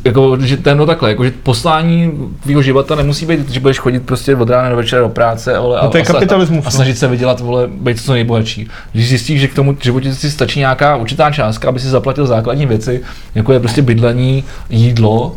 jako, 0.05 0.39
že 0.41 0.57
ten 0.57 0.79
no 0.79 0.87
takhle, 0.87 1.09
jako, 1.11 1.25
že 1.25 1.31
poslání 1.43 2.13
tvýho 2.43 2.63
života 2.63 2.95
nemusí 2.95 3.27
být, 3.27 3.51
že 3.51 3.61
budeš 3.61 3.79
chodit 3.79 4.03
prostě 4.03 4.37
od 4.37 4.51
rána 4.51 4.71
do 4.71 4.77
večera 4.77 5.03
do 5.03 5.09
práce 5.09 5.57
ale, 5.57 5.81
No 5.83 5.89
to 5.89 5.97
je 5.97 6.03
a, 6.03 6.07
a, 6.07 6.13
kapitalismus, 6.13 6.65
a, 6.65 6.69
no. 6.69 6.71
snažit 6.71 6.99
se 6.99 7.09
vydělat, 7.09 7.41
vole, 7.41 7.67
být 7.67 8.01
co 8.01 8.13
nejbohatší. 8.13 8.69
Když 8.93 9.09
zjistíš, 9.09 9.41
že 9.41 9.49
k 9.49 9.55
tomu 9.55 9.77
životě 9.81 10.15
si 10.15 10.31
stačí 10.31 10.59
nějaká 10.59 10.97
určitá 10.97 11.31
částka, 11.31 11.69
aby 11.69 11.81
si 11.81 11.89
zaplatil 11.89 12.27
základní 12.27 12.67
věci, 12.67 13.01
jako 13.35 13.53
je 13.53 13.61
prostě 13.61 13.83
bydlení, 13.83 14.45
jídlo 14.71 15.37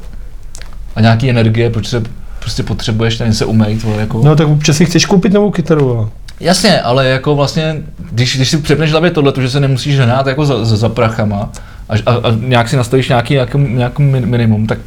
a 0.95 1.01
nějaký 1.01 1.29
energie, 1.29 1.69
proč 1.69 1.87
se 1.87 2.03
prostě 2.39 2.63
potřebuješ 2.63 3.17
ten 3.17 3.33
se 3.33 3.45
umýt, 3.45 3.83
vole, 3.83 3.97
jako. 3.97 4.21
no 4.23 4.35
tak 4.35 4.47
občas 4.47 4.77
si 4.77 4.85
chceš 4.85 5.05
koupit 5.05 5.33
novou 5.33 5.51
kytaru. 5.51 6.09
Jasně, 6.41 6.81
ale 6.81 7.07
jako 7.07 7.35
vlastně, 7.35 7.75
když, 8.11 8.35
když 8.35 8.49
si 8.49 8.57
přepneš 8.57 8.91
hlavě 8.91 9.11
tohle, 9.11 9.33
že 9.41 9.49
se 9.49 9.59
nemusíš 9.59 9.99
hnát 9.99 10.27
jako 10.27 10.45
za, 10.45 10.65
za, 10.65 10.77
za 10.77 10.89
prachama 10.89 11.49
a, 11.89 11.93
a, 12.05 12.11
a, 12.13 12.21
nějak 12.39 12.69
si 12.69 12.75
nastavíš 12.77 13.09
nějaký, 13.09 13.33
nějaký, 13.33 13.57
nějaký 13.57 14.03
min- 14.03 14.25
minimum, 14.25 14.67
tak 14.67 14.77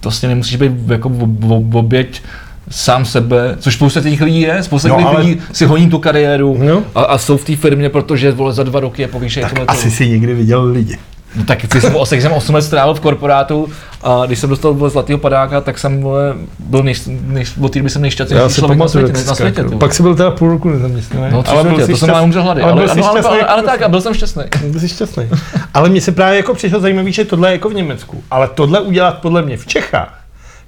to 0.00 0.08
vlastně 0.08 0.28
nemusíš 0.28 0.56
být 0.56 0.72
jako 0.88 1.08
v, 1.08 1.12
v, 1.22 1.70
v 1.70 1.76
oběť 1.76 2.22
sám 2.70 3.04
sebe, 3.04 3.56
což 3.58 3.74
spousta 3.74 4.00
těch 4.00 4.20
lidí 4.20 4.40
je, 4.40 4.62
spousta 4.62 4.88
No, 4.88 4.96
těch 4.96 5.06
ale- 5.06 5.20
lidí 5.20 5.40
si 5.52 5.64
honí 5.66 5.90
tu 5.90 5.98
kariéru 5.98 6.58
No. 6.62 6.82
a, 6.94 7.02
a, 7.02 7.18
jsou 7.18 7.36
v 7.36 7.44
té 7.44 7.56
firmě, 7.56 7.88
protože 7.88 8.32
vole 8.32 8.52
za 8.52 8.62
dva 8.62 8.80
roky 8.80 9.02
je 9.02 9.08
povýšej 9.08 9.42
Tak 9.42 9.50
tohle. 9.52 9.66
asi 9.68 9.90
si 9.90 10.08
někdy 10.08 10.34
viděl 10.34 10.64
lidi. 10.64 10.98
No, 11.36 11.44
tak 11.44 11.58
ty 11.66 11.80
jsem, 11.80 12.20
jsem 12.20 12.32
8 12.32 12.54
let 12.54 12.62
strávil 12.62 12.94
v 12.94 13.00
korporátu 13.00 13.68
a 14.02 14.22
když 14.26 14.38
jsem 14.38 14.50
dostal 14.50 14.74
vole, 14.74 14.90
zlatýho 14.90 15.18
padáka, 15.18 15.60
tak 15.60 15.78
jsem 15.78 16.02
vole, 16.02 16.34
byl 16.58 16.82
nej, 16.82 16.94
nej, 17.06 17.44
od 17.60 17.72
té 17.72 17.78
doby 17.78 17.90
jsem 17.90 18.02
nejšťastnější 18.02 18.54
člověk 18.54 18.78
na 18.78 18.88
světě, 18.88 19.12
na 19.12 19.18
jsi 19.18 19.34
světě. 19.34 19.64
Pak 19.78 19.94
si 19.94 20.02
byl 20.02 20.14
teda 20.14 20.30
půl 20.30 20.50
roku 20.50 20.70
nezaměstnaný. 20.70 21.32
No, 21.32 21.44
ale 21.46 21.64
byl 21.64 21.80
jsi 21.80 21.92
to 21.92 21.96
jsem 21.96 22.10
ale 22.10 22.22
umřel 22.22 22.42
hlady, 22.42 22.62
ale 22.62 22.72
ale, 22.72 22.88
jsi 22.88 23.00
ale, 23.00 23.20
ale, 23.20 23.28
ale, 23.28 23.40
ale, 23.40 23.62
tak, 23.62 23.82
a 23.82 23.88
byl 23.88 24.00
jsem 24.00 24.14
šťastný. 24.14 24.42
Byl 24.70 24.80
jsi 24.80 24.88
šťastný. 24.88 25.28
Ale 25.74 25.88
mně 25.88 26.00
se 26.00 26.12
právě 26.12 26.36
jako 26.36 26.54
přišlo 26.54 26.80
zajímavý, 26.80 27.12
že 27.12 27.24
tohle 27.24 27.48
je 27.48 27.52
jako 27.52 27.68
v 27.68 27.74
Německu. 27.74 28.22
Ale 28.30 28.48
tohle 28.54 28.80
udělat 28.80 29.18
podle 29.18 29.42
mě 29.42 29.56
v 29.56 29.66
Čechách, 29.66 30.20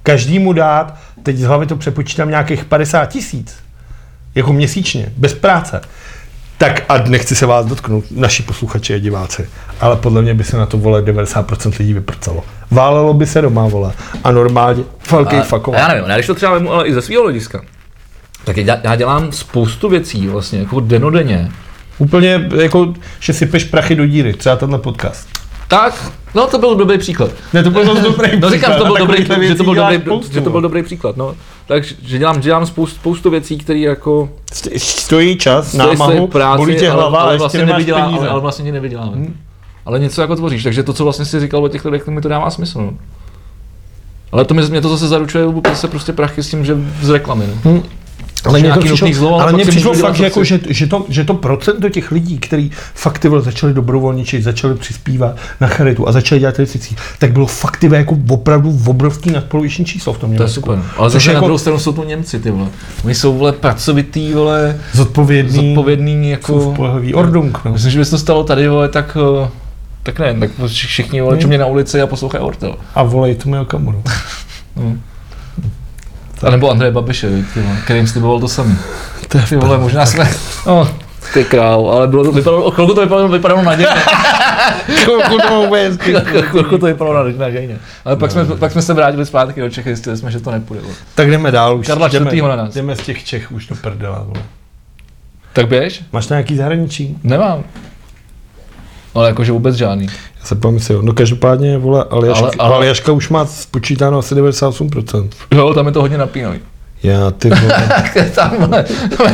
každému 0.03 0.53
dát, 0.53 0.95
teď 1.23 1.37
z 1.37 1.43
hlavy 1.43 1.65
to 1.65 1.75
přepočítám 1.75 2.29
nějakých 2.29 2.65
50 2.65 3.05
tisíc, 3.05 3.55
jako 4.35 4.53
měsíčně, 4.53 5.13
bez 5.17 5.33
práce. 5.33 5.81
Tak 6.57 6.83
a 6.89 6.97
nechci 6.97 7.35
se 7.35 7.45
vás 7.45 7.65
dotknout, 7.65 8.03
naši 8.11 8.43
posluchači 8.43 8.93
a 8.93 8.99
diváci, 8.99 9.49
ale 9.79 9.95
podle 9.95 10.21
mě 10.21 10.33
by 10.33 10.43
se 10.43 10.57
na 10.57 10.65
to 10.65 10.77
vole 10.77 11.01
90% 11.01 11.73
lidí 11.79 11.93
vyprcalo. 11.93 12.43
Válelo 12.71 13.13
by 13.13 13.25
se 13.25 13.41
doma, 13.41 13.67
vole, 13.67 13.93
a 14.23 14.31
normálně 14.31 14.83
velký 15.11 15.35
a 15.35 15.77
Já 15.77 15.87
nevím, 15.87 16.09
já 16.09 16.15
když 16.15 16.27
to 16.27 16.35
třeba 16.35 16.53
vemu, 16.53 16.73
ale 16.73 16.87
i 16.87 16.93
ze 16.93 17.01
svého 17.01 17.23
hlediska, 17.23 17.61
tak 18.43 18.57
já, 18.57 18.77
já 18.83 18.95
dělám 18.95 19.31
spoustu 19.31 19.89
věcí 19.89 20.27
vlastně, 20.27 20.59
jako 20.59 20.79
denodenně. 20.79 21.51
Úplně 21.97 22.49
jako, 22.55 22.93
že 23.19 23.33
sypeš 23.33 23.63
prachy 23.63 23.95
do 23.95 24.05
díry, 24.05 24.33
třeba 24.33 24.55
tenhle 24.55 24.79
podcast. 24.79 25.36
Tak, 25.67 26.11
no 26.35 26.47
to 26.47 26.57
byl 26.57 26.75
dobrý 26.75 26.97
příklad. 26.97 27.31
Ne, 27.53 27.63
to 27.63 27.69
byl 27.69 27.85
dobrý 27.85 28.29
No 28.39 28.49
říkám, 28.49 28.71
že 28.73 28.77
to 28.77 28.85
byl 28.85 29.07
příklad, 29.07 29.35
dobrý, 29.35 29.47
že 29.47 29.55
to 29.55 29.63
byl 29.63 29.75
dobrý, 29.75 30.01
spoustu, 30.01 30.33
že 30.33 30.41
to 30.41 30.49
byl 30.49 30.61
dobrý 30.61 30.83
příklad, 30.83 31.17
no. 31.17 31.35
Takže 31.67 31.95
že 32.05 32.17
dělám, 32.17 32.35
že 32.35 32.41
dělám 32.41 32.65
spoustu, 32.65 32.95
spoustu 32.95 33.29
věcí, 33.29 33.57
které 33.57 33.79
jako 33.79 34.29
St- 34.53 34.79
Stojí 34.79 35.37
čas, 35.37 35.67
stojí 35.67 35.87
námahu, 35.89 36.27
práci, 36.27 36.57
bolí 36.57 36.75
tě 36.75 36.89
ale- 36.89 37.01
hlava, 37.01 37.19
ale, 37.19 37.29
ale, 37.29 37.37
vlastně 37.37 37.65
nevydělá, 37.65 38.03
ale, 38.03 38.29
ale 38.29 38.41
vlastně 38.41 38.65
ti 38.65 38.71
nevyděláme. 38.71 39.17
Ale 39.85 39.99
něco 39.99 40.21
jako 40.21 40.35
tvoříš, 40.35 40.63
takže 40.63 40.83
to, 40.83 40.93
co 40.93 41.03
vlastně 41.03 41.25
jsi 41.25 41.39
říkal 41.39 41.63
o 41.63 41.67
těch 41.69 41.85
lidech, 41.85 42.07
mi 42.07 42.21
to 42.21 42.29
dává 42.29 42.49
smysl. 42.49 42.81
No. 42.81 42.93
Ale 44.31 44.45
to 44.45 44.53
mi, 44.53 44.61
mě 44.69 44.81
to 44.81 44.89
zase 44.89 45.07
zaručuje 45.07 45.45
zase 45.69 45.87
prostě 45.87 46.13
prachy 46.13 46.43
s 46.43 46.49
tím, 46.49 46.65
že 46.65 46.77
z 47.01 47.09
reklamy. 47.09 47.45
No. 47.47 47.71
Hm. 47.71 47.83
Ale 48.47 48.59
mně 48.59 48.71
to 48.71 48.79
přišlo, 48.79 49.13
zlo, 49.13 49.41
ale 49.41 49.63
si 49.65 49.69
přišlo 49.71 49.93
fakt, 49.93 50.15
že, 50.15 50.23
jako, 50.23 50.43
že, 50.43 50.59
že, 50.69 50.87
to, 50.87 51.05
že 51.09 51.23
to 51.23 51.33
procento 51.33 51.89
těch 51.89 52.11
lidí, 52.11 52.37
kteří 52.39 52.71
fakt 52.93 53.19
ty 53.19 53.29
začali 53.39 53.73
dobrovolničit, 53.73 54.43
začali 54.43 54.75
přispívat 54.75 55.35
na 55.61 55.67
charitu 55.67 56.07
a 56.07 56.11
začali 56.11 56.39
dělat 56.39 56.57
věci, 56.57 56.95
tak 57.19 57.31
bylo 57.31 57.45
fakt 57.45 57.77
ty 57.77 57.89
jako 57.93 58.17
opravdu 58.29 58.79
obrovský 58.87 59.31
nadpoloviční 59.31 59.85
číslo 59.85 60.13
v 60.13 60.17
tom 60.17 60.29
To 60.29 60.33
je 60.33 60.37
Německu. 60.39 60.61
super. 60.61 60.83
Ale 60.97 61.09
zase 61.09 61.29
jako- 61.29 61.41
na 61.41 61.47
druhou 61.47 61.57
stranu 61.57 61.79
jsou 61.79 61.93
to 61.93 62.03
Němci, 62.03 62.39
ty 62.39 62.51
vole. 62.51 62.67
Oni 63.05 63.15
jsou 63.15 63.37
vole 63.37 63.51
pracovitý, 63.51 64.33
vole, 64.33 64.77
Zodpovědný, 64.93 65.67
zodpovědný, 65.67 66.29
jako... 66.29 66.71
spolehlivý. 66.73 67.13
Ordung, 67.13 67.59
no. 67.65 67.71
Myslím, 67.71 67.91
že 67.91 67.99
by 67.99 68.05
se 68.05 68.11
to 68.11 68.17
stalo 68.17 68.43
tady, 68.43 68.67
vole, 68.67 68.89
tak... 68.89 69.17
eh, 69.43 69.47
Tak 70.03 70.19
ne, 70.19 70.33
tak 70.39 70.49
vši- 70.65 70.87
všichni 70.87 71.21
vole, 71.21 71.37
čumě 71.37 71.57
na 71.57 71.65
ulici 71.65 72.01
a 72.01 72.07
poslouchají 72.07 72.43
Ortel. 72.43 72.75
A 72.95 73.03
volej 73.03 73.35
tu 73.35 73.49
mi 73.49 73.59
Okamuru. 73.59 74.03
No. 74.75 74.93
A 76.43 76.49
nebo 76.49 76.71
Andreje 76.71 76.91
Babiše, 76.91 77.29
kterým 77.83 78.07
sliboval 78.07 78.39
to 78.39 78.47
samý. 78.47 78.77
To 79.27 79.37
je 79.37 79.43
Ty 79.49 79.55
vole, 79.55 79.77
možná 79.77 80.05
jsme... 80.05 80.29
No, 80.65 80.89
ty 81.33 81.43
král, 81.43 81.89
ale 81.91 82.07
bylo 82.07 82.23
to, 82.23 82.31
vypadalo, 82.31 82.63
o 82.63 82.71
chvilku 82.71 82.93
to 82.93 83.01
vypadalo, 83.01 83.27
vypadalo 83.29 83.63
nadějně. 83.63 83.91
Chvilku 84.95 85.37
to. 85.37 85.61
O 86.37 86.41
chvilku 86.41 86.77
to 86.77 86.85
vypadalo 86.85 87.23
naděj- 87.25 87.37
nadějně. 87.37 87.77
Ale 88.05 88.15
pak, 88.15 88.31
jsme, 88.31 88.45
pak 88.45 88.71
jsme 88.71 88.81
se 88.81 88.93
vrátili 88.93 89.25
zpátky 89.25 89.61
do 89.61 89.69
Čech 89.69 89.87
a 89.87 89.89
zjistili 89.89 90.17
jsme, 90.17 90.31
že 90.31 90.39
to 90.39 90.51
nepůjde. 90.51 90.81
Vole. 90.83 90.95
Tak 91.15 91.31
jdeme 91.31 91.51
dál 91.51 91.77
už. 91.77 91.87
Karla 91.87 92.07
jdeme, 92.07 92.25
čtvrtýho 92.25 92.47
na 92.47 92.55
nás. 92.55 92.73
Jdeme 92.73 92.95
z 92.95 92.99
těch 92.99 93.23
Čech 93.23 93.51
už 93.51 93.67
do 93.67 93.75
prdela. 93.75 94.23
Vole. 94.27 94.41
Tak 95.53 95.67
běž? 95.67 96.03
Máš 96.11 96.25
tam 96.25 96.35
nějaký 96.35 96.55
zahraničí? 96.55 97.17
Nemám. 97.23 97.63
Ale 99.17 99.27
jakože 99.27 99.51
vůbec 99.51 99.75
žádný. 99.75 100.05
Já 100.39 100.45
se 100.45 100.55
pamatuju. 100.55 101.01
No 101.01 101.13
každopádně, 101.13 101.77
vole, 101.77 102.05
Aljaška, 102.09 102.45
Ale- 102.45 102.51
ale, 102.59 102.75
Aljaška 102.75 103.11
už 103.11 103.29
má 103.29 103.45
spočítáno 103.45 104.17
asi 104.19 104.35
98%. 104.35 105.29
Jo, 105.51 105.73
tam 105.73 105.85
je 105.85 105.91
to 105.91 106.01
hodně 106.01 106.17
napínavý. 106.17 106.59
Já 107.03 107.31
ty 107.31 107.49
vole. 107.49 107.89
tam, 108.35 108.51
vole, 108.59 108.85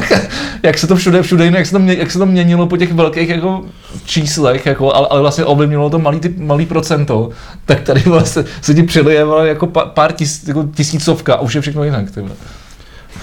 jak 0.63 0.77
se 0.77 0.87
to 0.87 0.95
všude, 0.95 1.21
všude 1.21 1.45
jinak, 1.45 1.57
jak 1.57 1.65
se 1.65 1.71
to, 1.71 1.79
mě, 1.79 1.93
jak 1.93 2.11
se 2.11 2.19
to 2.19 2.25
měnilo 2.25 2.67
po 2.67 2.77
těch 2.77 2.93
velkých 2.93 3.29
jako 3.29 3.61
číslech, 4.05 4.65
jako, 4.65 4.95
ale, 4.95 5.07
ale 5.09 5.21
vlastně 5.21 5.45
ovlivnilo 5.45 5.89
to 5.89 5.99
malý, 5.99 6.19
ty, 6.19 6.33
malý 6.37 6.65
procento, 6.65 7.29
tak 7.65 7.81
tady 7.81 8.01
vlastně 8.01 8.43
se 8.61 8.73
ti 8.73 8.83
přelije 8.83 9.23
vole, 9.23 9.47
jako 9.47 9.67
pár 9.67 10.11
tis, 10.11 10.47
jako 10.47 10.65
tisícovka 10.75 11.33
a 11.33 11.39
už 11.41 11.55
je 11.55 11.61
všechno 11.61 11.83
jinak. 11.83 12.11
Ty 12.11 12.21
vole. 12.21 12.33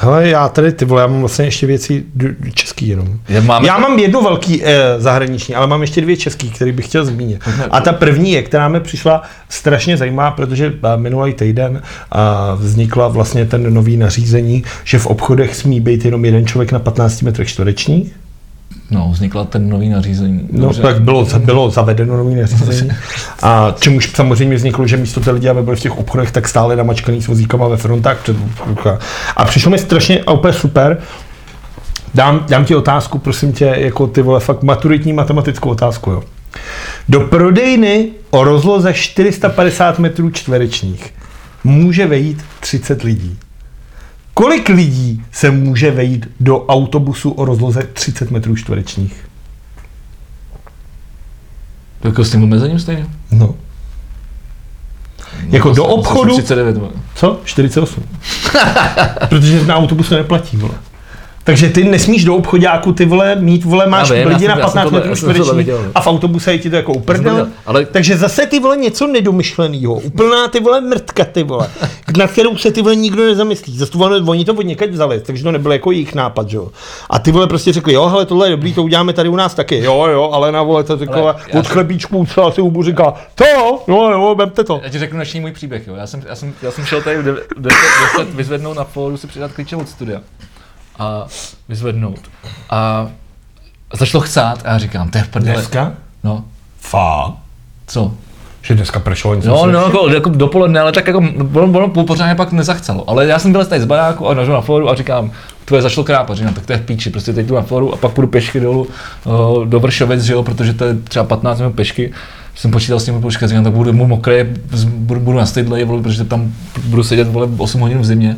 Hele, 0.02 0.28
já 0.28 0.48
tady, 0.48 0.72
ty 0.72 0.84
vole, 0.84 1.02
já 1.02 1.06
mám 1.06 1.20
vlastně 1.20 1.44
ještě 1.44 1.66
věci 1.66 2.04
český 2.54 2.88
jenom. 2.88 3.08
Já 3.28 3.40
máme- 3.40 3.66
já 3.66 3.78
mám 3.78 3.98
jednu 3.98 4.22
velký 4.22 4.64
eh, 4.64 4.94
zahraniční, 4.98 5.54
ale 5.54 5.66
mám 5.66 5.80
ještě 5.80 6.00
dvě 6.00 6.16
český, 6.16 6.50
který 6.50 6.72
bych 6.72 6.86
chtěl 6.86 7.04
zmínit. 7.04 7.40
A 7.70 7.80
ta 7.80 7.92
první 7.92 8.32
je, 8.32 8.42
která 8.42 8.68
mi 8.68 8.80
přišla 8.80 9.22
strašně 9.48 9.96
zajímavá, 9.96 10.30
protože 10.30 10.66
eh, 10.84 10.96
minulý 10.96 11.34
týden 11.34 11.82
eh, 11.84 12.18
vznikla 12.56 13.08
vlastně 13.08 13.44
ten 13.46 13.74
nový 13.74 13.96
nařízení, 13.96 14.64
že 14.84 14.98
v 14.98 15.06
obchodech 15.06 15.56
smí 15.56 15.80
být 15.80 16.04
jenom 16.04 16.24
jeden 16.24 16.46
člověk 16.46 16.72
na 16.72 16.78
15 16.78 17.22
metrech 17.22 17.48
čtverečních. 17.48 18.12
No, 18.90 19.08
vznikla 19.12 19.44
ten 19.44 19.68
nový 19.68 19.88
nařízení. 19.88 20.48
No, 20.52 20.60
Dobře. 20.60 20.82
tak 20.82 21.02
bylo, 21.02 21.26
bylo 21.38 21.70
zavedeno 21.70 22.16
nový 22.16 22.34
nařízení. 22.34 22.90
A 23.42 23.74
čemuž 23.80 24.10
samozřejmě 24.14 24.56
vzniklo, 24.56 24.86
že 24.86 24.96
místo 24.96 25.20
ty 25.20 25.30
lidi, 25.30 25.48
aby 25.48 25.62
byli 25.62 25.76
v 25.76 25.80
těch 25.80 25.98
obchodech, 25.98 26.30
tak 26.30 26.48
stále 26.48 26.76
namačkaný 26.76 27.22
s 27.22 27.26
vozíkama 27.26 27.68
ve 27.68 27.76
frontách 27.76 28.18
před 28.22 28.36
A 29.36 29.44
přišlo 29.44 29.70
mi 29.70 29.78
strašně 29.78 30.20
a 30.20 30.32
úplně 30.32 30.52
super. 30.52 30.98
Dám, 32.14 32.46
dám 32.48 32.64
ti 32.64 32.74
otázku, 32.74 33.18
prosím 33.18 33.52
tě, 33.52 33.74
jako 33.78 34.06
ty 34.06 34.22
vole, 34.22 34.40
fakt 34.40 34.62
maturitní 34.62 35.12
matematickou 35.12 35.70
otázku, 35.70 36.10
jo. 36.10 36.22
Do 37.08 37.20
prodejny 37.20 38.08
o 38.30 38.44
rozloze 38.44 38.92
450 38.92 39.98
metrů 39.98 40.30
čtverečních 40.30 41.14
může 41.64 42.06
vejít 42.06 42.44
30 42.60 43.02
lidí. 43.02 43.38
Kolik 44.40 44.68
lidí 44.68 45.22
se 45.32 45.50
může 45.50 45.90
vejít 45.90 46.28
do 46.40 46.66
autobusu 46.66 47.30
o 47.30 47.44
rozloze 47.44 47.82
30 47.92 48.30
metrů 48.30 48.56
čtverečních? 48.56 49.28
Jako 52.04 52.24
s 52.24 52.30
tím 52.30 52.42
omezením 52.42 52.78
stejně? 52.78 53.06
No. 53.30 53.54
Jako 55.48 55.72
do 55.72 55.84
obchodu? 55.84 56.32
39. 56.32 56.76
vole. 56.76 56.90
Co? 57.14 57.40
48. 57.44 58.04
Protože 59.28 59.66
na 59.66 59.76
autobuse 59.76 60.14
neplatí, 60.14 60.56
vole. 60.56 60.74
Takže 61.44 61.68
ty 61.68 61.84
nesmíš 61.84 62.24
do 62.24 62.34
obchodáku, 62.34 62.92
ty 62.92 63.04
vole, 63.04 63.36
mít, 63.36 63.64
vole, 63.64 63.86
máš 63.86 64.10
vím, 64.10 64.26
lidi 64.26 64.48
na 64.48 64.58
já 64.58 64.68
jsem 64.68 64.72
15 64.72 64.84
tohle- 64.84 65.00
metrů 65.00 65.16
čtverečních 65.16 65.68
a 65.94 66.00
v 66.00 66.06
autobuse 66.06 66.52
je 66.52 66.58
ti 66.58 66.70
to 66.70 66.76
jako 66.76 66.92
uprdel. 66.92 67.48
ale- 67.66 67.86
Takže 67.86 68.16
zase 68.16 68.46
ty 68.46 68.60
vole 68.60 68.76
něco 68.76 69.06
nedomyšlenýho. 69.06 69.94
Úplná 69.94 70.48
ty 70.48 70.60
vole 70.60 70.80
mrtka, 70.80 71.24
ty 71.24 71.42
vole. 71.42 71.68
Na 72.18 72.26
kterou 72.26 72.56
se 72.56 72.70
ty 72.70 72.82
vole 72.82 72.96
nikdo 72.96 73.24
nezamyslí. 73.26 73.78
Zase 73.78 73.98
vole, 73.98 74.20
oni 74.20 74.44
to 74.44 74.52
od 74.54 74.62
někať 74.66 74.90
vzali, 74.90 75.20
takže 75.20 75.42
to 75.42 75.52
nebyl 75.52 75.72
jako 75.72 75.90
jejich 75.92 76.14
nápad, 76.14 76.48
že 76.50 76.56
jo. 76.56 76.68
A 77.10 77.18
ty 77.18 77.32
vole 77.32 77.46
prostě 77.46 77.72
řekli, 77.72 77.92
jo, 77.92 78.06
hele, 78.08 78.26
tohle 78.26 78.46
je 78.46 78.50
dobrý, 78.50 78.74
to 78.74 78.82
uděláme 78.82 79.12
tady 79.12 79.28
u 79.28 79.36
nás 79.36 79.54
taky. 79.54 79.78
Jo, 79.84 80.06
jo, 80.12 80.30
ale 80.32 80.52
na 80.52 80.62
vole 80.62 80.84
to 80.84 80.96
řekla 80.98 81.16
Ale 81.20 81.34
já 81.52 81.60
od 81.60 81.66
chlebíčků 81.68 82.26
celá 82.34 82.52
si 82.52 82.60
hubu 82.60 82.82
říká, 82.82 83.14
to, 83.34 83.44
no 83.88 84.10
jo, 84.10 84.34
vemte 84.38 84.64
to. 84.64 84.80
Já 84.82 84.88
ti 84.88 84.98
řeknu 84.98 85.16
dnešní 85.16 85.40
můj 85.40 85.52
příběh, 85.52 85.86
jo. 85.86 85.94
Já 85.94 86.06
jsem, 86.06 86.22
já 86.28 86.34
jsem, 86.36 86.52
já 86.62 86.70
jsem 86.70 86.84
šel 86.84 87.02
tady 87.02 87.18
v 87.18 87.22
10, 87.24 87.44
10 87.58 88.34
vyzvednout 88.34 88.76
na 88.76 88.84
fóru 88.84 89.16
si 89.16 89.26
přidat 89.26 89.52
klíče 89.52 89.76
od 89.76 89.88
studia. 89.88 90.20
A 91.00 91.26
vyzvednout. 91.68 92.18
A 92.70 93.06
začalo 93.98 94.20
chcát 94.20 94.62
a 94.64 94.72
já 94.72 94.78
říkám, 94.78 95.10
to 95.10 95.18
je 95.18 95.24
v 95.24 95.28
prdele. 95.28 95.54
Dneska? 95.56 95.92
No, 96.24 96.44
Fá. 96.80 97.32
co? 97.86 98.12
Že 98.62 98.74
dneska 98.74 99.00
pršelo 99.00 99.34
nic. 99.34 99.44
No, 99.44 99.66
no, 99.66 99.80
jako, 99.84 100.08
jako 100.08 100.28
dopoledne, 100.30 100.80
ale 100.80 100.92
tak 100.92 101.06
jako, 101.06 101.18
ono, 101.54 101.78
ono 101.78 101.88
půl 101.88 102.04
pořádně 102.04 102.34
pak 102.34 102.52
nezachcelo. 102.52 103.10
Ale 103.10 103.26
já 103.26 103.38
jsem 103.38 103.52
byl 103.52 103.64
tady 103.64 103.80
z 103.80 103.84
baráku 103.84 104.28
a 104.28 104.34
nažil 104.34 104.54
na 104.54 104.60
fóru 104.60 104.90
a 104.90 104.94
říkám, 104.94 105.30
tvoje 105.64 105.82
začalo 105.82 106.04
krápat, 106.04 106.36
říkám, 106.36 106.54
tak 106.54 106.66
to 106.66 106.72
je 106.72 106.78
v 106.78 106.82
píči, 106.82 107.10
prostě 107.10 107.32
teď 107.32 107.46
jdu 107.46 107.54
na 107.54 107.62
fóru 107.62 107.94
a 107.94 107.96
pak 107.96 108.12
půjdu 108.12 108.28
pěšky 108.28 108.60
dolů 108.60 108.86
uh, 109.24 109.64
do 109.66 109.80
Vršovic, 109.80 110.22
že 110.22 110.32
jo, 110.32 110.42
protože 110.42 110.72
to 110.72 110.84
je 110.84 110.94
třeba 110.94 111.24
15 111.24 111.58
minut 111.58 111.74
pěšky. 111.74 112.12
Jsem 112.54 112.70
počítal 112.70 113.00
s 113.00 113.04
tím 113.04 113.20
počkat, 113.20 113.46
říkám, 113.46 113.64
tak 113.64 113.72
budu 113.72 113.92
mu 113.92 114.06
mokrý, 114.06 114.34
z- 114.72 114.84
budu, 114.84 115.20
budu 115.20 115.38
na 115.38 115.46
stydle, 115.46 115.84
protože 115.86 116.24
tam 116.24 116.52
budu 116.84 117.02
sedět 117.02 117.28
vole 117.28 117.48
8 117.58 117.80
hodin 117.80 117.98
v 117.98 118.04
zimě. 118.04 118.36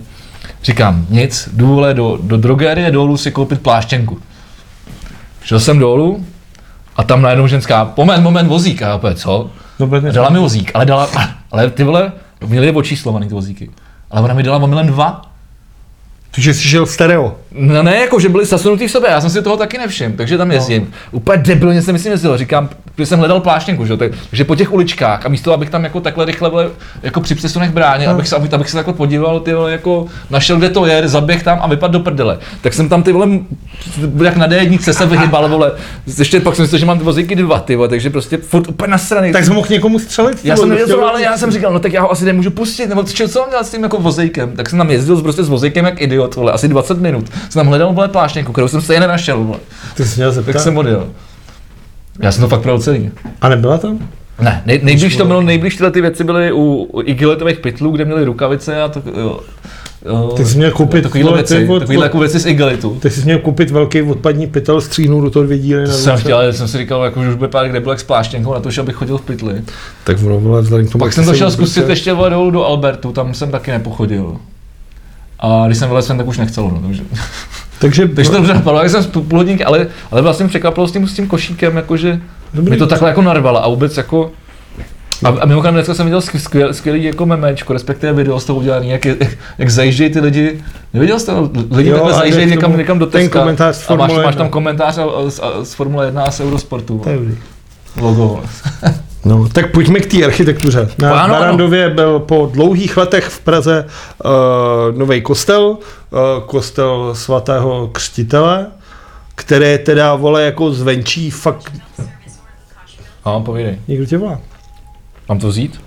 Říkám, 0.63 1.07
nic, 1.11 1.49
jdu 1.53 1.67
vole 1.67 1.95
do, 1.95 2.19
do 2.23 2.37
drogerie 2.37 2.91
dolů 2.91 3.17
si 3.17 3.31
koupit 3.31 3.61
pláštěnku. 3.61 4.19
Šel 5.43 5.61
jsem 5.61 5.79
dolů 5.79 6.27
a 6.97 7.05
tam 7.05 7.23
najednou 7.23 7.47
ženská, 7.47 7.93
moment, 7.97 8.23
moment, 8.23 8.49
vozík. 8.49 8.83
A 8.83 8.89
já 8.89 8.95
opět, 8.95 9.19
co? 9.19 9.51
No, 9.79 9.91
A 9.97 10.13
dala 10.13 10.31
mi 10.31 10.39
vozík, 10.39 10.71
ale 10.75 10.87
dala, 10.87 11.09
ale 11.51 11.71
ty 11.71 11.85
vole, 11.85 12.13
měli 12.47 12.67
je 12.67 12.73
očíslovaný 12.73 13.29
ty 13.29 13.35
vozíky. 13.35 13.71
Ale 14.11 14.23
ona 14.23 14.35
mi 14.35 14.43
dala 14.43 14.59
omylem 14.59 14.87
dva. 14.87 15.32
Takže 16.35 16.55
jsi 16.55 16.63
šel 16.63 16.87
stereo. 16.87 17.37
No 17.55 17.83
ne, 17.83 17.97
jako 17.97 18.21
že 18.21 18.29
byli 18.29 18.45
zasunutý 18.45 18.87
v 18.87 18.91
sobě, 18.91 19.11
já 19.11 19.21
jsem 19.21 19.31
si 19.31 19.43
toho 19.43 19.57
taky 19.57 19.79
nevšiml, 19.79 20.17
takže 20.17 20.39
tam 20.39 20.51
jezdím. 20.51 20.83
No. 20.83 21.19
Úplně 21.19 21.43
debilně 21.43 21.83
jsem 21.83 21.93
myslím 21.93 22.13
jezdil, 22.13 22.39
říkám, 22.39 22.69
že 22.99 23.07
jsem 23.07 23.19
hledal 23.19 23.41
pláštěnku, 23.41 23.87
že? 23.87 23.93
jo, 23.93 23.97
tak, 23.97 24.13
že 24.33 24.45
po 24.45 24.57
těch 24.57 24.73
uličkách 24.73 25.27
a 25.27 25.29
místo, 25.29 25.53
abych 25.53 25.71
tam 25.71 25.85
jako 25.85 26.01
takhle 26.01 26.25
rychle 26.25 26.51
vole, 26.51 26.71
jako 27.03 27.21
při 27.21 27.35
přesunech 27.35 27.71
bráně, 27.71 28.07
abych 28.07 28.29
se, 28.29 28.37
abych, 28.37 28.55
abych 28.55 28.71
se 28.71 28.77
takhle 28.77 28.95
podíval, 28.95 29.41
ty 29.41 29.55
vole, 29.55 29.73
jako 29.73 30.07
našel, 30.31 30.57
kde 30.57 30.69
to 30.69 30.87
je, 30.87 31.09
zaběh 31.09 31.43
tam 31.43 31.59
a 31.63 31.67
vypadl 31.67 31.93
do 31.93 32.01
prdele. 32.01 32.39
Tak 32.61 32.75
jsem 32.75 32.89
tam 32.89 33.03
ty 33.03 33.13
vole, 33.13 33.29
jak 34.25 34.37
na 34.37 34.49
D1 34.49 34.93
se 34.93 35.07
vyhybal, 35.07 35.49
vole, 35.49 35.73
ještě 36.19 36.41
pak 36.41 36.57
jsem 36.57 36.63
myslel, 36.63 36.79
že 36.79 36.87
mám 36.87 36.99
ty 36.99 37.05
vozíky 37.05 37.37
dva, 37.37 37.61
ty 37.61 37.77
vole, 37.77 37.89
takže 37.89 38.11
prostě 38.11 38.37
furt 38.37 38.69
úplně 38.69 38.91
nasraný. 38.91 39.33
Tak 39.33 39.45
jsi 39.45 39.51
mohl 39.51 39.67
někomu 39.71 39.99
střelit? 39.99 40.45
Já 40.45 40.57
jsem 40.57 40.69
nevěděl, 40.69 41.05
ale 41.05 41.23
já 41.23 41.39
jsem 41.39 41.51
říkal, 41.51 41.73
no 41.73 41.81
tak 41.81 41.93
já 41.93 42.03
ho 42.03 42.11
asi 42.11 42.25
nemůžu 42.25 42.51
pustit, 42.51 42.87
nebo 42.87 43.03
čo, 43.03 43.29
co 43.29 43.41
mám 43.41 43.51
dělat 43.51 43.67
s 43.67 43.71
tím 43.71 43.83
jako 43.83 43.99
vozejkem? 43.99 44.57
Tak 44.57 44.71
jsem 44.71 44.79
tam 44.79 44.91
jezdil 44.91 45.23
prostě 45.23 45.43
s 45.43 45.49
vozejkem 45.49 45.85
jak 45.85 46.01
idiot, 46.01 46.22
vole, 46.37 46.53
asi 46.53 46.69
20 46.69 46.99
minut. 47.01 47.27
Jsem 47.29 47.61
tam 47.61 47.67
hledal 47.67 47.93
vole 47.93 48.09
pláštěnku, 48.09 48.53
kterou 48.53 48.69
jsem 48.69 48.81
stejně 48.81 49.01
nenašel, 49.01 49.45
vole. 49.45 49.59
Ty 49.95 50.05
jsi 50.05 50.17
měl 50.21 50.33
zeptat. 50.33 50.53
Tak 50.53 50.63
jsem 50.63 50.77
odjel. 50.77 51.07
Já 52.21 52.33
jsem 52.33 52.43
to 52.43 52.49
fakt 52.49 52.61
pro 52.63 52.79
celý. 52.79 53.11
A 53.41 53.49
nebyla 53.49 53.79
tam? 53.79 53.99
Ne, 54.41 54.63
nej, 54.67 54.81
nejblíž 54.83 55.17
to 55.17 55.25
bylo, 55.25 55.43
nejblíž 55.43 55.77
tyhle 55.77 55.91
ty 55.91 56.01
věci 56.01 56.25
byly 56.25 56.53
u, 56.53 56.89
u 56.93 57.01
igiletových 57.03 57.59
pytlů, 57.61 57.91
kde 57.91 58.05
měli 58.05 58.25
rukavice 58.25 58.83
a 58.83 58.89
to, 58.89 59.03
jo, 59.21 59.41
jo, 60.07 60.33
Ty 60.37 60.45
jsi 60.45 60.57
měl 60.57 60.71
koupit, 60.71 61.03
takovýhle 61.03 61.33
věci, 61.35 61.55
ty 61.67 61.69
od- 61.69 61.79
takovýhle 61.79 62.07
jako 62.07 62.19
věci 62.19 62.39
z 62.41 62.47
igelitu. 62.47 62.99
Ty 63.03 63.11
jsi 63.11 63.25
měl 63.25 63.39
koupit 63.39 63.71
velký 63.71 64.03
odpadní 64.03 64.47
pytel, 64.47 64.81
stříhnout 64.81 65.25
do 65.25 65.31
toho 65.31 65.45
dvě 65.45 65.59
díly. 65.59 65.87
To 65.87 65.93
jsem 65.93 66.17
chtěl, 66.17 66.37
ale 66.37 66.53
jsem 66.53 66.69
si 66.69 66.79
říkal, 66.79 67.05
jako, 67.05 67.23
že 67.23 67.29
už 67.29 67.35
bude 67.35 67.49
pár 67.49 67.69
kde 67.69 67.81
byl 67.81 67.93
s 67.93 68.03
pláštěnkou 68.03 68.55
na 68.55 68.61
to, 68.61 68.71
že 68.71 68.81
abych 68.81 68.95
chodil 68.95 69.19
v 69.19 69.23
pytli. 69.23 69.63
Tak 70.05 70.17
ono, 70.27 70.41
vole, 70.41 70.63
vzhledem 70.63 70.87
k 70.87 70.93
tomu, 70.93 71.01
Pak 71.05 71.13
jsem 71.13 71.25
to 71.25 71.31
se 71.31 71.37
šel 71.39 71.51
zkusit 71.51 71.89
ještě 71.89 72.13
vole 72.13 72.31
dolů 72.31 72.51
do 72.51 72.65
Albertu, 72.65 73.13
tam 73.13 73.35
jsem 73.35 73.51
taky 73.51 73.71
nepochodil. 73.71 74.37
A 75.43 75.63
když 75.67 75.79
jsem 75.79 75.89
vylez 75.89 76.07
sem, 76.07 76.19
tak 76.19 76.27
už 76.27 76.39
nechcel, 76.39 76.65
no, 76.65 76.81
takže, 76.87 77.03
Takže, 77.79 78.09
takže 78.15 78.31
to 78.31 78.37
dobře 78.37 78.55
napadlo, 78.55 78.81
jak 78.83 78.91
jsem 78.91 79.03
z 79.03 79.07
půl 79.07 79.23
půl 79.23 79.39
hodinky, 79.39 79.65
ale, 79.65 79.87
ale 80.11 80.23
vlastně 80.23 80.49
překvapilo 80.49 80.89
s 80.89 80.93
tím, 80.93 81.09
s 81.09 81.15
tím 81.15 81.27
košíkem, 81.29 81.77
jakože 81.77 82.21
Dobrý. 82.55 82.71
mi 82.71 82.77
to 82.77 82.87
takhle 82.87 83.09
jako 83.09 83.23
narvala 83.23 83.61
a 83.61 83.69
vůbec 83.69 83.97
jako 83.97 84.31
a, 85.25 85.29
a 85.29 85.47
mimochodem 85.47 85.75
dneska 85.75 85.95
jsem 85.95 86.07
viděl 86.07 86.21
skvěl, 86.21 86.75
skvělý 86.75 87.05
jako 87.05 87.27
memečko, 87.27 87.73
respektive 87.73 88.13
video 88.13 88.41
z 88.41 88.45
toho 88.45 88.59
udělaný, 88.59 88.89
jak, 88.91 89.05
je- 89.05 89.17
jak 89.59 89.71
zajíždějí 89.71 90.11
ty 90.11 90.21
lidi. 90.21 90.63
Neviděl 90.95 91.19
jste 91.21 91.33
to? 91.33 91.51
Lidi 91.71 91.91
Jo, 91.91 91.95
takhle 91.97 92.13
zajíždějí 92.15 92.47
někam, 92.47 92.77
někam 92.77 92.99
do 92.99 93.07
Teska 93.07 93.39
komentář 93.41 93.77
z 93.77 93.91
a 93.91 93.95
máš, 93.95 94.11
máš 94.13 94.19
tam 94.23 94.29
1. 94.29 94.49
komentář 94.49 94.99
a, 94.99 95.03
a, 95.05 95.31
z- 95.31 95.41
a, 95.41 95.65
z 95.65 95.75
Formule 95.75 96.07
1 96.07 96.23
a 96.25 96.31
z 96.31 96.41
Eurosportu. 96.41 96.99
To 96.99 97.11
je. 97.11 97.19
Logo. 98.01 98.41
No, 99.25 99.49
tak 99.49 99.71
pojďme 99.71 100.01
k 100.01 100.07
té 100.07 100.25
architektuře. 100.25 100.89
Na 100.99 101.11
Ano, 101.11 101.21
ano. 101.23 101.35
Barandově 101.35 101.91
byl 101.91 102.19
po 102.19 102.51
dlouhých 102.53 102.97
letech 102.97 103.25
v 103.25 103.41
Praze 103.41 103.87
uh, 104.25 104.99
nový 104.99 105.21
kostel, 105.21 105.63
uh, 105.65 105.79
kostel 106.47 107.11
svatého 107.15 107.89
křtitele, 107.89 108.67
které 109.35 109.79
teda, 109.79 110.15
vole, 110.15 110.43
jako 110.43 110.73
zvenčí 110.73 111.31
fakt... 111.31 111.73
A 113.25 113.41
povídej. 113.41 113.79
Někdo 113.89 114.07
tě 114.07 114.19
volá? 114.19 114.41
Mám 115.29 115.39
to 115.39 115.49
vzít? 115.49 115.81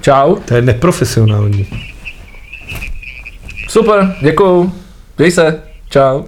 Čau. 0.00 0.36
To 0.44 0.54
je 0.54 0.62
neprofesionální. 0.62 1.66
Super, 3.68 4.16
děkuju. 4.22 4.72
Děj 5.16 5.30
se. 5.30 5.62
Čau. 5.90 6.22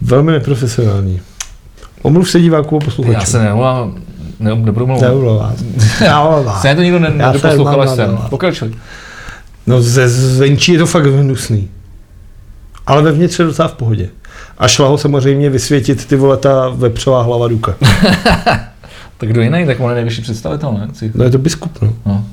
Velmi 0.00 0.32
neprofesionální. 0.32 1.20
Omluv 2.02 2.30
se 2.30 2.40
diváků 2.40 2.76
a 2.76 2.80
posluchačů. 2.80 3.18
Já 3.18 3.24
se 3.24 3.42
nevolám, 3.42 4.02
ne, 4.40 4.54
nebudu 4.54 4.86
mluvit. 4.86 5.02
Neumlouvá. 5.02 5.52
Neumlouvá. 6.00 6.60
Se 6.60 6.74
to 6.74 6.82
nikdo 6.82 6.98
ne, 6.98 7.10
nedoposlouchal, 7.10 7.76
mám 7.76 7.96
jsem. 7.96 8.18
Pokračuj. 8.30 8.74
No 9.66 9.82
ze 9.82 10.08
zvenčí 10.08 10.72
je 10.72 10.78
to 10.78 10.86
fakt 10.86 11.06
hnusný. 11.06 11.70
Ale 12.86 13.02
vevnitř 13.02 13.38
je 13.38 13.44
docela 13.44 13.68
v 13.68 13.72
pohodě. 13.74 14.08
A 14.58 14.68
šla 14.68 14.88
ho 14.88 14.98
samozřejmě 14.98 15.50
vysvětit 15.50 16.06
ty 16.06 16.16
vole 16.16 16.36
ta 16.36 16.68
vepřová 16.68 17.22
hlava 17.22 17.48
Duka. 17.48 17.74
Tak 19.18 19.28
kdo 19.28 19.40
jiný, 19.40 19.66
tak 19.66 19.80
on 19.80 19.88
je 19.90 19.94
nejvyšší 19.94 20.22
představitel, 20.22 20.72
ne? 20.72 20.88
No 21.14 21.24
je 21.24 21.30
to 21.30 21.38
biskup, 21.38 21.82
no. 21.82 21.92
No. 22.06 22.24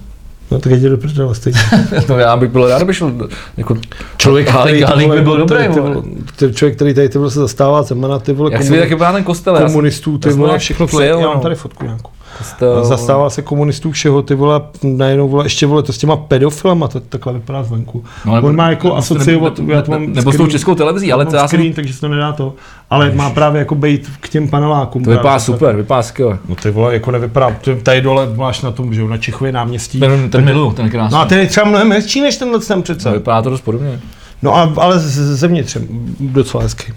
No 0.52 0.60
tak 0.60 0.74
jde 0.74 0.90
do 0.90 0.98
prdele 0.98 1.36
stejně. 1.36 1.60
no 2.10 2.18
já 2.20 2.38
bych 2.38 2.50
byl 2.50 2.70
rád, 2.70 2.82
aby 2.82 2.94
šel, 2.94 3.12
jako, 3.58 3.78
Člověk, 4.18 4.48
Halík- 4.48 4.62
který, 4.64 4.78
ty 4.80 4.84
Halík 4.84 5.10
by 5.12 5.22
byl 5.22 5.34
ty- 5.34 5.40
dobrý, 5.40 5.64
ty, 5.64 5.80
vole. 5.80 5.94
vole, 5.94 6.06
ty, 6.36 6.54
člověk, 6.54 6.76
který 6.76 6.94
tady 6.94 7.10
ty 7.10 7.18
vole 7.18 7.32
se 7.32 7.40
zastává 7.40 7.84
Zemana, 7.84 8.20
ty 8.20 8.34
vole, 8.34 8.52
jak 8.52 8.62
si 8.62 8.68
komun, 8.68 8.80
jak 8.80 8.90
vypadá 8.90 9.12
ten 9.14 9.24
kostel? 9.24 9.54
já 9.56 9.60
jsem- 9.60 9.68
komunistů, 9.70 10.18
ty 10.18 10.30
vole, 10.30 10.58
všechno, 10.60 10.88
přijel, 10.88 11.20
já 11.20 11.28
mám 11.28 11.36
no. 11.36 11.42
tady 11.42 11.56
fotku 11.56 11.86
nějakou. 11.86 12.10
Kostel, 12.38 12.86
Zastává 12.86 13.30
se 13.30 13.42
komunistů 13.42 13.92
všeho, 13.92 14.22
ty 14.22 14.36
vole, 14.36 14.62
najednou 14.84 15.30
vole, 15.30 15.46
ještě 15.46 15.66
vole, 15.66 15.84
to 15.84 15.94
s 15.94 15.98
těma 15.98 16.16
pedofilama, 16.16 16.88
to 16.88 17.00
takhle 17.00 17.34
vypadá 17.34 17.64
zvenku. 17.64 18.04
No, 18.26 18.36
nebo- 18.36 18.48
On 18.48 18.56
má 18.56 18.70
jako 18.70 18.88
nebo- 18.88 18.98
asociovat, 18.98 19.58
nebo- 19.60 19.72
já 19.72 19.82
to 19.82 19.92
mám 19.92 20.14
nebo 20.14 20.32
s 20.32 20.38
tou 20.38 20.48
českou 20.48 20.76
televizí, 20.76 21.12
ale 21.14 21.26
to 21.26 21.36
já 21.36 21.48
jsem, 21.48 21.60
screen, 21.60 21.74
takže 21.74 21.94
se 21.94 22.02
to 22.02 22.08
nedá 22.08 22.32
to, 22.32 22.54
ale 22.90 23.12
má 23.12 23.30
právě 23.30 23.60
jako 23.60 23.76
být 23.76 24.12
k 24.20 24.30
těm 24.30 24.48
panelákům. 24.48 25.04
to 25.04 25.10
vypadá 25.10 25.22
právě. 25.24 25.40
super, 25.40 25.76
vypadá 25.76 26.04
skvěle. 26.04 26.38
No 26.50 26.56
ty 26.56 26.72
vole, 26.72 26.94
jako 26.94 27.12
nevypadá, 27.12 27.56
tady 27.84 28.02
dole 28.02 28.28
máš 28.36 28.62
na 28.62 28.72
tom, 28.72 28.94
že 28.94 29.02
jo, 29.02 29.08
na 29.08 29.18
Čechově 29.18 29.52
náměstí. 29.52 30.00
Ten, 30.00 30.30
ten 30.30 30.46
milu, 30.46 30.72
ten 30.74 30.90
krásný. 30.90 31.14
No 31.14 31.22
a 31.22 31.26
ten 31.26 31.40
je 31.40 31.48
třeba 31.48 31.66
mnohem 31.70 31.92
hezčí 31.92 32.22
než 32.22 32.38
tenhle 32.38 32.60
ten 32.60 32.82
přece. 32.82 33.10
No, 33.10 33.14
vypadá 33.16 33.42
to 33.42 33.50
dost 33.50 33.62
podobně. 33.62 34.00
No 34.42 34.56
a, 34.56 34.74
ale 34.78 35.00
zevnitř 35.00 35.78
docela 36.20 36.64
hezky. 36.64 36.94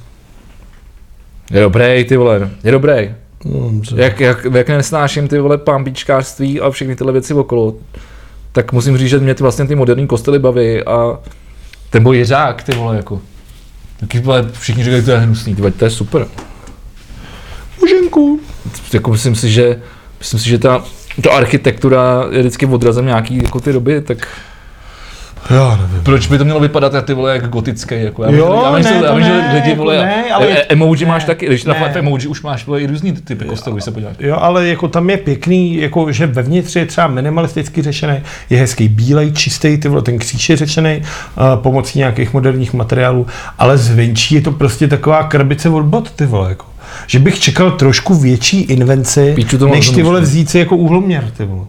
Je 1.50 1.60
dobrý, 1.60 2.04
ty 2.08 2.16
vole, 2.16 2.50
je 2.64 2.72
dobrý. 2.72 3.10
No, 3.44 3.70
dobře. 3.72 3.96
Jak, 3.98 4.20
jak, 4.20 4.46
jak 4.54 4.68
nesnáším 4.68 5.28
ty 5.28 5.38
vole 5.38 5.58
pambičkářství 5.58 6.60
a 6.60 6.70
všechny 6.70 6.96
tyhle 6.96 7.12
věci 7.12 7.34
okolo, 7.34 7.74
tak 8.52 8.72
musím 8.72 8.98
říct, 8.98 9.10
že 9.10 9.18
mě 9.18 9.34
ty 9.34 9.42
vlastně 9.42 9.66
ty 9.66 9.74
moderní 9.74 10.06
kostely 10.06 10.38
baví 10.38 10.82
a 10.82 11.18
ten 11.90 12.02
boj 12.02 12.18
jeřák, 12.18 12.62
ty 12.62 12.72
vole, 12.72 12.96
jako. 12.96 13.20
Taky 14.00 14.20
vole, 14.20 14.48
všichni 14.52 14.84
říkají, 14.84 15.02
že 15.02 15.06
to 15.06 15.12
je 15.12 15.18
hnusný, 15.18 15.54
ty 15.54 15.60
vole, 15.60 15.72
to 15.72 15.84
je 15.84 15.90
super. 15.90 16.26
Muženku. 17.80 18.40
Jako 18.92 19.10
myslím 19.10 19.34
si, 19.34 19.50
že 19.50 19.82
myslím 20.18 20.40
si, 20.40 20.48
že 20.48 20.58
ta, 20.58 20.84
ta 21.22 21.30
architektura 21.30 22.24
je 22.30 22.40
vždycky 22.40 22.66
odrazem 22.66 23.06
nějaký 23.06 23.36
jako 23.42 23.60
ty 23.60 23.72
doby, 23.72 24.00
tak 24.00 24.28
Já 25.50 25.76
nevím. 25.76 26.02
proč 26.02 26.26
by 26.26 26.38
to 26.38 26.44
mělo 26.44 26.60
vypadat 26.60 27.04
ty 27.04 27.14
vole 27.14 27.32
jak 27.32 27.48
gotické, 27.48 28.00
jako 28.00 28.24
já 28.24 28.30
Jo, 28.30 28.60
já 28.64 28.76
vím, 28.76 28.84
ne, 28.84 28.92
že, 28.92 29.04
já 29.04 29.10
to 29.10 29.16
vím, 29.16 29.24
že 29.24 29.32
ne, 29.32 29.54
lidi 29.54 29.70
jako 29.70 29.82
vole, 29.82 29.96
ne, 29.96 30.24
ale- 30.32 30.46
e- 30.46 30.64
emoji 30.68 31.04
máš 31.04 31.22
ne, 31.22 31.26
taky, 31.26 31.46
když 31.46 31.64
na 31.64 31.74
ne. 31.74 31.92
v 31.92 31.96
emoji 31.96 32.26
už 32.26 32.42
máš 32.42 32.66
vole, 32.66 32.80
i 32.80 32.86
různý 32.86 33.12
typy 33.12 33.44
kostelů, 33.44 33.76
když 33.76 33.84
se 33.84 33.90
podíváš. 33.90 34.16
Jo, 34.20 34.36
ale 34.40 34.68
jako 34.68 34.88
tam 34.88 35.10
je 35.10 35.16
pěkný, 35.16 35.76
jako 35.76 36.12
že 36.12 36.26
vevnitř 36.26 36.76
je 36.76 36.86
třeba 36.86 37.06
minimalisticky 37.06 37.82
řešený, 37.82 38.20
je 38.50 38.58
hezký 38.58 38.88
bílej, 38.88 39.32
čistý, 39.32 39.78
ty 39.78 39.88
vole, 39.88 40.02
ten 40.02 40.18
kříž 40.18 40.48
je 40.48 40.56
řešený 40.56 41.02
uh, 41.02 41.62
pomocí 41.62 41.98
nějakých 41.98 42.32
moderních 42.32 42.74
materiálů, 42.74 43.26
ale 43.58 43.78
zvenčí 43.78 44.34
je 44.34 44.40
to 44.40 44.52
prostě 44.52 44.88
taková 44.88 45.22
krabice 45.22 45.68
od 45.68 45.82
bot, 45.84 46.10
ty 46.10 46.26
vole, 46.26 46.48
jako. 46.48 46.66
Že 47.06 47.18
bych 47.18 47.40
čekal 47.40 47.70
trošku 47.70 48.14
větší 48.14 48.60
invenci, 48.60 49.32
Píču, 49.34 49.66
než 49.66 49.90
ty 49.90 50.02
vole 50.02 50.20
vzít 50.20 50.50
si 50.50 50.58
jako 50.58 50.76
úhloměr, 50.76 51.30
ty 51.36 51.44
vole. 51.44 51.66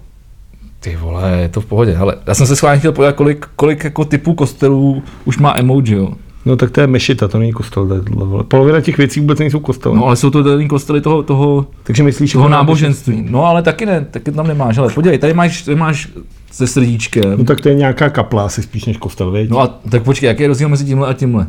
Ty 0.80 0.96
vole, 0.96 1.38
je 1.42 1.50
to 1.50 1.62
v 1.62 1.66
pohodě, 1.66 1.98
ale 1.98 2.16
já 2.28 2.36
jsem 2.36 2.48
se 2.48 2.56
schválně 2.56 2.80
chtěl 2.80 2.92
podívat, 2.92 3.16
kolik, 3.16 3.46
kolik 3.56 3.84
jako 3.84 4.06
typů 4.06 4.34
kostelů 4.34 5.04
už 5.26 5.38
má 5.38 5.54
emoji, 5.58 5.94
jo. 5.96 6.14
No 6.46 6.56
tak 6.56 6.72
to 6.72 6.82
je 6.82 6.88
mešita, 6.88 7.28
to 7.28 7.40
není 7.40 7.52
kostel, 7.52 7.88
to 7.88 7.94
je 7.94 8.02
vole. 8.02 8.44
Polovina 8.44 8.82
těch 8.82 8.98
věcí 8.98 9.20
vůbec 9.20 9.40
nejsou 9.40 9.60
kostel. 9.60 9.96
No 9.96 10.06
ale 10.06 10.16
jsou 10.16 10.30
to 10.30 10.44
tady 10.44 10.68
kostely 10.68 11.02
toho, 11.02 11.24
toho, 11.24 11.66
Takže 11.84 12.04
myslíš, 12.04 12.32
toho 12.32 12.46
jako 12.46 12.52
náboženství. 12.52 13.26
No 13.30 13.46
ale 13.46 13.62
taky 13.62 13.86
ne, 13.86 14.08
taky 14.12 14.32
tam 14.32 14.48
nemáš, 14.48 14.78
ale 14.78 14.94
podívej, 14.94 15.18
tady 15.18 15.34
máš, 15.34 15.62
tady 15.62 15.78
máš 15.78 16.10
se 16.52 16.68
srdíčkem. 16.68 17.38
No 17.38 17.44
tak 17.44 17.62
to 17.62 17.70
je 17.70 17.76
nějaká 17.76 18.10
kapla 18.10 18.46
asi 18.46 18.64
spíš 18.64 18.86
než 18.86 18.98
kostel, 18.98 19.32
viď? 19.32 19.50
No 19.50 19.60
a 19.60 19.68
tak 19.90 20.04
počkej, 20.04 20.28
jaký 20.28 20.42
je 20.42 20.48
rozdíl 20.48 20.70
mezi 20.70 20.86
tímhle 20.86 21.08
a 21.08 21.14
tímhle? 21.14 21.48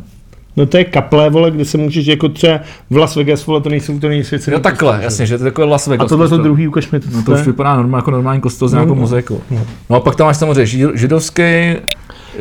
No 0.59 0.67
to 0.67 0.77
je 0.79 0.85
kaple, 0.85 1.31
vole, 1.31 1.51
kde 1.51 1.65
se 1.65 1.79
můžeš 1.79 2.07
jako 2.07 2.29
třeba 2.29 2.61
v 2.91 2.97
Las 2.97 3.17
Vegas, 3.17 3.47
vole, 3.47 3.61
to 3.61 3.69
nejsou, 3.69 3.99
to 3.99 4.09
nejsou 4.09 4.37
Jo 4.51 4.61
takhle, 4.61 4.99
jasně, 5.03 5.27
že 5.27 5.39
to 5.39 5.45
je 5.45 5.51
takové 5.51 5.67
Las 5.67 5.87
Vegas. 5.87 6.05
A 6.05 6.09
tohle 6.09 6.27
to 6.27 6.31
kostel. 6.31 6.45
druhý, 6.45 6.69
ukaž 6.69 6.91
mi 6.91 7.01
to, 7.01 7.07
No 7.13 7.19
co 7.19 7.25
to 7.25 7.33
už 7.33 7.39
je. 7.39 7.45
vypadá 7.45 7.77
normálně 7.77 7.99
jako 8.03 8.11
normální 8.11 8.41
kostel 8.41 8.69
s 8.69 8.73
No, 8.73 8.77
nějakou 8.79 8.95
no. 8.95 9.01
mozaikou. 9.01 9.41
No. 9.51 9.67
No 9.91 9.97
a 9.97 10.01
pak 10.01 10.17
tam 10.17 10.27
máš 10.27 10.37
samozřejmě 10.37 10.65
žid- 10.67 10.95
židovský, 10.95 11.43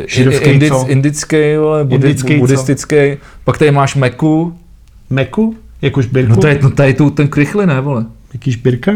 Židovský 0.08 0.50
indic, 0.50 0.70
co? 0.74 0.86
indický, 0.88 1.38
vole, 1.60 1.84
budi, 1.84 1.96
Indický 2.08 2.34
co? 2.34 2.40
buddhistický, 2.40 2.96
pak 3.44 3.58
tady 3.58 3.72
máš 3.72 3.96
Meku, 3.96 4.58
Meku? 5.10 5.56
Jako 5.82 6.02
šbírku? 6.02 6.30
no 6.36 6.38
tady, 6.42 6.60
no 6.64 6.70
tady 6.70 6.94
tu, 6.94 7.10
ten 7.10 7.28
krychly, 7.28 7.66
ne, 7.68 7.82
vole. 7.82 8.06
Jaký 8.34 8.52
šbírka? 8.52 8.92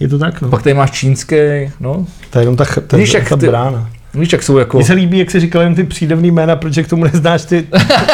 Je 0.00 0.08
to 0.08 0.18
tak, 0.18 0.42
no. 0.42 0.48
Pak 0.48 0.62
tady 0.62 0.74
máš 0.74 0.90
čínský, 0.90 1.36
no. 1.80 2.06
To 2.30 2.38
je 2.38 2.42
jenom 2.42 2.56
ta, 2.56 2.64
ch- 2.64 2.78
ta, 2.86 2.96
Víš, 2.96 3.14
jak 3.14 3.28
ta 3.28 3.36
brána. 3.36 3.90
Víš, 4.14 4.32
jak 4.32 4.42
jsou 4.42 4.58
jako... 4.58 4.76
Mně 4.76 4.86
se 4.86 4.92
líbí, 4.92 5.18
jak 5.18 5.30
jsi 5.30 5.40
říkal 5.40 5.62
jen 5.62 5.74
ty 5.74 5.84
přídavný 5.84 6.30
jména, 6.30 6.56
protože 6.56 6.82
k 6.82 6.88
tomu 6.88 7.04
neznáš 7.04 7.44
ty, 7.44 7.66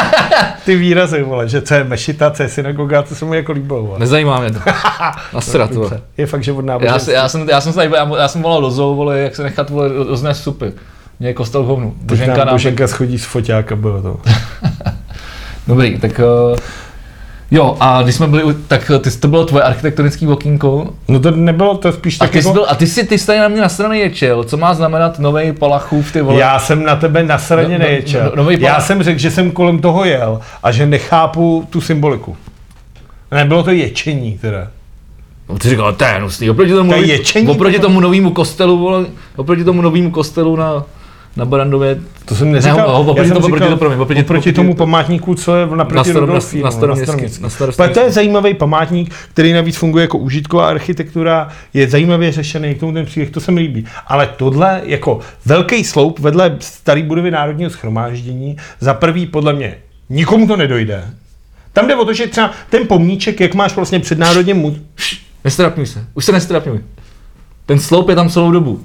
ty 0.65 0.75
výrazy, 0.75 1.23
vole, 1.23 1.49
že 1.49 1.61
co 1.61 1.73
je 1.73 1.83
mešita, 1.83 2.31
co 2.31 2.43
je 2.43 2.49
synagoga, 2.49 3.01
to 3.01 3.15
se 3.15 3.25
mu 3.25 3.33
jako 3.33 3.51
líbilo, 3.51 3.83
vole. 3.83 3.99
Nezajímá 3.99 4.39
mě 4.39 4.51
to. 4.51 4.59
Nasrat, 5.33 5.73
vole. 5.73 5.89
Dobře. 5.89 6.03
Je 6.17 6.25
fakt, 6.25 6.43
že 6.43 6.51
od 6.51 6.65
Já, 6.81 6.99
si- 6.99 7.11
já, 7.11 7.29
jsem, 7.29 7.49
já, 7.49 7.61
jsem, 7.61 7.71
se 7.71 7.75
tady- 7.75 7.95
já, 7.95 8.17
já 8.17 8.27
jsem 8.27 8.41
volal 8.41 8.61
do 8.61 8.71
zoo, 8.71 8.95
vole, 8.95 9.19
jak 9.19 9.35
se 9.35 9.43
nechat 9.43 9.69
vole, 9.69 9.89
roznést 9.89 10.43
supy. 10.43 10.73
Mě 11.19 11.29
je 11.29 11.33
kostel 11.33 11.63
hovnu. 11.63 11.93
Boženka 12.01 12.37
nám 12.37 12.47
nám... 12.47 12.55
Boženka 12.55 12.87
schodí 12.87 13.19
z 13.19 13.25
foťáka, 13.25 13.75
bylo 13.75 14.01
to. 14.01 14.19
Dobrý, 15.67 15.99
tak... 15.99 16.19
Uh, 16.51 16.57
jo, 17.53 17.77
a 17.79 18.01
když 18.03 18.15
jsme 18.15 18.27
byli, 18.27 18.55
tak 18.67 18.91
ty, 19.01 19.11
to 19.11 19.27
bylo 19.27 19.45
tvoje 19.45 19.63
architektonické 19.63 20.27
okýnko. 20.27 20.87
No 21.07 21.19
to 21.19 21.31
nebylo, 21.31 21.77
to 21.77 21.91
spíš 21.91 22.15
A 22.15 22.23
tak 22.23 22.31
ty, 22.31 22.41
jsi 22.41 22.47
jako... 22.47 22.53
byl, 22.53 22.65
a 22.69 22.75
ty 22.75 22.87
si 22.87 23.07
ty 23.07 23.17
jsi 23.17 23.27
tady 23.27 23.39
na 23.39 23.47
mě 23.47 23.61
na 23.61 23.69
straně 23.69 23.99
ječel, 23.99 24.43
co 24.43 24.57
má 24.57 24.73
znamenat 24.73 25.19
nový 25.19 25.51
Palachův, 25.51 26.11
ty 26.11 26.21
vole? 26.21 26.39
Já 26.39 26.59
jsem 26.59 26.83
na 26.83 26.95
tebe 26.95 27.23
nasraně 27.23 27.77
No, 27.77 27.83
no, 27.83 27.89
neječel. 27.89 28.31
no, 28.35 28.43
nový 28.43 28.61
Já 28.61 28.79
jsem 28.81 29.03
řekl, 29.03 29.19
že 29.19 29.31
jsem 29.31 29.51
kolem 29.51 29.79
toho 29.79 30.05
jel 30.05 30.39
a 30.63 30.71
že 30.71 30.85
nechápu 30.85 31.67
tu 31.69 31.81
symboliku. 31.81 32.37
Nebylo 33.31 33.63
to 33.63 33.71
ječení 33.71 34.37
teda. 34.41 34.67
No, 35.49 35.59
ty 35.59 35.69
říkal, 35.69 35.93
to 35.93 36.03
je 36.03 36.11
hnusný, 36.11 36.49
oproti 36.49 36.71
tomu, 36.71 36.91
To 36.91 36.97
je 36.97 37.05
ječení, 37.07 37.47
oproti 37.47 37.79
tomu 37.79 37.99
novému 37.99 38.31
kostelu, 38.31 38.77
vole, 38.77 39.05
oproti 39.35 39.63
tomu 39.63 39.81
novému 39.81 40.11
kostelu 40.11 40.55
na, 40.55 40.83
na 41.35 41.45
Barandově, 41.45 41.99
To 42.25 42.35
jsem 42.35 42.51
neříkal. 42.51 42.77
Ne, 42.77 42.83
ho- 42.83 42.99
oproti 42.99 43.19
Já 43.19 43.25
jsem 43.25 43.33
tomu- 43.33 43.45
oproti 43.45 43.55
říkal, 43.63 43.67
tomu, 43.69 43.79
promiň, 43.79 43.99
oproti- 43.99 44.21
oproti 44.21 44.53
tomu 44.53 44.73
památníku, 44.75 45.35
co 45.35 45.55
je 45.55 45.65
na, 45.65 46.03
starom, 46.03 46.29
na, 46.29 46.35
na 46.63 46.71
staroměstský. 46.71 47.41
Na 47.41 47.49
staroměstský. 47.49 47.93
to 47.93 47.99
je 47.99 48.11
zajímavý 48.11 48.53
památník, 48.53 49.13
který 49.33 49.53
navíc 49.53 49.75
funguje 49.77 50.01
jako 50.01 50.17
užitková 50.17 50.69
architektura, 50.69 51.47
je 51.73 51.87
zajímavě 51.89 52.31
řešený, 52.31 52.75
k 52.75 52.79
tomu 52.79 52.91
ten 52.93 53.05
příběh, 53.05 53.29
to 53.29 53.39
se 53.39 53.51
mi 53.51 53.59
líbí. 53.61 53.85
Ale 54.07 54.29
tohle 54.37 54.81
jako 54.85 55.19
velký 55.45 55.83
sloup 55.83 56.19
vedle 56.19 56.55
staré 56.59 57.03
budovy 57.03 57.31
Národního 57.31 57.69
schromáždění, 57.69 58.57
za 58.79 58.93
prvý 58.93 59.25
podle 59.25 59.53
mě 59.53 59.75
nikomu 60.09 60.47
to 60.47 60.57
nedojde. 60.57 61.03
Tam 61.73 61.87
jde 61.87 61.95
o 61.95 62.05
to, 62.05 62.13
že 62.13 62.27
třeba 62.27 62.51
ten 62.69 62.87
pomníček, 62.87 63.39
jak 63.39 63.53
máš 63.55 63.75
vlastně 63.75 63.99
před 63.99 64.17
národním 64.19 64.57
mu... 64.57 64.75
Nestrapňuj 65.43 65.85
se, 65.87 66.05
už 66.13 66.25
se 66.25 66.31
nestrapňuj. 66.31 66.79
Ten 67.65 67.79
sloup 67.79 68.09
je 68.09 68.15
tam 68.15 68.29
celou 68.29 68.51
dobu. 68.51 68.83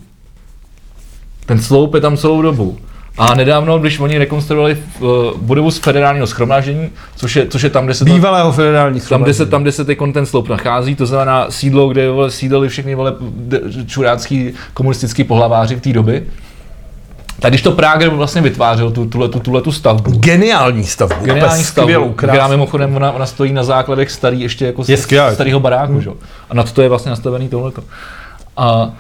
Ten 1.48 1.58
sloup 1.62 1.94
je 1.94 2.00
tam 2.00 2.16
celou 2.16 2.42
dobu. 2.42 2.78
A 3.18 3.34
nedávno, 3.34 3.78
když 3.78 3.98
oni 4.00 4.18
rekonstruovali 4.18 4.76
uh, 5.00 5.08
budovu 5.36 5.70
z 5.70 5.78
federálního 5.78 6.26
schromáždění, 6.26 6.90
což 7.16 7.36
je, 7.36 7.46
což 7.46 7.62
je 7.62 7.70
tam, 7.70 7.84
kde 7.84 7.94
se 7.94 8.04
Bývalého 8.04 8.52
federální 8.52 9.00
tam, 9.00 9.22
kde 9.22 9.34
se, 9.34 9.46
tam, 9.46 9.62
kde 9.62 9.72
se 9.72 9.84
teď 9.84 9.98
ten 10.12 10.26
sloup 10.26 10.48
nachází, 10.48 10.94
to 10.94 11.06
znamená 11.06 11.50
sídlo, 11.50 11.88
kde 11.88 12.10
vole, 12.10 12.30
sídlili 12.30 12.68
všechny 12.68 12.94
vole, 12.94 13.14
čurácký 13.86 14.52
komunistický 14.74 15.24
pohlaváři 15.24 15.76
v 15.76 15.80
té 15.80 15.92
době. 15.92 16.22
Tak 17.40 17.50
když 17.50 17.62
to 17.62 17.72
Prager 17.72 18.08
vlastně 18.08 18.40
vytvářel, 18.40 18.90
tu, 18.90 19.06
tuhle, 19.06 19.28
tu, 19.28 19.40
tuhle 19.40 19.62
tu 19.62 19.72
stavbu, 19.72 20.10
Geniální 20.10 20.84
stavbu. 20.84 21.24
geniální 21.24 21.64
skvělou, 21.64 22.02
stavbu, 22.02 22.14
která 22.14 22.32
krásnou. 22.32 22.50
mimochodem 22.50 22.96
ona, 22.96 23.12
ona 23.12 23.26
stojí 23.26 23.52
na 23.52 23.62
základech 23.62 24.10
starý 24.10 24.40
ještě 24.40 24.66
jako 24.66 24.84
Je 24.88 24.96
starého 25.32 25.60
baráku, 25.60 25.92
hmm. 25.92 26.02
že? 26.02 26.10
A 26.50 26.54
na 26.54 26.62
to, 26.62 26.72
to 26.72 26.82
je 26.82 26.88
vlastně 26.88 27.10
nastavený 27.10 27.48
tohleto. 27.48 27.82
A 28.56 28.90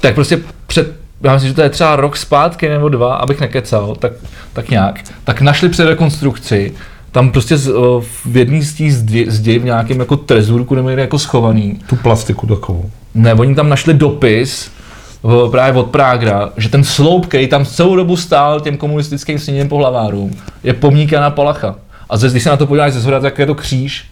tak 0.00 0.14
prostě 0.14 0.38
před, 0.66 1.00
já 1.22 1.32
myslím, 1.34 1.48
že 1.48 1.54
to 1.54 1.62
je 1.62 1.70
třeba 1.70 1.96
rok 1.96 2.16
zpátky 2.16 2.68
nebo 2.68 2.88
dva, 2.88 3.14
abych 3.14 3.40
nekecal, 3.40 3.96
tak, 3.96 4.12
tak 4.52 4.70
nějak, 4.70 5.00
tak 5.24 5.40
našli 5.40 5.68
při 5.68 5.84
rekonstrukci, 5.84 6.74
tam 7.12 7.30
prostě 7.30 7.56
z, 7.56 7.68
o, 7.68 8.02
v 8.24 8.36
jedný 8.36 8.62
z 8.62 8.74
těch 8.74 8.94
zdi, 9.32 9.58
v 9.58 9.64
nějakém 9.64 10.00
jako 10.00 10.16
trezůrku 10.16 10.74
nebo 10.74 10.88
jako 10.88 11.18
schovaný, 11.18 11.80
Tu 11.86 11.96
plastiku 11.96 12.46
takovou. 12.46 12.90
ne, 13.14 13.34
oni 13.34 13.54
tam 13.54 13.68
našli 13.68 13.94
dopis, 13.94 14.70
právě 15.50 15.80
od 15.80 15.90
Prágra, 15.90 16.50
že 16.56 16.68
ten 16.68 16.84
sloup, 16.84 17.26
který 17.26 17.46
tam 17.48 17.66
celou 17.66 17.96
dobu 17.96 18.16
stál 18.16 18.60
těm 18.60 18.76
komunistickým 18.76 19.38
sněním 19.38 19.68
pohlavárům, 19.68 20.30
je 20.62 20.74
pomník 20.74 21.12
Jana 21.12 21.30
Palacha. 21.30 21.74
A 22.10 22.16
zde, 22.16 22.28
když 22.28 22.42
se 22.42 22.50
na 22.50 22.56
to 22.56 22.66
podíváš 22.66 22.92
ze 22.92 23.00
zhora, 23.00 23.20
tak 23.20 23.38
je 23.38 23.46
to 23.46 23.54
kříž. 23.54 24.04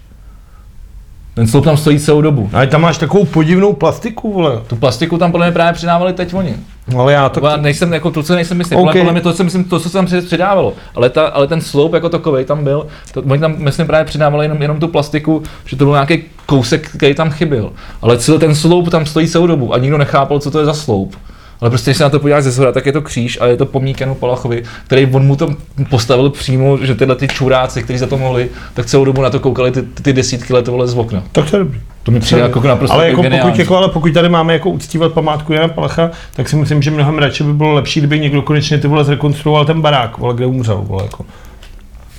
Ten 1.35 1.47
sloup 1.47 1.65
tam 1.65 1.77
stojí 1.77 1.99
celou 1.99 2.23
dobu. 2.23 2.51
Ale 2.53 2.67
tam 2.67 2.81
máš 2.81 2.99
takovou 2.99 3.25
podivnou 3.25 3.73
plastiku, 3.73 4.33
vole. 4.33 4.61
Tu 4.67 4.77
plastiku 4.77 5.19
tam 5.19 5.31
podle 5.31 5.47
mě 5.47 5.53
právě 5.53 5.73
přidávali 5.73 6.13
teď 6.13 6.35
oni. 6.35 6.57
Ale 6.97 7.12
já 7.12 7.28
to... 7.28 7.40
To... 7.40 7.56
nejsem 7.56 7.93
jako 7.93 8.10
to, 8.10 8.23
co 8.23 8.35
nejsem. 8.35 8.60
OK. 8.60 8.73
Okay. 8.73 9.01
Podle 9.01 9.12
mě 9.12 9.20
to, 9.20 9.32
co 9.32 9.44
myslím, 9.44 9.65
to, 9.65 9.81
co 9.81 9.89
se 9.89 9.93
tam 9.93 10.06
přidávalo. 10.06 10.74
Ale, 10.94 11.10
ta, 11.10 11.27
ale 11.27 11.47
ten 11.47 11.60
sloup 11.60 11.93
jako 11.93 12.09
takový 12.09 12.44
tam 12.44 12.65
byl. 12.65 12.86
To, 13.12 13.23
oni 13.23 13.40
tam, 13.40 13.55
myslím, 13.59 13.86
právě 13.86 14.05
přidávali 14.05 14.44
jenom, 14.44 14.62
jenom 14.62 14.81
tu 14.81 14.89
plastiku, 14.89 15.43
že 15.65 15.77
to 15.77 15.85
byl 15.85 15.93
nějaký 15.93 16.23
kousek, 16.47 16.90
který 16.97 17.15
tam 17.15 17.31
chyběl. 17.31 17.70
Ale 18.02 18.19
celý 18.19 18.39
ten 18.39 18.55
sloup 18.55 18.90
tam 18.90 19.06
stojí 19.06 19.28
celou 19.28 19.47
dobu 19.47 19.74
a 19.74 19.78
nikdo 19.78 19.98
nechápal, 19.98 20.39
co 20.39 20.51
to 20.51 20.59
je 20.59 20.65
za 20.65 20.74
sloup. 20.74 21.16
Ale 21.61 21.71
prostě, 21.71 21.91
když 21.91 21.99
se 21.99 22.05
na 22.05 22.11
to 22.11 22.21
podíváš 22.21 22.45
ze 22.45 22.51
zhora, 22.51 22.73
tak 22.73 22.87
je 22.87 22.93
to 22.93 23.03
kříž 23.03 23.39
a 23.41 23.47
je 23.47 23.57
to 23.57 23.67
pomník 23.67 24.01
Janu 24.01 24.15
Palachovi, 24.15 24.63
který 24.87 25.07
on 25.07 25.27
mu 25.27 25.37
to 25.37 25.49
postavil 25.91 26.31
přímo, 26.31 26.79
že 26.79 26.95
tyhle 26.95 27.17
ty 27.17 27.29
čuráci, 27.29 27.83
kteří 27.83 27.99
za 27.99 28.07
to 28.07 28.19
mohli, 28.19 28.49
tak 28.75 28.87
celou 28.87 29.05
dobu 29.05 29.23
na 29.23 29.31
to 29.31 29.41
koukali 29.41 29.71
ty, 29.71 29.83
ty 29.83 30.13
desítky 30.13 30.53
let 30.53 30.69
vole 30.69 30.89
z 30.89 30.95
okna. 30.95 31.23
Tak 31.33 31.51
to 31.51 31.57
je 31.57 31.65
dobrý. 31.65 31.81
To 32.03 32.11
mi 32.11 32.21
přijde 32.21 32.43
jako 32.43 32.61
naprosto 32.61 32.95
ale, 32.95 33.09
jako 33.09 33.23
geniální. 33.23 33.51
pokud, 33.51 33.59
jako, 33.59 33.77
ale 33.77 33.89
pokud 33.89 34.15
tady 34.15 34.29
máme 34.29 34.53
jako 34.53 34.71
uctívat 34.71 35.13
památku 35.13 35.53
Jana 35.53 35.69
Palacha, 35.69 36.11
tak 36.35 36.49
si 36.49 36.57
myslím, 36.57 36.83
že 36.83 36.91
mnohem 36.91 37.19
radši 37.19 37.45
by 37.45 37.53
bylo 37.53 37.73
lepší, 37.73 38.01
kdyby 38.01 38.21
někdo 38.21 38.43
konečně 38.43 38.79
ty 38.79 38.89
vole 38.89 39.05
zrekonstruoval 39.05 39.65
ten 39.65 39.81
barák, 39.81 40.19
vole, 40.19 40.35
kde 40.35 40.47
umřel. 40.47 40.83
Vole, 40.87 41.05
jako. 41.05 41.25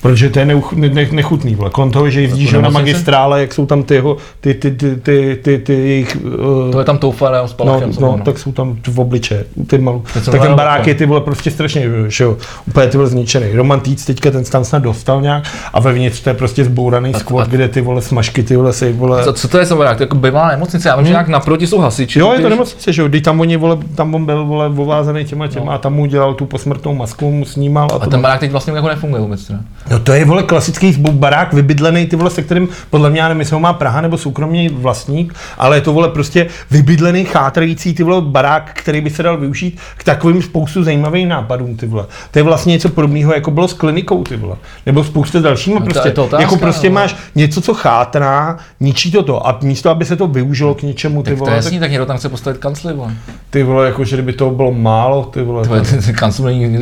Protože 0.01 0.29
to 0.29 0.39
je 0.39 0.45
neuch, 0.45 0.73
ne, 0.73 0.89
ne, 0.89 1.07
nechutný, 1.11 1.55
vole. 1.55 1.69
Kolem 1.69 1.91
toho, 1.91 2.09
že 2.09 2.21
jezdíš 2.21 2.51
To 2.51 2.61
na 2.61 2.69
magistrále, 2.69 3.41
jak 3.41 3.53
jsou 3.53 3.65
tam 3.65 3.83
ty, 3.83 3.93
jeho, 3.93 4.17
ty, 4.41 4.53
ty, 4.53 4.71
ty, 4.71 4.95
ty, 4.95 5.39
ty, 5.41 5.57
ty 5.57 5.73
jejich... 5.73 6.17
Uh, 6.65 6.71
To 6.71 6.79
je 6.79 6.85
tam 6.85 6.97
toufa 6.97 7.31
ne, 7.31 7.37
s 7.45 7.51
No, 7.51 7.55
palachem. 7.65 7.91
no, 8.01 8.19
tak 8.25 8.39
jsou 8.39 8.51
tam 8.51 8.77
v 8.87 8.99
obliče, 8.99 9.45
ty 9.67 9.77
malou. 9.77 10.03
Jsem 10.13 10.31
Tak 10.33 10.41
ten 10.41 10.55
barák 10.55 10.87
je 10.87 10.95
ty 10.95 11.05
vole 11.05 11.21
prostě 11.21 11.51
strašně, 11.51 11.85
že 12.07 12.23
jo, 12.23 12.37
úplně 12.67 12.87
ty 12.87 12.97
vole 12.97 13.09
zničený. 13.09 13.51
Romantíc 13.53 14.05
teďka 14.05 14.31
ten 14.31 14.43
tam 14.43 14.63
snad 14.65 14.79
dostal 14.83 15.21
nějak 15.21 15.43
a 15.73 15.79
vevnitř 15.79 16.19
to 16.21 16.29
je 16.29 16.33
prostě 16.33 16.65
zbouraný 16.65 17.13
A- 17.15 17.19
skvot, 17.19 17.41
a- 17.43 17.49
kde 17.49 17.67
ty 17.67 17.81
vole 17.81 18.01
smažky, 18.01 18.43
ty 18.43 18.55
vole 18.55 18.73
se 18.73 18.91
vole... 18.93 19.23
Co, 19.23 19.33
co 19.33 19.47
to 19.47 19.57
je 19.57 19.65
za 19.65 19.75
barák? 19.75 19.97
To 19.97 20.03
je 20.03 20.05
jako 20.05 20.15
bývalá 20.15 20.47
nemocnice. 20.47 20.89
Já 20.89 20.95
vím, 20.95 21.05
že 21.05 21.11
nějak 21.11 21.27
naproti 21.27 21.67
jsou 21.67 21.79
hasiči. 21.79 22.19
Jo, 22.19 22.33
je 22.33 22.39
to 22.39 22.49
nemocnice, 22.49 22.93
že 22.93 23.01
jo, 23.01 23.07
když 23.07 23.21
tam 23.21 23.39
oni, 23.39 23.57
vole, 23.57 23.77
tam 23.95 24.15
on 24.15 24.25
byl, 24.25 24.45
vole, 24.45 24.65
ovázaný 24.77 25.25
těma 25.25 25.47
těma 25.47 25.65
No. 25.65 25.71
a 25.71 25.77
tam 25.77 25.93
mu 25.93 26.05
dělal 26.05 26.33
tu 26.33 26.45
posmrtnou 26.45 26.93
masku, 26.95 27.31
mu 27.31 27.45
snímal 27.45 27.87
a, 27.93 27.95
A 28.03 28.07
ten 28.07 28.21
barák 28.21 28.39
teď 28.39 28.51
vlastně 28.51 28.73
jako 28.73 28.87
nefunguje 28.87 29.21
vůbec. 29.21 29.45
Teda. 29.47 29.59
No 29.89 29.99
to 29.99 30.13
je, 30.13 30.25
vole, 30.25 30.43
klasický 30.43 30.95
barák 31.11 31.53
vybydlený, 31.53 32.05
ty 32.05 32.15
vole, 32.15 32.29
se 32.29 32.41
kterým, 32.41 32.67
podle 32.89 33.09
mě, 33.09 33.19
já 33.21 33.27
nevím, 33.27 33.39
jestli 33.39 33.53
ho 33.53 33.59
má 33.59 33.73
Praha 33.73 34.01
nebo 34.01 34.17
soukromý 34.17 34.69
vlastník, 34.69 35.33
ale 35.57 35.77
je 35.77 35.81
to, 35.81 35.93
vole, 35.93 36.09
prostě 36.09 36.47
vybydlený, 36.71 37.25
chátrající, 37.25 37.93
ty 37.93 38.03
vole, 38.03 38.21
barák, 38.21 38.71
který 38.73 39.01
by 39.01 39.09
se 39.09 39.23
dal 39.23 39.37
využít 39.37 39.79
k 39.97 40.03
takovým 40.03 40.41
spoustu 40.41 40.83
zajímavých 40.83 41.27
nápadům, 41.27 41.77
ty 41.77 41.85
vole. 41.85 42.05
To 42.31 42.39
je 42.39 42.43
vlastně 42.43 42.71
něco 42.71 42.89
podobného, 42.89 43.33
jako 43.33 43.51
bylo 43.51 43.67
s 43.67 43.73
klinikou, 43.73 44.23
ty 44.23 44.37
vole. 44.37 44.55
Nebo 44.85 45.03
spousta 45.03 45.39
dalšíma, 45.39 45.79
No 45.79 45.85
to 45.85 45.91
prostě, 45.91 46.09
je 46.09 46.13
to 46.13 46.25
otázka, 46.25 46.41
jako 46.41 46.57
prostě 46.57 46.89
no. 46.89 46.95
máš 46.95 47.15
něco, 47.35 47.61
co 47.61 47.73
chátrá, 47.73 48.57
ničí 48.79 49.11
to 49.11 49.23
to 49.23 49.47
a 49.47 49.59
místo, 49.61 49.89
aby 49.89 50.05
se 50.05 50.15
to 50.15 50.27
využilo 50.27 50.75
k 50.75 50.81
něčemu, 50.81 51.23
ty 51.23 51.29
Tak 51.29 51.37
to 51.37 51.39
vole, 51.39 51.51
je 51.51 51.55
tak, 51.55 51.63
jasný, 51.63 51.79
tak 51.79 51.91
někdo 51.91 52.05
tam 52.05 52.17
chce 52.17 52.29
postavit 52.29 52.59
kancli, 52.59 52.93
vole. 52.93 53.13
ty 53.49 53.63
vole, 53.63 53.85
jako, 53.85 54.05
že 54.05 54.15
kdyby 54.15 54.33
toho 54.33 54.51
bylo 54.51 54.71
málo, 54.71 55.23
ty 55.23 55.43
vole. 55.43 55.67
To 55.67 55.75
je, 55.75 56.13
kancel 56.13 56.45
není 56.45 56.79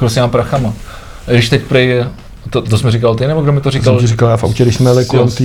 s 0.00 0.14
těma 0.14 0.28
prachama. 0.28 0.72
A 1.28 1.32
když 1.32 1.48
teď 1.48 1.62
prej, 1.62 2.04
to, 2.50 2.62
to 2.62 2.78
jsme 2.78 2.90
říkal 2.90 3.14
ty, 3.14 3.26
nebo 3.26 3.40
kdo 3.40 3.52
mi 3.52 3.60
to 3.60 3.64
to 3.64 3.70
jsem 3.72 3.80
říkal? 3.80 4.00
říkal, 4.00 4.28
já 4.30 4.36
v 4.36 4.44
autě, 4.44 4.62
když 4.62 4.74
jsme 4.76 4.90
jeli 4.90 5.04
kolem 5.04 5.28
té 5.28 5.44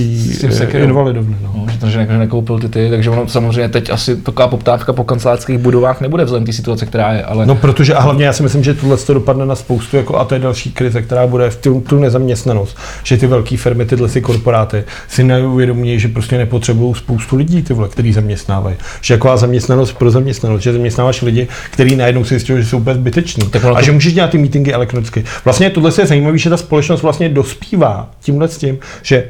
eh, 0.72 0.78
invalidovny, 0.78 1.36
no. 1.42 1.50
No, 1.56 1.72
že 1.72 1.78
to, 1.78 1.86
že 1.90 1.98
ne- 1.98 2.18
nekoupil 2.18 2.58
ty 2.58 2.68
ty, 2.68 2.90
takže 2.90 3.10
ono 3.10 3.28
samozřejmě 3.28 3.68
teď 3.68 3.90
asi 3.90 4.16
taková 4.16 4.48
poptávka 4.48 4.92
po 4.92 5.04
kancelářských 5.04 5.58
budovách 5.58 6.00
nebude 6.00 6.24
vzhledem 6.24 6.46
té 6.46 6.52
situace, 6.52 6.86
která 6.86 7.12
je, 7.12 7.24
ale 7.24 7.46
No 7.46 7.54
protože 7.54 7.94
a 7.94 8.00
hlavně 8.00 8.24
já 8.24 8.32
si 8.32 8.42
myslím, 8.42 8.64
že 8.64 8.74
tohle 8.74 8.96
to 8.96 9.14
dopadne 9.14 9.46
na 9.46 9.54
spoustu, 9.54 9.96
jako, 9.96 10.16
a 10.16 10.24
to 10.24 10.34
je 10.34 10.38
další 10.40 10.72
krize, 10.72 11.02
která 11.02 11.26
bude 11.26 11.50
v 11.50 11.56
tu, 11.56 11.80
tu 11.80 11.98
nezaměstnanost, 11.98 12.76
že 13.02 13.16
ty 13.16 13.26
velké 13.26 13.56
firmy, 13.56 13.84
tyhle 13.86 14.08
si 14.08 14.20
korporáty 14.20 14.84
si 15.08 15.24
neuvědomí, 15.24 16.00
že 16.00 16.08
prostě 16.08 16.38
nepotřebují 16.38 16.94
spoustu 16.94 17.36
lidí, 17.36 17.62
ty 17.62 17.74
vole, 17.74 17.88
který 17.88 18.12
zaměstnávají. 18.12 18.76
Že 19.00 19.14
jaková 19.14 19.36
zaměstnanost 19.36 19.92
pro 19.92 20.10
zaměstnanost, 20.10 20.62
že 20.62 20.72
zaměstnáváš 20.72 21.22
lidi, 21.22 21.48
kteří 21.70 21.96
najednou 21.96 22.24
si 22.24 22.28
zjistil, 22.28 22.60
že 22.60 22.68
jsou 22.68 22.78
úplně 22.78 22.94
zbyteční. 22.94 23.42
A 23.54 23.58
to- 23.74 23.82
že 23.82 23.92
můžeš 23.92 24.14
dělat 24.14 24.30
ty 24.30 24.38
meetingy 24.38 24.72
elektronicky. 24.72 25.24
Vlastně 25.44 25.70
tohle 25.70 25.90
je 25.98 26.06
zajímavé, 26.06 26.38
že 26.38 26.50
ta 26.50 26.56
společnost 26.56 26.93
vlastně 27.02 27.28
dospívá 27.28 28.10
tímhle 28.20 28.48
s 28.48 28.58
tím, 28.58 28.78
že 29.02 29.24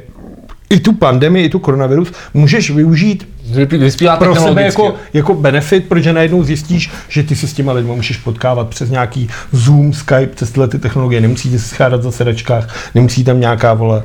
i 0.69 0.79
tu 0.79 0.93
pandemii, 0.93 1.45
i 1.45 1.49
tu 1.49 1.59
koronavirus 1.59 2.11
můžeš 2.33 2.71
využít 2.71 3.27
vyspívá 3.71 4.17
pro 4.17 4.35
sebe 4.35 4.61
jako, 4.61 4.93
jako 5.13 5.33
benefit, 5.33 5.85
protože 5.87 6.13
najednou 6.13 6.43
zjistíš, 6.43 6.91
že 7.09 7.23
ty 7.23 7.35
se 7.35 7.47
s 7.47 7.53
těma 7.53 7.73
lidmi 7.73 7.95
můžeš 7.95 8.17
potkávat 8.17 8.67
přes 8.67 8.89
nějaký 8.89 9.29
Zoom, 9.51 9.93
Skype, 9.93 10.27
přes 10.27 10.51
tyhle 10.51 10.67
ty 10.67 10.79
technologie, 10.79 11.21
nemusíte 11.21 11.59
se 11.59 11.67
schádat 11.67 12.03
za 12.03 12.11
sedačkách, 12.11 12.91
nemusí 12.95 13.23
tam 13.23 13.39
nějaká 13.39 13.73
vole 13.73 14.03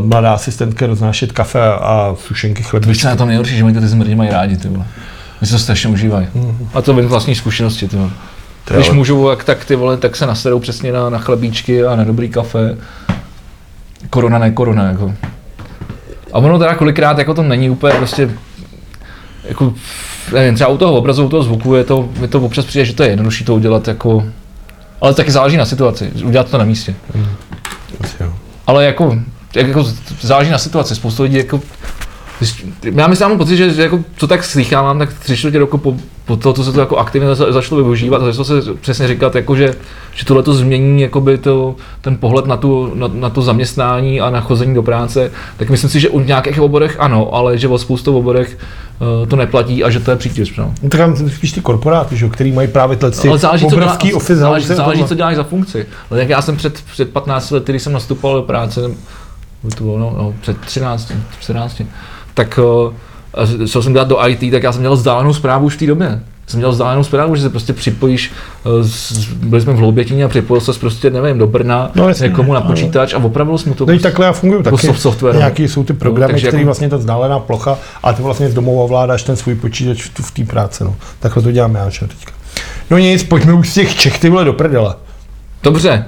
uh, 0.00 0.06
mladá 0.06 0.32
asistentka 0.32 0.86
roznášet 0.86 1.32
kafe 1.32 1.60
a 1.62 2.14
sušenky 2.18 2.62
Víš, 2.62 2.70
chlebíčky. 2.70 3.02
co 3.02 3.08
na 3.08 3.16
tom 3.16 3.28
nejhorší, 3.28 3.56
že 3.56 3.64
oni 3.64 3.74
to 3.74 3.80
ty 3.80 3.88
zmrdi 3.88 4.14
mají 4.14 4.30
rádi, 4.30 4.56
ty 4.56 4.68
vole. 4.68 4.86
Oni 5.42 5.46
se 5.46 5.52
to 5.52 5.58
strašně 5.58 5.90
užívají. 5.90 6.26
A 6.74 6.82
to 6.82 7.02
z 7.02 7.06
vlastní 7.06 7.34
zkušenosti, 7.34 7.88
ty 7.88 7.96
vole. 7.96 8.10
To 8.64 8.74
Když 8.74 8.86
ale- 8.88 8.96
můžou, 8.96 9.30
jak 9.30 9.44
tak 9.44 9.64
ty 9.64 9.76
vole, 9.76 9.96
tak 9.96 10.16
se 10.16 10.26
nasedou 10.26 10.58
přesně 10.58 10.92
na, 10.92 11.10
na 11.10 11.18
chlebíčky 11.18 11.84
a 11.84 11.96
na 11.96 12.04
dobrý 12.04 12.28
kafe. 12.28 12.76
Korona, 14.10 14.38
ne 14.38 14.50
korona, 14.50 14.84
jako. 14.84 15.14
A 16.32 16.38
ono 16.38 16.58
teda 16.58 16.74
kolikrát 16.74 17.18
jako 17.18 17.34
to 17.34 17.42
není 17.42 17.70
úplně 17.70 17.94
prostě, 17.94 18.30
jako, 19.44 19.74
nevím, 20.32 20.54
třeba 20.54 20.70
u 20.70 20.78
toho 20.78 20.92
obrazu, 20.96 21.24
u 21.24 21.28
toho 21.28 21.42
zvuku 21.42 21.74
je 21.74 21.84
to, 21.84 22.08
je 22.20 22.28
to 22.28 22.40
občas 22.40 22.64
přijde, 22.64 22.84
že 22.84 22.94
to 22.94 23.02
je 23.02 23.08
jednodušší 23.08 23.44
to 23.44 23.54
udělat 23.54 23.88
jako, 23.88 24.24
ale 25.00 25.14
taky 25.14 25.30
záleží 25.30 25.56
na 25.56 25.64
situaci, 25.64 26.10
udělat 26.24 26.50
to 26.50 26.58
na 26.58 26.64
místě. 26.64 26.94
Asi 28.00 28.14
jo. 28.22 28.32
Ale 28.66 28.84
jako, 28.84 29.18
jak 29.54 29.66
jako 29.68 29.84
záleží 30.20 30.50
na 30.50 30.58
situaci, 30.58 30.94
spoustu 30.94 31.22
lidí 31.22 31.36
jako 31.36 31.60
já 32.94 33.06
myslím, 33.06 33.28
mám 33.28 33.38
pocit, 33.38 33.56
že, 33.56 33.82
jako, 33.82 34.00
co 34.16 34.26
tak 34.26 34.44
slychávám, 34.44 34.98
tak 34.98 35.12
tři 35.12 35.36
čtvrtě 35.36 35.58
roku 35.58 35.78
po, 35.78 35.96
po 36.24 36.36
toho, 36.36 36.52
co 36.52 36.64
se 36.64 36.72
to 36.72 36.80
jako 36.80 36.96
aktivně 36.96 37.34
za- 37.34 37.52
začalo 37.52 37.82
využívat, 37.82 38.22
a 38.22 38.24
začalo 38.24 38.44
se 38.44 38.74
přesně 38.80 39.08
říkat, 39.08 39.34
jako, 39.34 39.56
že, 39.56 39.74
že 40.14 40.24
tohle 40.24 40.42
to 40.42 40.54
změní 40.54 41.02
jakoby 41.02 41.38
to, 41.38 41.76
ten 42.00 42.16
pohled 42.16 42.46
na, 42.46 42.56
tu, 42.56 42.92
na, 42.94 43.10
na, 43.12 43.30
to 43.30 43.42
zaměstnání 43.42 44.20
a 44.20 44.30
na 44.30 44.40
chození 44.40 44.74
do 44.74 44.82
práce, 44.82 45.30
tak 45.56 45.70
myslím 45.70 45.90
si, 45.90 46.00
že 46.00 46.08
u 46.08 46.20
nějakých 46.20 46.60
oborech 46.60 46.96
ano, 46.98 47.34
ale 47.34 47.58
že 47.58 47.68
o 47.68 47.78
spoustu 47.78 48.18
oborech 48.18 48.58
uh, 49.20 49.28
to 49.28 49.36
neplatí 49.36 49.84
a 49.84 49.90
že 49.90 50.00
to 50.00 50.10
je 50.10 50.16
přítěž. 50.16 50.56
No. 50.56 50.74
No, 50.82 50.88
tak 50.88 51.00
spíš 51.36 51.52
ty 51.52 51.60
korporáty, 51.60 52.16
že, 52.16 52.28
který 52.28 52.52
mají 52.52 52.68
právě 52.68 52.96
ty 52.96 53.28
Ale 53.28 53.38
záleží, 53.38 53.66
co, 53.66 53.70
dělá, 53.70 53.82
obrovský 53.82 54.14
office 54.14 54.36
záleží, 54.36 54.66
záleží, 54.66 54.98
tohle. 54.98 55.08
co 55.08 55.14
děláš 55.14 55.36
za 55.36 55.44
funkci. 55.44 55.86
Ale 56.10 56.20
jak 56.20 56.28
já 56.28 56.42
jsem 56.42 56.56
před, 56.56 56.82
před 56.92 57.10
15 57.10 57.50
lety, 57.50 57.72
když 57.72 57.82
jsem 57.82 57.92
nastupoval 57.92 58.36
do 58.36 58.42
práce, 58.42 58.80
to 59.76 59.84
bylo, 59.84 59.98
no, 59.98 60.14
no, 60.18 60.34
před 60.40 60.60
13, 60.60 61.12
14, 61.40 61.82
tak 62.38 62.58
a 63.34 63.66
šel 63.66 63.82
jsem 63.82 63.92
dělat 63.92 64.08
do 64.08 64.26
IT, 64.28 64.50
tak 64.52 64.62
já 64.62 64.72
jsem 64.72 64.80
měl 64.80 64.94
vzdálenou 64.96 65.34
zprávu 65.34 65.66
už 65.66 65.74
v 65.74 65.78
té 65.78 65.86
době. 65.86 66.20
Jsem 66.46 66.58
měl 66.58 66.70
vzdálenou 66.72 67.04
zprávu, 67.04 67.36
že 67.36 67.42
se 67.42 67.50
prostě 67.50 67.72
připojíš, 67.72 68.32
eh, 68.66 68.88
byli 69.42 69.62
jsme 69.62 69.72
v 69.72 69.76
Hloubětíně 69.76 70.24
a 70.24 70.28
připojil 70.28 70.60
se 70.60 70.72
prostě, 70.72 71.10
nevím, 71.10 71.38
do 71.38 71.46
Brna, 71.46 71.90
No, 71.94 72.08
jasně, 72.08 72.28
někomu 72.28 72.52
na 72.52 72.60
ano. 72.60 72.68
počítač 72.70 73.14
a 73.14 73.18
opravil 73.18 73.58
jsem 73.58 73.68
mu 73.70 73.74
to. 73.74 73.86
No 73.86 73.92
i 73.92 73.98
takhle 73.98 74.26
já 74.26 74.32
funguju 74.32 74.60
Jako 74.64 74.76
taky. 74.76 74.86
soft- 74.86 75.00
software, 75.00 75.34
no. 75.34 75.38
Nějaký 75.38 75.68
jsou 75.68 75.84
ty 75.84 75.92
programy, 75.92 76.32
takže 76.32 76.46
které 76.48 76.60
jako- 76.60 76.66
vlastně 76.66 76.88
ta 76.88 76.96
vzdálená 76.96 77.38
plocha, 77.38 77.78
a 78.02 78.12
ty 78.12 78.22
vlastně 78.22 78.48
z 78.50 78.54
domova 78.54 78.84
ovládáš 78.84 79.22
ten 79.22 79.36
svůj 79.36 79.54
počítač 79.54 80.02
v, 80.02 80.14
tu- 80.14 80.22
v 80.22 80.30
té 80.30 80.44
práci. 80.44 80.84
No. 80.84 80.94
Takhle 81.20 81.42
to 81.42 81.52
děláme 81.52 81.78
já 81.78 81.88
že 81.90 82.00
teďka. 82.06 82.32
No 82.90 82.98
nic, 82.98 83.22
pojďme 83.22 83.52
už 83.52 83.68
z 83.68 83.74
těch 83.74 83.94
Čech 83.96 84.18
ty 84.18 84.28
vole 84.30 84.44
do 84.44 84.52
prdele. 84.52 84.94
Dobře, 85.62 86.04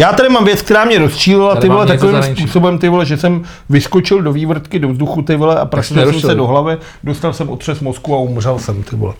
Já 0.00 0.12
tady 0.12 0.28
mám 0.28 0.44
věc, 0.44 0.62
která 0.62 0.84
mě 0.84 0.98
rozčílila 0.98 1.56
ty 1.56 1.68
vole 1.68 1.86
takovým 1.86 2.12
zahraničí. 2.12 2.42
způsobem, 2.42 2.78
ty 2.78 2.88
vole, 2.88 3.06
že 3.06 3.16
jsem 3.16 3.42
vyskočil 3.68 4.22
do 4.22 4.32
vývrtky, 4.32 4.78
do 4.78 4.88
vzduchu 4.88 5.22
ty 5.22 5.36
vole 5.36 5.60
a 5.60 5.64
praštil 5.64 6.12
jsem 6.12 6.20
se 6.20 6.34
do 6.34 6.46
hlavy, 6.46 6.78
dostal 7.04 7.32
jsem 7.32 7.48
otřes 7.48 7.80
mozku 7.80 8.14
a 8.14 8.18
umřel 8.18 8.58
jsem 8.58 8.82
ty 8.82 8.96
vole. 8.96 9.14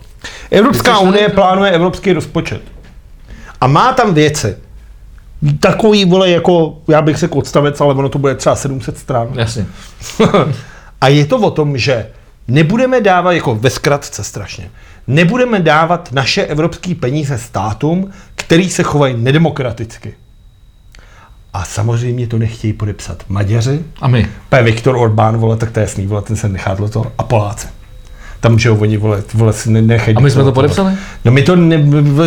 Evropská 0.51 0.99
unie 0.99 1.29
plánuje 1.29 1.71
evropský 1.71 2.13
rozpočet. 2.13 2.61
A 3.61 3.67
má 3.67 3.93
tam 3.93 4.13
věci. 4.13 4.57
Takový, 5.59 6.05
vole, 6.05 6.29
jako, 6.29 6.77
já 6.87 7.01
bych 7.01 7.17
řekl 7.17 7.37
odstavec, 7.37 7.81
ale 7.81 7.93
ono 7.93 8.09
to 8.09 8.19
bude 8.19 8.35
třeba 8.35 8.55
700 8.55 8.97
stran. 8.97 9.27
jasně. 9.33 9.65
A 11.01 11.07
je 11.07 11.25
to 11.25 11.37
o 11.37 11.51
tom, 11.51 11.77
že 11.77 12.07
nebudeme 12.47 13.01
dávat, 13.01 13.31
jako 13.31 13.55
ve 13.55 13.69
zkratce 13.69 14.23
strašně, 14.23 14.71
nebudeme 15.07 15.59
dávat 15.59 16.11
naše 16.11 16.45
evropské 16.45 16.95
peníze 16.95 17.37
státům, 17.37 18.11
který 18.35 18.69
se 18.69 18.83
chovají 18.83 19.15
nedemokraticky. 19.17 20.13
A 21.53 21.65
samozřejmě 21.65 22.27
to 22.27 22.37
nechtějí 22.37 22.73
podepsat 22.73 23.23
Maďaři, 23.29 23.83
A 24.01 24.07
my. 24.07 24.27
P. 24.49 24.63
Viktor 24.63 24.95
Orbán, 24.95 25.37
vole, 25.37 25.57
tak 25.57 25.71
to 25.71 25.79
je 25.79 25.81
jasný, 25.81 26.07
vole, 26.07 26.21
ten 26.21 26.35
se 26.35 26.49
nechá 26.49 26.75
to, 26.75 27.11
a 27.17 27.23
Poláci. 27.23 27.67
Tam, 28.41 28.59
že 28.59 28.69
jo, 28.69 28.75
oni, 28.79 28.97
vole, 28.97 29.23
vole 29.33 29.53
si 29.53 29.71
ne- 29.71 29.81
nechají. 29.81 30.17
A 30.17 30.19
my 30.19 30.31
jsme 30.31 30.43
to 30.43 30.51
podepsali? 30.51 30.93
No 31.25 31.31
my 31.31 31.41
to, 31.41 31.55
ne, 31.55 31.83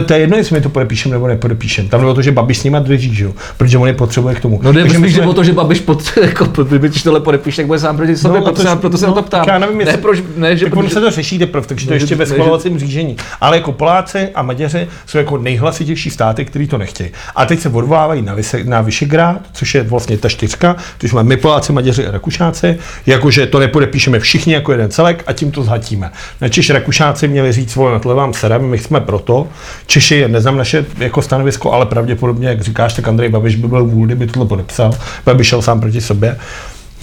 to 0.06 0.12
je 0.14 0.20
jedno, 0.20 0.36
jestli 0.36 0.54
my 0.56 0.60
to 0.62 0.68
podepíšeme 0.68 1.12
nebo 1.12 1.26
nepodepíšeme. 1.28 1.88
Tam 1.88 2.00
bylo 2.00 2.14
to, 2.14 2.22
že 2.22 2.32
Babiš 2.32 2.58
s 2.58 2.64
nima 2.64 2.78
drží, 2.78 3.14
že 3.14 3.24
jo, 3.24 3.32
protože 3.56 3.78
on 3.78 3.86
je 3.86 3.94
potřebuje 3.94 4.34
k 4.34 4.40
tomu. 4.40 4.60
No 4.62 4.72
jde 4.72 4.84
my 4.84 4.90
spíš 4.90 5.14
jsme- 5.14 5.26
o 5.26 5.32
to, 5.32 5.44
že 5.44 5.52
Babiš 5.52 5.80
pod, 5.80 6.02
jako, 6.22 6.44
když 6.64 7.02
tohle 7.02 7.20
podepíše, 7.20 7.56
tak 7.56 7.66
bude 7.66 7.78
sám 7.78 7.96
proti 7.96 8.16
sobě, 8.16 8.38
No, 8.40 8.44
proto, 8.44 8.62
to- 8.62 8.68
se, 8.68 8.76
proto 8.76 8.98
se 8.98 9.04
na 9.06 9.10
no, 9.10 9.14
to 9.14 9.22
ptám. 9.22 9.44
tak 9.44 9.52
já 9.52 9.58
nevím, 9.58 9.78
ne, 9.78 9.84
jestli- 9.84 10.02
proč, 10.02 10.18
ne, 10.36 10.56
že 10.56 10.64
Tak 10.64 10.72
ono 10.72 10.82
protože- 10.82 10.94
se 10.94 11.00
to 11.00 11.10
řeší 11.10 11.38
teprve, 11.38 11.66
takže 11.66 11.86
to 11.86 11.90
Ne, 11.90 11.96
ještě 11.96 12.14
ve 12.14 12.24
ne, 12.24 12.30
schvalovacím 12.30 12.78
řízení. 12.78 13.16
Ale 13.40 13.56
jako 13.56 13.72
Poláci 13.72 14.28
a 14.34 14.42
Maďaři 14.42 14.88
jsou 15.06 15.18
jako 15.18 15.38
nejhlasitější 15.38 16.10
státy, 16.10 16.44
který 16.44 16.66
to 16.68 16.78
nechtějí. 16.78 17.10
A 17.36 17.46
teď 17.46 17.60
se 17.60 17.68
odvolávají 17.68 18.22
na, 18.22 18.34
Vise, 18.34 18.64
na 18.64 18.80
Vyšegrád, 18.80 19.40
což 19.52 19.74
je 19.74 19.82
vlastně 19.82 20.18
ta 20.18 20.28
čtyřka, 20.28 20.76
což 20.98 21.12
máme 21.12 21.28
my 21.28 21.36
Poláci, 21.36 21.72
Maďaři 21.72 22.06
a 22.06 22.10
Rakušáci, 22.10 22.78
jakože 23.06 23.46
to 23.46 23.58
nepodepíšeme 23.58 24.20
všichni 24.20 24.52
jako 24.54 24.72
jeden 24.72 24.90
celek 24.90 25.24
a 25.26 25.32
tím 25.32 25.50
to 25.50 25.62
zhatíme. 25.62 26.03
Na 26.40 26.48
Češ 26.48 26.70
Rakušáci 26.70 27.28
měli 27.28 27.52
říct 27.52 27.72
svoje 27.72 27.92
na 27.92 27.98
tohle 27.98 28.14
vám 28.14 28.34
serem, 28.34 28.66
my 28.66 28.78
jsme 28.78 29.00
proto. 29.00 29.46
Češi, 29.86 30.28
neznám 30.28 30.56
naše 30.56 30.86
jako 30.98 31.22
stanovisko, 31.22 31.72
ale 31.72 31.86
pravděpodobně, 31.86 32.48
jak 32.48 32.60
říkáš, 32.60 32.94
tak 32.94 33.08
Andrej 33.08 33.28
Babiš 33.28 33.56
by 33.56 33.68
byl 33.68 33.84
vůl, 33.84 34.06
kdyby 34.06 34.26
tohle 34.26 34.48
podepsal, 34.48 34.92
Babiš 35.26 35.46
šel 35.48 35.62
sám 35.62 35.80
proti 35.80 36.00
sobě. 36.00 36.36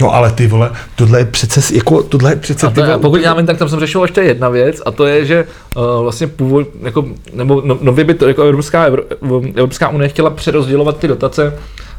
No 0.00 0.14
ale 0.14 0.32
ty 0.32 0.46
vole, 0.46 0.70
tohle 0.94 1.18
je 1.18 1.24
přece, 1.24 1.74
jako, 1.74 2.02
tohle 2.02 2.32
je 2.32 2.36
přece, 2.36 2.66
A, 2.66 2.70
ty 2.70 2.74
to, 2.74 2.80
vole, 2.80 2.94
a 2.94 2.98
pokud 2.98 3.20
já 3.20 3.34
vím, 3.34 3.46
tak 3.46 3.56
tam 3.58 3.68
jsem 3.68 3.80
řešil 3.80 4.02
ještě 4.02 4.20
jedna 4.20 4.48
věc, 4.48 4.82
a 4.86 4.90
to 4.90 5.06
je, 5.06 5.26
že 5.26 5.44
uh, 5.76 6.02
vlastně 6.02 6.26
původ, 6.26 6.68
jako, 6.82 7.06
nebo 7.34 7.62
no, 7.64 7.78
nově 7.80 8.04
by 8.04 8.14
to 8.14 8.28
jako 8.28 8.42
Evropská, 8.42 8.90
Evro- 8.90 9.52
Evropská 9.54 9.88
unie 9.88 10.08
chtěla 10.08 10.30
přerozdělovat 10.30 10.98
ty 10.98 11.08
dotace 11.08 11.54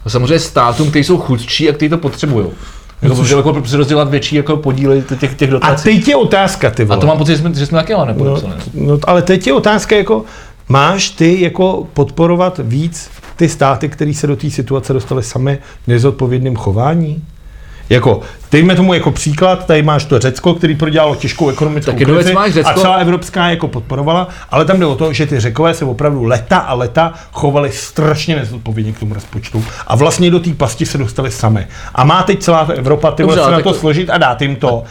samozřejmě 0.07 0.39
státům, 0.39 0.89
kteří 0.89 1.03
jsou 1.03 1.17
chudší 1.17 1.69
a 1.69 1.73
kteří 1.73 1.89
to 1.89 1.97
potřebují. 1.97 2.47
Jako, 3.03 3.15
což- 3.15 3.29
jako 3.29 3.61
přerozdělat 3.61 4.09
větší 4.09 4.35
jako 4.35 4.57
podíly 4.57 5.03
těch, 5.19 5.35
těch 5.35 5.49
a 5.49 5.51
dotací. 5.51 5.83
teď 5.83 6.07
je 6.07 6.15
otázka, 6.15 6.71
ty 6.71 6.83
A, 6.83 6.85
vole. 6.85 6.99
to 6.99 7.07
mám 7.07 7.17
pocit, 7.17 7.31
že 7.31 7.37
jsme, 7.37 7.53
že 7.53 7.65
jsme 7.65 7.77
taky 7.79 7.93
ale 7.93 8.05
No, 8.05 8.11
nepodepsali. 8.13 8.53
no, 8.73 8.99
ale 9.07 9.21
teď 9.21 9.47
je 9.47 9.53
otázka 9.53 9.95
jako, 9.95 10.23
máš 10.69 11.09
ty 11.09 11.41
jako 11.41 11.87
podporovat 11.93 12.59
víc 12.63 13.09
ty 13.35 13.49
státy, 13.49 13.89
které 13.89 14.13
se 14.13 14.27
do 14.27 14.35
té 14.35 14.49
situace 14.49 14.93
dostaly 14.93 15.23
sami 15.23 15.57
nezodpovědným 15.87 16.55
chování? 16.55 17.23
Jako, 17.89 18.21
dejme 18.51 18.75
tomu 18.75 18.93
jako 18.93 19.11
příklad, 19.11 19.65
tady 19.65 19.83
máš 19.83 20.05
to 20.05 20.19
Řecko, 20.19 20.53
který 20.53 20.75
prodělalo 20.75 21.15
těžkou 21.15 21.49
ekonomickou 21.49 21.91
jednu 21.97 22.13
věc 22.13 22.23
krizi 22.25 22.35
máš 22.35 22.51
Řecko- 22.53 22.69
a 22.69 22.81
celá 22.81 22.95
evropská 22.95 23.49
jako 23.49 23.67
podporovala, 23.67 24.27
ale 24.51 24.65
tam 24.65 24.79
jde 24.79 24.85
o 24.85 24.95
to, 24.95 25.13
že 25.13 25.25
ty 25.25 25.39
Řekové 25.39 25.73
se 25.73 25.85
opravdu 25.85 26.23
leta 26.23 26.57
a 26.57 26.73
leta 26.73 27.13
chovali 27.31 27.71
strašně 27.71 28.35
nezodpovědně 28.35 28.91
k 28.93 28.99
tomu 28.99 29.13
rozpočtu 29.13 29.65
a 29.87 29.95
vlastně 29.95 30.31
do 30.31 30.39
té 30.39 30.53
pasti 30.53 30.85
se 30.85 30.97
dostali 30.97 31.31
sami. 31.31 31.67
A 31.95 32.03
má 32.03 32.23
teď 32.23 32.43
celá 32.43 32.59
Evropa 32.75 33.11
ty 33.11 33.23
Dobře, 33.23 33.41
ale 33.41 33.51
na 33.51 33.57
to 33.59 33.73
to- 33.73 33.79
složit 33.79 34.09
a 34.09 34.17
dát 34.17 34.41
jim 34.41 34.55
to. 34.55 34.83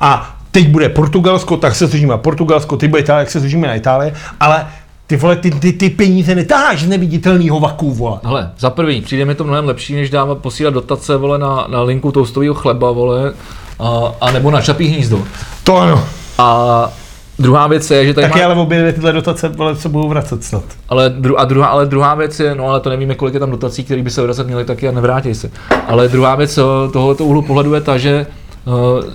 A 0.00 0.34
teď 0.50 0.68
bude 0.68 0.88
Portugalsko, 0.88 1.56
tak 1.56 1.74
se 1.74 1.88
složíme 1.88 2.10
na 2.10 2.18
Portugalsko, 2.18 2.76
teď 2.76 2.90
bude 2.90 3.02
Itálie, 3.02 3.24
tak 3.24 3.30
se 3.32 3.40
složíme 3.40 3.68
na 3.68 3.74
Itálii, 3.74 4.12
ale 4.40 4.66
ty 5.08 5.16
vole, 5.16 5.36
ty, 5.36 5.50
ty, 5.50 5.72
ty 5.72 5.90
peníze 5.90 6.34
netáháš 6.34 6.82
z 6.82 6.88
neviditelného 6.88 7.60
vaku, 7.60 7.94
vole. 7.94 8.18
Hele, 8.24 8.50
za 8.58 8.70
prvý, 8.70 9.00
přijde 9.00 9.24
mi 9.24 9.34
to 9.34 9.44
mnohem 9.44 9.66
lepší, 9.66 9.94
než 9.94 10.10
dávat, 10.10 10.38
posílat 10.38 10.74
dotace, 10.74 11.16
vole, 11.16 11.38
na, 11.38 11.66
na 11.70 11.82
linku 11.82 12.12
toastového 12.12 12.54
chleba, 12.54 12.90
vole, 12.90 13.32
a, 13.78 14.12
a 14.20 14.30
nebo 14.30 14.50
na 14.50 14.60
čapí 14.60 14.86
hnízdo. 14.86 15.22
To 15.64 15.76
ano. 15.76 16.04
A 16.38 16.88
druhá 17.38 17.66
věc 17.66 17.90
je, 17.90 18.06
že 18.06 18.14
tady 18.14 18.26
Taky 18.26 18.38
má, 18.38 18.44
ale 18.44 18.54
obě 18.54 18.78
dvě 18.78 18.92
tyhle 18.92 19.12
dotace 19.12 19.48
vole, 19.48 19.76
se 19.76 19.88
budou 19.88 20.08
vracet 20.08 20.44
snad. 20.44 20.64
ale, 20.88 21.10
dru, 21.10 21.40
a 21.40 21.44
druhá, 21.44 21.66
ale 21.66 21.86
druhá 21.86 22.14
věc 22.14 22.40
je, 22.40 22.54
no 22.54 22.68
ale 22.68 22.80
to 22.80 22.90
nevíme, 22.90 23.14
kolik 23.14 23.34
je 23.34 23.40
tam 23.40 23.50
dotací, 23.50 23.84
které 23.84 24.02
by 24.02 24.10
se 24.10 24.22
vracet 24.22 24.46
měly 24.46 24.64
taky 24.64 24.88
a 24.88 24.92
nevrátí 24.92 25.34
se. 25.34 25.50
Ale 25.86 26.08
druhá 26.08 26.34
věc 26.34 26.54
tohoto 26.92 27.24
úhlu 27.24 27.42
pohledu 27.42 27.74
je 27.74 27.80
ta, 27.80 27.98
že 27.98 28.26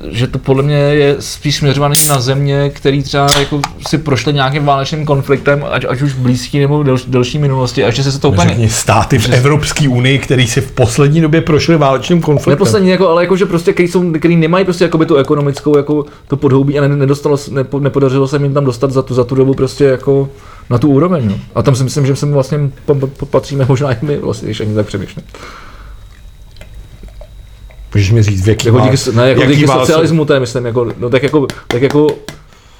že 0.09 0.27
to 0.27 0.39
podle 0.39 0.63
mě 0.63 0.75
je 0.75 1.15
spíš 1.19 1.55
směřovaný 1.55 1.95
na 2.07 2.21
země, 2.21 2.69
který 2.69 3.03
třeba 3.03 3.27
jako 3.39 3.61
si 3.87 3.97
prošly 3.97 4.33
nějakým 4.33 4.65
válečným 4.65 5.05
konfliktem, 5.05 5.65
ať, 5.71 5.85
ať 5.89 6.01
už 6.01 6.13
v 6.13 6.17
blízké 6.17 6.57
nebo 6.57 6.83
delší, 6.83 7.11
delší 7.11 7.37
minulosti, 7.39 7.83
a 7.83 7.87
ještě 7.87 8.03
se 8.03 8.19
to 8.19 8.29
úplně 8.29 8.49
Řekni 8.49 8.69
státy 8.69 9.19
v 9.19 9.29
Evropské 9.29 9.89
unii, 9.89 10.19
který 10.19 10.47
si 10.47 10.61
v 10.61 10.71
poslední 10.71 11.21
době 11.21 11.41
prošli 11.41 11.77
válečným 11.77 12.21
konfliktem. 12.21 12.51
Neposlední, 12.51 12.89
jako, 12.89 13.09
ale 13.09 13.23
jako, 13.23 13.37
že 13.37 13.45
prostě, 13.45 13.73
který, 13.73 13.87
jsou, 13.87 14.11
který 14.11 14.35
nemají 14.35 14.65
prostě 14.65 14.83
jakoby 14.83 15.05
tu 15.05 15.15
ekonomickou 15.15 15.77
jako 15.77 16.05
to 16.27 16.37
podhoubí 16.37 16.79
a 16.79 16.87
ne, 16.87 16.95
nedostalo, 16.95 17.37
se- 17.37 17.51
nepo, 17.51 17.79
nepodařilo 17.79 18.27
se 18.27 18.37
jim 18.37 18.53
tam 18.53 18.65
dostat 18.65 18.91
za 18.91 19.01
tu, 19.01 19.13
za 19.13 19.23
tu 19.23 19.35
dobu 19.35 19.53
prostě 19.53 19.83
jako 19.83 20.29
na 20.69 20.77
tu 20.77 20.89
úroveň. 20.89 21.27
No. 21.27 21.35
A 21.55 21.63
tam 21.63 21.75
si 21.75 21.83
myslím, 21.83 22.05
že 22.05 22.15
sem 22.15 22.31
vlastně 22.33 22.59
pa- 22.85 22.93
pa- 22.93 23.25
patříme 23.25 23.65
možná 23.69 23.91
i 23.93 23.97
my, 24.01 24.17
vlastně, 24.17 24.45
když 24.45 24.59
ani 24.61 24.75
tak 24.75 24.85
přemýšlím. 24.85 25.25
Můžeš 27.93 28.11
mi 28.11 28.23
říct, 28.23 28.45
v 28.45 28.49
jaký 28.49 28.67
Jako 28.67 28.79
díky, 28.79 29.11
ne, 29.15 29.29
jako 29.29 29.41
jaký 29.41 29.55
díky 29.55 29.67
socialismu, 29.67 30.25
to 30.25 30.33
je 30.33 30.39
myslím, 30.39 30.65
jako, 30.65 30.87
no, 30.97 31.09
tak 31.09 31.23
jako, 31.23 31.47
tak 31.67 31.81
jako 31.81 32.07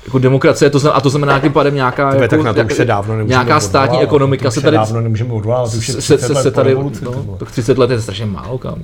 jako 0.05 0.19
demokracie, 0.19 0.69
to 0.69 0.79
znamená, 0.79 0.97
a 0.97 1.01
to 1.01 1.09
znamená 1.09 1.39
tím 1.39 1.51
pádem 1.51 1.75
nějaká, 1.75 2.11
Tebe, 2.11 2.23
jako, 2.23 2.35
tak 2.35 2.45
na 2.45 2.53
to 2.53 2.63
už 2.63 2.73
se 2.73 2.85
dávno 2.85 3.21
nějaká 3.21 3.59
státní 3.59 3.87
odvolávat, 3.87 4.03
ekonomika 4.03 4.43
to 4.45 4.51
se 4.51 4.61
tady 4.61 4.77
dávno 4.77 5.01
nemůžeme 5.01 5.33
odvolávat, 5.33 5.73
už 5.73 5.87
je 5.87 5.93
se, 5.93 6.17
30 6.17 6.27
se, 6.27 6.35
se 6.43 6.51
tady, 6.51 6.69
revoluci, 6.69 7.05
no, 7.05 7.35
tak 7.39 7.51
30 7.51 7.77
let 7.77 7.91
je 7.91 8.01
strašně 8.01 8.25
málo, 8.25 8.57
kámo. 8.57 8.81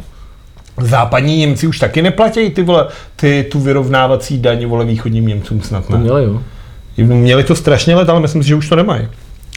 Západní 0.81 1.37
Němci 1.37 1.67
už 1.67 1.79
taky 1.79 2.01
neplatí 2.01 2.49
ty 2.49 2.63
vole, 2.63 2.87
ty, 3.15 3.47
tu 3.51 3.59
vyrovnávací 3.59 4.39
daň 4.39 4.65
vole 4.65 4.85
východním 4.85 5.27
Němcům 5.27 5.61
snad 5.61 5.85
To 5.85 5.93
ne. 5.93 5.99
měli, 5.99 6.23
jo. 6.23 6.41
Měli 6.97 7.43
to 7.43 7.55
strašně 7.55 7.95
let, 7.95 8.09
ale 8.09 8.19
myslím 8.19 8.43
si, 8.43 8.49
že 8.49 8.55
už 8.55 8.69
to 8.69 8.75
nemají. 8.75 9.07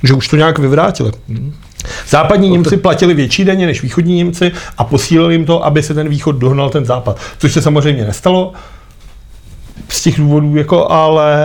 Že 0.03 0.15
už 0.15 0.29
to 0.29 0.37
nějak 0.37 0.59
vyvrátili. 0.59 1.12
Západní 2.09 2.49
Němci 2.49 2.77
platili 2.77 3.15
větší 3.15 3.45
daně 3.45 3.66
než 3.66 3.83
východní 3.83 4.16
Němci 4.16 4.53
a 4.79 4.85
posílali 4.85 5.35
jim 5.35 5.45
to, 5.45 5.65
aby 5.65 5.83
se 5.83 5.95
ten 5.95 6.09
východ 6.09 6.33
dohnal 6.33 6.70
ten 6.70 6.85
západ. 6.85 7.20
Což 7.39 7.53
se 7.53 7.62
samozřejmě 7.62 8.05
nestalo 8.05 8.53
z 9.93 10.02
těch 10.02 10.16
důvodů, 10.16 10.56
jako, 10.56 10.90
ale 10.90 11.36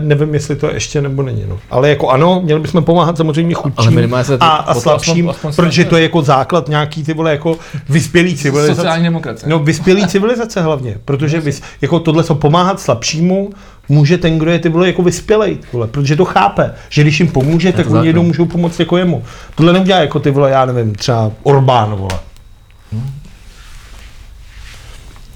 nevím, 0.00 0.34
jestli 0.34 0.56
to 0.56 0.70
ještě 0.74 1.00
nebo 1.00 1.22
není. 1.22 1.44
No. 1.48 1.58
Ale 1.70 1.88
jako 1.88 2.08
ano, 2.08 2.40
měli 2.44 2.60
bychom 2.60 2.84
pomáhat 2.84 3.16
samozřejmě 3.16 3.54
chudším 3.54 4.14
a, 4.14 4.46
a 4.46 4.56
aspoň- 4.56 4.82
slabším, 4.82 5.28
aspoň 5.28 5.52
se 5.52 5.62
protože 5.62 5.84
to- 5.84 5.96
je 5.96 6.02
jako 6.02 6.22
základ 6.22 6.68
nějaký 6.68 7.04
ty 7.04 7.14
vole 7.14 7.30
jako 7.30 7.58
vyspělý 7.88 8.36
civilizace. 8.36 8.76
Sociální 8.76 9.04
demokracie. 9.04 9.50
No, 9.50 9.58
vyspělý 9.58 10.06
civilizace 10.06 10.60
hlavně, 10.60 10.98
protože 11.04 11.40
vys, 11.40 11.62
jako 11.80 12.00
tohle 12.00 12.24
co 12.24 12.34
pomáhat 12.34 12.80
slabšímu, 12.80 13.50
může 13.88 14.18
ten, 14.18 14.38
kdo 14.38 14.50
je 14.50 14.58
ty 14.58 14.68
vole 14.68 14.86
jako 14.86 15.02
vyspělej, 15.02 15.58
vole, 15.72 15.86
protože 15.86 16.16
to 16.16 16.24
chápe, 16.24 16.74
že 16.88 17.02
když 17.02 17.20
jim 17.20 17.28
pomůže, 17.28 17.72
tak 17.72 17.90
oni 17.90 18.06
jednou 18.06 18.22
můžou 18.22 18.44
pomoct 18.46 18.80
jako 18.80 18.96
jemu. 18.96 19.24
Tohle 19.54 19.72
neudělá 19.72 20.00
jako 20.00 20.20
ty 20.20 20.30
vole, 20.30 20.50
já 20.50 20.64
nevím, 20.64 20.94
třeba 20.94 21.30
Orbán, 21.42 21.90
vole. 21.94 22.18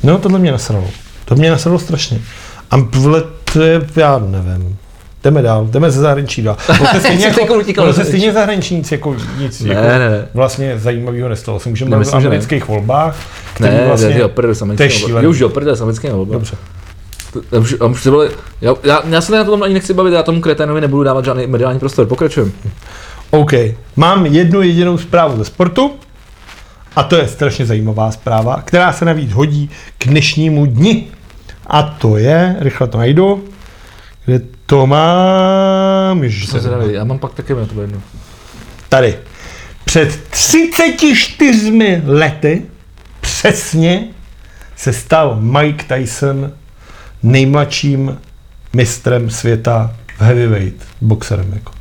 No, 0.03 0.19
tohle 0.19 0.39
mě 0.39 0.53
nasralo. 0.53 0.85
To 1.25 1.35
mě 1.35 1.51
nasralo 1.51 1.79
strašně. 1.79 2.19
A 2.71 2.77
vole, 2.77 3.23
to 3.53 3.63
je, 3.63 3.81
já 3.97 4.19
nevím. 4.19 4.77
Jdeme 5.25 5.43
dál, 5.43 5.67
jdeme 5.71 5.91
ze 5.91 6.01
zahraničí 6.01 6.43
dál. 6.43 6.57
Ono 6.69 6.87
se 6.93 7.01
stejně, 7.01 7.25
jako, 7.27 7.55
ono 7.55 7.63
se 7.65 7.73
zahraničí. 7.75 8.05
stejně 8.05 8.33
zahraničí 8.33 8.75
nic, 8.75 8.93
jako, 8.93 9.17
nic 9.39 9.61
Ne, 9.61 9.75
jako, 9.75 9.87
ne, 9.89 9.99
ne. 9.99 10.27
vlastně 10.35 10.79
zajímavého 10.79 11.29
nestalo. 11.29 11.61
Se 11.61 11.69
můžeme 11.69 11.91
bavit 11.91 12.09
o 12.09 12.19
ne. 12.21 12.27
amerických 12.27 12.69
volbách, 12.69 13.17
který 13.55 13.75
Ne, 13.75 13.87
vlastně... 13.87 14.19
jo, 14.19 14.29
prdel 14.29 14.55
s 14.55 14.63
americkými 14.63 15.03
volbami. 15.03 15.27
Už 15.29 15.39
jo, 15.39 15.49
prdel 15.49 15.77
s 15.77 15.81
americkými 15.81 16.13
volbami. 16.13 16.33
Dobře. 16.33 16.57
To- 17.51 17.61
Už, 17.61 17.75
už 17.75 18.03
to 18.03 18.11
bylo, 18.11 18.23
já, 18.61 18.75
já, 18.85 19.03
já 19.09 19.21
se 19.21 19.33
na 19.37 19.45
tom 19.45 19.63
ani 19.63 19.75
nechci 19.75 19.95
bavit, 19.95 20.15
já 20.15 20.23
tomu 20.23 20.41
kreténovi 20.41 20.81
nebudu 20.81 21.03
dávat 21.03 21.25
žádný 21.25 21.47
mediální 21.47 21.79
prostor. 21.81 22.07
Pokračujeme. 22.07 22.53
OK. 23.31 23.53
Mám 23.97 24.27
jednu 24.27 24.63
jedinou 24.63 24.99
zprávu 24.99 25.37
ze 25.37 25.45
sportu 25.45 25.91
a 26.97 27.03
to 27.03 27.17
je 27.17 27.29
strašně 27.29 27.67
zajímavá 27.67 28.11
zpráva, 28.11 28.63
která 28.65 28.93
se 28.93 29.05
navíc 29.05 29.33
hodí 29.33 29.71
k 29.99 30.07
dnešnímu 30.09 30.67
dni. 30.67 31.05
A 31.69 31.83
to 31.83 32.17
je, 32.17 32.57
rychle 32.59 32.89
to 32.89 32.99
najdu, 32.99 33.45
kde 34.25 34.41
to 34.67 34.87
mám, 34.87 36.23
ježiš, 36.23 36.47
Jsem 36.47 36.61
zvědavý, 36.61 36.93
já 36.95 37.05
mám 37.05 37.19
pak 37.19 37.35
taky 37.35 37.55
na 37.55 37.67
to 37.67 37.81
jednu. 37.81 38.03
tady. 38.89 39.17
Před 39.85 40.21
34 40.31 42.03
lety 42.07 42.63
přesně 43.21 44.05
se 44.77 44.93
stal 44.93 45.37
Mike 45.41 45.95
Tyson 45.95 46.53
nejmladším 47.23 48.19
mistrem 48.73 49.31
světa 49.31 49.95
v 50.19 50.21
heavyweight 50.23 50.87
boxerem. 51.01 51.53
Jako. 51.53 51.73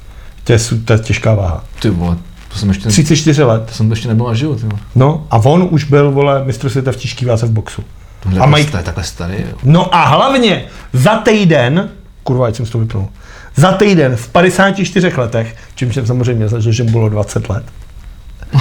To, 0.44 0.54
je, 0.54 0.60
to 0.86 0.94
je 0.94 1.00
těžká 1.00 1.34
váha. 1.36 1.64
Ty 1.82 1.90
vole, 1.90 2.18
to 2.48 2.58
jsem 2.58 2.70
ještě, 2.70 2.88
34 2.90 3.44
let. 3.44 3.64
to 3.66 3.74
jsem 3.74 3.90
ještě 3.90 4.08
nebyl 4.08 4.26
na 4.28 4.34
život, 4.34 4.60
jo. 4.64 4.70
No 4.96 5.28
a 5.32 5.38
on 5.38 5.68
už 5.72 5.84
byl, 5.84 6.12
vole, 6.12 6.46
mistr 6.46 6.70
světa 6.70 6.92
v 6.92 6.96
těžký 6.96 7.26
váze 7.26 7.46
v 7.46 7.52
boxu. 7.52 7.84
Tohle 8.20 8.40
A 8.40 8.44
a 8.44 8.48
Mike- 8.48 8.56
Mike... 8.66 8.84
takhle 8.84 9.04
starý, 9.04 9.34
jo. 9.34 9.58
No 9.64 9.96
a 9.96 10.06
hlavně 10.06 10.66
za 10.94 11.16
týden, 11.18 11.90
kurva, 12.24 12.48
ať 12.48 12.56
jsem 12.56 12.66
si 12.66 12.72
to 12.72 12.80
vypnul, 12.80 13.08
za 13.56 13.72
týden 13.72 14.16
v 14.16 14.28
54 14.30 15.12
letech, 15.18 15.56
čímž 15.76 15.96
jsem 15.96 16.06
samozřejmě 16.08 16.48
zažil, 16.48 16.72
že 16.72 16.84
bylo 16.84 17.10
20 17.10 17.50
let. 17.50 17.64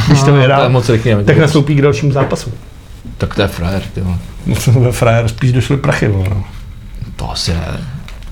Když 0.06 0.20
to 0.20 0.26
To 0.26 0.32
vyhrál, 0.32 0.68
moc 0.70 0.88
rychlý, 0.88 1.12
tak 1.26 1.38
nastoupí 1.38 1.74
k 1.74 1.82
dalšímu 1.82 2.12
zápasu. 2.12 2.52
tak 3.18 3.34
to 3.34 3.42
je 3.42 3.48
frajer, 3.48 3.82
ty 3.94 4.00
vole. 4.00 4.16
Ve 4.66 4.92
frajer 5.00 5.28
spíš 5.28 5.52
došly 5.52 5.76
prachy, 5.76 6.08
vole. 6.08 6.28
no. 6.30 6.44
To 7.16 7.30
asi 7.30 7.50
ne. 7.54 7.78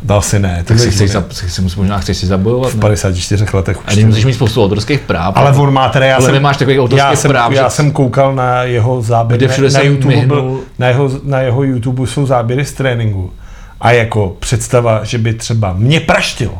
To 0.06 0.16
asi 0.16 0.38
ne. 0.38 0.62
Tak 0.66 0.78
si, 0.78 0.90
chceš, 0.90 1.10
za, 1.10 1.24
si, 1.30 1.62
možná 1.76 1.98
chceš 1.98 2.16
si 2.18 2.26
zabojovat, 2.26 2.70
v 2.72 2.74
ne? 2.74 2.80
54 2.80 3.44
letech 3.52 3.76
A 3.76 3.80
už. 3.80 3.92
když 3.92 4.02
to- 4.04 4.08
musíš 4.08 4.24
mít 4.24 4.32
spoustu 4.34 4.64
autorských 4.64 5.00
práv. 5.00 5.32
Ale 5.36 5.52
on 5.52 5.72
má 5.72 5.88
teda, 5.88 6.06
já 6.06 6.20
jsem, 6.20 6.32
nemáš 6.34 6.56
takových 6.56 6.80
autorských 6.80 7.10
já 7.10 7.16
jsem, 7.16 7.30
práv, 7.30 7.52
já 7.52 7.64
že- 7.64 7.70
jsem 7.70 7.90
koukal 7.90 8.34
na 8.34 8.62
jeho 8.62 9.02
záběry, 9.02 9.46
na, 9.46 9.70
jsem 9.70 9.86
YouTube 9.86 10.26
byl, 10.26 10.60
na, 10.78 10.88
jeho, 10.88 11.10
na 11.24 11.40
jeho 11.40 11.62
YouTube 11.62 12.06
jsou 12.06 12.26
záběry 12.26 12.64
z 12.64 12.72
tréninku. 12.72 13.32
A 13.80 13.92
jako 13.92 14.36
představa, 14.38 15.04
že 15.04 15.18
by 15.18 15.34
třeba 15.34 15.72
mě 15.72 16.00
praštil 16.00 16.50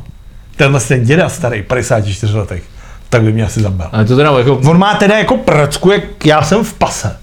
tenhle 0.57 0.81
ten 0.81 1.05
děda 1.05 1.29
starý, 1.29 1.63
54 1.63 2.37
letech, 2.37 2.63
tak 3.09 3.23
by 3.23 3.33
mě 3.33 3.45
asi 3.45 3.61
zabil. 3.63 3.87
Ale 3.93 4.05
to 4.05 4.17
teda 4.17 4.39
jako, 4.39 4.61
On 4.67 4.79
má 4.79 4.95
teda 4.95 5.19
jako 5.19 5.37
pracku, 5.37 5.91
jak 5.91 6.27
já 6.27 6.43
jsem 6.43 6.65
v 6.65 6.73
pase. 6.75 7.17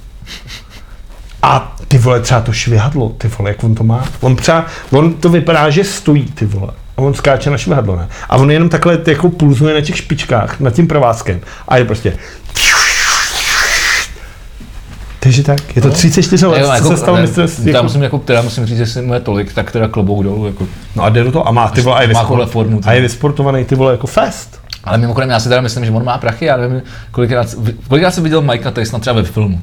A 1.43 1.75
ty 1.87 1.97
vole, 1.97 2.19
třeba 2.19 2.41
to 2.41 2.53
švihadlo, 2.53 3.09
ty 3.09 3.27
vole, 3.27 3.49
jak 3.49 3.63
on 3.63 3.75
to 3.75 3.83
má. 3.83 4.05
On 4.19 4.35
třeba, 4.35 4.65
on 4.91 5.13
to 5.13 5.29
vypadá, 5.29 5.69
že 5.69 5.83
stojí, 5.83 6.25
ty 6.25 6.45
vole. 6.45 6.73
A 6.97 7.01
on 7.01 7.13
skáče 7.13 7.49
na 7.49 7.57
švihadlo, 7.57 7.95
ne? 7.95 8.07
A 8.29 8.35
on 8.37 8.51
jenom 8.51 8.69
takhle 8.69 8.99
jako 9.07 9.29
pulzuje 9.29 9.73
na 9.73 9.81
těch 9.81 9.97
špičkách, 9.97 10.59
nad 10.59 10.73
tím 10.73 10.87
provázkem. 10.87 11.41
A 11.67 11.77
je 11.77 11.85
prostě... 11.85 12.17
Takže 15.19 15.43
tak, 15.43 15.75
je 15.75 15.81
to 15.81 15.89
34 15.89 16.45
let, 16.45 16.61
jo, 16.61 16.71
co 16.81 16.87
se 16.87 16.97
stalo 16.97 17.17
jako, 17.17 17.83
musím, 17.83 18.03
jako, 18.03 18.17
teda 18.17 18.41
musím 18.41 18.65
říct, 18.65 18.77
že 18.77 18.85
jsem 18.85 19.07
mu 19.07 19.13
je 19.13 19.19
tolik, 19.19 19.53
tak 19.53 19.71
teda 19.71 19.87
klobouk 19.87 20.23
dolů, 20.23 20.45
jako. 20.45 20.67
No 20.95 21.03
a 21.03 21.09
jde 21.09 21.23
do 21.23 21.31
toho 21.31 21.47
a 21.47 21.51
má 21.51 21.69
ty 21.69 21.81
vole, 21.81 21.95
a 21.95 22.01
je, 22.01 22.07
Má 22.07 22.21
vysport, 22.21 22.49
formu, 22.49 22.81
a 22.83 22.93
je 22.93 23.01
vysportovaný 23.01 23.65
ty 23.65 23.75
vole 23.75 23.91
jako 23.91 24.07
fest. 24.07 24.59
Ale 24.83 24.97
mimochodem, 24.97 25.29
já 25.29 25.39
si 25.39 25.49
teda 25.49 25.61
myslím, 25.61 25.85
že 25.85 25.91
on 25.91 26.05
má 26.05 26.17
prachy, 26.17 26.45
já 26.45 26.57
nevím, 26.57 26.81
kolikrát, 27.11 27.47
kolikrát 27.87 28.11
jsem 28.11 28.23
viděl 28.23 28.41
Mikea 28.41 28.71
Tysona 28.71 28.99
třeba 28.99 29.15
ve 29.15 29.23
filmu. 29.23 29.61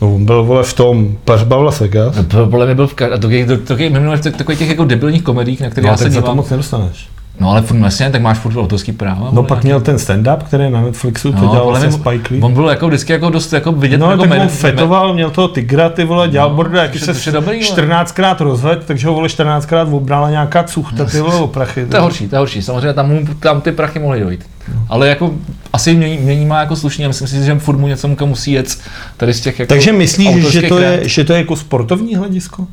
No, 0.00 0.14
on 0.14 0.24
byl 0.24 0.44
vole 0.44 0.62
v 0.62 0.74
tom 0.74 1.16
Pařba 1.24 1.56
v 1.56 1.62
Las 1.62 1.80
Vegas. 1.80 2.16
No, 2.32 2.46
mě 2.66 2.74
byl 2.74 2.86
v 2.86 2.94
a 3.02 3.18
to, 3.18 3.28
to, 3.28 3.46
to, 3.46 3.56
to, 3.64 3.76
minulé 3.90 4.16
v 4.16 4.20
takových 4.20 4.58
těch 4.58 4.68
jako 4.68 4.84
debilních 4.84 5.22
komedích, 5.22 5.60
na 5.60 5.70
které 5.70 5.84
No, 5.84 5.88
já 5.88 5.96
tak 5.96 6.06
se 6.06 6.10
za 6.10 6.20
to 6.20 6.24
dívám. 6.24 6.36
moc 6.36 6.50
nedostaneš. 6.50 7.08
No 7.40 7.50
ale 7.50 7.62
furt 7.62 7.78
vlastně, 7.78 8.10
tak 8.10 8.22
máš 8.22 8.38
furt 8.38 8.56
autorský 8.56 8.92
práva. 8.92 9.28
No 9.32 9.42
pak 9.42 9.64
měl 9.64 9.80
ten 9.80 9.96
stand-up, 9.96 10.36
který 10.36 10.64
je 10.64 10.70
na 10.70 10.80
Netflixu, 10.80 11.32
to 11.32 11.38
No, 11.38 11.50
dělal 11.50 11.66
vlastně 11.66 11.92
Spike 11.92 12.34
Lee. 12.34 12.42
On 12.42 12.54
byl 12.54 12.68
jako 12.68 12.88
vždycky 12.88 13.12
jako 13.12 13.30
dost 13.30 13.52
jako 13.52 13.72
vidět 13.72 13.98
No, 13.98 14.10
jako 14.10 14.22
tak 14.22 14.30
med- 14.30 14.48
fetoval, 14.48 15.14
měl 15.14 15.30
toho 15.30 15.48
tygra, 15.48 15.88
ty 15.88 16.04
vole, 16.04 16.28
dělal 16.28 16.48
No, 16.50 16.54
bordel, 16.56 16.82
jaký 16.82 16.98
se 16.98 17.10
je- 17.10 17.14
což 17.14 17.26
je 17.26 17.32
dobrý, 17.32 17.60
vole. 17.64 17.76
14krát 17.76 18.40
rozvedl, 18.40 18.82
takže 18.86 19.08
ho 19.08 19.14
vole 19.14 19.28
14krát 19.28 19.94
obrala 19.94 20.30
nějaká 20.30 20.62
cuchta, 20.62 21.04
ty 21.04 21.20
vole, 21.20 21.34
o 21.34 21.46
prachy. 21.46 21.86
To 21.86 21.96
je 21.96 22.00
horší, 22.00 22.28
to 22.28 22.36
je 22.36 22.38
horší. 22.38 22.62
Samozřejmě 22.62 22.92
tam, 22.92 23.08
mu, 23.08 23.26
tam 23.40 23.60
ty 23.60 23.72
prachy 23.72 23.98
mohly 23.98 24.20
dojít. 24.20 24.44
Ale 24.88 25.08
jako 25.08 25.34
asi 25.72 25.94
mění, 25.94 26.18
mění 26.18 26.46
má 26.46 26.60
jako 26.60 26.76
slušně, 26.76 27.08
myslím 27.08 27.28
si, 27.28 27.44
že 27.44 27.58
furt 27.58 27.76
mu 27.76 27.86
něco 27.86 28.08
mu 28.08 28.16
musí 28.24 28.52
jet 28.52 28.78
tady 29.16 29.34
z 29.34 29.40
těch 29.40 29.58
jako 29.58 29.68
Takže 29.74 29.92
myslíš, 29.92 30.46
že 30.46 30.62
to, 30.62 30.78
je, 30.78 31.00
že 31.08 31.24
to 31.24 31.32
je 31.32 31.38
jako 31.38 31.56
sportovní 31.56 32.16
hledisko? 32.16 32.66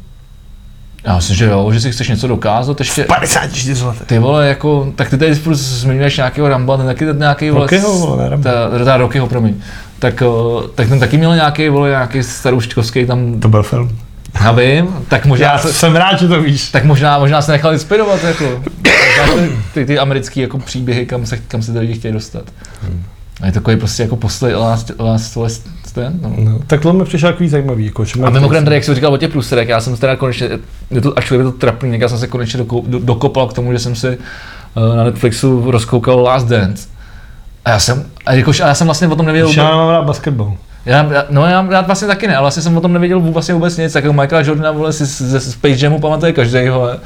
Já 1.07 1.15
myslím, 1.15 1.35
že 1.35 1.45
jo, 1.45 1.71
že 1.71 1.79
si 1.81 1.91
chceš 1.91 2.07
něco 2.09 2.27
dokázat, 2.27 2.79
ještě 2.79 3.03
54 3.03 3.83
letech. 3.83 4.07
ty 4.07 4.19
vole, 4.19 4.47
jako, 4.47 4.91
tak 4.95 5.09
ty 5.09 5.17
tady 5.17 5.35
furt 5.35 5.55
zmiňuješ 5.55 6.17
nějakého 6.17 6.47
Ramba, 6.49 6.77
ten 6.77 6.85
taky 6.85 7.05
ten 7.05 7.19
nějaký 7.19 7.49
vole, 7.49 7.61
Rockyho, 7.61 7.97
vole, 7.99 8.23
ne 8.23 8.29
Ramba. 8.29 8.51
ta, 8.51 8.85
ta 8.85 8.97
Rockyho, 8.97 9.27
promiň. 9.27 9.53
Tak, 9.99 10.21
o, 10.21 10.63
tak 10.75 10.89
ten 10.89 10.99
taky 10.99 11.17
měl 11.17 11.35
nějaký, 11.35 11.69
vole, 11.69 11.89
nějaký 11.89 12.23
starouščkovský 12.23 13.05
tam, 13.05 13.39
To 13.39 13.49
byl 13.49 13.63
film. 13.63 13.97
já 14.43 14.51
vím, 14.51 14.87
tak 15.07 15.25
možná, 15.25 15.45
Já 15.47 15.57
se, 15.57 15.73
jsem 15.73 15.95
rád, 15.95 16.19
že 16.19 16.27
to 16.27 16.41
víš. 16.41 16.69
tak 16.71 16.83
možná, 16.83 17.19
možná 17.19 17.41
se 17.41 17.51
nechal 17.51 17.73
inspirovat, 17.73 18.23
jako. 18.23 18.63
Ty, 19.73 19.85
ty, 19.85 19.99
americký 19.99 20.39
jako 20.39 20.57
příběhy, 20.59 21.05
kam 21.05 21.25
se, 21.25 21.37
kam 21.37 21.61
se 21.61 21.71
ty 21.73 21.79
lidi 21.79 21.93
chtějí 21.93 22.13
dostat. 22.13 22.43
A 23.41 23.45
je 23.45 23.51
takový 23.51 23.77
prostě 23.77 24.03
jako 24.03 24.15
poslední 24.15 24.55
last, 24.57 24.91
last, 24.99 25.35
last 25.35 25.69
stand, 25.97 26.21
no. 26.21 26.33
No, 26.37 26.59
tak 26.67 26.81
to 26.81 26.93
mi 26.93 27.05
přišlo 27.05 27.29
takový 27.29 27.49
zajímavý. 27.49 27.85
Jako, 27.85 28.05
že 28.05 28.21
A 28.23 28.29
mimochodem, 28.29 28.63
tady, 28.63 28.75
jak 28.75 28.83
jsi 28.83 28.95
říkal 28.95 29.13
o 29.13 29.17
těch 29.17 29.31
pluserech, 29.31 29.69
já 29.69 29.81
jsem 29.81 29.97
teda 29.97 30.15
konečně, 30.15 30.49
je 30.91 31.01
to, 31.01 31.17
až 31.17 31.31
je 31.31 31.43
to 31.43 31.51
trapný, 31.51 31.99
já 31.99 32.09
jsem 32.09 32.17
se 32.17 32.27
konečně 32.27 32.57
doko, 32.57 32.83
do, 32.87 32.99
dokopal 32.99 33.47
k 33.47 33.53
tomu, 33.53 33.73
že 33.73 33.79
jsem 33.79 33.95
si 33.95 34.17
uh, 34.87 34.95
na 34.95 35.03
Netflixu 35.03 35.71
rozkoukal 35.71 36.21
Last 36.23 36.47
Dance. 36.47 36.87
A 37.65 37.69
já 37.69 37.79
jsem, 37.79 38.05
a 38.25 38.33
jakož, 38.33 38.59
a 38.59 38.67
já 38.67 38.73
jsem 38.73 38.87
vlastně 38.87 39.07
o 39.07 39.15
tom 39.15 39.25
nevěděl, 39.25 39.49
Já 39.49 39.75
mám 39.75 39.89
rád 39.89 40.05
basketbal. 40.05 40.53
já, 40.85 41.13
já, 41.13 41.25
no 41.29 41.45
já, 41.45 41.67
já, 41.71 41.81
vlastně 41.81 42.07
taky 42.07 42.27
ne, 42.27 42.35
ale 42.35 42.43
vlastně 42.43 42.63
jsem 42.63 42.77
o 42.77 42.81
tom 42.81 42.93
nevěděl 42.93 43.19
vůbec, 43.19 43.33
vlastně 43.33 43.53
vůbec 43.53 43.77
nic, 43.77 43.95
jako 43.95 44.13
Michaela 44.13 44.45
Jordana, 44.47 44.71
vole, 44.71 44.93
si 44.93 45.05
ze 45.05 45.39
Space 45.39 45.85
Jamu 45.85 45.99
pamatuje 45.99 46.33
každý, 46.33 46.69
vole. 46.69 46.99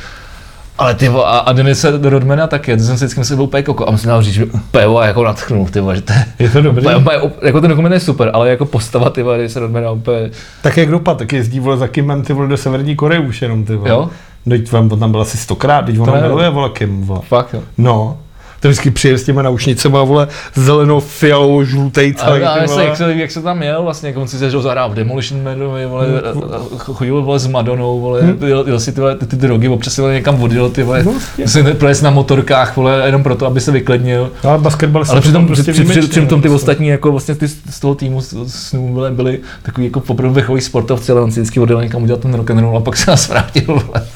Ale 0.81 0.93
ty 0.95 1.07
a, 1.07 1.37
a 1.37 1.53
Denise 1.53 1.99
Rodmana 2.09 2.47
taky, 2.47 2.77
to 2.77 2.83
jsem 2.83 2.97
si 2.97 3.05
vždycky 3.05 3.19
myslel, 3.19 3.33
že 3.33 3.35
byl 3.35 3.43
úplně 3.43 3.63
koko. 3.63 3.87
A 3.87 3.91
musím 3.91 4.11
říct, 4.19 4.33
že 4.33 4.45
úplně 4.45 4.87
vole, 4.87 5.07
jako 5.07 5.23
natchnul, 5.23 5.65
ty 5.65 5.79
že 5.95 6.01
to 6.01 6.13
je, 6.13 6.25
Je 6.39 6.49
to 6.49 6.61
dobrý? 6.61 6.85
úplně, 6.95 7.17
úplně, 7.17 7.47
jako 7.47 7.61
ten 7.61 7.69
dokument 7.69 7.91
je 7.93 7.99
super, 7.99 8.31
ale 8.33 8.49
jako 8.49 8.65
postava, 8.65 9.09
ty 9.09 9.23
vole, 9.23 9.37
Denise 9.37 9.59
Rodmana 9.59 9.91
úplně, 9.91 10.31
Tak 10.61 10.77
jak 10.77 10.89
dopad, 10.89 11.17
tak 11.17 11.33
jezdí 11.33 11.59
vole 11.59 11.77
za 11.77 11.87
Kimem 11.87 12.21
ty 12.21 12.33
vole 12.33 12.47
do 12.47 12.57
Severní 12.57 12.95
Koreje 12.95 13.19
už 13.21 13.41
jenom 13.41 13.63
ty 13.63 13.75
vole. 13.75 13.89
jo, 13.89 14.09
Teď 14.49 14.71
vám 14.71 14.89
tam 14.89 15.11
byl 15.11 15.21
asi 15.21 15.37
stokrát, 15.37 15.85
teď 15.85 15.99
on 15.99 16.21
miluje 16.21 16.49
vole 16.49 16.69
Kim 16.69 17.01
vole. 17.01 17.19
fakt 17.27 17.53
jo. 17.53 17.61
No. 17.77 18.17
To 18.61 18.67
vždycky 18.67 18.91
přijde 18.91 19.17
s 19.17 19.23
těma 19.23 19.41
naušnicema, 19.41 20.03
vole, 20.03 20.27
zeleno, 20.55 20.99
fialovou, 20.99 21.63
žlutej, 21.63 22.13
celý, 22.13 22.43
Ale, 22.43 22.47
ale 22.59 22.67
se, 22.67 22.83
jak, 22.83 22.97
se, 22.97 23.13
jak 23.13 23.31
se 23.31 23.41
tam 23.41 23.63
jel, 23.63 23.83
vlastně, 23.83 24.09
jako 24.09 24.21
on 24.21 24.27
si 24.27 24.37
zažil 24.37 24.61
zahrál 24.61 24.89
v 24.89 24.93
Demolition 24.93 25.43
Manovi, 25.43 25.85
vole, 25.85 26.05
Hmm. 26.07 26.43
a- 26.53 26.55
a- 26.55 26.77
chodil 26.93 27.21
vole 27.21 27.39
s 27.39 27.47
Madonou, 27.47 27.99
vole, 28.01 28.21
jel, 28.47 28.63
jel 28.67 28.79
si 28.79 28.91
ty, 28.91 29.01
ty, 29.19 29.25
ty 29.25 29.35
drogy, 29.35 29.67
občas 29.67 29.93
si 29.93 30.01
někam 30.01 30.43
odjel, 30.43 30.69
ty 30.69 30.83
vole, 30.83 31.03
No, 31.03 31.13
vlastně. 31.37 31.63
projet 31.63 32.01
na 32.01 32.09
motorkách, 32.09 32.75
vole, 32.77 33.01
jenom 33.05 33.23
proto, 33.23 33.45
aby 33.45 33.61
se 33.61 33.71
vyklidnil. 33.71 34.31
Ale 34.43 34.57
basketbal 34.57 35.03
Ale 35.09 35.21
přitom, 35.21 35.47
prostě 35.47 35.63
při, 35.63 35.71
při, 35.71 35.81
výjimečně, 35.93 36.21
přitom 36.21 36.41
ty 36.41 36.49
no, 36.49 36.55
ostatní, 36.55 36.87
jako 36.87 37.11
vlastně 37.11 37.35
ty 37.35 37.47
z 37.47 37.79
toho 37.79 37.95
týmu 37.95 38.21
snů 38.47 38.93
byly, 38.93 39.11
byli 39.11 39.39
takový 39.63 39.85
jako 39.87 39.99
poprvé 39.99 40.29
vrchoví 40.33 40.61
sportovci, 40.61 41.11
ale 41.11 41.21
on 41.21 41.31
si 41.31 41.39
vždycky 41.39 41.59
odjel 41.59 41.83
někam 41.83 42.03
udělat 42.03 42.21
ten 42.21 42.33
rock 42.33 42.51
and 42.51 42.59
roll 42.59 42.77
a 42.77 42.81
pak 42.81 42.97
se 42.97 43.11
nás 43.11 43.29
vrátil. 43.29 43.63
Vole. 43.67 44.07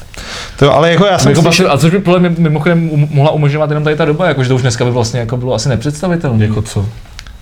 To, 0.58 0.74
ale 0.74 0.90
jako 0.92 1.04
já 1.06 1.18
jsem 1.18 1.30
Jako, 1.30 1.42
slyšel, 1.42 1.72
a 1.72 1.78
což 1.78 1.90
by 1.90 1.98
podle 1.98 2.20
mě 2.20 2.34
mimochodem 2.38 2.90
um- 2.90 3.08
mohla 3.10 3.30
umožňovat 3.32 3.70
jenom 3.70 3.84
tady 3.84 3.96
ta 3.96 4.04
doba, 4.04 4.26
jakože 4.36 4.48
to 4.48 4.54
už 4.54 4.62
dneska 4.62 4.84
by 4.84 4.90
vlastně 4.90 5.20
jako 5.20 5.36
bylo 5.36 5.54
asi 5.54 5.68
nepředstavitelné. 5.68 6.44
jako 6.44 6.62
co? 6.62 6.86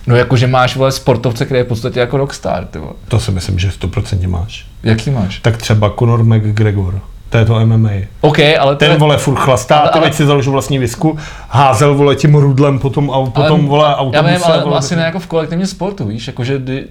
No 0.07 0.17
jako, 0.17 0.37
že 0.37 0.47
máš 0.47 0.77
vole 0.77 0.93
sportovce, 0.93 1.45
který 1.45 1.59
je 1.59 1.65
v 1.65 1.67
podstatě 1.69 2.01
jako 2.01 2.17
rockstar, 2.17 2.65
ty 2.65 2.79
vole. 2.79 2.93
To 3.09 3.21
si 3.21 3.31
myslím, 3.31 3.59
že 3.59 3.69
100% 3.69 4.29
máš. 4.29 4.67
Jaký 4.83 5.11
máš? 5.11 5.39
Tak 5.41 5.57
třeba 5.57 5.93
Conor 5.99 6.25
McGregor, 6.25 7.01
to 7.31 7.39
je 7.39 7.45
to 7.45 7.67
MMA. 7.67 7.91
OK, 8.21 8.39
ale 8.61 8.77
Ten 8.77 8.91
je, 8.93 8.99
vole 8.99 9.19
furt 9.19 9.37
chlastá, 9.37 9.77
Ale- 9.79 9.89
ty 9.91 9.99
ale- 9.99 10.07
teď 10.09 10.15
si 10.15 10.27
založil 10.27 10.53
vlastní 10.53 10.79
visku, 10.79 11.19
házel 11.49 11.95
vole 11.95 12.17
tím 12.17 12.35
rudlem 12.35 12.79
potom, 12.79 13.11
a 13.11 13.31
potom 13.31 13.67
vole 13.67 13.85
já 13.89 13.95
autobuse. 13.97 14.33
vím, 14.35 14.45
ale 14.45 14.65
vole, 14.65 14.79
asi 14.79 14.97
ne 14.97 15.03
jako 15.03 15.19
v 15.19 15.27
kolektivním 15.27 15.67
sportu, 15.67 16.05
víš, 16.05 16.27
jako 16.27 16.45
že, 16.45 16.59
kdy, 16.59 16.85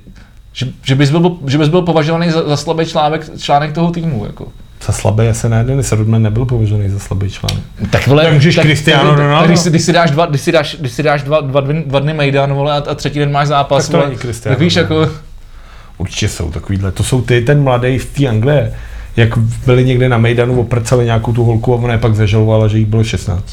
že, 0.53 0.67
že, 0.84 0.95
bys 0.95 1.11
byl, 1.11 1.38
že 1.47 1.57
bys 1.57 1.69
byl 1.69 1.81
považovaný 1.81 2.31
za, 2.31 2.49
za 2.49 2.57
slabý 2.57 2.85
článek, 2.85 3.38
článek 3.38 3.73
toho 3.73 3.91
týmu, 3.91 4.25
jako. 4.25 4.47
Za 4.85 4.93
slabý 4.93 5.27
asi 5.27 5.49
ne, 5.49 5.64
Denis 5.64 5.91
Rodman 5.91 6.22
nebyl 6.23 6.45
považovaný 6.45 6.89
za 6.89 6.99
slabý 6.99 7.30
článek. 7.30 7.64
Tak 7.89 8.07
vole, 8.07 8.23
Jak 8.23 8.34
můžeš 8.34 8.55
Cristiano 8.55 9.03
tak- 9.03 9.10
tak- 9.18 9.19
Ronaldo? 9.26 9.41
tak 9.43 9.49
Když 9.49 9.60
si, 9.60 9.69
když 9.69 9.81
si 9.81 9.93
dáš 9.93 10.11
dva, 10.11 10.26
když 10.26 10.41
si 10.41 10.51
dáš, 10.51 10.76
když 10.80 10.91
si 10.91 11.03
dáš 11.03 11.22
dva, 11.23 11.41
dva, 11.41 11.61
dny, 11.61 11.84
dva 11.88 11.99
dny 11.99 12.14
Mejdan, 12.14 12.53
vole, 12.53 12.73
a, 12.73 12.84
a 12.91 12.95
třetí 12.95 13.19
den 13.19 13.31
máš 13.31 13.47
zápas, 13.47 13.84
Tak 13.84 13.91
to 13.91 13.97
vole, 13.97 14.10
není 14.10 14.19
Cristiano 14.19 14.55
tak 14.55 14.61
víš, 14.61 14.76
jako, 14.76 15.10
Určitě 15.97 16.30
jsou 16.30 16.51
takovýhle. 16.51 16.91
To 16.91 17.03
jsou 17.03 17.22
ty, 17.22 17.41
ten 17.41 17.64
mladý 17.64 17.97
v 17.97 18.05
té 18.05 18.27
Anglie, 18.27 18.73
jak 19.18 19.38
byli 19.38 19.85
někde 19.85 20.10
na 20.10 20.18
Mejdanu, 20.18 20.60
oprcali 20.61 21.05
nějakou 21.05 21.34
tu 21.34 21.43
holku 21.43 21.73
a 21.73 21.77
ona 21.77 21.93
je 21.93 21.99
pak 21.99 22.15
zažalovala, 22.15 22.68
že 22.68 22.77
jí 22.77 22.85
bylo 22.85 23.03
16. 23.03 23.43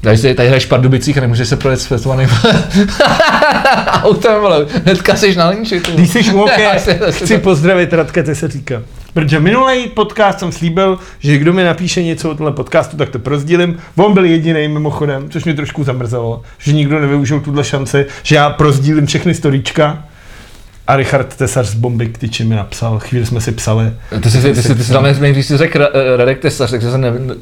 tady, 0.00 0.18
si, 0.18 0.34
tady 0.34 0.48
hraješ 0.48 0.64
v 0.64 0.68
Pardubicích 0.68 1.18
a 1.18 1.20
nemůžeš 1.20 1.48
se 1.48 1.56
projet 1.56 1.80
s 1.80 1.86
festovaným 1.86 2.28
autem, 4.02 4.40
vole, 4.40 4.66
hnedka 4.84 5.16
jsi 5.16 5.36
na 5.36 5.48
linči, 5.48 5.80
ty. 5.80 5.92
Když 5.92 6.10
jsi 6.10 6.32
u 6.32 6.46
chci 7.10 7.38
pozdravit 7.38 7.92
Radka, 7.92 8.22
ty 8.22 8.34
se 8.34 8.48
říká. 8.48 8.82
Protože 9.14 9.40
minulý 9.40 9.86
podcast 9.88 10.38
jsem 10.38 10.52
slíbil, 10.52 10.98
že 11.20 11.38
kdo 11.38 11.52
mi 11.52 11.64
napíše 11.64 12.02
něco 12.02 12.30
o 12.30 12.34
tomhle 12.34 12.52
podcastu, 12.52 12.96
tak 12.96 13.08
to 13.08 13.18
prozdílím. 13.18 13.76
On 13.96 14.14
byl 14.14 14.24
jediný 14.24 14.68
mimochodem, 14.68 15.30
což 15.30 15.44
mě 15.44 15.54
trošku 15.54 15.84
zamrzelo, 15.84 16.42
že 16.58 16.72
nikdo 16.72 17.00
nevyužil 17.00 17.40
tuhle 17.40 17.64
šanci, 17.64 18.06
že 18.22 18.36
já 18.36 18.50
prozdílím 18.50 19.06
všechny 19.06 19.34
storíčka. 19.34 20.04
A 20.86 20.96
Richard 20.96 21.36
Tesař 21.36 21.66
z 21.66 21.74
Bomby 21.74 22.06
k 22.06 22.18
tyči 22.18 22.44
mi 22.44 22.54
napsal, 22.56 22.98
chvíli 22.98 23.26
jsme 23.26 23.40
si 23.40 23.52
psali. 23.52 23.92
Ty 24.22 24.30
jsi, 24.30 24.42
ty 24.42 24.62
jsi, 24.62 24.74
ty 24.74 24.84
jsi 24.84 24.92
tam 24.92 25.06
nejdřív 25.20 25.46
si 25.46 25.56
řekl 25.56 25.78
Ra- 25.78 26.16
Radek 26.16 26.38
Tesař, 26.40 26.70
takže 26.70 26.98
nevím, 26.98 27.32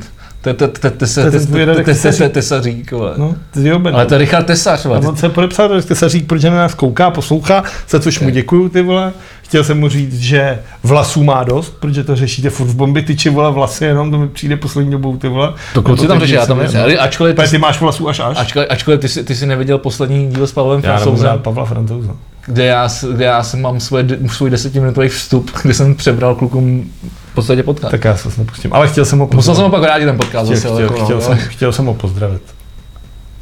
se- 1.95 2.13
se- 2.13 2.29
Tesařík. 2.29 2.93
No. 3.17 3.35
Ale 3.93 4.07
to 4.07 4.15
je 4.15 4.19
Richard 4.19 4.45
Tesař, 4.45 4.87
A 4.87 4.89
vole. 4.89 5.01
on 5.01 5.17
se 5.17 5.29
podepsal 5.29 5.69
do 5.69 5.83
Tesařík, 5.83 6.27
protože 6.27 6.51
na 6.51 6.57
nás 6.57 6.75
kouká, 6.75 7.11
poslouchá, 7.11 7.65
za 7.89 8.01
což 8.01 8.21
mu 8.21 8.31
děkuju, 8.31 8.69
ty 8.69 8.83
vole. 8.83 9.13
Chtěl 9.43 9.65
jsem 9.65 9.81
mu 9.81 9.89
říct, 9.89 10.19
že 10.21 10.59
vlasů 10.83 11.25
má 11.25 11.45
dost, 11.45 11.71
protože 11.81 12.05
to 12.05 12.17
řešíte 12.17 12.51
furt 12.51 12.67
v 12.67 12.75
bomby, 12.77 13.03
tyči 13.03 13.31
vole 13.31 13.53
vlasy, 13.53 13.85
jenom 13.85 14.11
to 14.11 14.19
mi 14.19 14.29
přijde 14.29 14.57
poslední 14.57 14.91
dobou, 14.91 15.17
ty 15.17 15.29
vole. 15.29 15.55
To 15.75 15.83
kluci 15.83 16.07
tam 16.07 16.21
řeší, 16.21 16.33
já 16.33 16.47
tam 16.47 16.59
nejsem. 16.59 16.81
Ale 16.83 16.97
Ačkoliv, 16.99 17.37
ty, 17.37 17.49
ty 17.51 17.59
máš 17.59 17.81
vlasů 17.81 18.09
až 18.09 18.21
až. 18.21 18.37
ačkoliv, 18.39 18.69
ačkoliv 18.71 19.01
ty, 19.01 19.09
jsi, 19.09 19.25
ty 19.25 19.35
jsi 19.35 19.47
neviděl 19.47 19.79
poslední 19.79 20.29
díl 20.31 20.47
s 20.47 20.53
Pavlem 20.53 20.83
Francouzem, 20.83 21.39
Pavla 21.39 21.65
Francouze. 21.65 22.09
kde 22.47 22.65
já, 22.65 22.89
kde 23.13 23.25
já 23.25 23.43
jsem 23.43 23.63
mám 23.63 23.81
svoje, 23.81 24.07
svůj 24.27 24.51
desetiminutový 24.51 25.09
vstup, 25.09 25.51
kde 25.63 25.75
jsem 25.75 25.95
přebral 25.95 26.35
klukům 26.35 26.91
v 27.31 27.35
podstatě 27.35 27.63
podcast. 27.63 27.91
Tak 27.91 28.05
já 28.05 28.17
se 28.17 28.23
vlastně 28.23 28.45
nepustím. 28.45 28.73
Ale 28.75 28.89
chtěl 28.89 29.05
jsem 29.05 29.19
ho 29.19 29.29
Musel 29.35 29.43
jsem 29.43 29.65
pozdravit. 29.65 29.67
ho 29.67 29.71
pak 29.71 29.83
vrátit 29.83 30.05
ten 30.05 30.17
podcast 30.17 30.47
Chtěl, 30.47 30.57
zase, 30.57 30.69
chtěl, 30.69 30.81
jako, 30.81 31.05
chtěl, 31.05 31.17
no, 31.17 31.23
jsem, 31.23 31.37
chtěl 31.39 31.73
jsem 31.73 31.87
ho 31.87 31.95
pozdravit. 31.95 32.43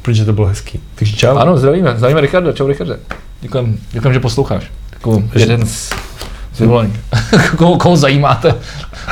Protože 0.01 0.25
to 0.25 0.33
bylo 0.33 0.47
hezký. 0.47 0.79
Takže 0.95 1.15
čau. 1.15 1.37
Ano, 1.37 1.57
zdravíme, 1.57 1.93
zdravíme 1.97 2.21
Richarda, 2.21 2.51
čau 2.51 2.67
Richarde. 2.67 2.99
Děkujem, 3.41 3.77
děkujem, 3.91 4.13
že 4.13 4.19
posloucháš. 4.19 4.71
Jako 5.01 5.23
jeden 5.35 5.65
z 5.65 5.93
vyvolených. 6.59 6.99
koho, 7.57 7.77
koho 7.77 7.97
zajímáte? 7.97 8.55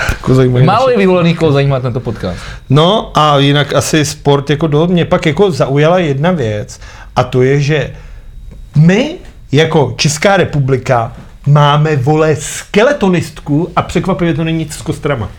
Jako 0.10 0.36
zajímavý 0.36 0.66
Málo 0.66 0.90
je 0.90 0.98
vyvolených, 0.98 1.38
koho 1.38 1.52
zajímá 1.52 1.80
tento 1.80 2.00
podcast. 2.00 2.40
No 2.70 3.12
a 3.18 3.38
jinak 3.38 3.74
asi 3.74 4.06
sport 4.06 4.50
jako 4.50 4.68
do 4.68 4.88
mě 4.88 5.06
pak 5.06 5.26
jako 5.26 5.52
zaujala 5.52 6.00
jedna 6.00 6.32
věc 6.32 6.80
a 7.16 7.24
to 7.24 7.42
je, 7.42 7.62
že 7.62 7.94
my 8.76 9.16
jako 9.52 9.94
Česká 9.98 10.38
republika 10.38 11.14
máme 11.48 11.96
vole 11.96 12.36
skeletonistku 12.36 13.72
a 13.76 13.82
překvapivě 13.82 14.34
to 14.34 14.44
není 14.44 14.58
nic 14.58 14.74
s 14.74 14.82
kostrama. 14.82 15.30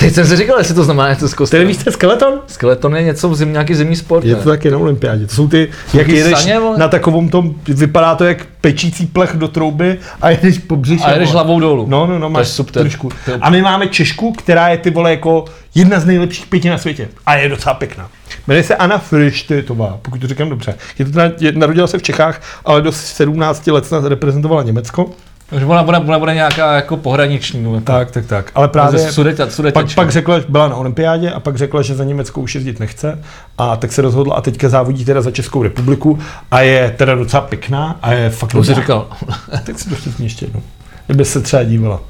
Teď 0.00 0.14
jsem 0.14 0.26
si 0.26 0.36
říkal, 0.36 0.58
jestli 0.58 0.74
to 0.74 0.84
znamená 0.84 1.10
něco 1.10 1.28
z 1.28 1.30
Ty 1.30 1.36
kostela. 1.36 1.60
nevíš, 1.62 1.76
co 1.78 1.88
je 1.88 1.92
skeleton? 1.92 2.32
Skeleton 2.46 2.96
je 2.96 3.02
něco 3.02 3.28
v 3.28 3.36
zim, 3.36 3.52
nějaký 3.52 3.74
zimní 3.74 3.96
sport. 3.96 4.24
Je 4.24 4.34
ne? 4.36 4.42
to 4.42 4.48
taky 4.48 4.70
na 4.70 4.78
olympiádě. 4.78 5.26
To 5.26 5.34
jsou 5.34 5.48
ty, 5.48 5.68
jak 5.94 6.06
Taky 6.06 6.16
jedeš 6.18 6.38
saně, 6.38 6.60
na 6.76 6.88
takovom 6.88 7.28
tom, 7.28 7.54
vypadá 7.68 8.14
to 8.14 8.24
jak 8.24 8.46
pečící 8.60 9.06
plech 9.06 9.30
do 9.34 9.48
trouby 9.48 9.98
a 10.22 10.30
jedeš 10.30 10.58
po 10.58 10.76
břiše. 10.76 11.04
A 11.04 11.10
jdeš 11.18 11.28
vole. 11.28 11.32
hlavou 11.32 11.60
dolů. 11.60 11.86
No, 11.88 12.06
no, 12.06 12.18
no, 12.18 12.26
To 12.26 12.30
máš 12.30 12.46
je 12.46 12.52
super. 12.52 12.82
trošku. 12.82 13.08
A 13.40 13.50
my 13.50 13.62
máme 13.62 13.86
Češku, 13.86 14.32
která 14.32 14.68
je 14.68 14.78
ty 14.78 14.90
vole 14.90 15.10
jako 15.10 15.44
jedna 15.74 16.00
z 16.00 16.04
nejlepších 16.06 16.46
pěti 16.46 16.70
na 16.70 16.78
světě. 16.78 17.08
A 17.26 17.34
je 17.34 17.48
docela 17.48 17.74
pěkná. 17.74 18.08
Jmenuje 18.46 18.64
se 18.64 18.76
Anna 18.76 18.98
Frištytová, 18.98 19.98
pokud 20.02 20.20
to 20.20 20.26
říkám 20.26 20.48
dobře. 20.48 20.74
Je 20.98 21.04
to 21.04 21.20
je, 21.40 21.52
narodila 21.52 21.86
se 21.86 21.98
v 21.98 22.02
Čechách, 22.02 22.42
ale 22.64 22.82
do 22.82 22.92
17 22.92 23.66
let 23.66 23.86
snad 23.86 24.04
reprezentovala 24.04 24.62
Německo. 24.62 25.10
Takže 25.50 25.66
ona, 25.66 25.82
ona, 25.82 25.98
ona 25.98 26.18
bude 26.18 26.34
nějaká 26.34 26.74
jako 26.74 26.96
pohraniční. 26.96 27.64
Jako, 27.64 27.80
Tak, 27.80 28.10
tak, 28.10 28.26
tak. 28.26 28.50
Ale 28.54 28.68
právě, 28.68 29.12
sudeta, 29.12 29.50
sudeta, 29.50 29.80
pak, 29.80 29.94
pak 29.94 30.10
řekla, 30.10 30.38
že 30.38 30.44
byla 30.48 30.68
na 30.68 30.76
olympiádě 30.76 31.30
a 31.30 31.40
pak 31.40 31.56
řekla, 31.56 31.82
že 31.82 31.94
za 31.94 32.04
Německo 32.04 32.40
už 32.40 32.54
jezdit 32.54 32.80
nechce 32.80 33.18
a 33.58 33.76
tak 33.76 33.92
se 33.92 34.02
rozhodla 34.02 34.34
a 34.34 34.40
teďka 34.40 34.68
závodí 34.68 35.04
teda 35.04 35.22
za 35.22 35.30
Českou 35.30 35.62
republiku 35.62 36.18
a 36.50 36.60
je 36.60 36.94
teda 36.96 37.14
docela 37.14 37.40
pěkná 37.42 37.98
a 38.02 38.12
je 38.12 38.30
fakt 38.30 38.50
to 38.52 38.58
dobrá. 38.58 38.74
říkal. 38.74 39.06
Tak 39.66 39.78
si 39.78 39.88
to 39.88 39.96
šťastně 39.96 40.26
ještě 40.26 40.44
jednou. 40.44 40.62
Kdyby 41.06 41.24
se 41.24 41.40
třeba 41.40 41.62
dívala. 41.62 42.00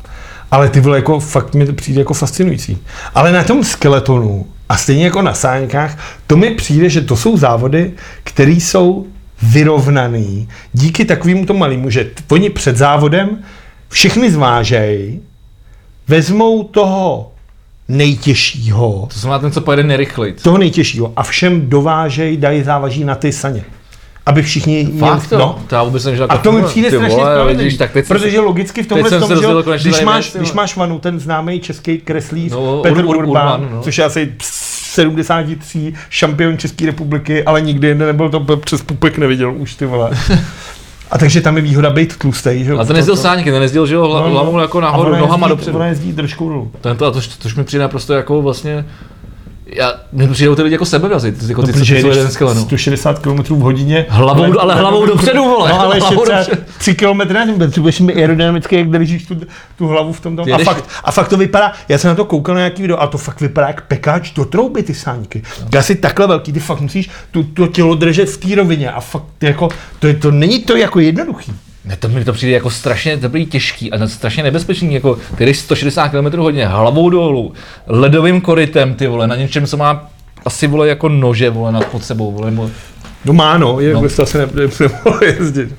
Ale 0.51 0.69
ty 0.69 0.81
vole, 0.81 0.99
jako 0.99 1.21
fakt 1.21 1.55
mi 1.55 1.67
to 1.67 1.73
přijde 1.73 2.01
jako 2.01 2.15
fascinující. 2.15 2.79
Ale 3.15 3.33
na 3.33 3.45
tom 3.45 3.65
skeletonu 3.65 4.47
A 4.69 4.77
stejně 4.77 5.05
jako 5.05 5.23
na 5.23 5.35
sáňkách, 5.35 5.99
to 6.27 6.37
mi 6.37 6.51
přijde, 6.51 6.89
že 6.89 7.01
to 7.01 7.17
jsou 7.17 7.37
závody, 7.37 7.93
které 8.25 8.51
jsou 8.51 9.07
vyrovnaný 9.43 10.49
díky 10.73 11.05
takovému 11.05 11.47
to 11.47 11.55
malému, 11.55 11.91
že 11.91 12.11
oni 12.31 12.51
před 12.51 12.77
závodem 12.77 13.39
všechny 13.89 14.31
zvážejí, 14.31 15.21
vezmou 16.09 16.62
toho 16.65 17.33
nejtěžšího, 17.89 19.09
To 19.15 19.19
znamená 19.21 19.39
ten, 19.39 19.53
co 19.53 19.61
pojede 19.61 19.83
nejrychleji. 19.83 20.33
toho 20.33 20.59
nejtěžšího 20.59 21.12
a 21.17 21.23
všem 21.23 21.69
dovážejí, 21.71 22.37
dají 22.37 22.62
závaží 22.62 23.05
na 23.05 23.15
ty 23.15 23.33
saně. 23.33 23.65
Aby 24.27 24.43
všichni 24.43 24.89
Fakt 24.99 25.27
to? 25.29 25.39
no, 25.39 25.59
To 25.67 25.75
já 25.75 25.83
vůbec 25.83 26.05
nevím, 26.05 26.17
že 26.19 26.25
a 26.25 26.39
to 26.39 26.53
mi 26.53 26.62
přijde 26.62 26.91
strašně 26.91 27.17
spravedlivý, 27.17 27.79
protože 28.09 28.41
logicky 28.41 28.83
v 28.83 28.87
tomhle 28.87 29.11
tom, 29.11 29.29
že 29.37 29.45
jo, 29.45 29.62
konečně 29.62 29.91
když 29.91 30.03
máš, 30.03 30.25
věci, 30.25 30.39
když 30.39 30.53
máš 30.53 30.77
Vanu, 30.77 30.99
ten 30.99 31.21
známý 31.21 31.61
český 31.61 31.99
kreslíř 31.99 32.53
No, 32.53 32.83
Petr 32.83 33.01
Ur- 33.01 33.05
Ur- 33.05 33.09
Urban, 33.17 33.61
Urban, 33.61 33.69
no. 33.73 33.83
což 33.83 33.99
je 33.99 34.05
asi 34.05 34.33
73 34.95 35.93
šampion 36.11 36.59
České 36.59 36.87
republiky, 36.87 37.45
ale 37.45 37.61
nikdy 37.61 37.89
jinde 37.89 38.07
nebyl 38.07 38.31
to 38.31 38.57
přes 38.57 38.83
pupek 38.83 39.19
neviděl 39.19 39.55
už 39.57 39.75
ty 39.75 39.87
vole. 39.87 40.11
A 41.11 41.19
takže 41.19 41.41
tam 41.41 41.57
je 41.57 41.62
výhoda 41.62 41.91
být 41.91 42.17
tlustej, 42.17 42.65
že 42.65 42.71
jo. 42.71 42.79
A 42.79 42.85
ten 42.85 42.97
jezdil 42.97 43.17
sáňky, 43.17 43.51
ten 43.51 43.62
jezdil, 43.62 43.87
že 43.87 43.95
jo, 43.95 44.03
hla- 44.05 44.31
hlavou 44.31 44.59
jako 44.61 44.81
No, 44.81 44.89
A 44.89 44.91
nahoru, 44.91 45.11
ona 45.11 45.19
nohama 45.19 45.47
jezdí- 45.47 45.51
dopředu. 45.57 45.77
Ona 45.77 45.87
jezdí 45.87 46.12
držkou 46.12 46.49
dolů. 46.49 46.71
Ten 46.81 46.97
to, 46.97 47.07
a 47.07 47.11
to, 47.11 47.21
tož 47.43 47.55
mi 47.55 47.65
přijde 47.65 47.83
naprosto 47.83 48.12
jako 48.15 48.43
vlastně, 48.43 48.85
já, 49.72 49.94
mně 50.12 50.28
přijdou 50.28 50.55
ty 50.55 50.62
lidi 50.62 50.74
jako 50.74 50.84
sebevrazy, 50.84 51.32
ty, 51.32 51.47
jako 51.48 51.62
ty, 51.62 51.72
No, 51.78 51.84
co 51.84 51.94
jeden 51.94 52.30
skelenou. 52.30 52.62
160 52.62 53.18
km 53.18 53.42
v 53.42 53.60
hodině. 53.60 54.06
Hlavou, 54.09 54.60
ale 54.60 54.74
hlavou 54.74 55.06
dopředu, 55.06 55.44
vole. 55.44 55.70
No 55.70 55.80
ale 55.80 55.97
ještě 55.97 56.14
třeba 56.14 56.38
dopředu. 56.38 56.62
3 56.78 56.94
km 56.94 57.32
na 57.32 57.47
tím, 57.47 57.59
protože 57.59 57.80
budeš 57.80 58.01
mi 58.01 58.14
aerodynamicky, 58.14 58.76
jak 58.76 58.88
držíš 58.88 59.26
tu, 59.26 59.40
tu 59.78 59.86
hlavu 59.86 60.12
v 60.12 60.20
tom 60.20 60.36
tom. 60.36 60.52
A 60.52 60.59
fakt, 60.59 60.84
a 61.05 61.12
fakt 61.12 61.28
to 61.28 61.36
vypadá, 61.36 61.72
já 61.88 61.98
jsem 61.98 62.09
na 62.09 62.14
to 62.14 62.24
koukal 62.24 62.55
na 62.55 62.60
nějaký 62.60 62.82
video, 62.82 63.01
a 63.01 63.06
to 63.06 63.18
fakt 63.18 63.40
vypadá 63.40 63.66
jak 63.66 63.86
pekáč 63.86 64.32
do 64.32 64.44
trouby 64.44 64.82
ty 64.82 64.94
sáňky. 64.94 65.42
Ty 65.70 65.78
asi 65.78 65.94
takhle 65.94 66.26
velký, 66.26 66.52
ty 66.52 66.60
fakt 66.60 66.80
musíš 66.80 67.10
tu, 67.30 67.42
to 67.42 67.66
tělo 67.66 67.94
držet 67.94 68.28
v 68.28 68.36
té 68.36 68.55
rovině 68.55 68.90
a 68.90 69.01
fakt 69.01 69.24
jako, 69.40 69.68
to, 69.98 70.06
je, 70.06 70.14
to 70.14 70.30
není 70.30 70.62
to 70.62 70.76
jako 70.76 71.01
jednoduchý. 71.01 71.52
Ne, 71.85 71.97
to 71.97 72.09
mi 72.09 72.24
to 72.24 72.32
přijde 72.32 72.52
jako 72.52 72.70
strašně 72.70 73.16
dobrý, 73.16 73.47
těžký 73.47 73.93
a 73.93 74.09
strašně 74.09 74.43
nebezpečný, 74.43 74.94
jako 74.94 75.19
ty 75.36 75.47
jdeš 75.47 75.59
160 75.59 76.09
km 76.09 76.39
hodně, 76.39 76.66
hlavou 76.66 77.11
dolů, 77.11 77.52
ledovým 77.86 78.40
korytem, 78.40 78.94
ty 78.94 79.07
vole, 79.07 79.27
na 79.27 79.36
něčem, 79.36 79.66
co 79.66 79.77
má 79.77 80.11
asi 80.44 80.66
vole 80.66 80.89
jako 80.89 81.09
nože, 81.09 81.51
vole, 81.51 81.73
nad 81.73 81.85
pod 81.85 82.05
sebou, 82.05 82.32
vole, 82.32 82.51
mo- 82.51 82.70
No 83.24 83.32
má 83.32 83.59
no, 83.59 83.81
je, 83.81 83.94
No. 83.94 84.09
to 84.16 84.23
asi 84.23 84.39
ne, 84.39 84.47
nemohlo 84.81 85.24
jezdit. 85.24 85.74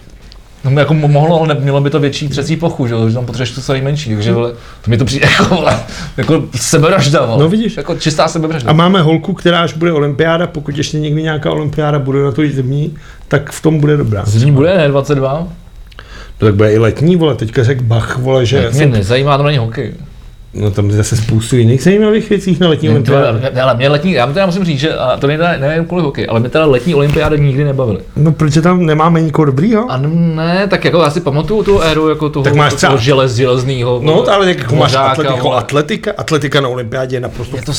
No, 0.63 0.79
jako 0.79 0.93
mo- 0.93 1.07
mohlo, 1.11 1.39
ale 1.39 1.47
ne, 1.47 1.59
mělo 1.61 1.81
by 1.81 1.89
to 1.89 1.99
větší 1.99 2.27
třecí 2.29 2.55
plochu, 2.55 2.87
že, 2.87 2.95
že 3.07 3.13
tam 3.15 3.25
potřebuješ 3.25 3.51
to 3.51 3.61
celý 3.61 3.81
menší, 3.81 4.13
takže 4.15 4.31
vole, 4.33 4.51
to 4.81 4.91
mi 4.91 4.97
to 4.97 5.05
přijde 5.05 5.27
jako, 5.39 5.55
vole, 5.55 5.79
jako 6.17 6.43
sebevražda, 6.55 7.25
vole. 7.25 7.43
No, 7.43 7.49
vidíš. 7.49 7.77
Jako 7.77 7.95
čistá 7.95 8.27
sebevražda. 8.27 8.69
A 8.69 8.73
máme 8.73 9.01
holku, 9.01 9.33
která 9.33 9.61
až 9.61 9.73
bude 9.73 9.93
olympiáda, 9.93 10.47
pokud 10.47 10.77
ještě 10.77 10.99
někdy 10.99 11.23
nějaká 11.23 11.51
olympiáda 11.51 11.99
bude 11.99 12.23
na 12.23 12.31
to 12.31 12.41
zimní, 12.51 12.95
tak 13.27 13.51
v 13.51 13.61
tom 13.61 13.79
bude 13.79 13.97
dobrá. 13.97 14.23
Z 14.25 14.43
ní 14.43 14.51
bude, 14.51 14.77
ne, 14.77 14.87
22? 14.87 15.47
To 16.41 16.47
tak 16.47 16.55
bude 16.55 16.73
i 16.73 16.77
letní, 16.77 17.15
vole, 17.15 17.35
teďka 17.35 17.63
řekl 17.63 17.83
Bach, 17.83 18.17
vole, 18.17 18.45
že... 18.45 18.69
Mě 18.73 18.85
nezajímá, 18.85 19.37
to 19.37 19.43
není 19.43 19.57
hokej. 19.57 19.93
No 20.53 20.71
tam 20.71 20.89
je 20.89 20.95
zase 20.95 21.15
spoustu 21.17 21.55
jiných 21.55 21.83
zajímavých 21.83 22.29
věcí 22.29 22.57
na 22.59 22.67
letní 22.67 22.89
olympiádě. 22.89 23.61
ale 23.61 23.75
mě 23.75 23.89
letní, 23.89 24.11
já 24.11 24.27
teda 24.27 24.45
musím 24.45 24.63
říct, 24.63 24.79
že 24.79 24.93
a 24.93 25.17
to 25.17 25.27
nejde, 25.27 25.57
nevím 25.59 25.85
kvůli 25.85 26.03
hokej, 26.03 26.27
ale 26.29 26.39
mě 26.39 26.49
teda 26.49 26.65
letní 26.65 26.95
olympiády 26.95 27.39
nikdy 27.39 27.63
nebavily. 27.63 27.99
No 28.15 28.31
protože 28.31 28.61
tam 28.61 28.85
nemáme 28.85 29.21
nikoho 29.21 29.45
dobrýho? 29.45 29.91
A 29.91 29.97
ne, 29.97 30.67
tak 30.67 30.85
jako 30.85 31.01
já 31.01 31.09
si 31.09 31.21
pamatuju 31.21 31.63
tu 31.63 31.81
éru 31.81 32.09
jako 32.09 32.29
toho, 32.29 32.43
Tak 32.43 32.55
máš 32.55 32.73
toho 32.73 32.97
želez, 32.97 33.35
železnýho. 33.35 33.99
No, 34.03 34.25
ale 34.31 34.47
jako 34.47 34.75
máš 34.75 34.91
mořáka, 34.91 35.11
atletika, 35.11 35.35
jako 35.35 35.53
atletika, 35.53 36.11
atletika 36.17 36.61
na 36.61 36.69
olympiádě 36.69 37.15
je 37.15 37.19
naprosto 37.19 37.57
Je 37.57 37.61
to 37.61 37.73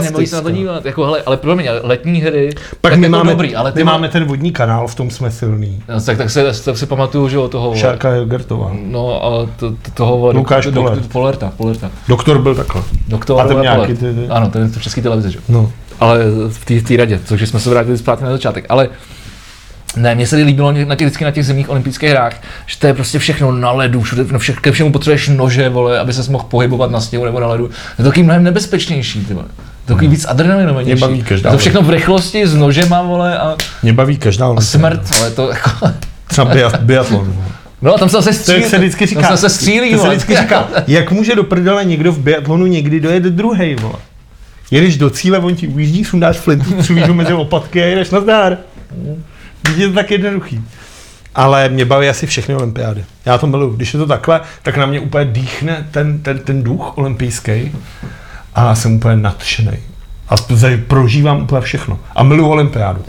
nebaví 0.00 0.26
se 0.26 0.36
na 0.36 0.42
to 0.42 0.50
dívat. 0.50 0.84
Jako, 0.84 1.04
hele, 1.04 1.22
ale 1.26 1.36
pro 1.36 1.56
mě 1.56 1.70
letní 1.82 2.20
hry, 2.20 2.50
Pak 2.80 2.92
tak 2.92 3.00
my 3.00 3.06
jako 3.06 3.16
máme, 3.16 3.30
dobrý, 3.30 3.56
ale 3.56 3.72
ty 3.72 3.78
my 3.78 3.84
máme 3.84 4.08
ten 4.08 4.24
vodní 4.24 4.52
kanál, 4.52 4.88
v 4.88 4.94
tom 4.94 5.10
jsme 5.10 5.30
silný. 5.30 5.82
tak, 6.06 6.18
tak, 6.18 6.30
se, 6.30 6.64
tak 6.64 6.76
si 6.76 6.86
pamatuju, 6.86 7.28
že 7.28 7.36
jo, 7.36 7.48
toho. 7.48 7.76
Šárka 7.76 8.14
Jogertová. 8.14 8.70
no, 8.82 9.24
a 9.24 9.48
to, 9.56 9.70
to, 9.70 9.76
toho, 9.94 10.32
Lukáš 10.32 10.68
Polerta, 11.12 11.52
Polerta. 11.56 11.90
Doktor 12.16 12.38
byl 12.38 12.54
takhle. 12.54 12.82
Doktor 13.08 13.40
A 13.40 13.48
ten 13.48 13.60
nějaký 13.60 13.92
ty- 13.94 14.14
ty- 14.14 14.28
Ano, 14.30 14.48
ten 14.50 14.62
je 14.62 14.68
v 14.68 14.82
české 14.82 15.02
televizi, 15.02 15.30
že 15.30 15.38
jo. 15.38 15.42
No. 15.48 15.72
ale 16.00 16.18
v 16.48 16.82
té- 16.82 16.96
radě, 16.96 17.20
což 17.24 17.48
jsme 17.48 17.60
se 17.60 17.70
vrátili 17.70 17.98
zpátky 17.98 18.24
na 18.24 18.30
začátek. 18.30 18.66
Ale 18.68 18.88
ne, 19.96 20.14
mně 20.14 20.26
se 20.26 20.36
líbilo 20.36 20.72
na 20.72 20.94
těch, 20.94 21.06
vždycky 21.06 21.24
na 21.24 21.30
těch 21.30 21.46
zimních 21.46 21.70
olympijských 21.70 22.10
hrách, 22.10 22.32
že 22.66 22.78
to 22.78 22.86
je 22.86 22.94
prostě 22.94 23.18
všechno 23.18 23.52
na 23.52 23.70
ledu, 23.72 24.02
všude, 24.02 24.24
na 24.32 24.38
vše, 24.38 24.52
ke 24.52 24.72
všemu 24.72 24.92
potřebuješ 24.92 25.28
nože, 25.28 25.68
vole, 25.68 25.98
aby 25.98 26.12
se 26.12 26.30
mohl 26.32 26.44
pohybovat 26.44 26.90
na 26.90 27.00
sněhu 27.00 27.24
nebo 27.24 27.40
na 27.40 27.46
ledu. 27.46 27.64
Je 27.64 27.96
to 27.96 28.02
takový 28.02 28.22
mnohem 28.22 28.42
nebezpečnější, 28.44 29.24
ty 29.24 29.34
vole. 29.34 29.46
To 29.84 29.92
je 29.92 29.96
takový 29.96 30.08
víc 30.08 30.24
adrenalinovější. 30.28 30.92
Mě 30.92 31.00
baví 31.00 31.22
každá, 31.22 31.50
Je 31.50 31.52
to 31.52 31.58
všechno 31.58 31.82
v 31.82 31.90
rychlosti, 31.90 32.46
s 32.46 32.54
nožema, 32.54 33.02
vole, 33.02 33.38
a, 33.38 33.56
Mě 33.82 33.92
baví 33.92 34.16
každá 34.16 34.46
a 34.56 34.60
smrt, 34.60 35.00
ale 35.20 35.30
to 35.30 35.48
jako... 35.48 35.70
Třeba 36.26 36.54
biat- 36.54 36.80
biatlon. 36.80 37.34
No, 37.84 37.98
tam 37.98 38.08
se 38.08 38.16
zase 38.16 38.28
To 38.30 38.34
střílí. 38.34 38.60
jak 38.60 38.70
se 38.70 38.78
vždycky 38.78 39.06
říká. 39.06 39.28
Tam 39.28 39.36
se 39.36 39.48
střílí, 39.50 39.92
to 39.92 39.98
se 39.98 40.08
vždycky 40.08 40.36
říká, 40.36 40.68
jak 40.86 41.12
může 41.12 41.34
do 41.34 41.44
prdele 41.44 41.84
někdo 41.84 42.12
v 42.12 42.18
biatlonu 42.18 42.66
někdy 42.66 43.00
dojet 43.00 43.22
druhej, 43.22 43.74
vole. 43.74 43.94
Jedeš 44.70 44.96
do 44.96 45.10
cíle, 45.10 45.38
on 45.38 45.54
ti 45.54 45.68
ujíždí, 45.68 46.04
sundáš 46.04 46.36
flintu, 46.36 46.74
ho 47.06 47.14
mezi 47.14 47.32
lopatky 47.32 47.82
a 47.82 47.86
jedeš 47.86 48.10
na 48.10 48.20
zdár. 48.20 48.58
Je 49.76 49.88
to 49.88 49.94
tak 49.94 50.10
jednoduchý. 50.10 50.60
Ale 51.34 51.68
mě 51.68 51.84
baví 51.84 52.08
asi 52.08 52.26
všechny 52.26 52.54
olympiády. 52.54 53.04
Já 53.26 53.38
to 53.38 53.46
miluju. 53.46 53.76
Když 53.76 53.94
je 53.94 54.00
to 54.00 54.06
takhle, 54.06 54.40
tak 54.62 54.76
na 54.76 54.86
mě 54.86 55.00
úplně 55.00 55.24
dýchne 55.24 55.88
ten, 55.90 56.18
ten, 56.18 56.38
ten 56.38 56.62
duch 56.62 56.98
olympijský 56.98 57.72
a 58.54 58.74
jsem 58.74 58.96
úplně 58.96 59.16
nadšený. 59.16 59.78
A 60.28 60.34
prožívám 60.86 61.42
úplně 61.42 61.60
všechno. 61.60 61.98
A 62.16 62.22
miluju 62.22 62.48
olympiádu. 62.48 63.04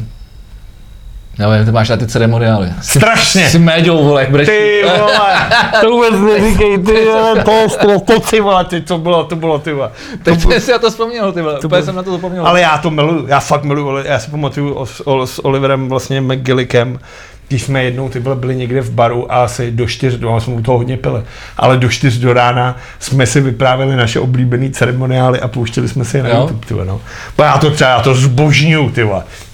Já 1.39 1.49
vím, 1.49 1.65
ty 1.65 1.71
máš 1.71 1.89
na 1.89 1.97
ty 1.97 2.07
ceremoniály. 2.07 2.73
Strašně. 2.81 3.49
Jsi 3.49 3.59
méďou, 3.59 4.03
vole, 4.03 4.21
jak 4.21 4.29
budeš... 4.31 4.47
Ty 4.47 4.83
vole, 4.99 5.35
to 5.81 5.89
vůbec 5.89 6.13
neříkej, 6.21 6.77
ty 6.77 7.05
vole, 7.05 7.43
to, 7.43 7.67
to, 7.81 7.99
to, 7.99 8.19
ty 8.19 8.41
vole, 8.41 8.65
ty, 8.65 8.81
to 8.81 8.97
bylo, 8.97 9.23
to 9.23 9.35
bylo, 9.35 9.59
ty 9.59 9.73
vole. 9.73 9.91
Teď 10.23 10.41
jsem 10.41 10.61
si 10.61 10.71
na 10.71 10.77
to 10.79 10.89
vzpomněl, 10.89 11.31
ty 11.31 11.41
vole. 11.41 11.53
to 11.53 11.67
Úplně 11.67 11.69
bylo- 11.69 11.85
jsem 11.85 11.95
na 11.95 12.03
to 12.03 12.11
zapomněl. 12.11 12.47
Ale 12.47 12.61
já 12.61 12.77
to 12.77 12.91
miluju, 12.91 13.27
já 13.27 13.39
fakt 13.39 13.63
miluju, 13.63 13.97
já 14.05 14.19
si 14.19 14.31
pamatuju 14.31 14.73
o, 14.73 14.85
o, 15.05 15.27
s 15.27 15.45
Oliverem 15.45 15.89
vlastně 15.89 16.21
McGillickem, 16.21 16.99
když 17.47 17.63
jsme 17.63 17.83
jednou 17.83 18.09
ty 18.09 18.19
vole 18.19 18.35
byli 18.35 18.55
někde 18.55 18.81
v 18.81 18.91
baru 18.91 19.31
a 19.31 19.43
asi 19.43 19.71
do 19.71 19.87
čtyř, 19.87 20.19
no, 20.19 20.41
jsme 20.41 20.53
u 20.53 20.61
toho 20.61 20.77
hodně 20.77 20.97
pili, 20.97 21.23
ale 21.57 21.77
do 21.77 21.89
čtyř 21.89 22.17
do 22.17 22.33
rána 22.33 22.77
jsme 22.99 23.25
si 23.25 23.41
vyprávěli 23.41 23.95
naše 23.95 24.19
oblíbené 24.19 24.69
ceremoniály 24.69 25.39
a 25.39 25.47
pouštěli 25.47 25.87
jsme 25.87 26.05
si 26.05 26.17
je 26.17 26.23
na 26.23 26.29
Jo. 26.29 26.41
YouTube, 26.41 26.65
ty 26.65 26.73
vole, 26.73 26.85
no. 26.85 27.01
Bo 27.37 27.43
já 27.43 27.57
to 27.57 27.71
třeba, 27.71 27.89
já 27.89 28.01
to 28.01 28.15
zbožňuju, 28.15 28.89
ty. 28.89 29.09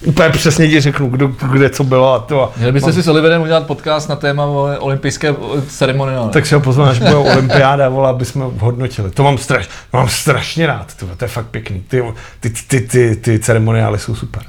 Úplně 0.06 0.30
přesně 0.30 0.68
ti 0.68 0.82
řeknu, 0.82 1.10
kdo, 1.10 1.28
kde 1.52 1.70
co 1.70 1.84
bylo 1.84 2.14
a 2.14 2.20
to. 2.20 2.52
Měli 2.58 2.72
byste 2.72 2.94
si 2.94 3.04
s 3.04 3.08
Oliverem 3.08 3.42
udělat 3.42 3.68
podcast 3.68 4.10
na 4.10 4.16
téma 4.16 4.46
olympijské 4.80 5.36
ceremoniály. 5.68 6.32
Tak 6.32 6.46
si 6.46 6.56
ho 6.56 6.62
pozvám, 6.62 6.90
až 6.90 7.00
bude 7.00 7.16
olympiáda, 7.16 7.90
vole, 7.90 8.10
aby 8.10 8.26
jsme 8.26 8.44
ho 8.44 8.54
hodnotili. 8.60 9.12
To 9.12 9.24
mám, 9.24 9.38
straš, 9.38 9.70
mám 9.94 10.10
strašně 10.10 10.68
rád, 10.68 10.94
ty, 10.96 11.06
vole, 11.06 11.18
to 11.18 11.26
je 11.26 11.30
fakt 11.30 11.46
pěkný. 11.46 11.84
Ty, 11.88 12.04
ty, 12.40 12.50
ty, 12.68 12.82
ty, 12.82 13.16
ty 13.16 13.40
ceremoniály 13.40 14.00
jsou 14.00 14.16
super. 14.16 14.44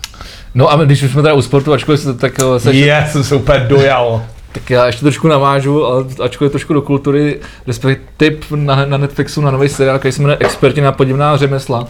No 0.55 0.69
a 0.73 0.85
když 0.85 1.03
už 1.03 1.11
jsme 1.13 1.23
teda 1.23 1.35
u 1.35 1.43
sportu, 1.43 1.73
ačkoliv 1.73 2.01
se 2.01 2.15
tak 2.15 2.33
eh, 2.57 2.61
se 2.61 2.73
Je, 2.73 3.07
jsem 3.11 3.25
se 3.25 3.35
úplně 3.35 3.59
dojal. 3.69 4.23
Tak 4.53 4.71
já 4.71 4.87
ještě 4.87 5.03
trošku 5.03 5.29
navážu, 5.29 5.87
ale 5.87 6.05
ačkoliv 6.25 6.51
trošku 6.53 6.73
do 6.73 6.83
kultury, 6.83 7.41
respektive 7.67 8.07
tip 8.17 8.45
na, 8.55 8.85
na 8.85 8.97
Netflixu 8.97 9.41
na 9.41 9.51
nový 9.51 9.69
seriál, 9.69 9.99
který 9.99 10.13
se 10.13 10.23
jmenuje 10.23 10.37
Experti 10.41 10.81
na 10.81 10.93
podivná 10.93 11.37
řemesla, 11.37 11.87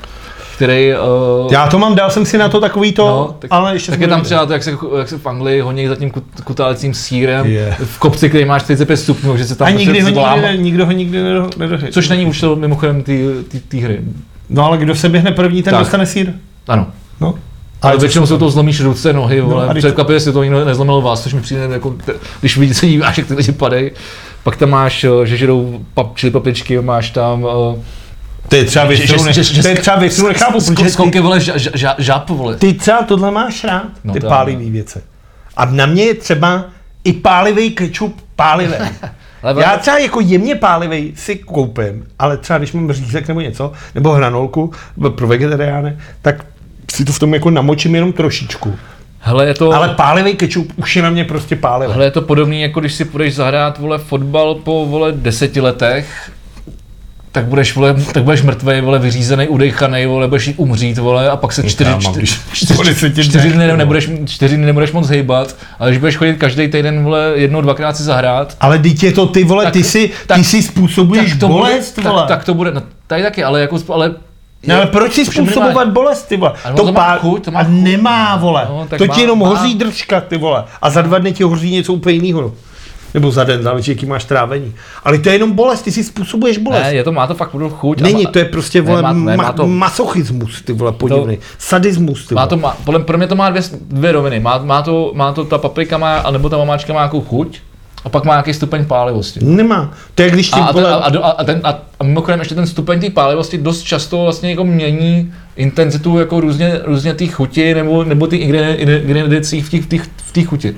který... 0.56 0.92
Uh, 1.44 1.52
Já 1.52 1.66
to 1.66 1.78
mám, 1.78 1.94
dal 1.94 2.10
jsem 2.10 2.26
si 2.26 2.38
na 2.38 2.48
to 2.48 2.60
takový 2.60 2.92
to, 2.92 3.06
No, 3.06 3.36
tak, 3.38 3.52
ale 3.52 3.72
ještě 3.74 3.90
tak 3.90 4.00
je 4.00 4.08
tam 4.08 4.20
třeba 4.22 4.46
to, 4.46 4.52
jak 4.52 4.62
se, 4.62 4.76
jak 4.98 5.08
se 5.08 5.18
v 5.18 5.26
Anglii 5.26 5.60
honí 5.60 5.88
za 5.88 5.96
tím 5.96 6.10
kut- 6.10 6.42
kutálecím 6.44 6.94
sírem 6.94 7.46
Je. 7.46 7.76
v 7.84 7.98
kopci, 7.98 8.28
který 8.28 8.44
máš 8.44 8.62
45 8.62 8.96
stupňů, 8.96 9.36
že 9.36 9.44
se 9.44 9.54
tam 9.54 9.68
A 9.68 9.70
nikdy 9.70 10.00
ho 10.00 10.12
prostě 10.12 10.30
nikdy, 10.30 10.42
ne, 10.42 10.56
nikdo 10.56 10.86
ho 10.86 10.92
nikdy 10.92 11.22
nedo, 11.22 11.50
nedořekl. 11.56 11.92
Což 11.92 12.08
není 12.08 12.26
už 12.26 12.40
to 12.40 12.56
mimochodem 12.56 13.02
té 13.68 13.78
hry. 13.78 14.00
No 14.50 14.64
ale 14.64 14.78
kdo 14.78 14.94
se 14.94 15.08
běhne 15.08 15.30
první, 15.32 15.62
ten 15.62 15.70
Tak. 15.70 15.80
dostane 15.80 16.06
sír. 16.06 16.32
Ano. 16.68 16.86
No. 17.20 17.34
Ale 17.82 17.96
většinou 17.98 18.26
jsou 18.26 18.34
se 18.34 18.38
to 18.38 18.50
zlomíš 18.50 18.80
ruce, 18.80 19.12
nohy, 19.12 19.40
vole. 19.40 19.66
a 19.68 19.72
No, 19.72 19.78
Překvapivě 19.78 20.20
si 20.20 20.32
to 20.32 20.42
nikdo 20.42 20.64
nezlomil 20.64 21.00
vás, 21.00 21.22
což 21.22 21.34
mi 21.34 21.40
přijde 21.40 21.68
jako, 21.72 21.94
když 22.40 22.56
vidíš, 22.56 22.76
se 22.76 22.86
díváš, 22.86 23.18
jak 23.18 23.26
ty 23.26 23.34
lidi 23.34 23.52
padají. 23.52 23.90
Pak 24.42 24.56
tam 24.56 24.70
máš, 24.70 25.04
eh, 25.04 25.26
že 25.26 25.36
žerou 25.36 25.80
pap, 25.94 26.16
čili 26.16 26.30
papičky, 26.32 26.80
máš 26.80 27.10
tam 27.10 27.42
uh, 27.42 27.50
To 28.48 28.56
je 28.56 28.64
třeba 28.64 28.84
věc, 28.84 29.00
že- 29.00 29.06
kterou 29.06 29.24
ne, 29.24 29.32
to 29.62 29.68
je 29.68 29.74
třeba 29.76 29.96
věc, 29.96 30.12
kterou 30.12 30.28
nechápu, 30.28 30.58
protože 30.74 30.90
skoky, 30.90 31.10
ty, 31.10 31.20
vole, 31.20 31.40
žab, 31.98 32.30
vole. 32.30 32.56
ty 32.56 32.72
třeba 32.74 33.02
tohle 33.02 33.30
máš 33.30 33.64
rád, 33.64 33.86
No 34.04 34.12
ty 34.12 34.20
pálivý 34.20 34.70
věci. 34.70 35.00
A 35.56 35.64
na 35.64 35.86
mě 35.86 36.02
je 36.04 36.14
třeba 36.14 36.64
i 37.04 37.12
pálivý 37.12 37.70
kečup 37.70 38.20
pálivý. 38.36 38.74
Já 39.60 39.76
třeba 39.76 39.98
jako 39.98 40.20
jemně 40.20 40.54
pálivý 40.54 41.12
si 41.16 41.36
koupím, 41.36 42.06
ale 42.18 42.36
třeba 42.36 42.58
když 42.58 42.72
mám 42.72 42.92
řízek 42.92 43.28
nebo 43.28 43.40
něco, 43.40 43.72
nebo 43.94 44.12
hranolku 44.12 44.72
pro 45.16 45.26
vegetariány, 45.26 45.96
tak 46.22 46.44
si 46.92 47.04
to 47.04 47.12
v 47.12 47.18
tom 47.18 47.34
jako 47.34 47.50
namočím 47.50 47.94
jenom 47.94 48.12
trošičku. 48.12 48.74
Hele, 49.18 49.46
je 49.46 49.54
to, 49.54 49.72
Ale 49.72 49.88
pálivý 49.88 50.34
kečup 50.34 50.72
už 50.76 50.96
je 50.96 51.02
na 51.02 51.10
mě 51.10 51.24
prostě 51.24 51.56
pálivý. 51.56 51.92
hele, 51.92 52.04
je 52.04 52.10
to 52.10 52.22
podobný, 52.22 52.62
jako 52.62 52.80
když 52.80 52.94
si 52.94 53.04
půjdeš 53.04 53.34
zahrát, 53.34 53.78
vole, 53.78 53.98
fotbal 53.98 54.54
po, 54.54 54.86
vole, 54.86 55.12
deseti 55.12 55.60
letech 55.60 56.30
tak 57.32 57.44
budeš, 57.44 57.74
vole, 57.76 57.94
tak 58.12 58.22
budeš 58.24 58.42
mrtvej, 58.42 58.80
vole, 58.80 58.98
vyřízený, 58.98 59.48
udejchaný, 59.48 60.06
vole, 60.06 60.28
budeš 60.28 60.46
jít 60.46 60.54
umřít, 60.56 60.98
vole, 60.98 61.30
a 61.30 61.36
pak 61.36 61.52
se 61.52 61.62
čtyři, 61.70 61.90
mám, 61.90 62.00
čtyři, 62.00 62.26
čtyři, 62.52 62.94
čtyři, 63.24 63.50
dnech, 63.50 63.68
dny 63.68 63.76
nebudeš, 63.76 64.10
čtyři 64.26 64.56
dny 64.56 64.66
nebudeš 64.66 64.92
moc 64.92 65.08
hejbat, 65.08 65.56
ale 65.78 65.90
když 65.90 65.98
budeš 66.00 66.16
chodit 66.16 66.36
každý 66.36 66.68
týden, 66.68 67.04
vole, 67.04 67.32
jednou, 67.34 67.60
dvakrát 67.60 67.96
si 67.96 68.02
zahrát, 68.02 68.56
Ale 68.60 68.78
teď 68.78 69.02
je 69.02 69.12
to 69.12 69.26
ty 69.26 69.44
vole, 69.44 69.64
Tak- 69.64 69.72
ty 69.72 69.84
si, 69.84 70.08
ty 70.08 70.14
tak- 70.26 70.44
si 70.44 70.62
způsobuješ 70.62 71.36
to 71.36 71.48
bolest, 71.48 71.94
bude, 71.98 72.08
vole. 72.08 72.22
tak, 72.22 72.28
tak, 72.28 72.44
to 72.44 72.54
bude, 72.54 72.70
no, 72.70 72.82
tady 73.06 73.22
taky, 73.22 73.44
ale 73.44 73.60
jako, 73.60 73.78
ale 73.88 74.14
No 74.66 74.74
ale 74.76 74.86
proč 74.86 75.12
si 75.12 75.24
to 75.24 75.32
způsobovat 75.32 75.88
bolest, 75.88 76.22
ty 76.22 76.36
vole? 76.36 76.52
Ale 76.64 76.74
to 76.74 76.92
má 76.92 77.18
chuť, 77.18 77.44
to 77.44 77.50
má 77.50 77.60
a 77.60 77.66
nemá, 77.68 78.36
vole. 78.36 78.66
No, 78.68 78.86
to 78.98 79.06
má- 79.06 79.14
ti 79.14 79.20
jenom 79.20 79.38
má. 79.38 79.48
hoří 79.48 79.74
držka, 79.74 80.20
ty 80.20 80.36
vole. 80.38 80.64
A 80.82 80.90
za 80.90 81.02
dva 81.02 81.18
dny 81.18 81.32
ti 81.32 81.42
hoří 81.42 81.70
něco 81.72 81.92
úplně 81.92 82.14
jiného. 82.14 82.52
Nebo 83.14 83.30
za 83.30 83.44
den, 83.44 83.62
záleží, 83.62 83.90
jaký 83.90 84.06
máš 84.06 84.24
trávení. 84.24 84.74
Ale 85.04 85.18
to 85.18 85.28
je 85.28 85.34
jenom 85.34 85.52
bolest, 85.52 85.82
ty 85.82 85.92
si 85.92 86.04
způsobuješ 86.04 86.58
bolest. 86.58 86.82
Ne, 86.82 86.94
je 86.94 87.04
to, 87.04 87.12
má 87.12 87.26
to 87.26 87.34
fakt 87.34 87.50
chuť. 87.70 88.00
Není, 88.00 88.24
má- 88.24 88.30
to 88.30 88.38
je 88.38 88.44
prostě, 88.44 88.82
ne, 88.82 88.88
vole, 88.88 89.02
má- 89.02 89.12
ne, 89.12 89.36
ma- 89.36 89.52
to- 89.52 89.66
masochismus, 89.66 90.62
ty 90.62 90.72
vole, 90.72 90.92
podivný. 90.92 91.38
Sadismus, 91.58 92.26
ty 92.26 92.34
vole. 92.34 92.42
Má 92.42 92.46
to, 92.48 92.56
má, 92.56 92.76
podle, 92.84 93.00
pro 93.00 93.18
mě 93.18 93.26
to 93.26 93.34
má 93.36 93.50
dvě, 93.50 93.62
dvě 93.80 94.12
roviny. 94.12 94.40
Má, 94.40 94.58
má, 94.58 94.82
to, 94.82 95.12
má 95.14 95.32
to, 95.32 95.44
ta 95.44 95.58
paprika 95.58 95.98
má, 95.98 96.16
anebo 96.18 96.48
ta 96.48 96.58
mamáčka 96.58 96.92
má 96.92 97.00
nějakou 97.00 97.20
chuť, 97.20 97.58
a 98.04 98.08
pak 98.08 98.24
má 98.24 98.32
nějaký 98.32 98.54
stupeň 98.54 98.84
pálivosti. 98.84 99.40
Nemá. 99.44 99.90
To 100.14 100.22
je, 100.22 100.30
když 100.30 100.50
ti, 100.50 100.60
A, 100.60 100.64
a, 100.64 100.72
ten, 100.72 100.86
a, 100.86 100.94
a, 100.94 101.30
a, 101.30 101.44
ten, 101.44 101.60
a, 101.64 101.78
a 102.00 102.04
mimochodem 102.04 102.40
ještě 102.40 102.54
ten 102.54 102.66
stupeň 102.66 103.00
té 103.00 103.10
pálivosti 103.10 103.58
dost 103.58 103.82
často 103.82 104.22
vlastně 104.22 104.50
jako 104.50 104.64
mění 104.64 105.32
intenzitu 105.56 106.18
jako 106.18 106.40
různě, 106.40 106.80
různě 106.84 107.14
té 107.14 107.26
chuti 107.26 107.74
nebo, 107.74 108.04
nebo 108.04 108.26
ty 108.26 108.36
ingrediencí 108.36 109.62
v 109.62 109.70
té 109.70 109.80
v 109.80 109.86
těch- 109.88 110.08
v 110.16 110.32
té 110.32 110.42
chuti. 110.44 110.76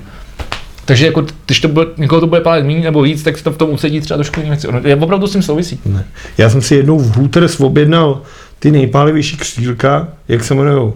Takže 0.85 1.05
jako, 1.05 1.25
když 1.45 1.59
to 1.59 1.67
bude, 1.67 1.87
někoho 1.97 2.21
to 2.21 2.27
bude 2.27 2.41
pálit 2.41 2.65
méně 2.65 2.83
nebo 2.83 3.01
víc, 3.01 3.23
tak 3.23 3.37
se 3.37 3.43
to 3.43 3.51
v 3.51 3.57
tom 3.57 3.69
usedí 3.69 4.01
třeba 4.01 4.17
trošku 4.17 4.39
jiné 4.39 4.49
věci. 4.51 4.67
Ono, 4.67 4.79
je 4.83 4.95
opravdu 4.95 5.27
s 5.27 5.31
tím 5.31 5.41
souvisí. 5.41 5.79
Ne. 5.85 6.05
Já 6.37 6.49
jsem 6.49 6.61
si 6.61 6.75
jednou 6.75 6.99
v 6.99 7.15
Hooters 7.15 7.59
objednal 7.59 8.21
ty 8.59 8.71
nejpálivější 8.71 9.37
křílka, 9.37 10.07
jak 10.27 10.43
se 10.43 10.53
jmenují. 10.53 10.93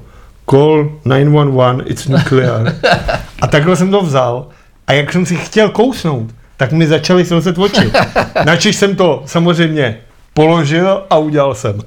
Call 0.49 0.91
911, 1.05 1.81
it's 1.85 2.07
nuclear. 2.07 2.75
A 3.41 3.47
takhle 3.47 3.75
jsem 3.75 3.91
to 3.91 4.01
vzal. 4.01 4.47
A 4.89 4.93
jak 4.93 5.13
jsem 5.13 5.25
si 5.25 5.35
chtěl 5.35 5.69
kousnout, 5.69 6.31
tak 6.57 6.71
mi 6.71 6.87
začaly 6.87 7.25
slzet 7.25 7.57
oči. 7.57 7.91
Načež 8.45 8.75
jsem 8.75 8.95
to 8.95 9.23
samozřejmě 9.25 9.97
položil 10.33 11.03
a 11.09 11.17
udělal 11.17 11.55
jsem. 11.55 11.81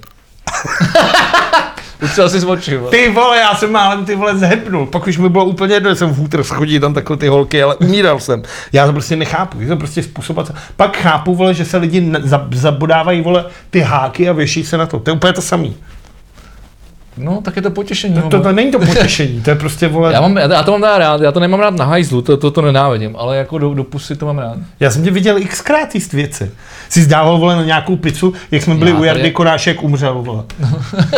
Utřel 2.02 2.30
si 2.30 2.40
z 2.40 2.44
očí. 2.44 2.72
Ty 2.90 3.08
vole, 3.08 3.38
já 3.38 3.54
jsem 3.54 3.72
málem 3.72 4.04
ty 4.04 4.14
vole 4.14 4.38
zhepnul. 4.38 4.86
Pak 4.86 5.06
už 5.06 5.18
mi 5.18 5.28
bylo 5.28 5.44
úplně 5.44 5.74
jedno, 5.74 5.90
že 5.90 5.96
jsem 5.96 6.10
v 6.10 6.16
Hooters 6.16 6.48
chodí 6.48 6.80
tam 6.80 6.94
takhle 6.94 7.16
ty 7.16 7.28
holky, 7.28 7.62
ale 7.62 7.74
umíral 7.74 8.20
jsem. 8.20 8.42
Já 8.72 8.86
to 8.86 8.92
prostě 8.92 9.16
nechápu, 9.16 9.60
je 9.60 9.68
to 9.68 9.76
prostě 9.76 10.02
způsobat. 10.02 10.54
Pak 10.76 10.96
chápu, 10.96 11.34
vole, 11.34 11.54
že 11.54 11.64
se 11.64 11.76
lidi 11.76 12.12
zabodávají, 12.52 13.20
vole, 13.20 13.44
ty 13.70 13.80
háky 13.80 14.28
a 14.28 14.32
věší 14.32 14.64
se 14.64 14.76
na 14.76 14.86
to. 14.86 14.98
To 14.98 15.10
je 15.10 15.14
úplně 15.14 15.32
to 15.32 15.42
samý. 15.42 15.76
No, 17.16 17.40
tak 17.44 17.56
je 17.56 17.62
to 17.62 17.70
potěšení. 17.70 18.14
To, 18.14 18.28
to, 18.28 18.40
to 18.40 18.52
není 18.52 18.70
to 18.70 18.78
potěšení, 18.86 19.40
to 19.40 19.50
je 19.50 19.56
prostě, 19.56 19.88
vole, 19.88 20.12
Já, 20.12 20.20
mám, 20.20 20.36
já, 20.36 20.52
já 20.52 20.62
to 20.62 20.78
mám 20.78 20.82
rád, 20.98 21.20
já 21.20 21.32
to 21.32 21.40
nemám 21.40 21.60
rád 21.60 21.74
na 21.74 21.84
hajzlu, 21.84 22.22
to, 22.22 22.36
to, 22.36 22.50
to 22.50 22.62
nenávidím, 22.62 23.16
ale 23.18 23.36
jako 23.36 23.58
do, 23.58 23.74
do 23.74 23.84
pusy 23.84 24.16
to 24.16 24.26
mám 24.26 24.38
rád. 24.38 24.56
já 24.80 24.90
jsem 24.90 25.04
tě 25.04 25.10
viděl 25.10 25.40
xkrát 25.48 25.94
jíst 25.94 26.12
věci. 26.12 26.50
Jsi 26.88 27.02
zdával, 27.02 27.38
vole, 27.38 27.56
na 27.56 27.64
nějakou 27.64 27.96
pizzu, 27.96 28.32
jak 28.50 28.62
jsme 28.62 28.74
byli 28.74 28.90
Já 28.90 28.96
u 28.96 29.04
Jardy 29.04 29.22
tady- 29.22 29.30
Korášek, 29.32 29.82
umřel, 29.82 30.14
vole. 30.22 30.44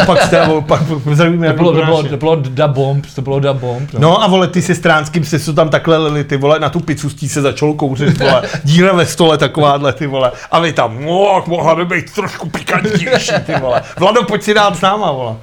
Pak 0.06 0.22
jste, 0.22 0.46
vole, 0.46 0.62
pak 0.62 0.82
zdravíme 1.12 1.48
To 1.48 1.54
bylo, 1.54 1.72
to 1.72 1.84
bylo, 1.84 2.02
to 2.02 2.16
bylo 2.16 2.36
da 2.36 2.68
bomb, 2.68 3.06
to 3.14 3.22
bylo 3.22 3.40
da 3.40 3.52
bomb. 3.52 3.92
No. 3.92 4.00
No 4.00 4.22
a 4.22 4.26
vole, 4.26 4.48
ty 4.48 4.62
si 4.62 4.74
stránským 4.74 5.24
se 5.24 5.52
tam 5.52 5.68
takhle 5.68 5.98
lili, 5.98 6.24
ty 6.24 6.36
vole, 6.36 6.58
na 6.58 6.68
tu 6.68 6.80
pizzu 6.80 7.10
s 7.10 7.14
tí 7.14 7.28
se 7.28 7.42
začalo 7.42 7.74
kouřit, 7.74 8.18
vole, 8.18 8.42
díra 8.64 8.92
ve 8.92 9.06
stole 9.06 9.38
takováhle, 9.38 9.92
ty 9.92 10.06
vole, 10.06 10.32
a 10.50 10.60
vy 10.60 10.72
tam, 10.72 11.04
no, 11.04 11.44
mohla 11.46 11.74
by 11.74 11.84
být 11.84 12.14
trošku 12.14 12.50
pikantnější, 12.50 13.32
ty 13.46 13.52
vole. 13.60 13.82
Vlado, 13.98 14.22
pojď 14.22 14.42
si 14.42 14.54
dát 14.54 14.76
s 14.76 14.80
náma, 14.80 15.12
vole. 15.12 15.34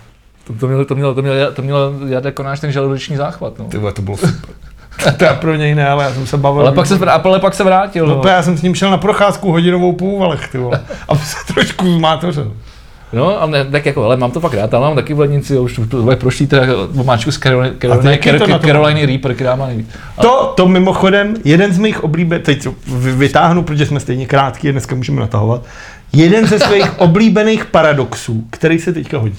To, 0.47 0.53
to, 0.59 0.67
mělo, 0.67 0.85
to, 0.85 0.95
mělo, 0.95 1.13
to, 1.13 1.21
mělo, 1.21 1.51
to 1.51 1.61
mělo 1.61 1.91
Jarda 2.07 2.27
jako 2.27 2.43
náš 2.43 2.59
ten 2.59 2.71
žaludeční 2.71 3.15
záchvat. 3.17 3.59
No. 3.59 3.65
Ty 3.65 3.77
vole, 3.77 3.93
to 3.93 4.01
bylo 4.01 4.17
super. 4.17 4.55
to 5.17 5.23
já 5.23 5.33
pro 5.33 5.55
něj 5.55 5.75
ne, 5.75 5.89
ale 5.89 6.03
já 6.03 6.13
jsem 6.13 6.27
se 6.27 6.37
bavil. 6.37 6.61
Ale 6.61 6.71
pak 6.71 6.85
se, 6.87 6.95
ale 7.05 7.39
pak 7.39 7.53
se 7.53 7.63
vrátil. 7.63 8.07
No, 8.07 8.21
No, 8.23 8.29
já 8.29 8.43
jsem 8.43 8.57
s 8.57 8.61
ním 8.61 8.75
šel 8.75 8.91
na 8.91 8.97
procházku 8.97 9.51
hodinovou 9.51 9.93
po 9.93 10.05
úvalech, 10.05 10.47
ty 10.47 10.57
vole, 10.57 10.79
aby 11.07 11.19
se 11.19 11.35
trošku 11.53 11.93
zmátořil. 11.93 12.53
no 13.13 13.41
ale, 13.41 13.51
ne, 13.51 13.65
tak 13.65 13.85
jako, 13.85 14.03
ale 14.03 14.17
mám 14.17 14.31
to 14.31 14.39
fakt 14.39 14.53
rád, 14.53 14.73
ale 14.73 14.87
mám 14.87 14.95
taky 14.95 15.13
v 15.13 15.19
lednici, 15.19 15.57
už 15.59 15.79
to 15.89 16.01
bude 16.01 16.15
prošlý 16.15 16.47
teda 16.47 16.63
omáčku 16.97 17.31
z 17.31 17.37
Caroliny, 17.39 17.75
Caroliny, 17.81 18.11
jaký 18.11 18.29
to 18.29 18.31
na 18.31 18.39
Caroliny, 18.39 18.59
to 18.59 18.67
Caroliny 18.67 19.05
Reaper, 19.05 19.33
která 19.35 19.55
má 19.55 19.67
nejvíc. 19.67 19.87
A- 20.17 20.21
To, 20.21 20.53
to 20.57 20.67
mimochodem, 20.67 21.33
jeden 21.45 21.73
z 21.73 21.77
mých 21.77 22.03
oblíbených, 22.03 22.43
teď 22.45 22.67
vytáhnu, 23.15 23.63
protože 23.63 23.85
jsme 23.85 23.99
stejně 23.99 24.25
krátký 24.25 24.69
a 24.69 24.71
dneska 24.71 24.95
můžeme 24.95 25.19
natahovat, 25.21 25.61
jeden 26.13 26.47
ze 26.47 26.59
svých 26.59 26.91
oblíbených 26.99 27.65
paradoxů, 27.65 28.43
který 28.49 28.79
se 28.79 28.93
teďka 28.93 29.17
hodí. 29.17 29.35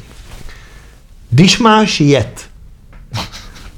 Když 1.32 1.58
máš 1.58 2.00
jed 2.00 2.40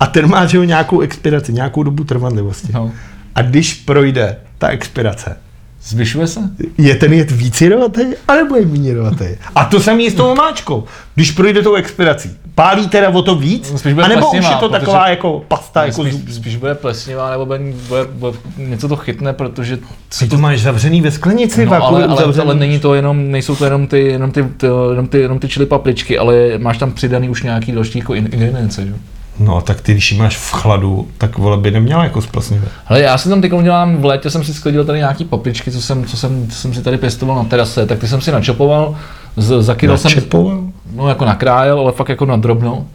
a 0.01 0.06
ten 0.06 0.28
má 0.28 0.47
že 0.47 0.66
nějakou 0.66 1.01
expiraci, 1.01 1.52
nějakou 1.52 1.82
dobu 1.82 2.05
trvanlivosti 2.05 2.72
No. 2.72 2.93
a 3.35 3.43
když 3.43 3.74
projde 3.74 4.36
ta 4.59 4.68
expirace, 4.68 5.36
Zvyšuje 5.85 6.27
se? 6.27 6.40
je 6.78 6.94
ten 6.94 7.12
jed 7.12 7.31
víc 7.31 7.61
jedovatý, 7.61 8.01
anebo 8.28 8.56
je 8.56 8.66
méně 8.66 8.89
jedovatý? 8.89 9.24
A 9.55 9.65
to 9.65 9.81
samé 9.81 10.02
je 10.02 10.11
s 10.11 10.15
tou 10.15 10.27
omáčkou. 10.27 10.85
Když 11.15 11.31
projde 11.31 11.62
tou 11.62 11.74
expirací, 11.74 12.31
pálí 12.55 12.89
teda 12.89 13.09
o 13.09 13.23
to 13.23 13.35
víc, 13.35 13.73
No, 13.73 13.78
spíš 13.78 13.93
bude 13.93 14.05
anebo 14.05 14.20
už 14.20 14.31
plesnivá, 14.31 14.51
je 14.55 14.61
to 14.61 14.69
taková 14.69 15.09
jako 15.09 15.44
pasta, 15.48 15.85
jako 15.85 16.05
spíš, 16.05 16.35
spíš 16.35 16.56
bude 16.56 16.74
plesnivá, 16.74 17.31
nebo 17.31 17.47
bude, 17.47 17.59
bude, 17.89 18.05
bude, 18.05 18.39
něco 18.56 18.89
to 18.89 18.97
chytne, 18.97 19.32
protože 19.32 19.78
Ty 20.19 20.28
to 20.28 20.39
máš 20.39 20.61
zavřený 20.61 21.01
ve 21.01 21.11
sklenici, 21.11 21.66
No, 21.66 21.85
ale, 21.85 22.05
ale, 22.05 22.24
ale, 22.43 22.55
není 22.55 22.78
to 22.78 22.94
jenom, 22.94 23.31
nejsou 23.31 23.56
to 23.56 23.65
jenom 23.65 23.86
ty, 23.86 23.98
jenom 24.01 24.31
ty, 24.31 24.44
ty, 24.56 24.66
jenom 24.90 25.06
ty, 25.06 25.19
jenom 25.19 25.39
ty 25.39 25.48
chili 25.48 25.66
papričky, 25.66 26.19
ale 26.19 26.35
máš 26.59 26.78
tam 26.78 26.93
přidaný 26.93 27.28
už 27.28 27.43
nějaký 27.43 27.73
další 27.73 27.98
jako 27.98 28.15
in- 28.15 28.28
ingredience, 28.32 28.86
že? 28.86 28.94
No, 29.39 29.61
tak 29.61 29.81
ty, 29.81 29.93
když 29.93 30.12
ji 30.12 30.19
máš 30.19 30.36
v 30.36 30.52
chladu, 30.52 31.09
tak 31.19 31.39
vole 31.39 31.56
by 31.56 31.70
neměla 31.70 32.05
jako 32.05 32.23
splesnivé. 32.23 32.66
Ale 32.86 33.01
já 33.01 33.19
si 33.19 33.28
tam 33.28 33.40
teď 33.40 33.52
dělám, 33.62 33.97
v 33.97 34.05
létě 34.05 34.31
jsem 34.31 34.44
si 34.44 34.55
sklidil 34.55 34.85
tady 34.85 34.98
nějaký 34.98 35.24
papričky, 35.24 35.70
co 35.70 35.82
jsem, 35.82 36.05
co 36.05 36.16
jsem, 36.16 36.48
co 36.51 36.56
jsem 36.56 36.74
si 36.74 36.82
tady 36.82 36.98
pěstoval 36.98 37.36
na 37.36 37.44
terase, 37.44 37.86
tak 37.86 37.98
ty 37.98 38.09
jsem 38.09 38.20
si 38.20 38.32
načopoval, 38.32 38.94
z, 39.36 39.62
zakydal 39.62 39.98
jsem, 39.98 40.09
Načepoval? 40.11 40.61
no 40.94 41.09
jako 41.09 41.24
nakrájel, 41.24 41.78
ale 41.81 41.93
fakt 41.93 42.09
jako 42.09 42.27
na 42.27 42.36
drobno. 42.36 42.86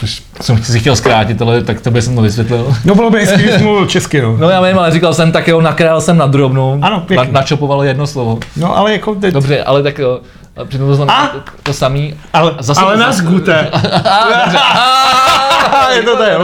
Což 0.00 0.22
jsem 0.40 0.62
si 0.64 0.80
chtěl 0.80 0.96
zkrátit, 0.96 1.42
ale 1.42 1.62
tak 1.62 1.80
tobě 1.80 2.02
jsem 2.02 2.16
to 2.16 2.22
vysvětlil. 2.22 2.74
No 2.84 2.94
bylo 2.94 3.10
by 3.10 3.18
hezký, 3.20 3.42
když 3.42 3.62
mluvil 3.62 3.86
česky, 3.86 4.20
no. 4.22 4.36
No 4.36 4.50
já 4.50 4.60
vím, 4.60 4.78
ale 4.78 4.90
říkal 4.90 5.14
jsem 5.14 5.32
tak 5.32 5.48
jo, 5.48 5.60
nakrájel 5.60 6.00
jsem 6.00 6.16
na 6.18 6.26
drobnou, 6.26 6.72
Ano, 6.82 6.96
na, 6.96 7.00
pěkně. 7.00 7.32
načopoval 7.32 7.84
jedno 7.84 8.06
slovo. 8.06 8.38
No 8.56 8.76
ale 8.78 8.92
jako 8.92 9.14
teď... 9.14 9.34
Dobře, 9.34 9.64
ale 9.64 9.82
tak 9.82 9.98
jo, 9.98 10.20
a 10.56 10.64
přitom 10.64 10.88
to 10.88 10.94
znamená 10.94 11.16
A? 11.18 11.28
to, 11.28 11.42
to 11.62 11.72
samý. 11.72 12.20
Ale, 12.32 12.54
A 12.58 12.62
zase- 12.62 12.80
ale 12.80 12.96
nás 12.96 13.20
gute. 13.20 13.70
je 15.94 16.02
to 16.02 16.16
tady, 16.16 16.36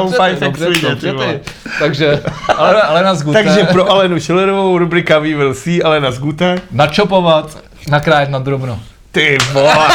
ty 1.00 1.10
vole. 1.10 1.26
ty. 1.26 1.50
Takže, 1.78 2.22
ale, 2.56 2.82
ale 2.82 3.02
nás 3.02 3.22
gute. 3.22 3.44
Takže 3.44 3.64
pro 3.64 3.90
Alenu 3.90 4.20
Schillerovou 4.20 4.78
rubrika 4.78 5.18
We 5.18 5.28
Will 5.34 5.54
See, 5.54 5.82
Alena 5.82 6.10
z 6.10 6.18
Gute. 6.18 6.56
Načopovat, 6.70 7.58
nakrájet 7.88 8.30
na 8.30 8.38
drobno. 8.38 8.80
Ty 9.12 9.38
vole. 9.52 9.88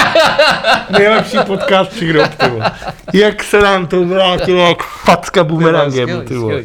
Nejlepší 0.90 1.38
podcast 1.46 2.00
grob, 2.00 2.36
ty 2.36 2.50
vole. 2.50 2.72
Jak 3.14 3.44
se 3.44 3.62
nám 3.62 3.88
to 3.88 4.06
vrátilo 4.06 4.68
jak 4.70 4.84
facka 4.84 5.44
bumerangem, 5.44 6.22
ty 6.28 6.36
vole. 6.36 6.64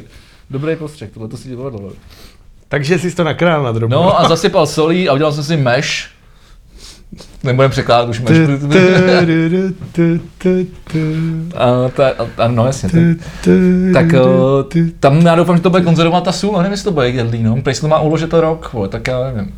Dobrý 0.51 0.77
postřeh, 0.77 1.11
tohle 1.15 1.29
to 1.29 1.37
si 1.37 1.57
povedlo. 1.57 1.91
Takže 2.69 2.99
jsi 2.99 3.15
to 3.15 3.25
nakrál 3.25 3.63
na 3.63 3.73
drobno. 3.73 4.03
No 4.03 4.21
a 4.21 4.29
zasypal 4.29 4.67
solí 4.67 5.09
a 5.09 5.13
udělal 5.13 5.33
jsem 5.33 5.45
si 5.45 5.57
meš. 5.57 6.11
Nebudem 7.47 7.71
překládat 7.71 8.09
už 8.09 8.21
meš. 8.21 8.39
Tu, 8.39 8.47
tu, 8.47 8.69
tu, 8.69 9.75
tu, 9.93 10.19
tu, 10.39 10.65
tu. 10.93 10.99
A, 11.55 11.89
ta, 11.89 12.09
a, 12.09 12.45
a 12.45 12.49
no 12.49 12.67
jasně. 12.67 12.91
Tak 13.93 14.15
eh, 14.15 14.91
tam 15.01 15.27
já 15.27 15.35
doufám, 15.35 15.57
že 15.57 15.63
to 15.63 15.71
bude 15.71 15.83
konzervovat 15.83 16.25
ta 16.25 16.33
sůl, 16.33 16.57
a 16.57 16.59
nevím, 16.59 16.73
jestli 16.73 16.85
to 16.85 16.91
bude 16.91 17.09
jedlý, 17.09 17.43
no. 17.43 17.63
Prej 17.63 17.75
se 17.75 17.81
to 17.81 17.89
má 17.89 18.01
uložit 18.01 18.31
to 18.31 18.41
rok, 18.41 18.73
vole, 18.73 18.89
tak 18.89 19.07
já 19.09 19.33
nevím. 19.33 19.53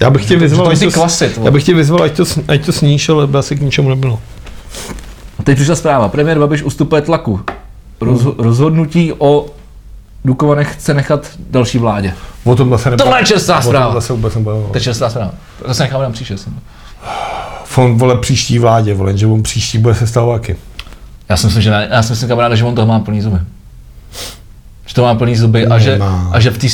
Já 0.00 0.10
bych 0.10 0.26
tě 0.26 0.36
vyzval, 0.36 0.66
to 0.66 0.72
ať 0.72 0.80
to, 0.80 0.90
klasit, 0.90 1.38
já 1.44 1.50
bych 1.50 1.64
tě 1.64 1.74
vyzval, 1.74 2.02
ať 2.02 2.16
to, 2.16 2.24
ať 2.48 2.66
to 2.66 2.72
sníš, 2.72 3.08
ale 3.08 3.26
by 3.26 3.38
asi 3.38 3.56
k 3.56 3.60
ničemu 3.60 3.88
nebylo. 3.88 4.20
A 5.38 5.42
teď 5.42 5.56
přišla 5.56 5.76
zpráva. 5.76 6.08
Premiér 6.08 6.38
Babiš 6.38 6.62
ustupuje 6.62 7.02
tlaku. 7.02 7.40
Roz, 8.00 8.26
rozhodnutí 8.38 9.12
o 9.18 9.46
Dukovanech 10.24 10.74
chce 10.74 10.94
nechat 10.94 11.30
další 11.50 11.78
vládě. 11.78 12.14
O 12.44 12.56
tomhle 12.56 12.78
se 12.78 12.90
Tohle 12.96 13.20
je 13.20 13.24
čestná 13.24 13.58
O 13.58 13.62
zpráva. 13.62 13.84
tomhle 13.86 14.02
se 14.02 14.12
vůbec 14.12 14.34
nebavil. 14.34 14.62
To 14.72 14.76
je 14.76 14.80
čestná 14.80 15.10
zpráva. 15.10 15.30
To 15.66 15.74
se 15.74 15.82
necháme 15.82 16.04
na 16.04 16.10
příště. 16.10 16.36
On 17.76 17.98
vole 17.98 18.18
příští 18.18 18.58
vládě, 18.58 18.94
vole, 18.94 19.16
že 19.16 19.26
on 19.26 19.42
příští 19.42 19.78
bude 19.78 19.94
se 19.94 20.12
taky. 20.14 20.56
Já 21.28 21.36
si 21.36 21.46
myslím, 21.46 21.62
že 21.62 21.70
ne, 21.70 21.88
já 21.90 22.02
si 22.02 22.12
myslím, 22.12 22.28
kamaráde, 22.28 22.56
že 22.56 22.64
on 22.64 22.74
toho 22.74 22.86
má 22.86 23.00
plný 23.00 23.20
zuby. 23.22 23.38
Že 24.86 24.94
to 24.94 25.02
má 25.02 25.14
plný 25.14 25.36
zuby 25.36 25.66
a 25.66 25.78
že, 25.78 25.98
a 26.32 26.40
že 26.40 26.50
v 26.50 26.58
té 26.58 26.68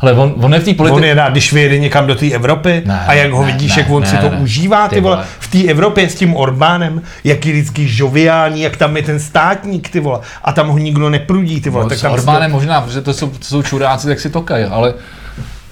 Hele, 0.00 0.12
on, 0.12 0.34
on 0.36 0.54
je 0.54 0.60
v 0.60 0.64
té 0.64 0.70
On 0.70 0.76
politice... 0.76 1.06
je 1.06 1.14
rád, 1.14 1.30
když 1.30 1.52
vyjede 1.52 1.78
někam 1.78 2.06
do 2.06 2.14
té 2.14 2.30
Evropy 2.30 2.82
Ne, 2.86 3.00
a 3.06 3.14
jak 3.14 3.32
ho 3.32 3.46
ne, 3.46 3.52
vidíš, 3.52 3.76
ne, 3.76 3.82
jak 3.82 3.90
on 3.90 4.02
ne, 4.02 4.08
si 4.08 4.16
to 4.16 4.30
ne. 4.30 4.36
užívá, 4.36 4.88
ty, 4.88 5.00
vole, 5.00 5.16
vole. 5.16 5.26
v 5.38 5.50
té 5.50 5.64
Evropě 5.70 6.08
s 6.08 6.14
tím 6.14 6.36
Orbánem, 6.36 7.02
jak 7.24 7.46
je 7.46 7.52
vždycky 7.52 7.88
žoviální, 7.88 8.60
jak 8.60 8.76
tam 8.76 8.96
je 8.96 9.02
ten 9.02 9.20
státník, 9.20 9.88
ty 9.88 10.00
vole, 10.00 10.18
a 10.44 10.52
tam 10.52 10.68
ho 10.68 10.78
nikdo 10.78 11.10
neprudí, 11.10 11.60
ty 11.60 11.70
vole, 11.70 11.84
No, 11.84 11.88
tak 11.88 11.98
s 11.98 12.02
tam 12.02 12.12
Orbánem 12.12 12.50
možná, 12.50 12.80
protože 12.80 13.00
to 13.00 13.12
jsou, 13.12 13.28
to 13.28 13.44
jsou 13.44 13.62
čuráci, 13.62 14.06
tak 14.06 14.20
si 14.20 14.30
tokají, 14.30 14.64
ale 14.64 14.94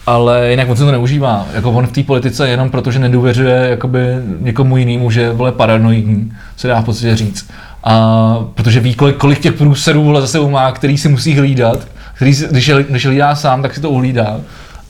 ale 0.06 0.50
jinak 0.50 0.68
on 0.68 0.76
se 0.76 0.84
to 0.84 0.90
neužívá. 0.90 1.46
Jako 1.54 1.70
on 1.70 1.86
v 1.86 1.92
té 1.92 2.02
politice 2.02 2.48
jenom 2.48 2.70
proto, 2.70 2.90
že 2.90 2.98
nedůvěřuje 2.98 3.66
jakoby 3.70 4.00
někomu 4.40 4.76
jinému, 4.76 5.10
že 5.10 5.32
vole 5.32 5.52
paranoidní, 5.52 6.32
se 6.56 6.68
dá 6.68 6.80
v 6.80 6.84
podstatě 6.84 7.16
říct. 7.16 7.50
A 7.84 8.36
protože 8.54 8.80
ví, 8.80 8.94
kolik, 8.94 9.16
kolik 9.16 9.38
těch 9.38 9.52
průserů 9.52 10.04
vole 10.04 10.20
za 10.20 10.26
sebou 10.26 10.50
má, 10.50 10.72
který 10.72 10.98
si 10.98 11.08
musí 11.08 11.38
hlídat, 11.38 11.78
který 12.16 12.34
si, 12.34 12.46
když, 12.50 12.66
je, 12.68 12.82
když 12.88 13.02
je 13.04 13.08
hlídá 13.10 13.34
sám, 13.34 13.62
tak 13.62 13.74
si 13.74 13.80
to 13.80 13.90
uhlídá. 13.90 14.36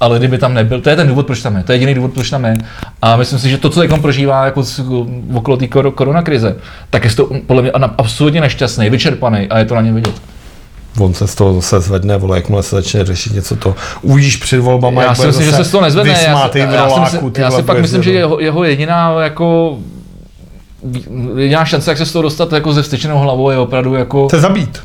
Ale 0.00 0.18
kdyby 0.18 0.38
tam 0.38 0.54
nebyl, 0.54 0.80
to 0.80 0.90
je 0.90 0.96
ten 0.96 1.08
důvod, 1.08 1.26
proč 1.26 1.42
tam 1.42 1.56
je, 1.56 1.62
to 1.62 1.72
je 1.72 1.76
jediný 1.76 1.94
důvod, 1.94 2.12
proč 2.12 2.30
tam 2.30 2.44
je. 2.44 2.54
A 3.02 3.16
myslím 3.16 3.38
si, 3.38 3.50
že 3.50 3.58
to, 3.58 3.70
co 3.70 3.80
teď 3.80 3.90
prožívá 4.00 4.44
jako 4.44 4.62
s- 4.64 4.82
okolo 5.34 5.56
té 5.56 5.64
kor- 5.66 5.90
koronakrize, 5.92 6.56
tak 6.90 7.04
je 7.04 7.10
to 7.10 7.30
podle 7.46 7.62
mě 7.62 7.70
absolutně 7.72 8.40
nešťastný, 8.40 8.90
vyčerpaný 8.90 9.46
a 9.48 9.58
je 9.58 9.64
to 9.64 9.74
na 9.74 9.80
něm 9.80 9.94
vidět. 9.94 10.14
On 10.98 11.14
se 11.14 11.26
z 11.26 11.34
toho 11.34 11.54
zase 11.54 11.80
zvedne, 11.80 12.16
vole, 12.16 12.38
jakmile 12.38 12.62
se 12.62 12.76
začne 12.76 13.04
řešit 13.04 13.32
něco 13.34 13.56
to. 13.56 13.74
Uvidíš 14.02 14.36
před 14.36 14.58
volbama, 14.60 15.02
Já 15.02 15.14
si 15.14 15.26
myslím, 15.26 15.46
že 15.46 15.52
se 15.52 15.64
z 15.64 15.70
toho 15.70 15.82
nezvedne. 15.84 16.12
Já, 16.12 16.48
si- 16.48 16.58
v 16.58 16.72
já, 16.72 16.88
si, 16.88 16.94
roláku, 16.94 17.32
já 17.38 17.50
si 17.50 17.62
pak 17.62 17.80
myslím, 17.80 18.02
že 18.02 18.12
jeho, 18.12 18.40
jeho 18.40 18.64
jediná 18.64 19.20
jako 19.22 19.78
jediná 21.36 21.64
šance, 21.64 21.90
jak 21.90 21.98
se 21.98 22.06
z 22.06 22.12
toho 22.12 22.22
dostat 22.22 22.52
jako 22.52 22.72
ze 22.72 22.82
vstyčenou 22.82 23.18
hlavou, 23.18 23.50
je 23.50 23.58
opravdu 23.58 23.94
jako, 23.94 24.28
Se 24.30 24.40
zabít. 24.40 24.78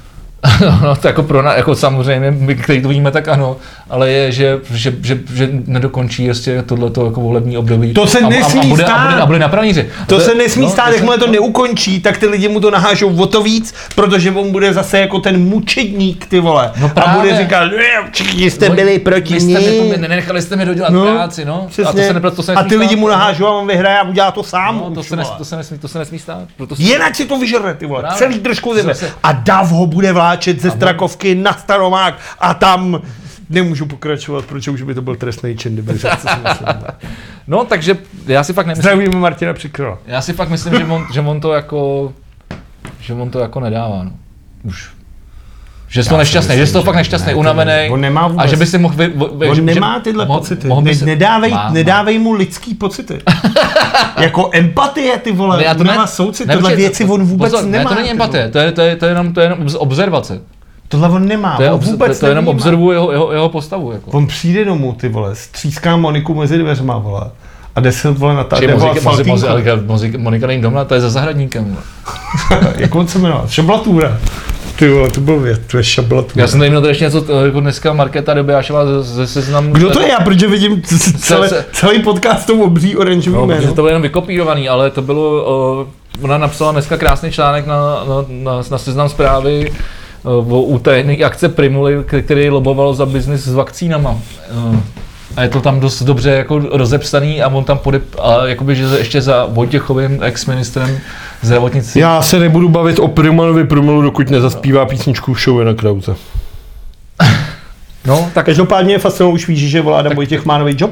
no, 0.83 0.95
to 0.95 1.07
jako, 1.07 1.23
pro, 1.23 1.41
na- 1.41 1.53
jako 1.53 1.75
samozřejmě, 1.75 2.31
my, 2.31 2.55
který 2.55 2.81
to 2.81 2.89
víme, 2.89 3.11
tak 3.11 3.27
ano, 3.27 3.57
ale 3.89 4.09
je, 4.09 4.31
že, 4.31 4.59
že, 4.73 4.93
že, 5.01 5.19
že 5.33 5.49
nedokončí 5.65 6.23
ještě 6.23 6.61
tohleto 6.61 7.05
jako 7.05 7.21
volební 7.21 7.57
období. 7.57 7.93
To 7.93 8.07
se 8.07 8.19
a, 8.19 8.25
a, 8.25 8.29
nesmí 8.29 8.59
a, 8.61 8.65
bude, 8.65 8.83
a, 8.83 8.87
stát. 8.87 9.09
bude, 9.09 9.21
a 9.21 9.25
bude 9.25 9.39
na 9.39 9.47
praníři. 9.49 9.89
To 10.07 10.19
se 10.19 10.35
nesmí 10.35 10.63
no, 10.65 10.71
stát, 10.71 10.87
to 10.87 10.93
jakmile 10.93 11.17
to 11.17 11.25
no. 11.27 11.31
neukončí, 11.33 11.99
tak 12.01 12.17
ty 12.17 12.27
lidi 12.27 12.47
mu 12.47 12.59
to 12.59 12.71
nahážou 12.71 13.15
o 13.17 13.25
to 13.25 13.43
víc, 13.43 13.73
protože 13.95 14.31
on 14.31 14.51
bude 14.51 14.73
zase 14.73 14.99
jako 14.99 15.19
ten 15.19 15.39
mučedník, 15.49 16.25
ty 16.25 16.39
vole. 16.39 16.71
No 16.81 16.91
a 17.05 17.09
bude 17.19 17.37
říkat, 17.37 17.63
"Ne, 17.65 18.11
všichni 18.11 18.51
jste 18.51 18.69
No, 18.69 18.75
byli 18.75 18.99
proti 18.99 19.39
jste 19.39 19.59
to- 19.61 19.97
nenechali 19.97 20.41
jste 20.41 20.55
mi 20.55 20.65
dodělat 20.65 20.89
No, 20.93 21.05
práci, 21.15 21.45
no. 21.45 21.67
A 21.85 21.91
to 21.91 21.97
se, 21.97 22.13
nepra- 22.19 22.31
to 22.31 22.43
se 22.43 22.53
a 22.53 22.63
ty 22.63 22.75
lidi 22.75 22.95
mu 22.95 23.07
nahážou 23.07 23.45
a 23.45 23.51
on 23.51 23.67
vyhraje 23.67 23.99
a 23.99 24.03
udělá 24.03 24.31
to 24.31 24.43
sám. 24.43 24.77
No, 24.77 24.91
to, 24.95 25.03
se 25.03 25.15
nes, 25.15 25.29
to, 25.37 25.45
se 25.45 25.55
nesmí, 25.55 25.77
to 25.79 25.87
se 25.87 25.99
nesmí 25.99 26.19
stát. 26.19 26.43
Jinak 26.77 27.15
si 27.15 27.25
to 27.25 27.37
vyžere, 27.39 27.73
ty 27.73 27.85
vole. 27.85 28.03
Celý 28.15 28.39
držkou 28.39 28.73
zeme. 28.75 28.93
Zase- 28.93 29.11
A 29.23 29.31
Dav 29.31 29.71
ho 29.71 29.85
bude 29.85 30.13
vláčet 30.31 30.61
ze 30.61 30.71
Strakovky 30.71 31.35
na 31.35 31.53
Staromák 31.53 32.19
a 32.39 32.53
tam 32.53 33.01
nemůžu 33.49 33.85
pokračovat, 33.85 34.45
protože 34.45 34.71
už 34.71 34.81
by 34.81 34.93
to 34.93 35.01
byl 35.01 35.15
trestný 35.15 35.57
čin, 35.57 35.73
kdyby 35.73 35.99
no, 37.47 37.65
takže 37.65 37.97
já 38.25 38.43
si 38.43 38.53
fakt 38.53 38.65
nemyslím, 38.65 38.81
Zdravíme 38.81 39.15
Martina 39.15 39.53
Přikrola. 39.53 39.97
Já 40.07 40.21
si 40.21 40.33
fakt 40.33 40.49
myslím, 40.49 40.73
že 40.73 40.85
on, 40.85 41.07
že 41.13 41.21
on 41.21 41.41
to 41.41 41.53
jako, 41.53 42.13
že 42.99 43.13
on 43.13 43.29
to 43.29 43.39
jako 43.39 43.59
nedává, 43.59 44.03
no. 44.03 44.11
Už. 44.63 44.91
Že 45.91 46.03
jsi 46.03 46.09
to 46.09 46.17
nešťastný, 46.17 46.57
že 46.57 46.67
jsi 46.67 46.73
to 46.73 46.83
fakt 46.83 46.95
nešťastný, 46.95 47.27
ne, 47.33 47.35
unavený. 47.35 47.89
On 47.91 48.01
nemá 48.01 48.21
A 48.21 48.27
vůbec- 48.27 48.49
že 48.49 48.55
by 48.55 48.65
si 48.65 48.77
mohl... 48.77 48.95
Vy, 48.97 49.07
vy, 49.35 49.47
On 49.49 49.55
že, 49.55 49.61
nemá 49.61 49.99
tyhle 49.99 50.25
mohl- 50.25 50.39
pocity. 50.39 50.67
mohl 50.67 50.81
Ne, 50.81 50.95
si- 50.95 51.05
nedávej, 51.05 51.51
Má, 51.51 51.69
nedávej 51.71 52.19
mu 52.19 52.33
lidský 52.33 52.73
pocity. 52.73 53.19
jako 54.21 54.49
empatie, 54.53 55.17
ty 55.17 55.31
vole. 55.31 55.57
Ne, 55.57 55.63
já 55.63 55.73
to 55.73 55.79
on 55.79 55.85
ne, 55.87 55.91
nemá 55.91 56.07
soucit. 56.07 56.47
ne, 56.47 56.53
Tohle 56.53 56.75
věci 56.75 57.05
on 57.05 57.23
vůbec 57.23 57.51
pozor, 57.51 57.65
nemá. 57.69 57.83
Ne, 57.83 57.89
to 57.89 57.95
není 57.95 58.07
ty 58.07 58.11
empatie, 58.11 58.41
vole. 58.43 58.51
to 58.51 58.59
je, 58.59 58.71
to, 58.71 58.81
je, 58.81 58.95
to, 58.95 59.05
je 59.05 59.11
jenom, 59.11 59.33
to 59.33 59.39
je 59.39 59.45
jenom 59.45 59.59
observace. 59.77 60.41
Tohle 60.87 61.09
on 61.09 61.27
nemá. 61.27 61.55
To 61.57 61.63
je, 61.63 61.69
on 61.69 61.75
obz, 61.75 61.85
vůbec 61.91 62.17
to, 62.17 62.19
to 62.19 62.25
je 62.25 62.31
jenom 62.31 62.47
observuje 62.47 62.95
jeho, 62.95 63.11
jeho, 63.11 63.31
jeho 63.31 63.49
postavu. 63.49 63.91
Jako. 63.91 64.11
On 64.11 64.27
přijde 64.27 64.65
domů, 64.65 64.93
ty 64.93 65.09
vole, 65.09 65.35
stříská 65.35 65.95
Moniku 65.97 66.35
mezi 66.35 66.57
dveřma, 66.57 66.97
vole. 66.97 67.21
A 67.75 67.79
jde 67.79 67.91
se, 67.91 68.11
vole, 68.11 68.33
na 68.33 68.43
ta 68.43 68.57
Či 68.59 68.67
nebo 68.67 68.89
Monika, 70.17 70.47
není 70.47 70.61
doma, 70.61 70.85
to 70.85 70.93
je 70.93 71.01
za 71.01 71.09
zahradníkem. 71.09 71.65
vole. 71.65 72.73
Jak 72.77 72.95
on 72.95 73.07
se 73.07 73.19
jmenoval? 73.19 73.47
Šablatura. 73.47 74.17
Ty 74.81 74.89
vole, 74.89 75.09
to 75.09 75.21
byl 75.21 75.39
věc, 75.39 75.61
to 75.71 75.77
je 75.77 75.83
šablatura. 75.83 76.41
Já 76.41 76.47
jsem 76.47 76.59
tady 76.59 76.69
měl 76.69 76.85
ještě 76.85 77.03
něco, 77.03 77.21
to, 77.21 77.45
jako 77.45 77.59
dneska 77.59 77.93
Markéta 77.93 78.33
Dobijášová 78.33 78.85
ze, 78.85 79.03
ze 79.03 79.27
seznam... 79.27 79.71
Kdo 79.71 79.89
to 79.91 80.01
je? 80.01 80.09
Já 80.09 80.19
protože 80.19 80.47
vidím 80.47 80.81
celé, 81.19 81.65
celý 81.71 81.99
podcast 81.99 82.47
tou 82.47 82.61
obří 82.63 82.97
oranžový 82.97 83.37
No, 83.37 83.45
jméno. 83.45 83.67
to 83.67 83.73
bylo 83.73 83.87
jenom 83.87 84.01
vykopírovaný, 84.01 84.69
ale 84.69 84.91
to 84.91 85.01
bylo, 85.01 85.45
o, 85.45 85.87
ona 86.21 86.37
napsala 86.37 86.71
dneska 86.71 86.97
krásný 86.97 87.31
článek 87.31 87.65
na, 87.65 87.75
na, 87.79 88.25
na, 88.29 88.61
na 88.71 88.77
seznam 88.77 89.09
zprávy 89.09 89.71
o, 90.23 90.37
o 90.37 90.61
utajené 90.61 91.17
akce 91.17 91.49
Primuly, 91.49 92.03
který 92.21 92.49
loboval 92.49 92.93
za 92.93 93.05
biznis 93.05 93.41
s 93.41 93.53
vakcínama. 93.53 94.19
A 95.35 95.43
je 95.43 95.49
to 95.49 95.61
tam 95.61 95.79
dost 95.79 96.03
dobře 96.03 96.29
jako 96.29 96.59
rozepsaný 96.59 97.41
a 97.41 97.47
on 97.47 97.63
tam 97.63 97.77
podep, 97.77 98.03
a 98.19 98.45
jakoby, 98.47 98.75
že 98.75 98.83
ještě 98.83 99.21
za 99.21 99.45
Vojtěchovým 99.45 100.23
ex-ministrem 100.23 100.99
zdravotnictví. 101.41 102.01
Já 102.01 102.21
se 102.21 102.39
nebudu 102.39 102.69
bavit 102.69 102.99
o 102.99 103.07
Primanovi 103.07 103.63
Primalu, 103.63 104.01
dokud 104.01 104.29
nezaspívá 104.29 104.85
písničku 104.85 105.33
v 105.33 105.41
show 105.41 105.63
na 105.63 105.73
Krause. 105.73 106.15
No, 108.05 108.29
tak 108.33 108.45
Každopádně 108.45 108.93
je 108.93 108.99
fascinující, 108.99 109.33
už 109.43 109.47
víš, 109.47 109.69
že 109.69 109.81
volá 109.81 110.03
Vojtěch 110.15 110.45
má 110.45 110.57
nový 110.57 110.75
job? 110.77 110.91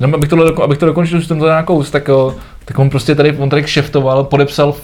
No, 0.00 0.08
abych, 0.14 0.28
to, 0.28 0.62
abych 0.62 0.78
to 0.78 0.86
dokončil, 0.86 1.18
už 1.18 1.26
jsem 1.26 1.38
to 1.38 1.46
nějakou, 1.46 1.82
tak, 1.82 2.10
tak 2.64 2.78
on 2.78 2.90
prostě 2.90 3.14
tady, 3.14 3.32
on 3.38 3.50
tady 3.50 3.62
kšeftoval, 3.62 4.24
podepsal 4.24 4.74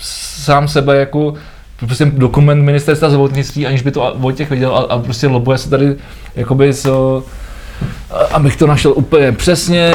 sám 0.00 0.68
sebe 0.68 0.96
jako 0.96 1.34
prostě 1.76 2.04
dokument 2.04 2.62
ministerstva 2.62 3.08
zdravotnictví, 3.08 3.66
aniž 3.66 3.82
by 3.82 3.90
to 3.90 4.14
Vojtěch 4.16 4.50
viděl 4.50 4.76
a, 4.76 4.78
a 4.78 4.98
prostě 4.98 5.26
lobuje 5.26 5.58
se 5.58 5.70
tady 5.70 5.96
jakoby 6.36 6.72
s, 6.72 6.86
o, 6.86 7.22
a- 7.26 7.47
abych 8.32 8.56
to 8.56 8.66
našel 8.66 8.92
úplně 8.96 9.32
přesně. 9.32 9.94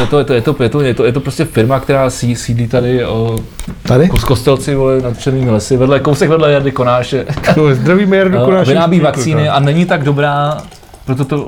Je 0.00 0.06
to, 0.06 0.18
je 0.18 0.24
to, 0.24 0.32
je 0.34 0.40
to, 0.42 0.56
je 0.62 0.68
to, 0.68 0.80
je 0.80 0.94
to, 0.94 1.04
je 1.04 1.12
to 1.12 1.20
prostě 1.20 1.44
firma, 1.44 1.80
která 1.80 2.08
sí- 2.10 2.34
sídlí 2.36 2.68
tady 2.68 3.04
o, 3.06 3.38
Tady? 3.82 4.08
z 4.18 4.24
Kostelci 4.24 4.74
vole, 4.74 5.00
nad 5.00 5.20
Černými 5.20 5.50
lesy, 5.50 5.76
vedle, 5.76 6.00
kousek 6.00 6.28
vedle 6.30 6.52
Jardy 6.52 6.72
Konáše. 6.72 7.26
No, 7.56 7.74
zdravíme 7.74 8.16
Jardu 8.16 8.38
No, 8.38 8.44
Konáše. 8.44 8.68
vyrábí 8.70 9.00
vakcíny 9.00 9.48
a 9.48 9.60
není 9.60 9.86
tak 9.86 10.04
dobrá, 10.04 10.58
proto 11.06 11.24
to 11.24 11.46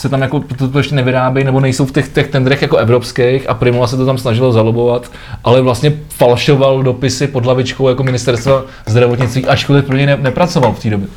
se 0.00 0.08
tam 0.08 0.22
jako, 0.22 0.40
proto 0.40 0.68
to 0.68 0.78
ještě 0.78 0.94
nevyrábějí, 0.94 1.44
nebo 1.44 1.60
nejsou 1.60 1.86
v 1.86 1.92
těch, 1.92 2.08
těch 2.08 2.28
tendrech 2.28 2.62
jako 2.62 2.76
evropských 2.76 3.48
a 3.48 3.54
Primula 3.54 3.86
se 3.86 3.96
to 3.96 4.06
tam 4.06 4.18
snažilo 4.18 4.52
zalobovat, 4.52 5.10
ale 5.44 5.60
vlastně 5.62 5.92
falšoval 6.08 6.82
dopisy 6.82 7.26
pod 7.26 7.44
hlavičkou 7.44 7.88
jako 7.88 8.02
ministerstva 8.02 8.62
zdravotnictví, 8.86 9.46
ačkoliv 9.46 9.84
pro 9.84 9.96
něj 9.96 10.06
ne, 10.06 10.16
nepracoval 10.20 10.72
v 10.72 10.78
té 10.82 10.90
době. 10.90 11.08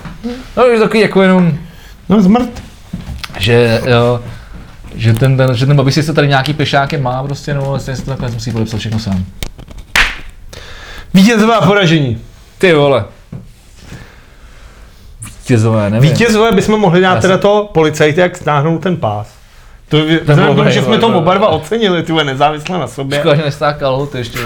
No, 0.58 0.64
je 0.64 0.78
to 0.78 0.84
takový 0.84 1.00
jako 1.00 1.22
jenom, 1.22 1.54
No, 2.10 2.22
zmrt. 2.22 2.64
že, 3.40 3.82
jo, 3.86 4.20
že 4.96 5.14
ten, 5.14 5.38
ten, 5.38 5.56
že 5.56 5.66
ten 5.66 5.78
Babiš 5.78 5.94
si 5.94 6.04
se 6.04 6.14
tady 6.14 6.28
nějaký 6.28 6.54
pešáky 6.54 6.98
má 6.98 7.24
prostě, 7.24 7.54
no 7.54 7.66
ale 7.70 7.80
stejně 7.80 7.98
si 7.98 8.06
to 8.06 8.12
nakonec 8.12 8.34
musí 8.34 8.52
podepsat 8.52 8.78
všechno 8.78 9.00
sám. 9.00 9.26
Vítězové 11.14 11.56
a 11.56 11.66
poražení. 11.68 12.18
Ty 12.58 12.74
vole. 12.74 13.06
Vítězové, 15.44 15.90
nevím. 15.90 16.10
Vítězové 16.12 16.52
bychom 16.52 16.80
mohli 16.80 17.02
dát 17.02 17.16
Já 17.16 17.22
teda 17.22 17.34
jsem- 17.34 17.42
to 17.42 17.70
policajty, 17.74 18.22
jak 18.22 18.38
stáhnout 18.38 18.82
ten 18.84 18.98
pás. 18.98 19.28
To 19.90 19.98
je, 19.98 20.20
bylo 20.20 20.56
tomu, 20.56 20.70
že 20.70 20.82
jsme 20.82 20.98
to 20.98 21.08
oba 21.08 21.34
dva 21.34 21.48
ocenili, 21.48 22.04
ty 22.04 22.14
nezávisle 22.24 22.80
na 22.80 22.88
sobě. 22.88 23.20
Škoda, 23.20 23.36
že 23.36 23.42
nestákal 23.42 23.98
hod 23.98 24.16
ještě. 24.16 24.40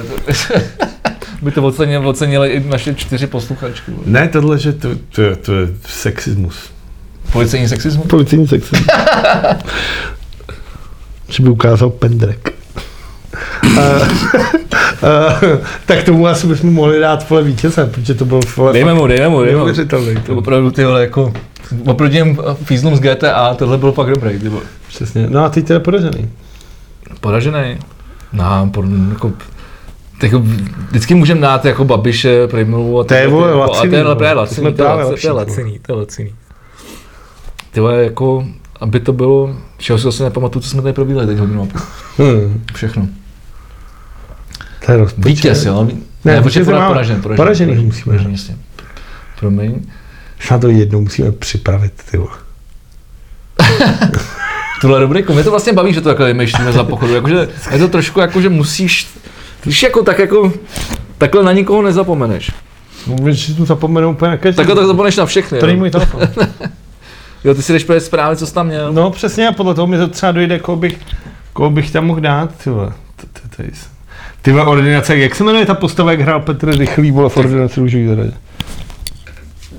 By 1.41 1.51
to 1.51 1.63
ocenili, 1.63 2.05
ocenili 2.05 2.49
i 2.49 2.59
naše 2.59 2.95
čtyři 2.95 3.27
posluchačky. 3.27 3.91
Ne, 4.05 4.27
tohle, 4.27 4.59
že 4.59 4.73
to, 4.73 4.89
to, 5.15 5.21
je- 5.21 5.35
to 5.35 5.53
je 5.53 5.67
sexismus. 5.87 6.55
Policejní 7.31 7.67
sexismus? 7.67 8.07
Policejní 8.07 8.47
sexismus. 8.47 8.87
že 11.29 11.43
by 11.43 11.49
ukázal 11.49 11.89
pendrek. 11.89 12.53
A, 13.77 13.81
a, 15.07 15.39
tak 15.85 16.03
tomu 16.03 16.27
asi 16.27 16.47
bychom 16.47 16.73
mohli 16.73 16.99
dát 16.99 17.29
vole 17.29 17.43
vítěze, 17.43 17.85
protože 17.85 18.13
to 18.13 18.25
byl 18.25 18.39
vole 18.55 18.73
Dejme 18.73 18.93
mu, 18.93 19.07
dejme 19.07 19.29
mu, 19.29 19.43
dejme 19.43 19.63
mu. 19.63 19.73
To 19.73 19.85
To, 20.25 20.35
opravdu 20.35 20.71
ty 20.71 20.85
vole 20.85 21.01
jako... 21.01 21.33
Oproti 21.85 22.13
těm 22.13 22.37
fízlům 22.63 22.95
z 22.95 22.99
GTA, 22.99 23.53
tohle 23.53 23.77
bylo 23.77 23.91
fakt 23.91 24.09
dobrý. 24.09 24.39
Ty 24.39 24.49
vole. 24.49 24.63
přesně. 24.87 25.27
No 25.29 25.45
a 25.45 25.49
teď 25.49 25.65
teda 25.65 25.79
poražený. 25.79 26.29
Poražený. 27.19 27.77
No, 28.33 28.69
por, 28.73 28.85
jako, 29.09 29.31
tak 30.21 30.31
jako 30.31 30.45
vždycky 30.89 31.15
můžeme 31.15 31.41
dát 31.41 31.65
jako 31.65 31.85
Babiše, 31.85 32.47
Primulu 32.47 32.99
a 32.99 33.03
To 33.03 33.13
je, 33.13 33.27
vole, 33.27 33.47
jako- 33.47 33.59
laciný, 33.59 33.89
to 33.89 33.95
je 33.95 34.03
vole. 34.03 34.15
To 34.15 34.35
laciný, 34.35 34.73
to 34.73 34.83
je 34.83 34.89
laciný, 34.89 35.19
to 35.21 35.27
je 35.27 35.31
laciný, 35.33 35.79
to 35.79 35.91
je 35.91 35.97
laciný. 35.97 36.33
Ty 37.71 37.79
vole, 37.79 38.03
jako, 38.03 38.45
aby 38.79 38.99
to 38.99 39.13
bylo, 39.13 39.55
čeho 39.77 39.97
si 39.99 40.03
zase 40.03 40.23
nepamatuju, 40.23 40.63
co 40.63 40.69
jsme 40.69 40.81
tady 40.81 40.93
probíhali 40.93 41.27
teď 41.27 41.37
hodinu 41.37 41.61
a 41.61 41.65
půl. 41.65 41.81
Hmm, 42.17 42.63
Všechno. 42.73 43.07
to 44.85 44.91
je 44.91 44.97
rozpočet. 44.97 45.25
Vítěz, 45.27 45.65
jo? 45.65 45.83
Ne, 45.83 45.93
Ne, 46.25 46.41
máme. 46.71 46.87
poražen, 46.87 47.21
poražen. 47.21 47.35
Poražený 47.35 47.69
poražen, 47.71 47.85
musíme. 47.85 48.03
poražen, 48.03 48.31
jasně. 48.31 48.57
Promiň. 49.39 49.79
Na 50.51 50.57
to 50.57 50.67
jednou 50.69 51.01
musíme 51.01 51.31
připravit, 51.31 51.93
ty 52.11 52.17
vole. 52.17 52.31
Tuhle 54.81 54.99
rubriku, 54.99 55.33
mě 55.33 55.43
to 55.43 55.51
vlastně 55.51 55.73
baví, 55.73 55.93
že 55.93 56.01
to 56.01 56.09
takhle 56.09 56.27
vymýšlíme 56.27 56.71
za 56.71 56.83
pochodu, 56.83 57.13
jakože 57.13 57.47
je 57.71 57.79
to 57.79 57.87
trošku 57.87 58.19
jako, 58.19 58.41
že 58.41 58.49
musíš, 58.49 59.07
víš, 59.65 59.83
jako 59.83 60.03
tak 60.03 60.19
jako, 60.19 60.53
takhle 61.17 61.43
na 61.43 61.51
nikoho 61.51 61.81
nezapomeneš. 61.81 62.51
Můžeš 63.07 63.45
si 63.45 63.53
tu 63.53 63.65
zapomenout 63.65 64.11
úplně 64.11 64.31
na 64.31 64.37
každý. 64.37 64.55
Takhle 64.55 64.75
tak 64.75 64.85
zapomeneš 64.85 65.17
na 65.17 65.25
všechny. 65.25 65.59
To 65.59 65.65
není 65.65 65.77
jo. 65.77 65.79
můj 65.79 65.89
telefon. 65.91 66.21
Jo, 67.47 67.53
ty 67.53 67.61
si 67.61 67.73
jdeš 67.73 67.83
projít 67.83 68.03
zprávy, 68.03 68.35
co 68.35 68.47
jsi 68.47 68.53
tam 68.53 68.67
měl. 68.67 68.93
No 68.93 69.11
přesně 69.11 69.47
a 69.47 69.51
podle 69.51 69.73
toho 69.73 69.87
mi 69.87 69.97
to 69.97 70.07
třeba 70.07 70.31
dojde, 70.31 70.59
koho 70.59 70.75
bych, 70.75 70.99
koho 71.53 71.69
bych 71.69 71.91
tam 71.91 72.05
mohl 72.05 72.19
dát, 72.19 72.55
ty 72.63 72.69
vole. 72.69 72.93
Ty 74.41 74.51
vole, 74.51 74.65
ordinace, 74.65 75.17
jak 75.17 75.35
se 75.35 75.43
jmenuje 75.43 75.65
ta 75.65 75.73
postava, 75.73 76.11
jak 76.11 76.21
hrál 76.21 76.39
Petr 76.39 76.77
Rychlý, 76.77 77.11
vole, 77.11 77.29
v 77.29 77.37
ordinaci 77.37 77.79
růžový 77.79 78.07
zahradě? 78.07 78.33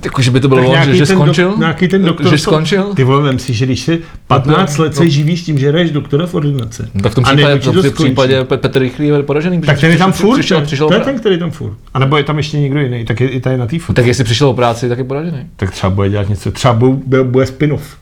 Jako, 0.03 0.21
že 0.21 0.31
by 0.31 0.39
to 0.39 0.47
bylo, 0.47 0.69
on, 0.69 0.83
že, 0.83 0.95
že 0.95 1.05
ten 1.05 1.15
skončil? 1.15 1.49
Dok, 1.49 1.59
nějaký 1.59 1.87
ten 1.87 2.03
doktor. 2.03 2.29
Že 2.29 2.37
skončil? 2.37 2.93
Ty 2.95 3.03
vole, 3.03 3.23
vem 3.23 3.39
si, 3.39 3.53
že 3.53 3.65
když 3.65 3.79
si 3.79 4.01
15 4.27 4.77
let 4.77 4.95
se 4.95 5.03
no. 5.03 5.09
živíš 5.09 5.41
tím, 5.41 5.59
že 5.59 5.69
hraješ 5.69 5.91
doktora 5.91 6.25
v 6.25 6.35
ordinaci. 6.35 6.83
No, 6.93 7.01
tak 7.01 7.11
v 7.11 7.15
tom 7.15 7.23
případě, 7.23 7.47
nevíš, 7.47 7.91
v 7.91 7.93
případě 7.93 8.41
Pe- 8.41 8.57
Petr 8.57 8.79
Rychlý 8.79 9.07
je 9.07 9.23
poražený. 9.23 9.61
Tak 9.61 9.79
ten 9.79 9.91
je 9.91 9.97
tam 9.97 10.11
furt, 10.11 10.39
přišel, 10.39 10.59
ne? 10.59 10.65
přišel, 10.65 10.87
to 10.87 10.93
je 10.93 10.99
ten, 10.99 11.19
který 11.19 11.39
tam 11.39 11.51
furt. 11.51 11.73
A 11.93 11.99
nebo 11.99 12.17
je 12.17 12.23
tam 12.23 12.37
ještě 12.37 12.59
někdo 12.59 12.79
jiný, 12.79 13.05
tak 13.05 13.21
je 13.21 13.29
i 13.29 13.39
tady 13.39 13.57
na 13.57 13.67
té. 13.67 13.77
Tak 13.93 14.05
jestli 14.05 14.23
přišel 14.23 14.47
o 14.47 14.53
práci, 14.53 14.89
tak 14.89 14.97
je 14.97 15.03
poražený. 15.03 15.37
Tak 15.55 15.71
třeba 15.71 15.89
bude 15.89 16.09
dělat 16.09 16.29
něco, 16.29 16.51
třeba 16.51 16.73
bude, 16.73 17.23
bude 17.23 17.45
spin-off. 17.45 17.97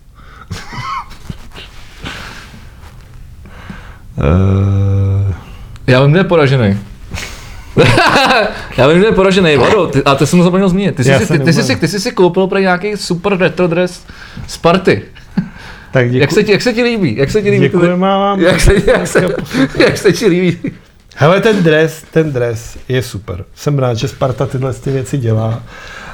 uh, 4.18 5.34
Já 5.88 6.02
vím, 6.02 6.12
kdo 6.12 6.20
je 6.20 6.24
poražený. 6.24 6.78
Já 8.78 8.88
vím, 8.88 8.98
kdo 8.98 9.08
je 9.08 9.12
poražený, 9.12 9.58
Vado, 9.58 9.88
ty, 9.88 10.04
a 10.04 10.16
to 10.16 10.28
jsem 10.28 10.44
zapomněl 10.44 10.70
zmínit. 10.70 10.96
Ty 10.96 11.04
jsi, 11.04 11.14
si, 11.20 11.28
ty, 11.28 11.40
ty, 11.40 11.54
jsi, 11.54 11.76
ty 11.76 11.88
jsi 11.88 12.00
si 12.00 12.12
koupil 12.12 12.48
pro 12.48 12.60
nějaký 12.60 12.98
super 12.98 13.38
retro 13.38 13.68
dress 13.68 14.06
z 14.48 14.58
party. 14.58 15.02
tak 15.92 16.06
děkuji. 16.06 16.22
Jak 16.22 16.32
se, 16.32 16.44
ti, 16.44 16.52
jak 16.52 16.62
se 16.62 16.74
ti 16.74 16.84
líbí? 16.84 17.18
Jak 17.18 17.32
se 17.32 17.42
ti 17.42 17.50
líbí? 17.50 17.64
Děkujeme 17.64 17.98
vám. 17.98 18.40
Jak 18.42 18.62
se, 18.62 18.74
jak, 18.86 19.08
se, 19.08 19.28
jak 19.78 19.98
se 19.98 20.14
ti 20.14 20.28
líbí? 20.28 20.72
Hele, 21.16 21.42
ten 21.42 21.64
dres, 21.64 22.04
ten 22.12 22.34
dres 22.34 22.78
je 22.90 23.04
super. 23.04 23.46
Jsem 23.56 23.80
rád, 23.80 23.94
že 23.94 24.08
Sparta 24.08 24.46
tyhle 24.46 24.74
ty 24.74 24.92
věci 24.92 25.18
dělá. 25.18 25.64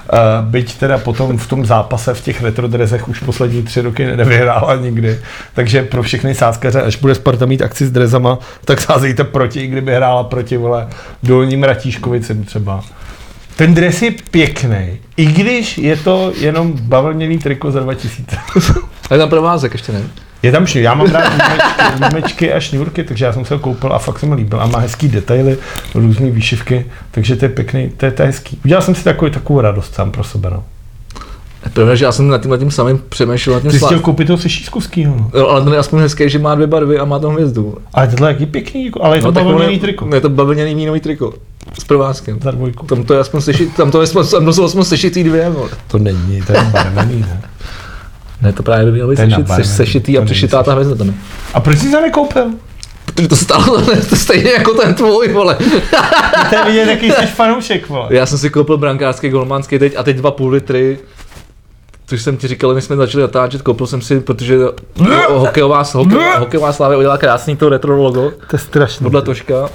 Uh, 0.04 0.50
byť 0.50 0.78
teda 0.78 0.98
potom 0.98 1.38
v 1.38 1.48
tom 1.48 1.66
zápase 1.66 2.14
v 2.14 2.22
těch 2.22 2.42
retrodrezech 2.42 3.10
už 3.10 3.20
poslední 3.20 3.64
tři 3.64 3.82
roky 3.82 4.16
nevyhrála 4.16 4.76
nikdy. 4.76 5.20
Takže 5.54 5.84
pro 5.84 6.04
všechny 6.04 6.36
sázkaře, 6.36 6.82
až 6.82 6.96
bude 6.96 7.16
Sparta 7.16 7.46
mít 7.46 7.62
akci 7.62 7.86
s 7.86 7.92
drezama, 7.92 8.40
tak 8.66 8.82
sázejte 8.82 9.24
proti, 9.24 9.62
i 9.62 9.68
kdyby 9.68 9.96
hrála 9.96 10.24
proti 10.24 10.58
vole 10.58 10.88
dolním 11.24 11.64
Ratíškovicem 11.64 12.44
třeba. 12.44 12.84
Ten 13.56 13.74
dres 13.74 14.02
je 14.02 14.12
pěkný, 14.32 15.00
i 15.18 15.26
když 15.26 15.78
je 15.78 15.96
to 15.96 16.34
jenom 16.40 16.74
bavlněný 16.82 17.38
triko 17.38 17.72
za 17.72 17.80
2000. 17.80 18.38
A 19.10 19.14
je 19.14 19.20
tam 19.20 19.30
provázek 19.30 19.74
ještě, 19.74 19.92
ne? 19.92 20.02
Je 20.44 20.52
tam 20.52 20.66
šňůr, 20.66 20.84
já 20.84 20.94
mám 20.94 21.08
rád 21.12 21.34
límečky 22.00 22.54
a 22.54 22.60
šňůrky, 22.60 23.04
takže 23.04 23.26
já 23.26 23.34
jsem 23.34 23.46
se 23.46 23.54
ho 23.54 23.60
koupil 23.60 23.94
a 23.94 24.00
fakt 24.00 24.20
se 24.20 24.26
mi 24.26 24.36
líbil. 24.36 24.62
A 24.62 24.68
má 24.68 24.80
hezký 24.80 25.08
detaily, 25.08 25.58
různé 25.96 26.32
výšivky, 26.32 26.86
takže 27.12 27.36
to 27.36 27.46
je 27.46 27.50
pěkný, 27.50 27.90
to 27.98 28.06
je, 28.06 28.12
to 28.12 28.22
je 28.22 28.26
hezký. 28.26 28.60
Udělal 28.66 28.82
jsem 28.82 28.96
si 28.96 29.04
takový, 29.04 29.32
takovou 29.32 29.62
radost 29.62 29.96
sám 29.96 30.12
pro 30.12 30.24
sebe. 30.24 30.50
No. 30.50 30.64
Pravda, 31.74 31.96
že 31.96 32.06
já 32.06 32.12
jsem 32.12 32.28
nad 32.28 32.42
tím, 32.42 32.52
nad 32.52 32.58
tím 32.58 32.72
samým 32.72 33.02
přemýšlel. 33.10 33.56
Nad 33.56 33.62
tím 33.62 33.72
Ty 33.72 33.80
jsi 33.80 33.86
chtěl 33.86 34.00
koupit 34.00 34.26
toho 34.28 34.38
se 34.38 34.50
šízkovskýho, 34.50 35.16
no. 35.18 35.32
Jo, 35.40 35.48
ale 35.48 35.64
ten 35.64 35.74
je 35.74 35.80
aspoň 35.80 36.00
hezký, 36.00 36.30
že 36.30 36.40
má 36.40 36.56
dvě 36.56 36.68
barvy 36.68 37.00
a 37.00 37.06
má 37.06 37.20
tam 37.20 37.34
hvězdu. 37.34 37.78
Ale 37.94 38.08
tohle 38.08 38.36
je 38.40 38.46
pěkný, 38.46 38.86
jako, 38.86 39.04
ale 39.04 39.18
je 39.18 39.22
to 39.22 39.32
tak 39.32 39.44
bavlněný 39.44 39.80
triko. 39.80 40.10
Je 40.16 40.22
to 40.22 40.30
bavlněný 40.30 40.76
mínový 40.76 41.00
triko. 41.00 41.34
S 41.80 41.84
provázkem. 41.84 42.40
Za 42.42 42.52
dvojku. 42.52 42.86
Tam 42.86 43.04
to 43.04 43.14
je 43.14 43.20
aspoň 43.20 43.42
sešit, 43.42 43.76
tam 43.76 43.92
to 43.92 44.02
je 44.02 44.04
aspoň, 44.04 44.28
tam 44.28 44.46
to 44.46 44.54
jsou 44.54 44.66
aspoň 44.66 44.84
sešitý 44.84 45.24
dvě, 45.24 45.50
vole. 45.50 45.70
To 45.88 45.98
není, 45.98 46.42
to 46.48 46.52
je 46.52 46.62
barvený, 46.72 47.20
ne? 47.20 47.42
Ne, 48.44 48.54
to 48.54 48.64
právě 48.64 48.86
by 48.86 48.92
mělo 48.92 49.10
být 49.10 49.16
sešit, 49.16 49.48
seš, 49.48 49.68
sešitý 49.68 50.18
a 50.18 50.22
přešitá 50.26 50.64
ta 50.64 50.74
hvězda 50.74 50.96
tam 50.96 51.08
je. 51.08 51.14
A 51.54 51.60
proč 51.60 51.78
jsi 51.80 51.92
to 51.92 52.02
nekoupil? 52.02 52.46
Protože 53.06 53.28
to 53.28 53.36
stálo 53.36 53.82
to 54.10 54.16
stejně 54.16 54.52
jako 54.52 54.74
ten 54.74 54.94
tvůj, 54.94 55.28
vole. 55.34 55.58
To 56.50 56.56
je 56.56 56.64
vidět, 56.66 56.88
jaký 56.90 57.12
jsi 57.12 57.26
fanoušek, 57.36 57.90
vole. 57.90 58.08
Já 58.10 58.26
jsem 58.26 58.38
si 58.38 58.50
koupil 58.50 58.78
brankářský 58.78 59.30
golmanský 59.30 59.80
teď 59.80 59.94
a 59.98 60.04
teď 60.04 60.18
dva 60.18 60.32
půl 60.32 60.50
litry, 60.52 61.00
což 62.06 62.22
jsem 62.22 62.38
ti 62.38 62.48
říkal, 62.48 62.74
než 62.74 62.84
jsme 62.84 62.96
začali 62.96 63.22
natáčet, 63.22 63.62
koupil 63.62 63.88
jsem 63.88 64.02
si, 64.02 64.20
protože 64.20 64.58
hokejová, 65.30 65.84
hokej, 65.94 66.18
hokejová 66.40 66.74
slávě 66.74 66.98
udělala 66.98 67.18
krásný 67.18 67.56
to 67.56 67.70
retro 67.70 67.98
logo, 67.98 68.32
To 68.50 68.56
je 68.56 68.60
strašný. 68.60 69.04
podle 69.04 69.22
Toška. 69.22 69.70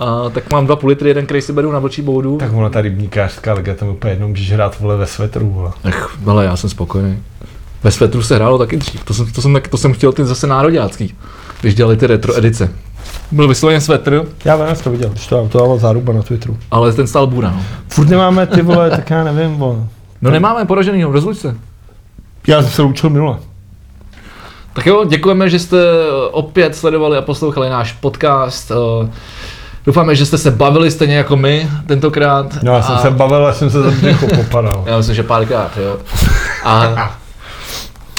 A, 0.00 0.30
tak 0.34 0.52
mám 0.52 0.66
dva 0.66 0.76
půl 0.76 0.88
litry, 0.88 1.10
jeden, 1.10 1.24
který 1.24 1.42
si 1.42 1.52
beru 1.52 1.72
na 1.72 1.78
vlčí 1.78 2.02
boudu. 2.02 2.36
Tak 2.38 2.52
ona 2.52 2.68
ta 2.70 2.80
rybníkářská 2.80 3.52
liga, 3.54 3.74
tam 3.74 3.88
úplně 3.88 4.12
jednou 4.12 4.28
můžeš 4.28 4.52
hrát 4.52 4.80
vole 4.80 4.96
ve 4.96 5.06
svetru, 5.06 5.50
vole. 5.50 5.70
Ech, 5.84 6.08
ale 6.26 6.44
já 6.44 6.56
jsem 6.56 6.70
spokojený. 6.70 7.22
Ve 7.84 7.90
svetru 7.90 8.22
se 8.22 8.34
hrálo 8.34 8.58
taky 8.58 8.76
dřív, 8.76 9.04
to 9.04 9.14
jsem, 9.14 9.26
to 9.32 9.42
jsem, 9.42 9.60
to 9.70 9.76
jsem 9.76 9.92
chtěl 9.92 10.12
ty 10.12 10.24
zase 10.24 10.46
nároďácký, 10.46 11.14
když 11.60 11.74
dělali 11.74 11.96
ty 11.96 12.06
retro 12.06 12.36
edice. 12.38 12.70
Byl 13.32 13.48
vysloveně 13.48 13.80
svetr, 13.80 14.24
Já 14.44 14.56
vím, 14.56 14.66
já 14.66 14.74
to 14.74 14.90
viděl, 14.90 15.08
když 15.08 15.26
to, 15.26 15.48
to 15.52 15.58
dával 15.58 15.78
záruba 15.78 16.12
na 16.12 16.22
Twitteru. 16.22 16.58
ale 16.70 16.92
ten 16.92 17.06
stál 17.06 17.26
bůra. 17.26 17.50
No, 17.50 17.62
Furt 17.88 18.08
nemáme 18.08 18.46
ty 18.46 18.62
vole, 18.62 18.90
tak 18.90 19.10
já 19.10 19.24
nevím, 19.24 19.56
vole. 19.56 19.76
no 20.22 20.30
nemáme 20.30 20.64
poraženýho, 20.64 21.12
rozluč 21.12 21.36
se. 21.38 21.56
Já 22.46 22.62
jsem 22.62 22.70
se 22.70 22.82
učil 22.82 23.10
minule. 23.10 23.36
Tak 24.72 24.86
jo, 24.86 25.04
děkujeme, 25.04 25.50
že 25.50 25.58
jste 25.58 25.76
opět 26.30 26.76
sledovali 26.76 27.16
a 27.18 27.22
poslouchali 27.22 27.70
náš 27.70 27.92
podcast. 27.92 28.70
Eh, 29.04 29.08
Doufáme, 29.86 30.14
že 30.16 30.26
jste 30.26 30.38
se 30.38 30.50
bavili 30.50 30.90
stejně 30.90 31.16
jako 31.16 31.36
my 31.36 31.70
tentokrát. 31.86 32.62
No, 32.62 32.72
já 32.74 32.82
jsem 32.82 32.94
A- 32.94 32.98
se 32.98 33.10
bavil, 33.10 33.46
a 33.46 33.52
jsem 33.52 33.70
se 33.70 33.82
za 33.82 33.90
popadal. 34.36 34.84
Já 34.86 34.96
myslím, 34.96 35.14
že 35.14 35.22
párkrát, 35.22 35.70
jo. 35.76 35.96
A 36.64 37.16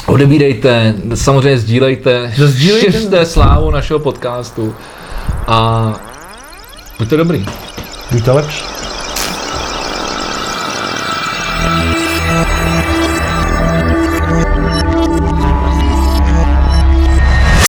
odebírejte, 0.07 0.95
samozřejmě 1.15 1.57
sdílejte, 1.57 2.33
Sdílejte. 2.37 2.91
šiřte 2.91 3.25
slávu 3.25 3.71
našeho 3.71 3.99
podcastu 3.99 4.75
a 5.47 5.93
buďte 6.99 7.17
dobrý. 7.17 7.45
Buďte 8.11 8.31
lepší. 8.31 8.63